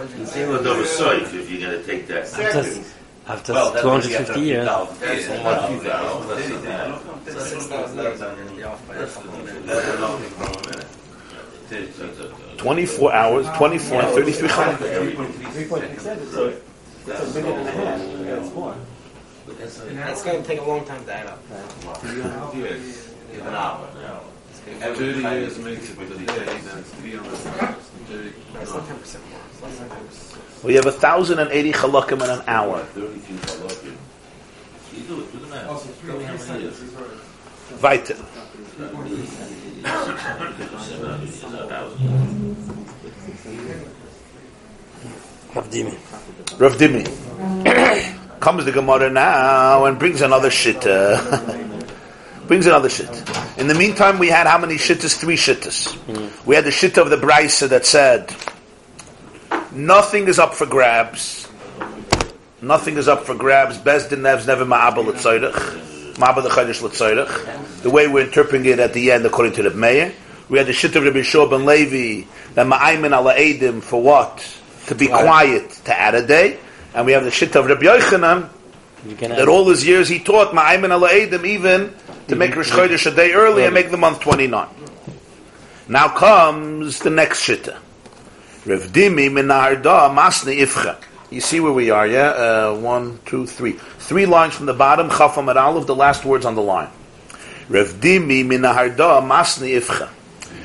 [0.01, 2.25] It's even with the soif if you're going to take that.
[2.25, 4.67] After, after Well, 250 years.
[4.67, 5.45] That's Yeah.
[5.45, 9.37] one few That's- 6,000 years, you're gonna be off by a couple of
[12.59, 15.15] 24 hours, 24 and 33 Chalakim.
[15.53, 16.53] 3.6 so
[17.07, 18.01] it's a minute and a half.
[18.25, 18.75] That's more.
[19.61, 21.43] It's going to take a long time to add up.
[22.05, 23.81] An hour.
[24.67, 28.33] If 30 years makes it to the day, then it's 330.
[28.61, 29.41] It's not 10% more.
[29.63, 30.65] Less than 10%.
[30.65, 32.79] We have 1,080 Chalakim in an hour.
[32.85, 33.97] 30 feet halakim.
[34.95, 35.69] You do it, do the math.
[35.69, 36.81] Also, Tell me how three many seconds years.
[36.81, 37.83] is right.
[37.83, 38.17] Weiter.
[45.55, 45.95] Rav Dimi.
[46.59, 47.05] Rav Dimi.
[48.41, 51.69] Comes the Gemara now and brings another shitta.
[52.53, 53.09] brings another shit.
[53.57, 55.17] In the meantime, we had how many shittas?
[55.17, 55.97] Three shittas.
[56.45, 58.31] We had the shitta of the Braisa that said,
[59.73, 61.49] nothing is up for grabs.
[62.61, 63.79] Nothing is up for grabs.
[63.79, 66.17] Bezdin nevs never ma'abel l'tzayrich.
[66.17, 67.81] Ma'abel l'chaydish l'tzayrich.
[67.81, 70.13] The way we're interpreting it at the end, according to the Meir.
[70.51, 74.47] We had the shitta of Rabbi Shua ben Levi, that ma'aymin ala edim for what?
[74.89, 76.59] To be quiet, to add a day.
[76.95, 78.51] And we have the shitta of Rabbi Yochanan,
[79.21, 81.95] that all his years he taught ma'aymin ala edim even
[82.29, 84.69] to make Rosh Chodesh a day early and make the month 29.
[85.89, 87.79] Now comes the next shitta.
[88.65, 90.97] Rav Dimi min Naharda masni ifcha.
[91.31, 92.29] You see where we are, yeah?
[92.29, 93.73] Uh, one, two, three.
[93.99, 96.91] Three lines from the bottom, Chaf Amud Aleph, the last words on the line.
[97.69, 100.09] Rav Dimi min Naharda masni ifcha.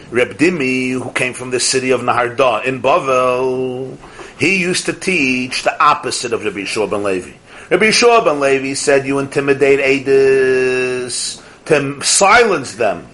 [0.10, 3.98] Reb Dimi, who came from the city of Naharda in Bavel,
[4.40, 7.32] he used to teach the opposite of Rabbi Yeshua ben Levi.
[7.70, 13.08] Rabbi Yeshua ben Levi said, you intimidate Adis to silence them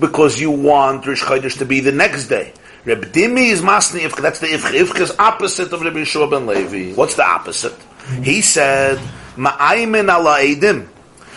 [0.00, 2.52] because you want Rosh Chodesh to be the next day.
[2.84, 4.20] Reb Dimi is Masni Ifka.
[4.20, 4.78] That's the Ifka.
[4.78, 6.94] Ifka is opposite of Rabbi Yeshua ben Levi.
[6.94, 7.76] What's the opposite?
[8.22, 8.98] He said,
[9.36, 10.88] Ma'aymin ala Edim.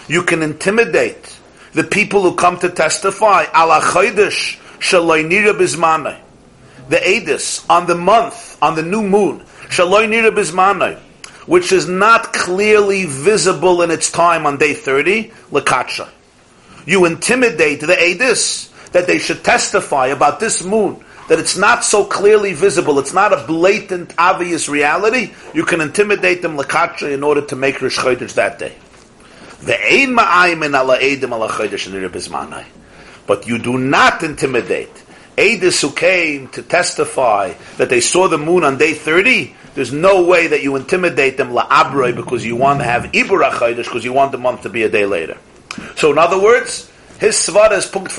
[0.08, 1.38] You can intimidate
[1.74, 6.20] the people who come to testify ala Chodesh shaloi nira bizmanai.
[6.90, 10.98] the Adis on the month, on the new moon, Shaloi Nira Bismanai,
[11.48, 16.10] which is not clearly visible in its time on day 30, Lakacha.
[16.86, 22.06] You intimidate the Adis that they should testify about this moon, that it's not so
[22.06, 27.42] clearly visible, it's not a blatant, obvious reality, you can intimidate them Lakacha in order
[27.42, 28.76] to make Rosh Chodesh that day.
[33.28, 35.04] But you do not intimidate.
[35.38, 40.24] Edis who came to testify that they saw the moon on day 30, there's no
[40.24, 44.32] way that you intimidate them la'abroi because you want to have chodesh because you want
[44.32, 45.38] the month to be a day later.
[45.96, 48.12] So in other words, his svara is punkt.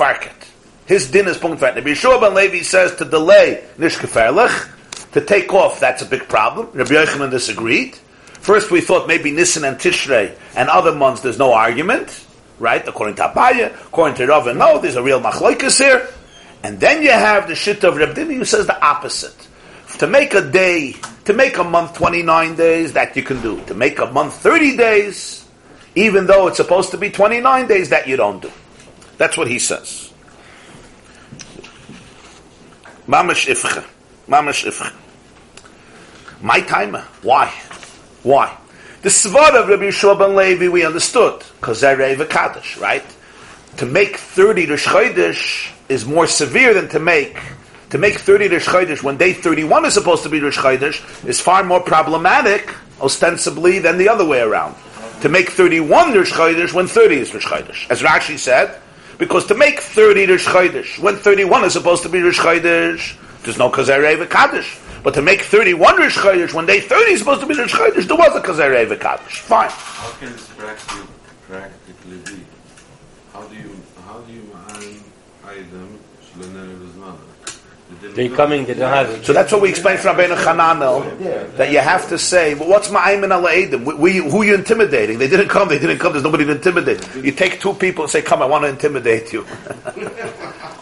[0.85, 1.75] His din is punkt farket.
[1.75, 6.69] Rabbi Yeshua ben Levi says to delay nishkeferlich, to take off, that's a big problem.
[6.73, 7.95] Rabbi Yochanan disagreed.
[8.41, 12.25] First, we thought maybe Nisan and Tishrei and other months there's no argument,
[12.59, 12.87] right?
[12.87, 16.07] According to Abaye, according to Rav, no, there's a real machloikas here.
[16.63, 19.35] And then you have the shit of Reb Dimi who says the opposite.
[19.99, 20.95] To make a day,
[21.25, 23.63] to make a month 29 days, that you can do.
[23.65, 25.46] To make a month 30 days,
[25.97, 28.51] even though it's supposed to be 29 days, that you don't do.
[29.17, 30.13] That's what he says.
[33.07, 33.83] Mamash ifcha.
[34.27, 34.93] Mamash ifcha.
[36.41, 37.01] My timer.
[37.23, 37.47] Why?
[38.21, 38.55] Why?
[39.01, 43.03] The Svar of Rabbi Yeshua ben Levi we understood, because Kaddish, right?
[43.77, 47.39] To make 30 Rosh Chodesh is more severe than to make
[47.89, 51.39] to make 30 Rosh Chodesh when day 31 is supposed to be Rosh Chodesh is
[51.39, 54.75] far more problematic, ostensibly, than the other way around.
[55.21, 57.89] To make 31 Rosh Chodesh when 30 is Rosh Chodesh.
[57.89, 58.79] As Rashi said,
[59.17, 63.57] because to make 30 Rosh Chodesh when 31 is supposed to be Rosh Chodesh, there's
[63.57, 64.77] no Kazer Reva Kaddish.
[65.03, 68.07] But to make 31 Rosh Chodesh when day 30 is supposed to be Rosh Chodesh,
[68.07, 69.39] there was a Kazer Reva Kaddish.
[69.39, 69.69] Fine.
[69.71, 71.07] How can this practically,
[71.47, 72.45] practically be?
[73.33, 73.76] How do you
[78.17, 79.23] They coming, they don't have it.
[79.23, 82.87] So that's what we explained from Rabbeinu Chananel, that you have to say, well, what's
[82.87, 83.85] Ma'aymin ala Edim?
[83.85, 85.19] We, we, who are you intimidating?
[85.19, 87.07] They didn't come, they didn't come, there's nobody to intimidate.
[87.15, 89.45] You take two people and say, come, I want to intimidate you.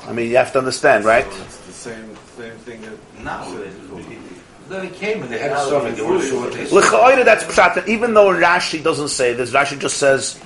[0.08, 1.28] I mean, you have to understand, right?
[1.28, 3.44] It's the same same thing that Now,
[4.70, 6.74] They came and They had a stomach, they weren't sure what they said.
[6.74, 7.86] L'cha'oira, that's pshat.
[7.90, 10.40] Even though Rashi doesn't say this, Rashi just says,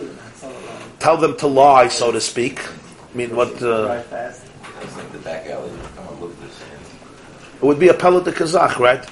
[0.97, 2.65] tell them to lie, so to speak.
[2.67, 4.41] I mean, what, uh, That's
[4.95, 5.69] like the back alley.
[5.95, 6.63] Come on, look at this.
[7.61, 9.03] It would be a pellet de Kazakh, right?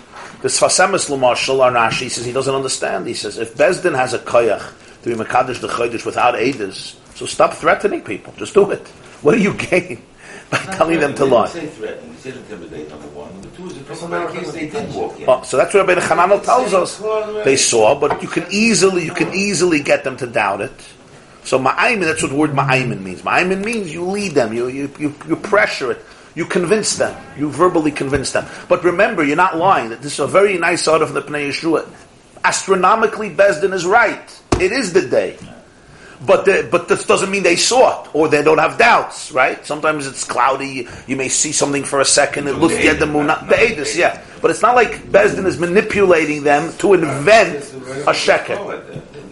[0.41, 3.07] The Sfasemis L'marshal on Rashi says he doesn't understand.
[3.07, 7.25] He says, if Bezdin has a koyach to be Mekadosh the Chodesh without Eidos, so
[7.25, 8.33] stop threatening people.
[8.37, 8.87] Just do it.
[9.23, 10.03] What do you gain
[10.51, 11.47] by telling them to lie?
[11.47, 12.11] say threaten.
[12.11, 13.33] He said intimidate, number one.
[13.33, 15.25] Number two is a talking about a case they did walk in.
[15.27, 16.99] Oh, so that's what Rabbi Chananel tells us.
[17.43, 20.71] They saw, but you can easily, you can easily get them to doubt it.
[21.43, 23.23] So ma'aymin, that's what the word ma'aymin means.
[23.23, 26.05] Ma'aymin means you lead them, you, you, you, you pressure it,
[26.37, 28.45] you convince them, you verbally convince them.
[28.69, 29.89] But remember, you're not lying.
[29.89, 31.89] That This is a very nice order from the Pnei Yehoshua.
[32.43, 34.41] Astronomically, Bezdin is right.
[34.61, 35.39] It is the day.
[36.27, 39.65] But the, but this doesn't mean they saw it or they don't have doubts, right?
[39.65, 40.87] Sometimes it's cloudy.
[41.07, 42.47] You may see something for a second.
[42.47, 43.25] It looks at the moon.
[43.25, 44.23] Not, the Adis, yeah.
[44.39, 47.63] But it's not like Bezdin is manipulating them to invent
[48.05, 48.61] a sheker.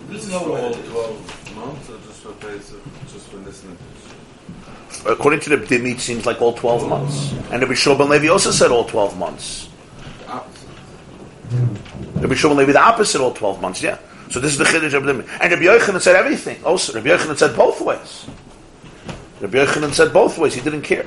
[0.10, 2.82] This is for all 12 months or just for Pesach,
[3.14, 3.78] just for listening?
[5.06, 7.32] According to the Dimi, it seems like all twelve months.
[7.52, 9.70] And Rabbi Shlomo ben Levi also said all twelve months.
[12.16, 13.82] Rabbi Shlomo ben Levi the opposite, all twelve months.
[13.82, 14.00] Yeah.
[14.32, 15.28] So this is the chiddush of Dimi.
[15.40, 16.64] And Rabbi Yochanan said everything.
[16.64, 18.26] Also, Rabbi Yochanan said both ways.
[19.42, 20.56] Rabbi Yochanan said both ways.
[20.56, 21.04] He didn't care.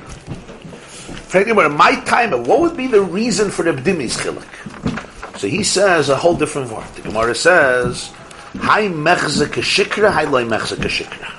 [1.27, 5.37] Frankly, in my time, what would be the reason for the Dimi's chiluk?
[5.37, 6.87] So he says a whole different word.
[6.95, 8.09] The Gemara says,
[8.57, 11.29] "Hai mechze kashikra, hai loy mechze kashikra."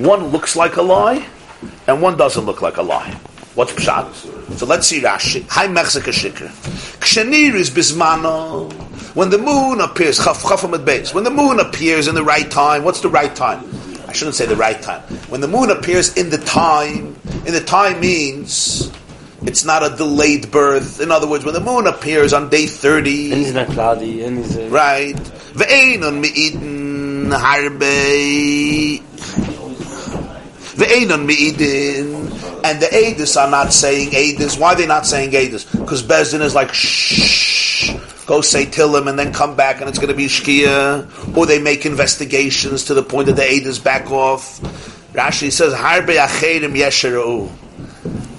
[0.00, 1.26] One looks like a lie,
[1.86, 3.10] and one doesn't look like a lie.
[3.54, 4.56] What's pshat?
[4.56, 5.46] So let's see Rashi.
[5.48, 6.48] Hai mechze kashikra.
[7.00, 8.72] Kshenir is bismano.
[9.14, 11.12] When the moon appears, chaf chafam at base.
[11.12, 13.62] When the moon appears in the right time, what's the right time?
[14.08, 15.02] I shouldn't say the right time.
[15.28, 18.90] When the moon appears in the time, in the time means
[19.42, 21.00] it's not a delayed birth.
[21.00, 24.38] In other words, when the moon appears on day 30, And it's not cloudy, and
[24.38, 24.56] it's...
[24.56, 25.14] Uh, right?
[25.14, 29.02] Ve'enon me'idin harbe.
[30.74, 32.64] Ve'enon me'idin.
[32.64, 34.58] And the Adis are not saying Adis.
[34.58, 35.70] Why are they not saying Adis?
[35.70, 37.94] Because Bezdin is like, shh,
[38.26, 41.36] go say Tillim and then come back and it's going to be Shkia.
[41.36, 44.60] Or they make investigations to the point that the Adis back off.
[45.12, 47.50] Rashi says, Harbe acherim yesheru.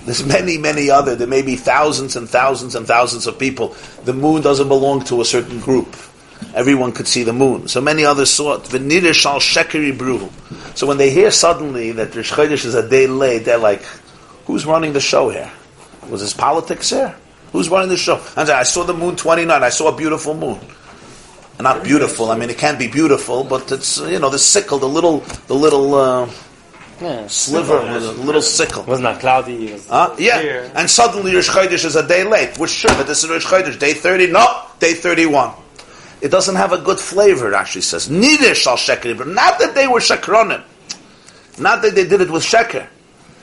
[0.06, 1.16] There's many, many other.
[1.16, 3.76] There may be thousands and thousands and thousands of people.
[4.04, 5.96] The moon doesn't belong to a certain group.
[6.54, 7.68] Everyone could see the moon.
[7.68, 8.64] So many others saw it.
[8.64, 10.30] V'nidr shal shekeri bru.
[10.76, 13.84] So when they hear suddenly that Rosh Chodesh is a day late, they're like,
[14.48, 15.52] "Who's running the show here?
[16.10, 17.16] Was this politics here?
[17.52, 18.20] Who's running the show?
[18.36, 19.64] And I saw the moon 29.
[19.64, 20.60] I saw a beautiful moon.
[21.60, 22.32] Not beautiful.
[22.32, 25.54] I mean, it can be beautiful, but it's you know the sickle, the little, the
[25.54, 26.28] little uh,
[27.00, 27.28] Yeah.
[27.28, 28.82] sliver, with a little sickle.
[28.82, 29.68] It was not cloudy.
[29.68, 30.16] It was Huh?
[30.18, 30.40] Yeah.
[30.42, 30.72] clear.
[30.74, 32.58] And suddenly Rosh Chodesh is a day late.
[32.58, 34.28] We're sure that this is Rosh Chodesh, day 30.
[34.28, 34.48] No,
[34.80, 35.52] day 31.
[36.22, 38.10] It doesn't have a good flavor, it actually says.
[38.10, 39.18] Neither shall sheker.
[39.18, 40.64] But not that they were shekronim.
[41.60, 42.88] Not that they did it with sheker.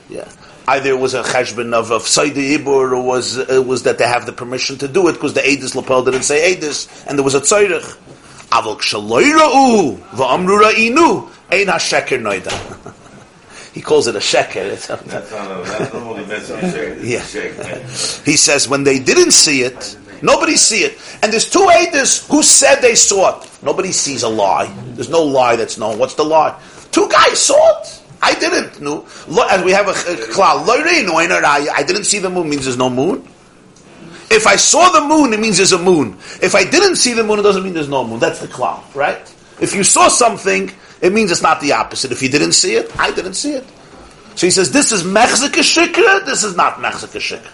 [0.09, 0.27] Yeah.
[0.67, 4.07] Either it was a cheshbon of, of Saidi Ibur, or was, it was that they
[4.07, 7.23] have the permission to do it, because the Eidis lapel didn't say Eidis, and there
[7.23, 7.97] was a tzairich.
[8.49, 12.93] Avol kshaloi va'amru ra'inu, ein ha-sheker noida.
[13.73, 14.55] He calls it a sheker.
[14.57, 16.97] It's- That's not that's not only meant to.
[17.03, 17.21] Yeah.
[18.25, 20.97] He says when they didn't see it, nobody see it.
[21.23, 23.49] And there's two Aedis who said they saw it.
[23.63, 24.73] Nobody sees a lie.
[24.93, 25.97] There's no lie that's known.
[25.97, 26.59] What's the lie?
[26.91, 28.01] Two guys saw it.
[28.21, 28.81] I didn't.
[28.81, 29.07] No.
[29.51, 29.93] And we have a,
[30.31, 30.67] cloud.
[30.69, 33.27] I I didn't see the moon means there's no moon.
[34.31, 36.17] If I saw the moon, it means there's a moon.
[36.41, 38.19] If I didn't see the moon, it doesn't mean there's no moon.
[38.19, 39.21] That's the cloud, right?
[39.59, 42.11] If you saw something, it means it's not the opposite.
[42.11, 43.65] If you didn't see it, I didn't see it.
[44.35, 47.49] So he says, this is Mechzika Shikra, this is not Mechzika Shikra.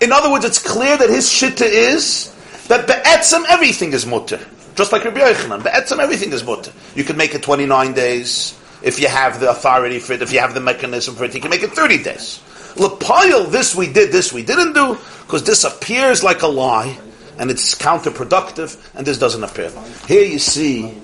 [0.00, 2.32] In other words, it's clear that his shitta is
[2.68, 4.40] that be'etzem everything is mutter.
[4.74, 6.72] Just like Rabbi Yochanan, be'etzem everything is mutter.
[6.94, 10.40] You can make it 29 days if you have the authority for it, if you
[10.40, 12.40] have the mechanism for it, you can make it 30 days.
[12.76, 16.98] Lapayel, this we did, this we didn't do, because this appears like a lie,
[17.38, 19.72] and it's counterproductive, and this doesn't appear.
[20.06, 20.94] Here you see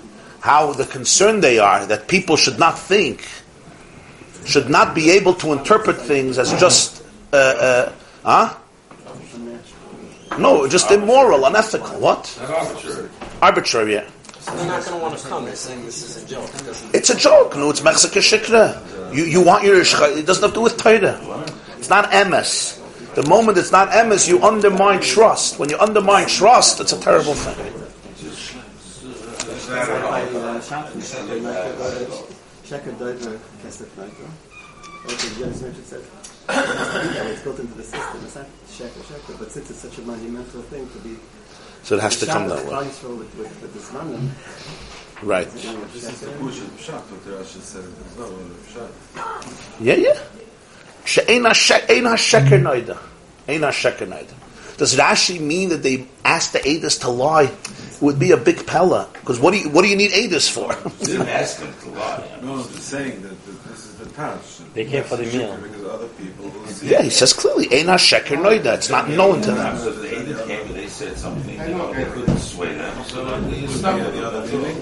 [0.40, 3.26] how the concern they are that people should not think
[4.44, 7.02] should not be able to interpret things as just,
[7.32, 7.92] uh, uh,
[8.24, 8.54] huh?
[10.38, 11.98] No, just immoral, unethical.
[12.00, 12.38] What?
[12.48, 13.08] Arbitrary.
[13.40, 14.08] Arbitrary, yeah.
[14.40, 15.44] So they're not going to want to come.
[15.44, 16.48] They're saying this is a joke.
[16.54, 17.56] It It's a joke.
[17.56, 19.14] No, it's Mechzika Shikra.
[19.14, 21.20] You, you want your, shcha- it doesn't have to do with Torah.
[21.78, 22.78] It's not emes.
[23.14, 25.58] The moment it's not emes, you undermine trust.
[25.58, 27.56] When you undermine trust, it's a terrible thing.
[32.64, 33.38] Checker Deuter
[36.46, 36.62] Kesef Neiter.
[36.62, 38.20] Also, Jonas Richard said, yeah, it's built into the system.
[38.24, 41.16] It's not sheker, sheker, but since it's such a monumental thing to be.
[41.82, 42.76] So it has to come that way.
[42.76, 43.02] With,
[43.36, 44.30] with, with this mammon,
[45.22, 45.48] Right.
[45.48, 47.84] This is the push of Pshat, what the Rashi said.
[47.84, 49.80] There's no other Pshat.
[49.80, 50.18] Yeah, yeah.
[51.04, 52.98] She'ein ha-shek- ein ha-sheker noida.
[53.48, 54.34] Ein ha-sheker noida.
[54.78, 57.44] Does Rashi mean that they asked the Adis to lie?
[57.44, 59.08] It would be a big pella.
[59.12, 60.74] Because what do you, what do you need Adis for?
[61.04, 62.28] Didn't ask him to lie.
[62.42, 63.61] No, I'm saying that, that the
[64.14, 64.58] Tash.
[64.74, 65.56] They came for the meal.
[65.56, 66.88] Because other people will see.
[66.90, 68.74] yeah, he says clearly, ein ha-sheker noida.
[68.74, 69.76] It's not known to them.
[69.78, 73.04] So the agents came they said something, you know, they couldn't sway them.
[73.04, 74.76] So Could they be stopped any other meaning.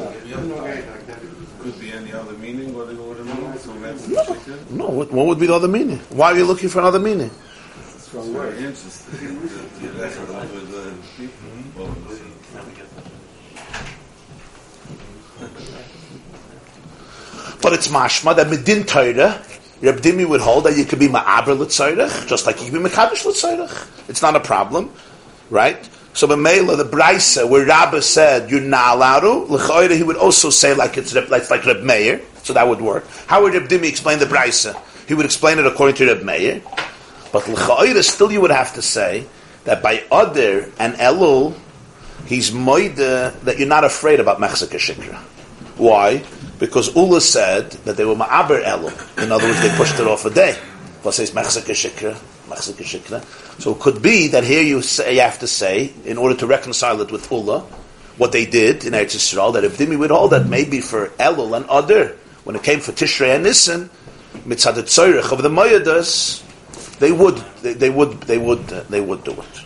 [1.61, 2.75] Could be any other meaning.
[2.75, 3.59] What do you mean?
[3.59, 4.71] So that's.
[4.71, 5.99] No, what, what would be the other meaning?
[6.11, 7.31] Why are you looking for another meaning?
[7.95, 9.41] It's very interesting.
[9.41, 11.95] The- the lesson with the people.
[17.63, 19.43] But it's mashma that medin Torah,
[19.83, 22.89] Reb Dimi would hold that you could be ma'aber l'tzairach, just like you could be
[22.89, 24.09] mekadosh l'tzairach.
[24.09, 24.93] It's not a problem,
[25.49, 25.89] right?
[26.13, 30.75] So b'meila, the braisa, where Rabbah said you're not allowed to, he would also say
[30.75, 33.07] like it's, like, like Reb Meir, so that would work.
[33.27, 34.81] How would Reb Dimi explain the braisa?
[35.07, 36.63] He would explain it according to Reb Meir.
[37.33, 39.27] But l'chayra, still you would have to say
[39.65, 41.55] that by Adar and Elul,
[42.27, 45.17] he's moida that you're not afraid about Mechzika Shikra.
[45.77, 46.25] Why?
[46.61, 48.93] Because Ula said that they were ma'aber Elul.
[49.23, 50.57] In other words, they pushed it off a day.
[53.59, 56.47] So it could be that here you say you have to say, in order to
[56.47, 57.61] reconcile it with Ula,
[58.19, 61.57] what they did in Eretz Yisrael, that if Dimi would hold that maybe for Elul
[61.57, 63.89] and other, when it came for Tishrei and Nisan,
[64.45, 66.47] mitzad Tzoyrich of the Moyadas,
[66.99, 69.65] they would, they, they would, they would, uh, they would do it.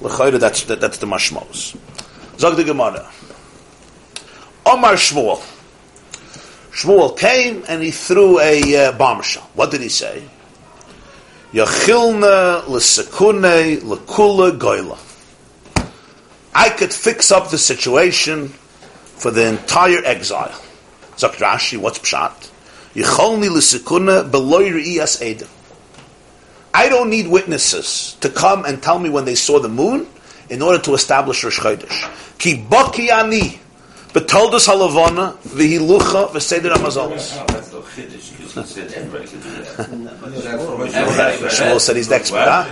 [0.00, 1.76] L'chayra, that's that, that's the mashmos.
[2.38, 3.08] Zog the Gemara.
[4.66, 5.53] Omar Shmuel.
[6.74, 9.48] Shmuel came and he threw a uh, bombshell.
[9.54, 10.24] What did he say?
[11.52, 14.98] Yachilna l'sekune l'kula goyla.
[16.52, 20.60] I could fix up the situation for the entire exile.
[21.16, 22.50] Zok Rashi, what's pshat?
[22.94, 25.48] Yicholni l'sekune beloy re'iyas edem.
[26.74, 30.08] I don't need witnesses to come and tell me when they saw the moon
[30.50, 32.38] in order to establish Rosh Chodesh.
[32.38, 33.60] Ki baki ani
[34.14, 37.46] betoldos halavana v'hilucha v'seder hamazolos.
[37.48, 39.76] That's no chiddush, because he said everybody could do that.
[41.50, 42.64] Shmuel said he's the expert, huh?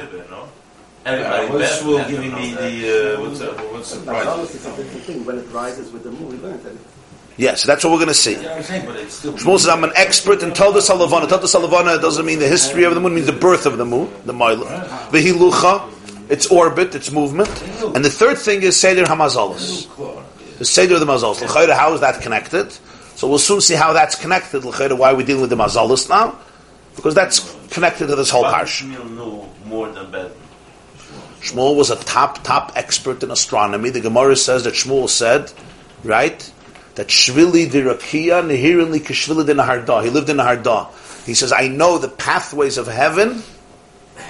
[1.05, 4.27] Everybody, what's Shmuel giving me the, uh, what's, what's the prize?
[4.27, 5.25] a different thing.
[5.25, 6.77] When it rises with the moon, we learned that
[7.37, 8.35] Yes, that's what we're going to see.
[8.35, 9.33] Yeah, saying, but it's still.
[9.33, 11.29] Shmuel says, I'm an expert in Toldos Halavana.
[11.29, 13.85] Toldos Halavana doesn't mean the history of the moon, it means the birth of the
[13.85, 14.87] moon, the Maila.
[15.09, 17.49] Vehilucha, its orbit, its movement.
[17.97, 19.89] And the third thing is Seder Hamazalas.
[20.63, 21.41] The Seder of the Mazalas.
[21.41, 22.71] L'chayra, how is that connected?
[23.17, 24.65] So we'll soon see how that's connected.
[24.65, 26.39] L'chayra, why are we dealing with the Mazalas now?
[26.95, 27.41] Because that's
[27.73, 28.89] connected to this whole But parsha.
[28.89, 30.31] Shmuel knew more than Ben.
[31.41, 33.91] Shmuel was a top, top expert in astronomy.
[33.91, 35.53] The Gemara says that Shmuel said,
[36.05, 36.53] right,
[36.95, 40.93] that Shvili di Rakia Nehirin li Kishvili dinaharda, He lived in Naharda.
[41.27, 43.43] He says, I know the pathways of heaven,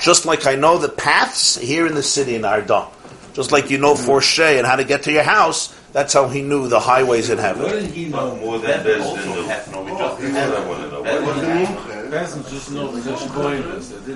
[0.00, 2.88] just like I know the paths here in the city in Naharda.
[3.34, 6.42] Just like you know Forshay and how to get to your house, that's how he
[6.42, 7.70] knew the highways in What heaven.
[7.70, 9.46] did he know more than Ben Bez also did?
[9.46, 11.02] had no, we just That's what I want to know.
[11.02, 13.00] Ben What was did he- Peasants just know the
[13.32, 13.62] coin.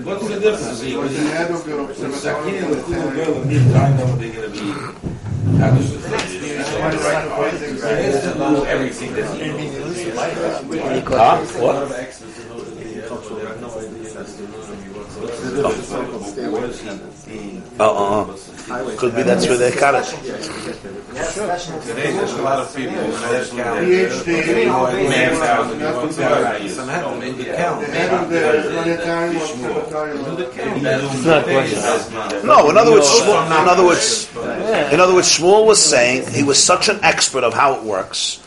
[0.05, 0.81] What's the difference?
[0.83, 2.13] He was The head of the the observatory.
[2.21, 4.59] Sakina and the Kula girl and I know they're going to be.
[5.57, 6.65] Kaddish the Chiddush.
[6.67, 6.93] So I'm
[7.41, 7.55] right.
[7.57, 7.65] He
[8.05, 11.07] has to know everything that he knows.
[11.09, 11.37] Huh?
[11.63, 11.77] What?
[17.79, 20.07] Uh uh Could be that's where they got it.
[32.45, 34.37] No, in other words, in other words,
[34.93, 38.43] in other words, Shmuel was saying he was such an expert of how it works.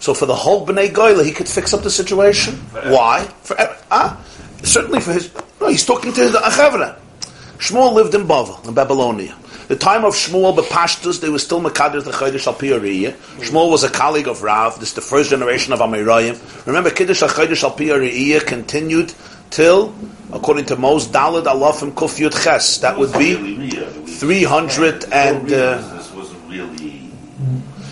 [0.00, 2.54] So for the whole Bnei Goyla, he could fix up the situation.
[2.92, 3.24] Why?
[3.42, 3.56] For
[3.90, 4.22] ah,
[4.62, 5.30] certainly for his.
[5.60, 6.98] No, he's talking to the Achavra.
[7.58, 9.36] Shmuel lived in Bavel, in Babylonia.
[9.68, 13.12] The time of Shmuel, but Pashtus, they were still Makadir the Chodesh al Piyariyah.
[13.40, 14.78] Shmuel was a colleague of Rav.
[14.78, 16.66] This is the first generation of Amoraim.
[16.66, 19.14] Remember, Kiddush al Chodesh al continued
[19.50, 19.94] till,
[20.32, 22.78] according to most Dalad Alafim Kuf Yud Ches.
[22.78, 23.70] That would be
[24.06, 25.46] 300 and.
[25.52, 27.10] Uh, This wasn't really.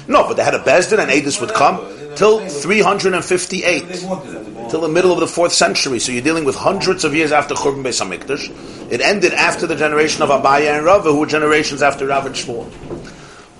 [0.08, 1.78] no, but they had a Bezdin and Adis would come
[2.16, 3.88] till 358.
[3.88, 4.70] They wanted it to be.
[4.70, 5.98] Till the middle of the fourth century.
[5.98, 8.90] So you're dealing with hundreds of years after Churban Beis HaMikdash.
[8.90, 12.34] It ended after the generation of Abaye and Rava, who were generations after Rav and
[12.34, 12.70] Shmuel.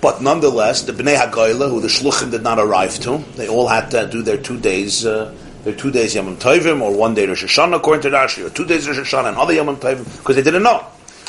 [0.01, 3.89] But nonetheless, the Bnei HaGoyla, who the Shluchim did not arrive to, they all had
[3.91, 5.33] to do their two days, uh,
[5.63, 8.65] their two days Yom Tovim, or one day Rosh Hashanah, according to Rashi, or two
[8.65, 10.85] days Rosh Hashanah, and other Yom Tovim, because they didn't know.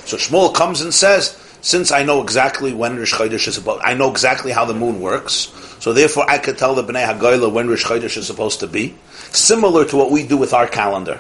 [0.07, 3.95] So Shmuel comes and says, since I know exactly when Rosh Chodesh is about, I
[3.95, 7.69] know exactly how the moon works, so therefore I could tell the Bnei HaGoyla when
[7.69, 8.95] Rosh Chodesh is supposed to be,
[9.33, 11.19] similar to what we do with our calendar,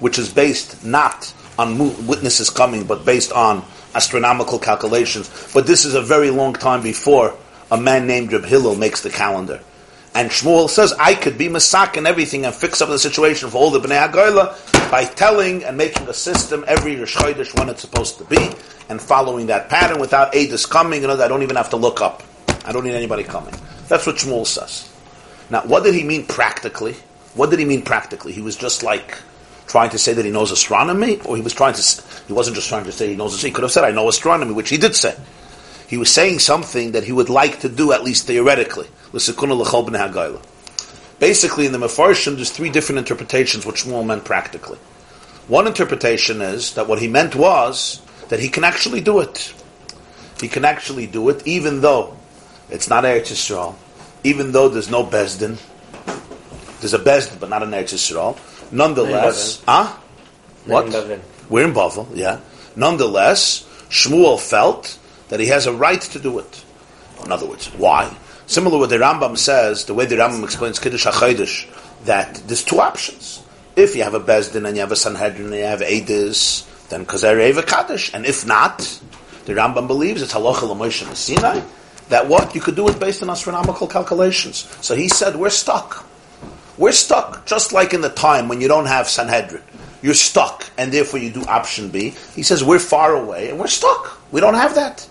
[0.00, 3.62] which is based not on mo- witnesses coming, but based on
[3.94, 5.30] astronomical calculations.
[5.52, 7.36] But this is a very long time before
[7.70, 9.60] a man named Reb Hillel makes the calendar.
[10.14, 13.56] And Shmuel says, I could be Masak and everything and fix up the situation for
[13.58, 17.80] all the Bnei HaGoyla by telling and making a system every Rosh Chodesh when it's
[17.80, 18.50] supposed to be
[18.90, 21.04] and following that pattern without Adis coming.
[21.06, 22.22] I don't even have to look up.
[22.64, 23.54] I don't need anybody coming.
[23.88, 24.88] That's what Shmuel says.
[25.48, 26.94] Now, what did he mean practically?
[27.34, 28.32] What did he mean practically?
[28.32, 29.16] He was just like
[29.66, 32.02] trying to say that he knows astronomy, or he was trying to.
[32.26, 33.40] He wasn't just trying to say he knows.
[33.40, 35.16] He could have said, "I know astronomy," which he did say.
[35.88, 38.86] He was saying something that he would like to do, at least theoretically.
[39.12, 40.40] L'sekuna l'chol b'nei hagayla.
[41.18, 44.78] Basically, in the Mefarshim, there's three different interpretations what Shmuel meant practically.
[45.48, 49.54] One interpretation is that what he meant was that he can actually do it.
[50.40, 52.16] He can actually do it, even though
[52.70, 53.74] it's not Eretz Yisrael,
[54.24, 55.58] even though there's no Bezdin.
[56.80, 58.36] There's a Bezdin, but not an Eretz Yisrael.
[58.72, 60.00] Nonetheless, ah,
[60.64, 60.86] what?
[60.86, 62.40] in We're in Bavel, yeah.
[62.74, 66.64] Nonetheless, Shmuel felt that he has a right to do it.
[67.24, 68.16] In other words, why?
[68.52, 72.80] Similar what the Rambam says, the way the Rambam explains Kiddush HaChodesh, that there's two
[72.80, 73.42] options.
[73.76, 77.06] If you have a Bezdin and you have a Sanhedrin and you have Edis, then
[77.06, 78.12] Kazer Eva Kaddish.
[78.12, 78.80] And if not,
[79.46, 81.62] the Rambam believes it's Halacha L'Moshe Sinai,
[82.10, 82.54] that what?
[82.54, 84.68] You could do it based on astronomical calculations.
[84.82, 86.06] So he said, we're stuck.
[86.76, 89.62] We're stuck, just like in the time when you don't have Sanhedrin.
[90.02, 92.12] You're stuck, and therefore you do option B.
[92.34, 94.20] He says, we're far away, and we're stuck.
[94.30, 95.08] We don't have that.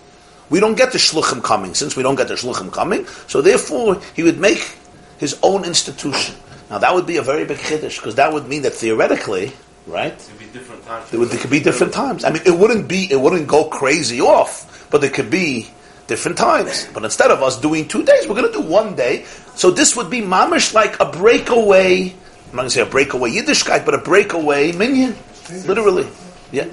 [0.52, 1.72] We don't get the shluchim coming.
[1.72, 4.76] Since we don't get the shluchim coming, so therefore he would make
[5.16, 6.34] his own institution.
[6.68, 9.52] Now that would be a very big chiddush, because that would mean that theoretically,
[9.86, 11.10] right, It'd be different times.
[11.10, 12.24] there, would, there could be different times.
[12.24, 15.70] I mean, it wouldn't be, it wouldn't go crazy off, but there could be
[16.06, 16.86] different times.
[16.92, 19.24] But instead of us doing two days, we're going to do one day.
[19.54, 22.12] So this would be mamish like a breakaway.
[22.12, 25.16] I'm not going to say a breakaway Yiddishkeit, but a breakaway minion,
[25.64, 26.06] literally.
[26.52, 26.64] Yeah,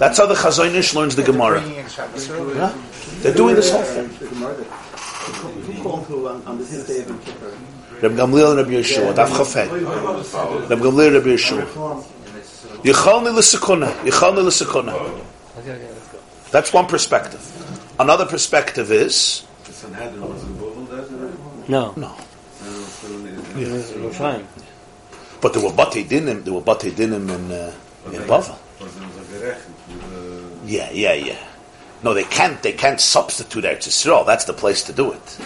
[0.00, 1.60] that's how the Chazonish learns the Gemara.
[1.62, 2.74] Yeah.
[3.20, 4.08] They're doing this whole thing.
[4.18, 7.52] The Gemara that- Who who called who on, on this day of Yom Kippur?
[8.00, 9.68] Reb Gamliel and Reb Yeshua, Daf Chafei.
[10.70, 11.64] Reb Gamliel and Reb Yeshua.
[12.82, 13.88] Yichalni l'sekuna.
[14.04, 14.94] Yichalni l'sekuna.
[16.50, 17.42] That's one perspective.
[17.98, 21.68] Another perspective is The Sanhedrin was in Babel, that's it?
[21.68, 21.92] No.
[21.96, 22.14] no.
[23.56, 24.46] Yerushalayim.
[25.40, 27.72] But there were Bate Dinim, there were Bate Dinim in, uh,
[28.12, 28.56] in Bavel.
[30.64, 31.38] Yeah, yeah, yeah.
[32.02, 32.62] No, they can't.
[32.62, 34.26] They can't substitute Eretz Yisrael.
[34.26, 35.38] That's the place to do it.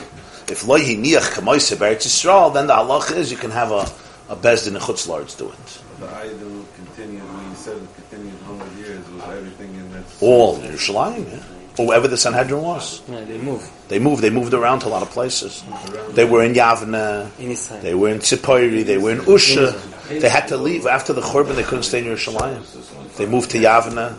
[0.48, 3.90] If lo hiniach kamoise Eretz Yisrael, then the halach is you can have a
[4.30, 5.82] a bezdin in Chutz La'aretz do it.
[5.98, 10.04] the idol continued, when you said it continued 100 years, was everything in that.
[10.20, 11.42] All in Yerushalayim, yeah.
[11.78, 13.02] Or wherever the Sanhedrin was.
[13.08, 13.68] Yeah, they move.
[13.88, 14.22] They moved.
[14.22, 15.64] They moved around to a lot of places.
[16.10, 17.30] They were in Yavna.
[17.38, 18.84] In They were in Tzipoiri.
[18.84, 19.72] They were in Usha.
[20.18, 21.54] They had to leave after the Churban.
[21.54, 23.16] They couldn't stay in Yerushalayim.
[23.16, 24.18] They moved to Yavna,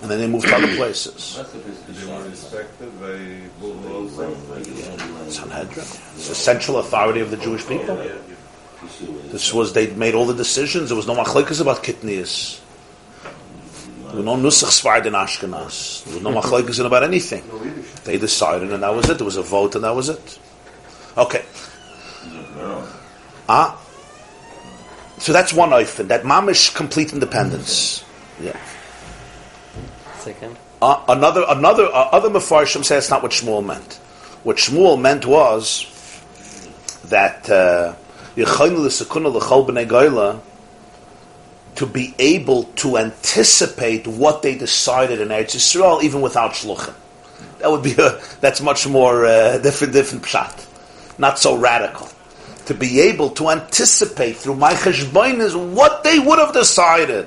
[0.00, 1.38] and then they moved to other places.
[1.38, 1.44] Were.
[5.30, 5.86] Sanhedrin.
[6.14, 7.96] It's the central authority of the Jewish people.
[9.30, 10.88] This was they made all the decisions.
[10.88, 12.60] There was no machlekas about kitnias.
[14.06, 16.04] There was no nusach Sfard in Ashkenaz.
[16.04, 17.42] There was no machlekas about anything.
[18.04, 19.18] They decided, and that was it.
[19.18, 20.38] There was a vote, and that was it.
[21.16, 21.44] Okay.
[23.48, 23.81] Ah.
[25.22, 26.08] So that's one oifen.
[26.08, 28.04] That mamish complete independence.
[28.40, 28.58] Yeah.
[30.18, 30.58] Second.
[30.82, 33.94] Uh, another, another, uh, other Mefarshim say it's not what Shmuel meant.
[34.42, 35.86] What Shmuel meant was
[37.04, 37.94] that uh,
[38.34, 40.40] Yechainu l'sekuna l'chol b'nei goyla
[41.76, 46.94] to be able to anticipate what they decided in Eretz Yisrael, even without shluchim.
[47.60, 50.66] That would be a, that's much more uh, different, different pshat,
[51.16, 52.08] not so radical.
[52.66, 57.26] To be able to anticipate through my cheshboin is what they would have decided,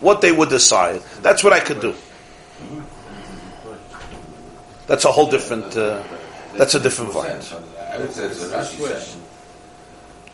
[0.00, 1.02] what they would decide.
[1.22, 1.94] That's what I could do.
[4.86, 5.76] That's a whole different.
[5.76, 6.02] Uh,
[6.56, 7.52] that's a different variant.
[7.92, 9.20] I would say it's a Rashi question.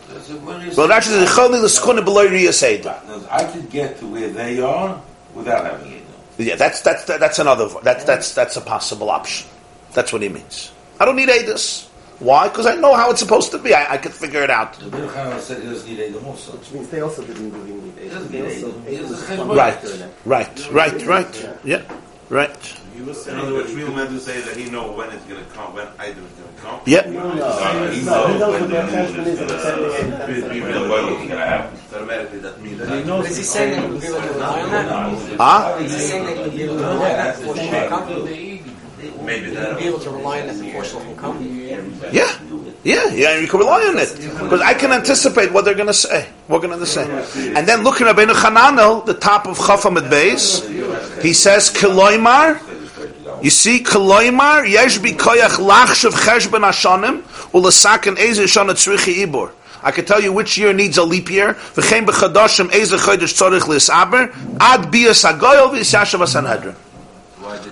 [0.09, 2.87] There's a- where is- Well, actually, the choli l'skuna below riyased.
[3.31, 5.01] I could get to where they are
[5.35, 6.03] without having it.
[6.39, 7.69] Yeah, that's that's that's another.
[7.83, 9.49] That's that's that's a possible option.
[9.95, 10.71] That's what he means.
[11.01, 11.87] I don't need Adis.
[12.23, 12.49] Why?
[12.49, 13.75] Because I know how it's supposed to be.
[13.75, 14.75] I, I could figure it out.
[14.75, 15.09] The Bill
[15.41, 16.53] said he doesn't need Edom also.
[16.53, 18.11] Which means they also didn't really need aid.
[18.11, 18.85] doesn't They need also, aid.
[18.85, 21.51] they He also doesn't responded Right, right, right, right.
[21.65, 21.83] Yeah,
[22.29, 22.79] right.
[22.95, 25.75] In other words, Shmuel meant to say that he know when it's going to come,
[25.75, 26.81] when item is going to come.
[26.87, 27.11] Yeah.
[27.11, 30.61] No, no, So he he knows knows when the their is is going to be
[30.61, 31.79] real well going to happen.
[31.91, 33.07] So automatically that means that.
[33.07, 35.37] But is he saying that he would be able to rely that?
[35.41, 35.79] Huh?
[35.81, 38.52] Is he saying that he would be able to rely
[39.25, 39.79] Maybe that.
[39.79, 41.43] be able to rely on that before Shulchan come?
[42.13, 42.37] Yeah,
[42.83, 43.39] yeah, yeah.
[43.39, 46.29] You can rely on it because I can anticipate what they're going to say.
[46.49, 47.05] What they're going to say,
[47.57, 52.61] and then looking at Rabbeinu Chananel, the top of Chaf Amud Beis, he says Kiloimar.
[53.43, 59.53] You see, Kiloimar yesh bi koyach lachshav cheshben hashanim ulesaken eze shana tzrichi ibor.
[59.85, 61.55] I can tell you which year needs a leap year.
[61.55, 66.77] V'chein b'chadashim eze chodesh tzorich lisaber ad bias hagoyel v'yisyashav Sanhedrin.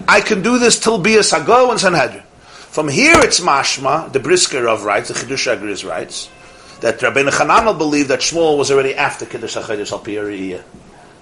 [0.08, 2.22] I can do this till bias hagoyel and Sanhedrin.
[2.70, 4.12] From here, it's mashma.
[4.12, 6.28] The Brisker of writes, the Chiddushei HaGriz writes
[6.80, 10.64] that Rabbeinu Chananel believed that Shmuel was already after Kiddush HaChedesh al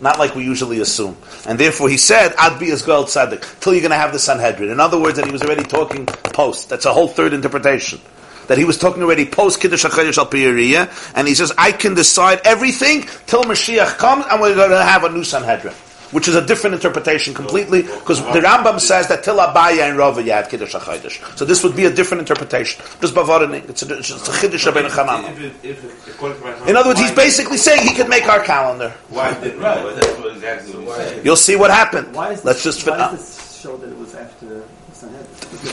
[0.01, 1.17] Not like we usually assume.
[1.47, 4.19] And therefore he said, Ad be as goel tzaddik, till you're going to have the
[4.19, 4.71] Sanhedrin.
[4.71, 6.69] In other words, that he was already talking post.
[6.69, 8.01] That's a whole third interpretation.
[8.47, 12.41] That he was talking already post Kiddush HaChedesh al and he says, I can decide
[12.45, 15.75] everything till Mashiach comes, and we're going to have a new Sanhedrin.
[16.11, 20.23] Which is a different interpretation completely, because the Rambam says that till Abaye and Rava
[20.23, 21.37] you had Kiddush HaChedesh.
[21.37, 22.83] So this would be a different interpretation.
[23.01, 23.69] Just Bavaroning.
[23.69, 25.31] It's a, it's a Chiddush Rabbeinu Chananel.
[25.33, 28.43] If it, if it, according In other words, he's basically saying he could make our
[28.43, 28.91] calendar.
[29.11, 31.25] Why did Right, but that's what exactly what he's saying.
[31.25, 32.15] You'll see what happened.
[32.15, 34.88] Why is this, Let's just why does this show that it was after Sanhedrin?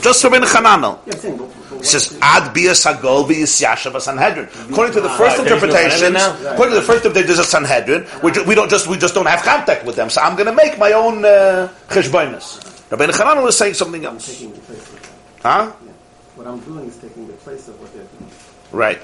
[0.00, 0.98] Just Rabbeinu Chananel.
[1.06, 4.48] Yeah, I'm saying, but, but He says ad bias hagol bias yashav Sanhedrin.
[4.70, 7.44] According to the first Right, there's no interpretation, according to the first of there's a
[7.44, 8.06] Sanhedrin.
[8.22, 10.10] We, ju- we don't just we just don't have contact with them.
[10.10, 12.62] So I'm going to make my own uh, cheshbonis.
[12.90, 14.26] Rabbeinu Chananel is saying something else.
[14.28, 15.02] taking the place of
[15.42, 15.42] that.
[15.42, 15.72] Huh?
[15.84, 15.92] Yeah.
[16.36, 18.30] What I'm doing is taking the place of what they're doing.
[18.72, 19.02] Right.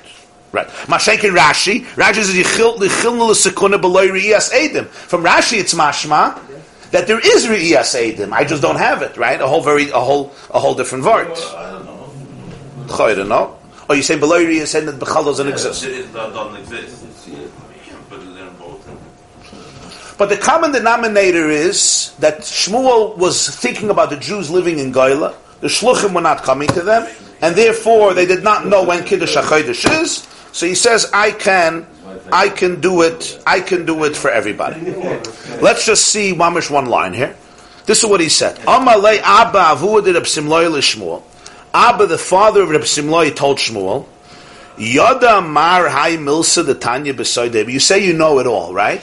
[0.52, 0.68] Right.
[0.86, 1.80] Mashenk Rashi.
[1.96, 4.86] Rashi says yichil yichilnu l'sekuna beloy re'iyas edim.
[4.86, 6.38] From Rashi, it's mashma
[6.92, 8.32] that there is re'iyas edim.
[8.32, 9.16] I just don't have it.
[9.16, 9.40] Right.
[9.40, 11.32] A whole very a whole a whole different word.
[11.32, 13.28] I don't know.
[13.28, 13.58] No.
[13.88, 15.84] Or you say beloy re'iyas edim that bechal doesn't exist.
[15.84, 17.04] It, doesn't exist.
[17.04, 17.50] Let's see it.
[18.08, 18.20] But.
[20.18, 25.34] But the common denominator is that Shmuel was thinking about the Jews living in Goyla.
[25.60, 27.08] The Shluchim were not coming to them,
[27.40, 30.28] and therefore they did not know when Kiddush HaChodesh is.
[30.52, 31.86] So he says, "I can,
[32.30, 33.38] I can do it.
[33.46, 34.94] I can do it for everybody."
[35.60, 37.34] Let's just see mamish one line here.
[37.86, 38.60] This is what he said.
[41.74, 44.04] Abba the father of Reb Simloi, told Shmuel,
[44.76, 47.14] Yada Mar Hai Milsa the Tanya.
[47.14, 49.02] You say you know it all, right?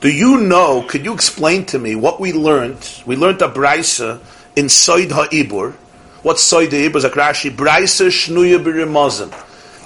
[0.00, 3.00] Do you know, could you explain to me what we learned?
[3.04, 4.20] We learned a Braisa
[4.54, 5.74] in Soid HaIbur.
[6.22, 7.00] What's Soid HaIbur?
[7.00, 7.50] Zakrashi.
[7.50, 9.32] Braisa Shnuya B'Rimazim.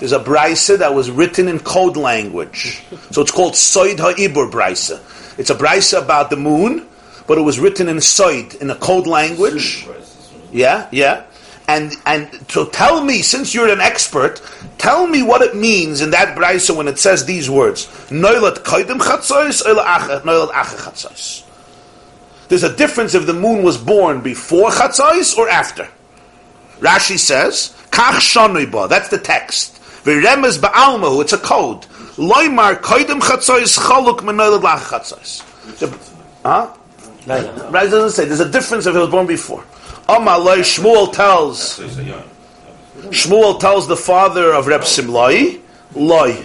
[0.03, 2.83] There's a braisa that was written in code language.
[3.13, 4.99] So it's called Soid Ha'ibur braisa.
[5.39, 6.89] It's a braisa about the moon,
[7.29, 9.87] but it was written in Soid, in a code language.
[10.51, 11.23] Yeah, yeah.
[11.69, 14.43] And and so tell me, since you're an expert,
[14.77, 17.87] tell me what it means in that braisa when it says these words.
[18.09, 21.45] Noilat koidim chatzos, noilat acha chatzos.
[22.49, 25.89] There's a difference if the moon was born before chatzos or after.
[26.81, 29.79] Rashi says, kach that's the text.
[30.05, 31.83] V'remez ba'almahu, it's a code.
[32.17, 35.43] Loimar koidim chatzos chaluk menoilad lacha chatzos.
[36.45, 36.69] Huh?
[37.27, 38.25] Right, doesn't say.
[38.25, 39.63] There's a difference if it was born before.
[40.09, 41.79] Amalai Shmuel tells
[43.11, 45.61] Shmuel tells the father of Reb Simlai,
[45.95, 46.37] Loi.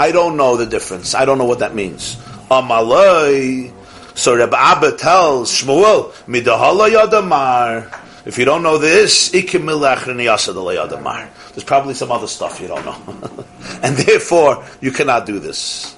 [0.00, 1.14] I don't know the difference.
[1.14, 2.16] I don't know what that means.
[2.50, 3.72] Amalai.
[4.14, 7.94] So Reb Abba tells Shmuel, Midahala Yadamar.
[8.28, 9.54] If you don't know this, there's
[11.64, 13.46] probably some other stuff you don't know.
[13.82, 15.96] and therefore, you cannot do this.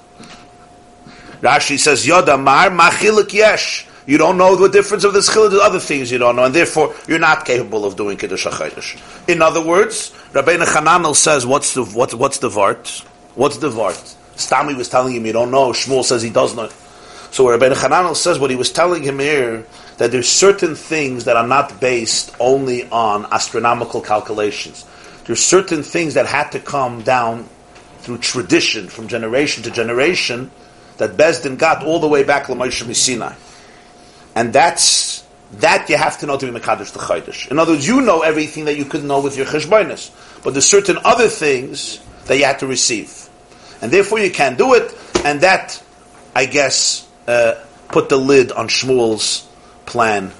[1.41, 3.85] Rashi says, Yodamar machilik yesh.
[4.05, 6.55] You don't know the difference of the schillah, there's other things you don't know, and
[6.55, 9.27] therefore you're not capable of doing Kiddush HaChadosh.
[9.27, 13.03] In other words, Rabbeinu Chananel says, what's the, what, what's the Vart?
[13.35, 14.15] What's the Vart?
[14.37, 16.69] Stami was telling him you don't know, Shmuel says he does know.
[17.31, 19.65] So Rabbeinu Chananel says what he was telling him here,
[19.97, 24.85] that there's certain things that are not based only on astronomical calculations.
[25.25, 27.47] There's certain things that had to come down
[27.99, 30.51] through tradition, from generation to generation,
[30.97, 33.33] that Bezdin got all the way back to Moshe Sinai.
[34.35, 37.49] And that's, that you have to know to be Mekadosh the Chaydish.
[37.49, 40.11] In other words, you know everything that you could know with your Cheshbonis.
[40.43, 43.29] But there's certain other things that you had to receive.
[43.81, 44.93] And therefore you can't do it,
[45.23, 45.81] and that,
[46.35, 47.55] I guess, uh,
[47.89, 49.47] put the lid on Shmuel's
[49.85, 50.31] plan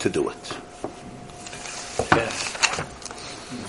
[0.00, 0.56] to do it.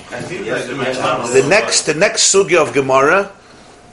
[0.09, 3.31] The next, the next sugya of Gemara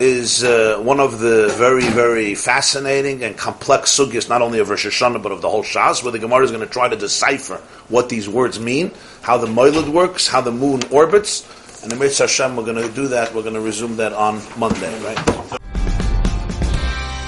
[0.00, 4.86] is uh, one of the very, very fascinating and complex sugyas, not only of Rosh
[4.86, 7.56] Hashanah, but of the whole Shas, where the Gemara is going to try to decipher
[7.88, 8.90] what these words mean,
[9.22, 11.44] how the Moilid works, how the moon orbits,
[11.82, 14.40] and the Mitzvah Hashem, we're going to do that, we're going to resume that on
[14.58, 15.73] Monday, right?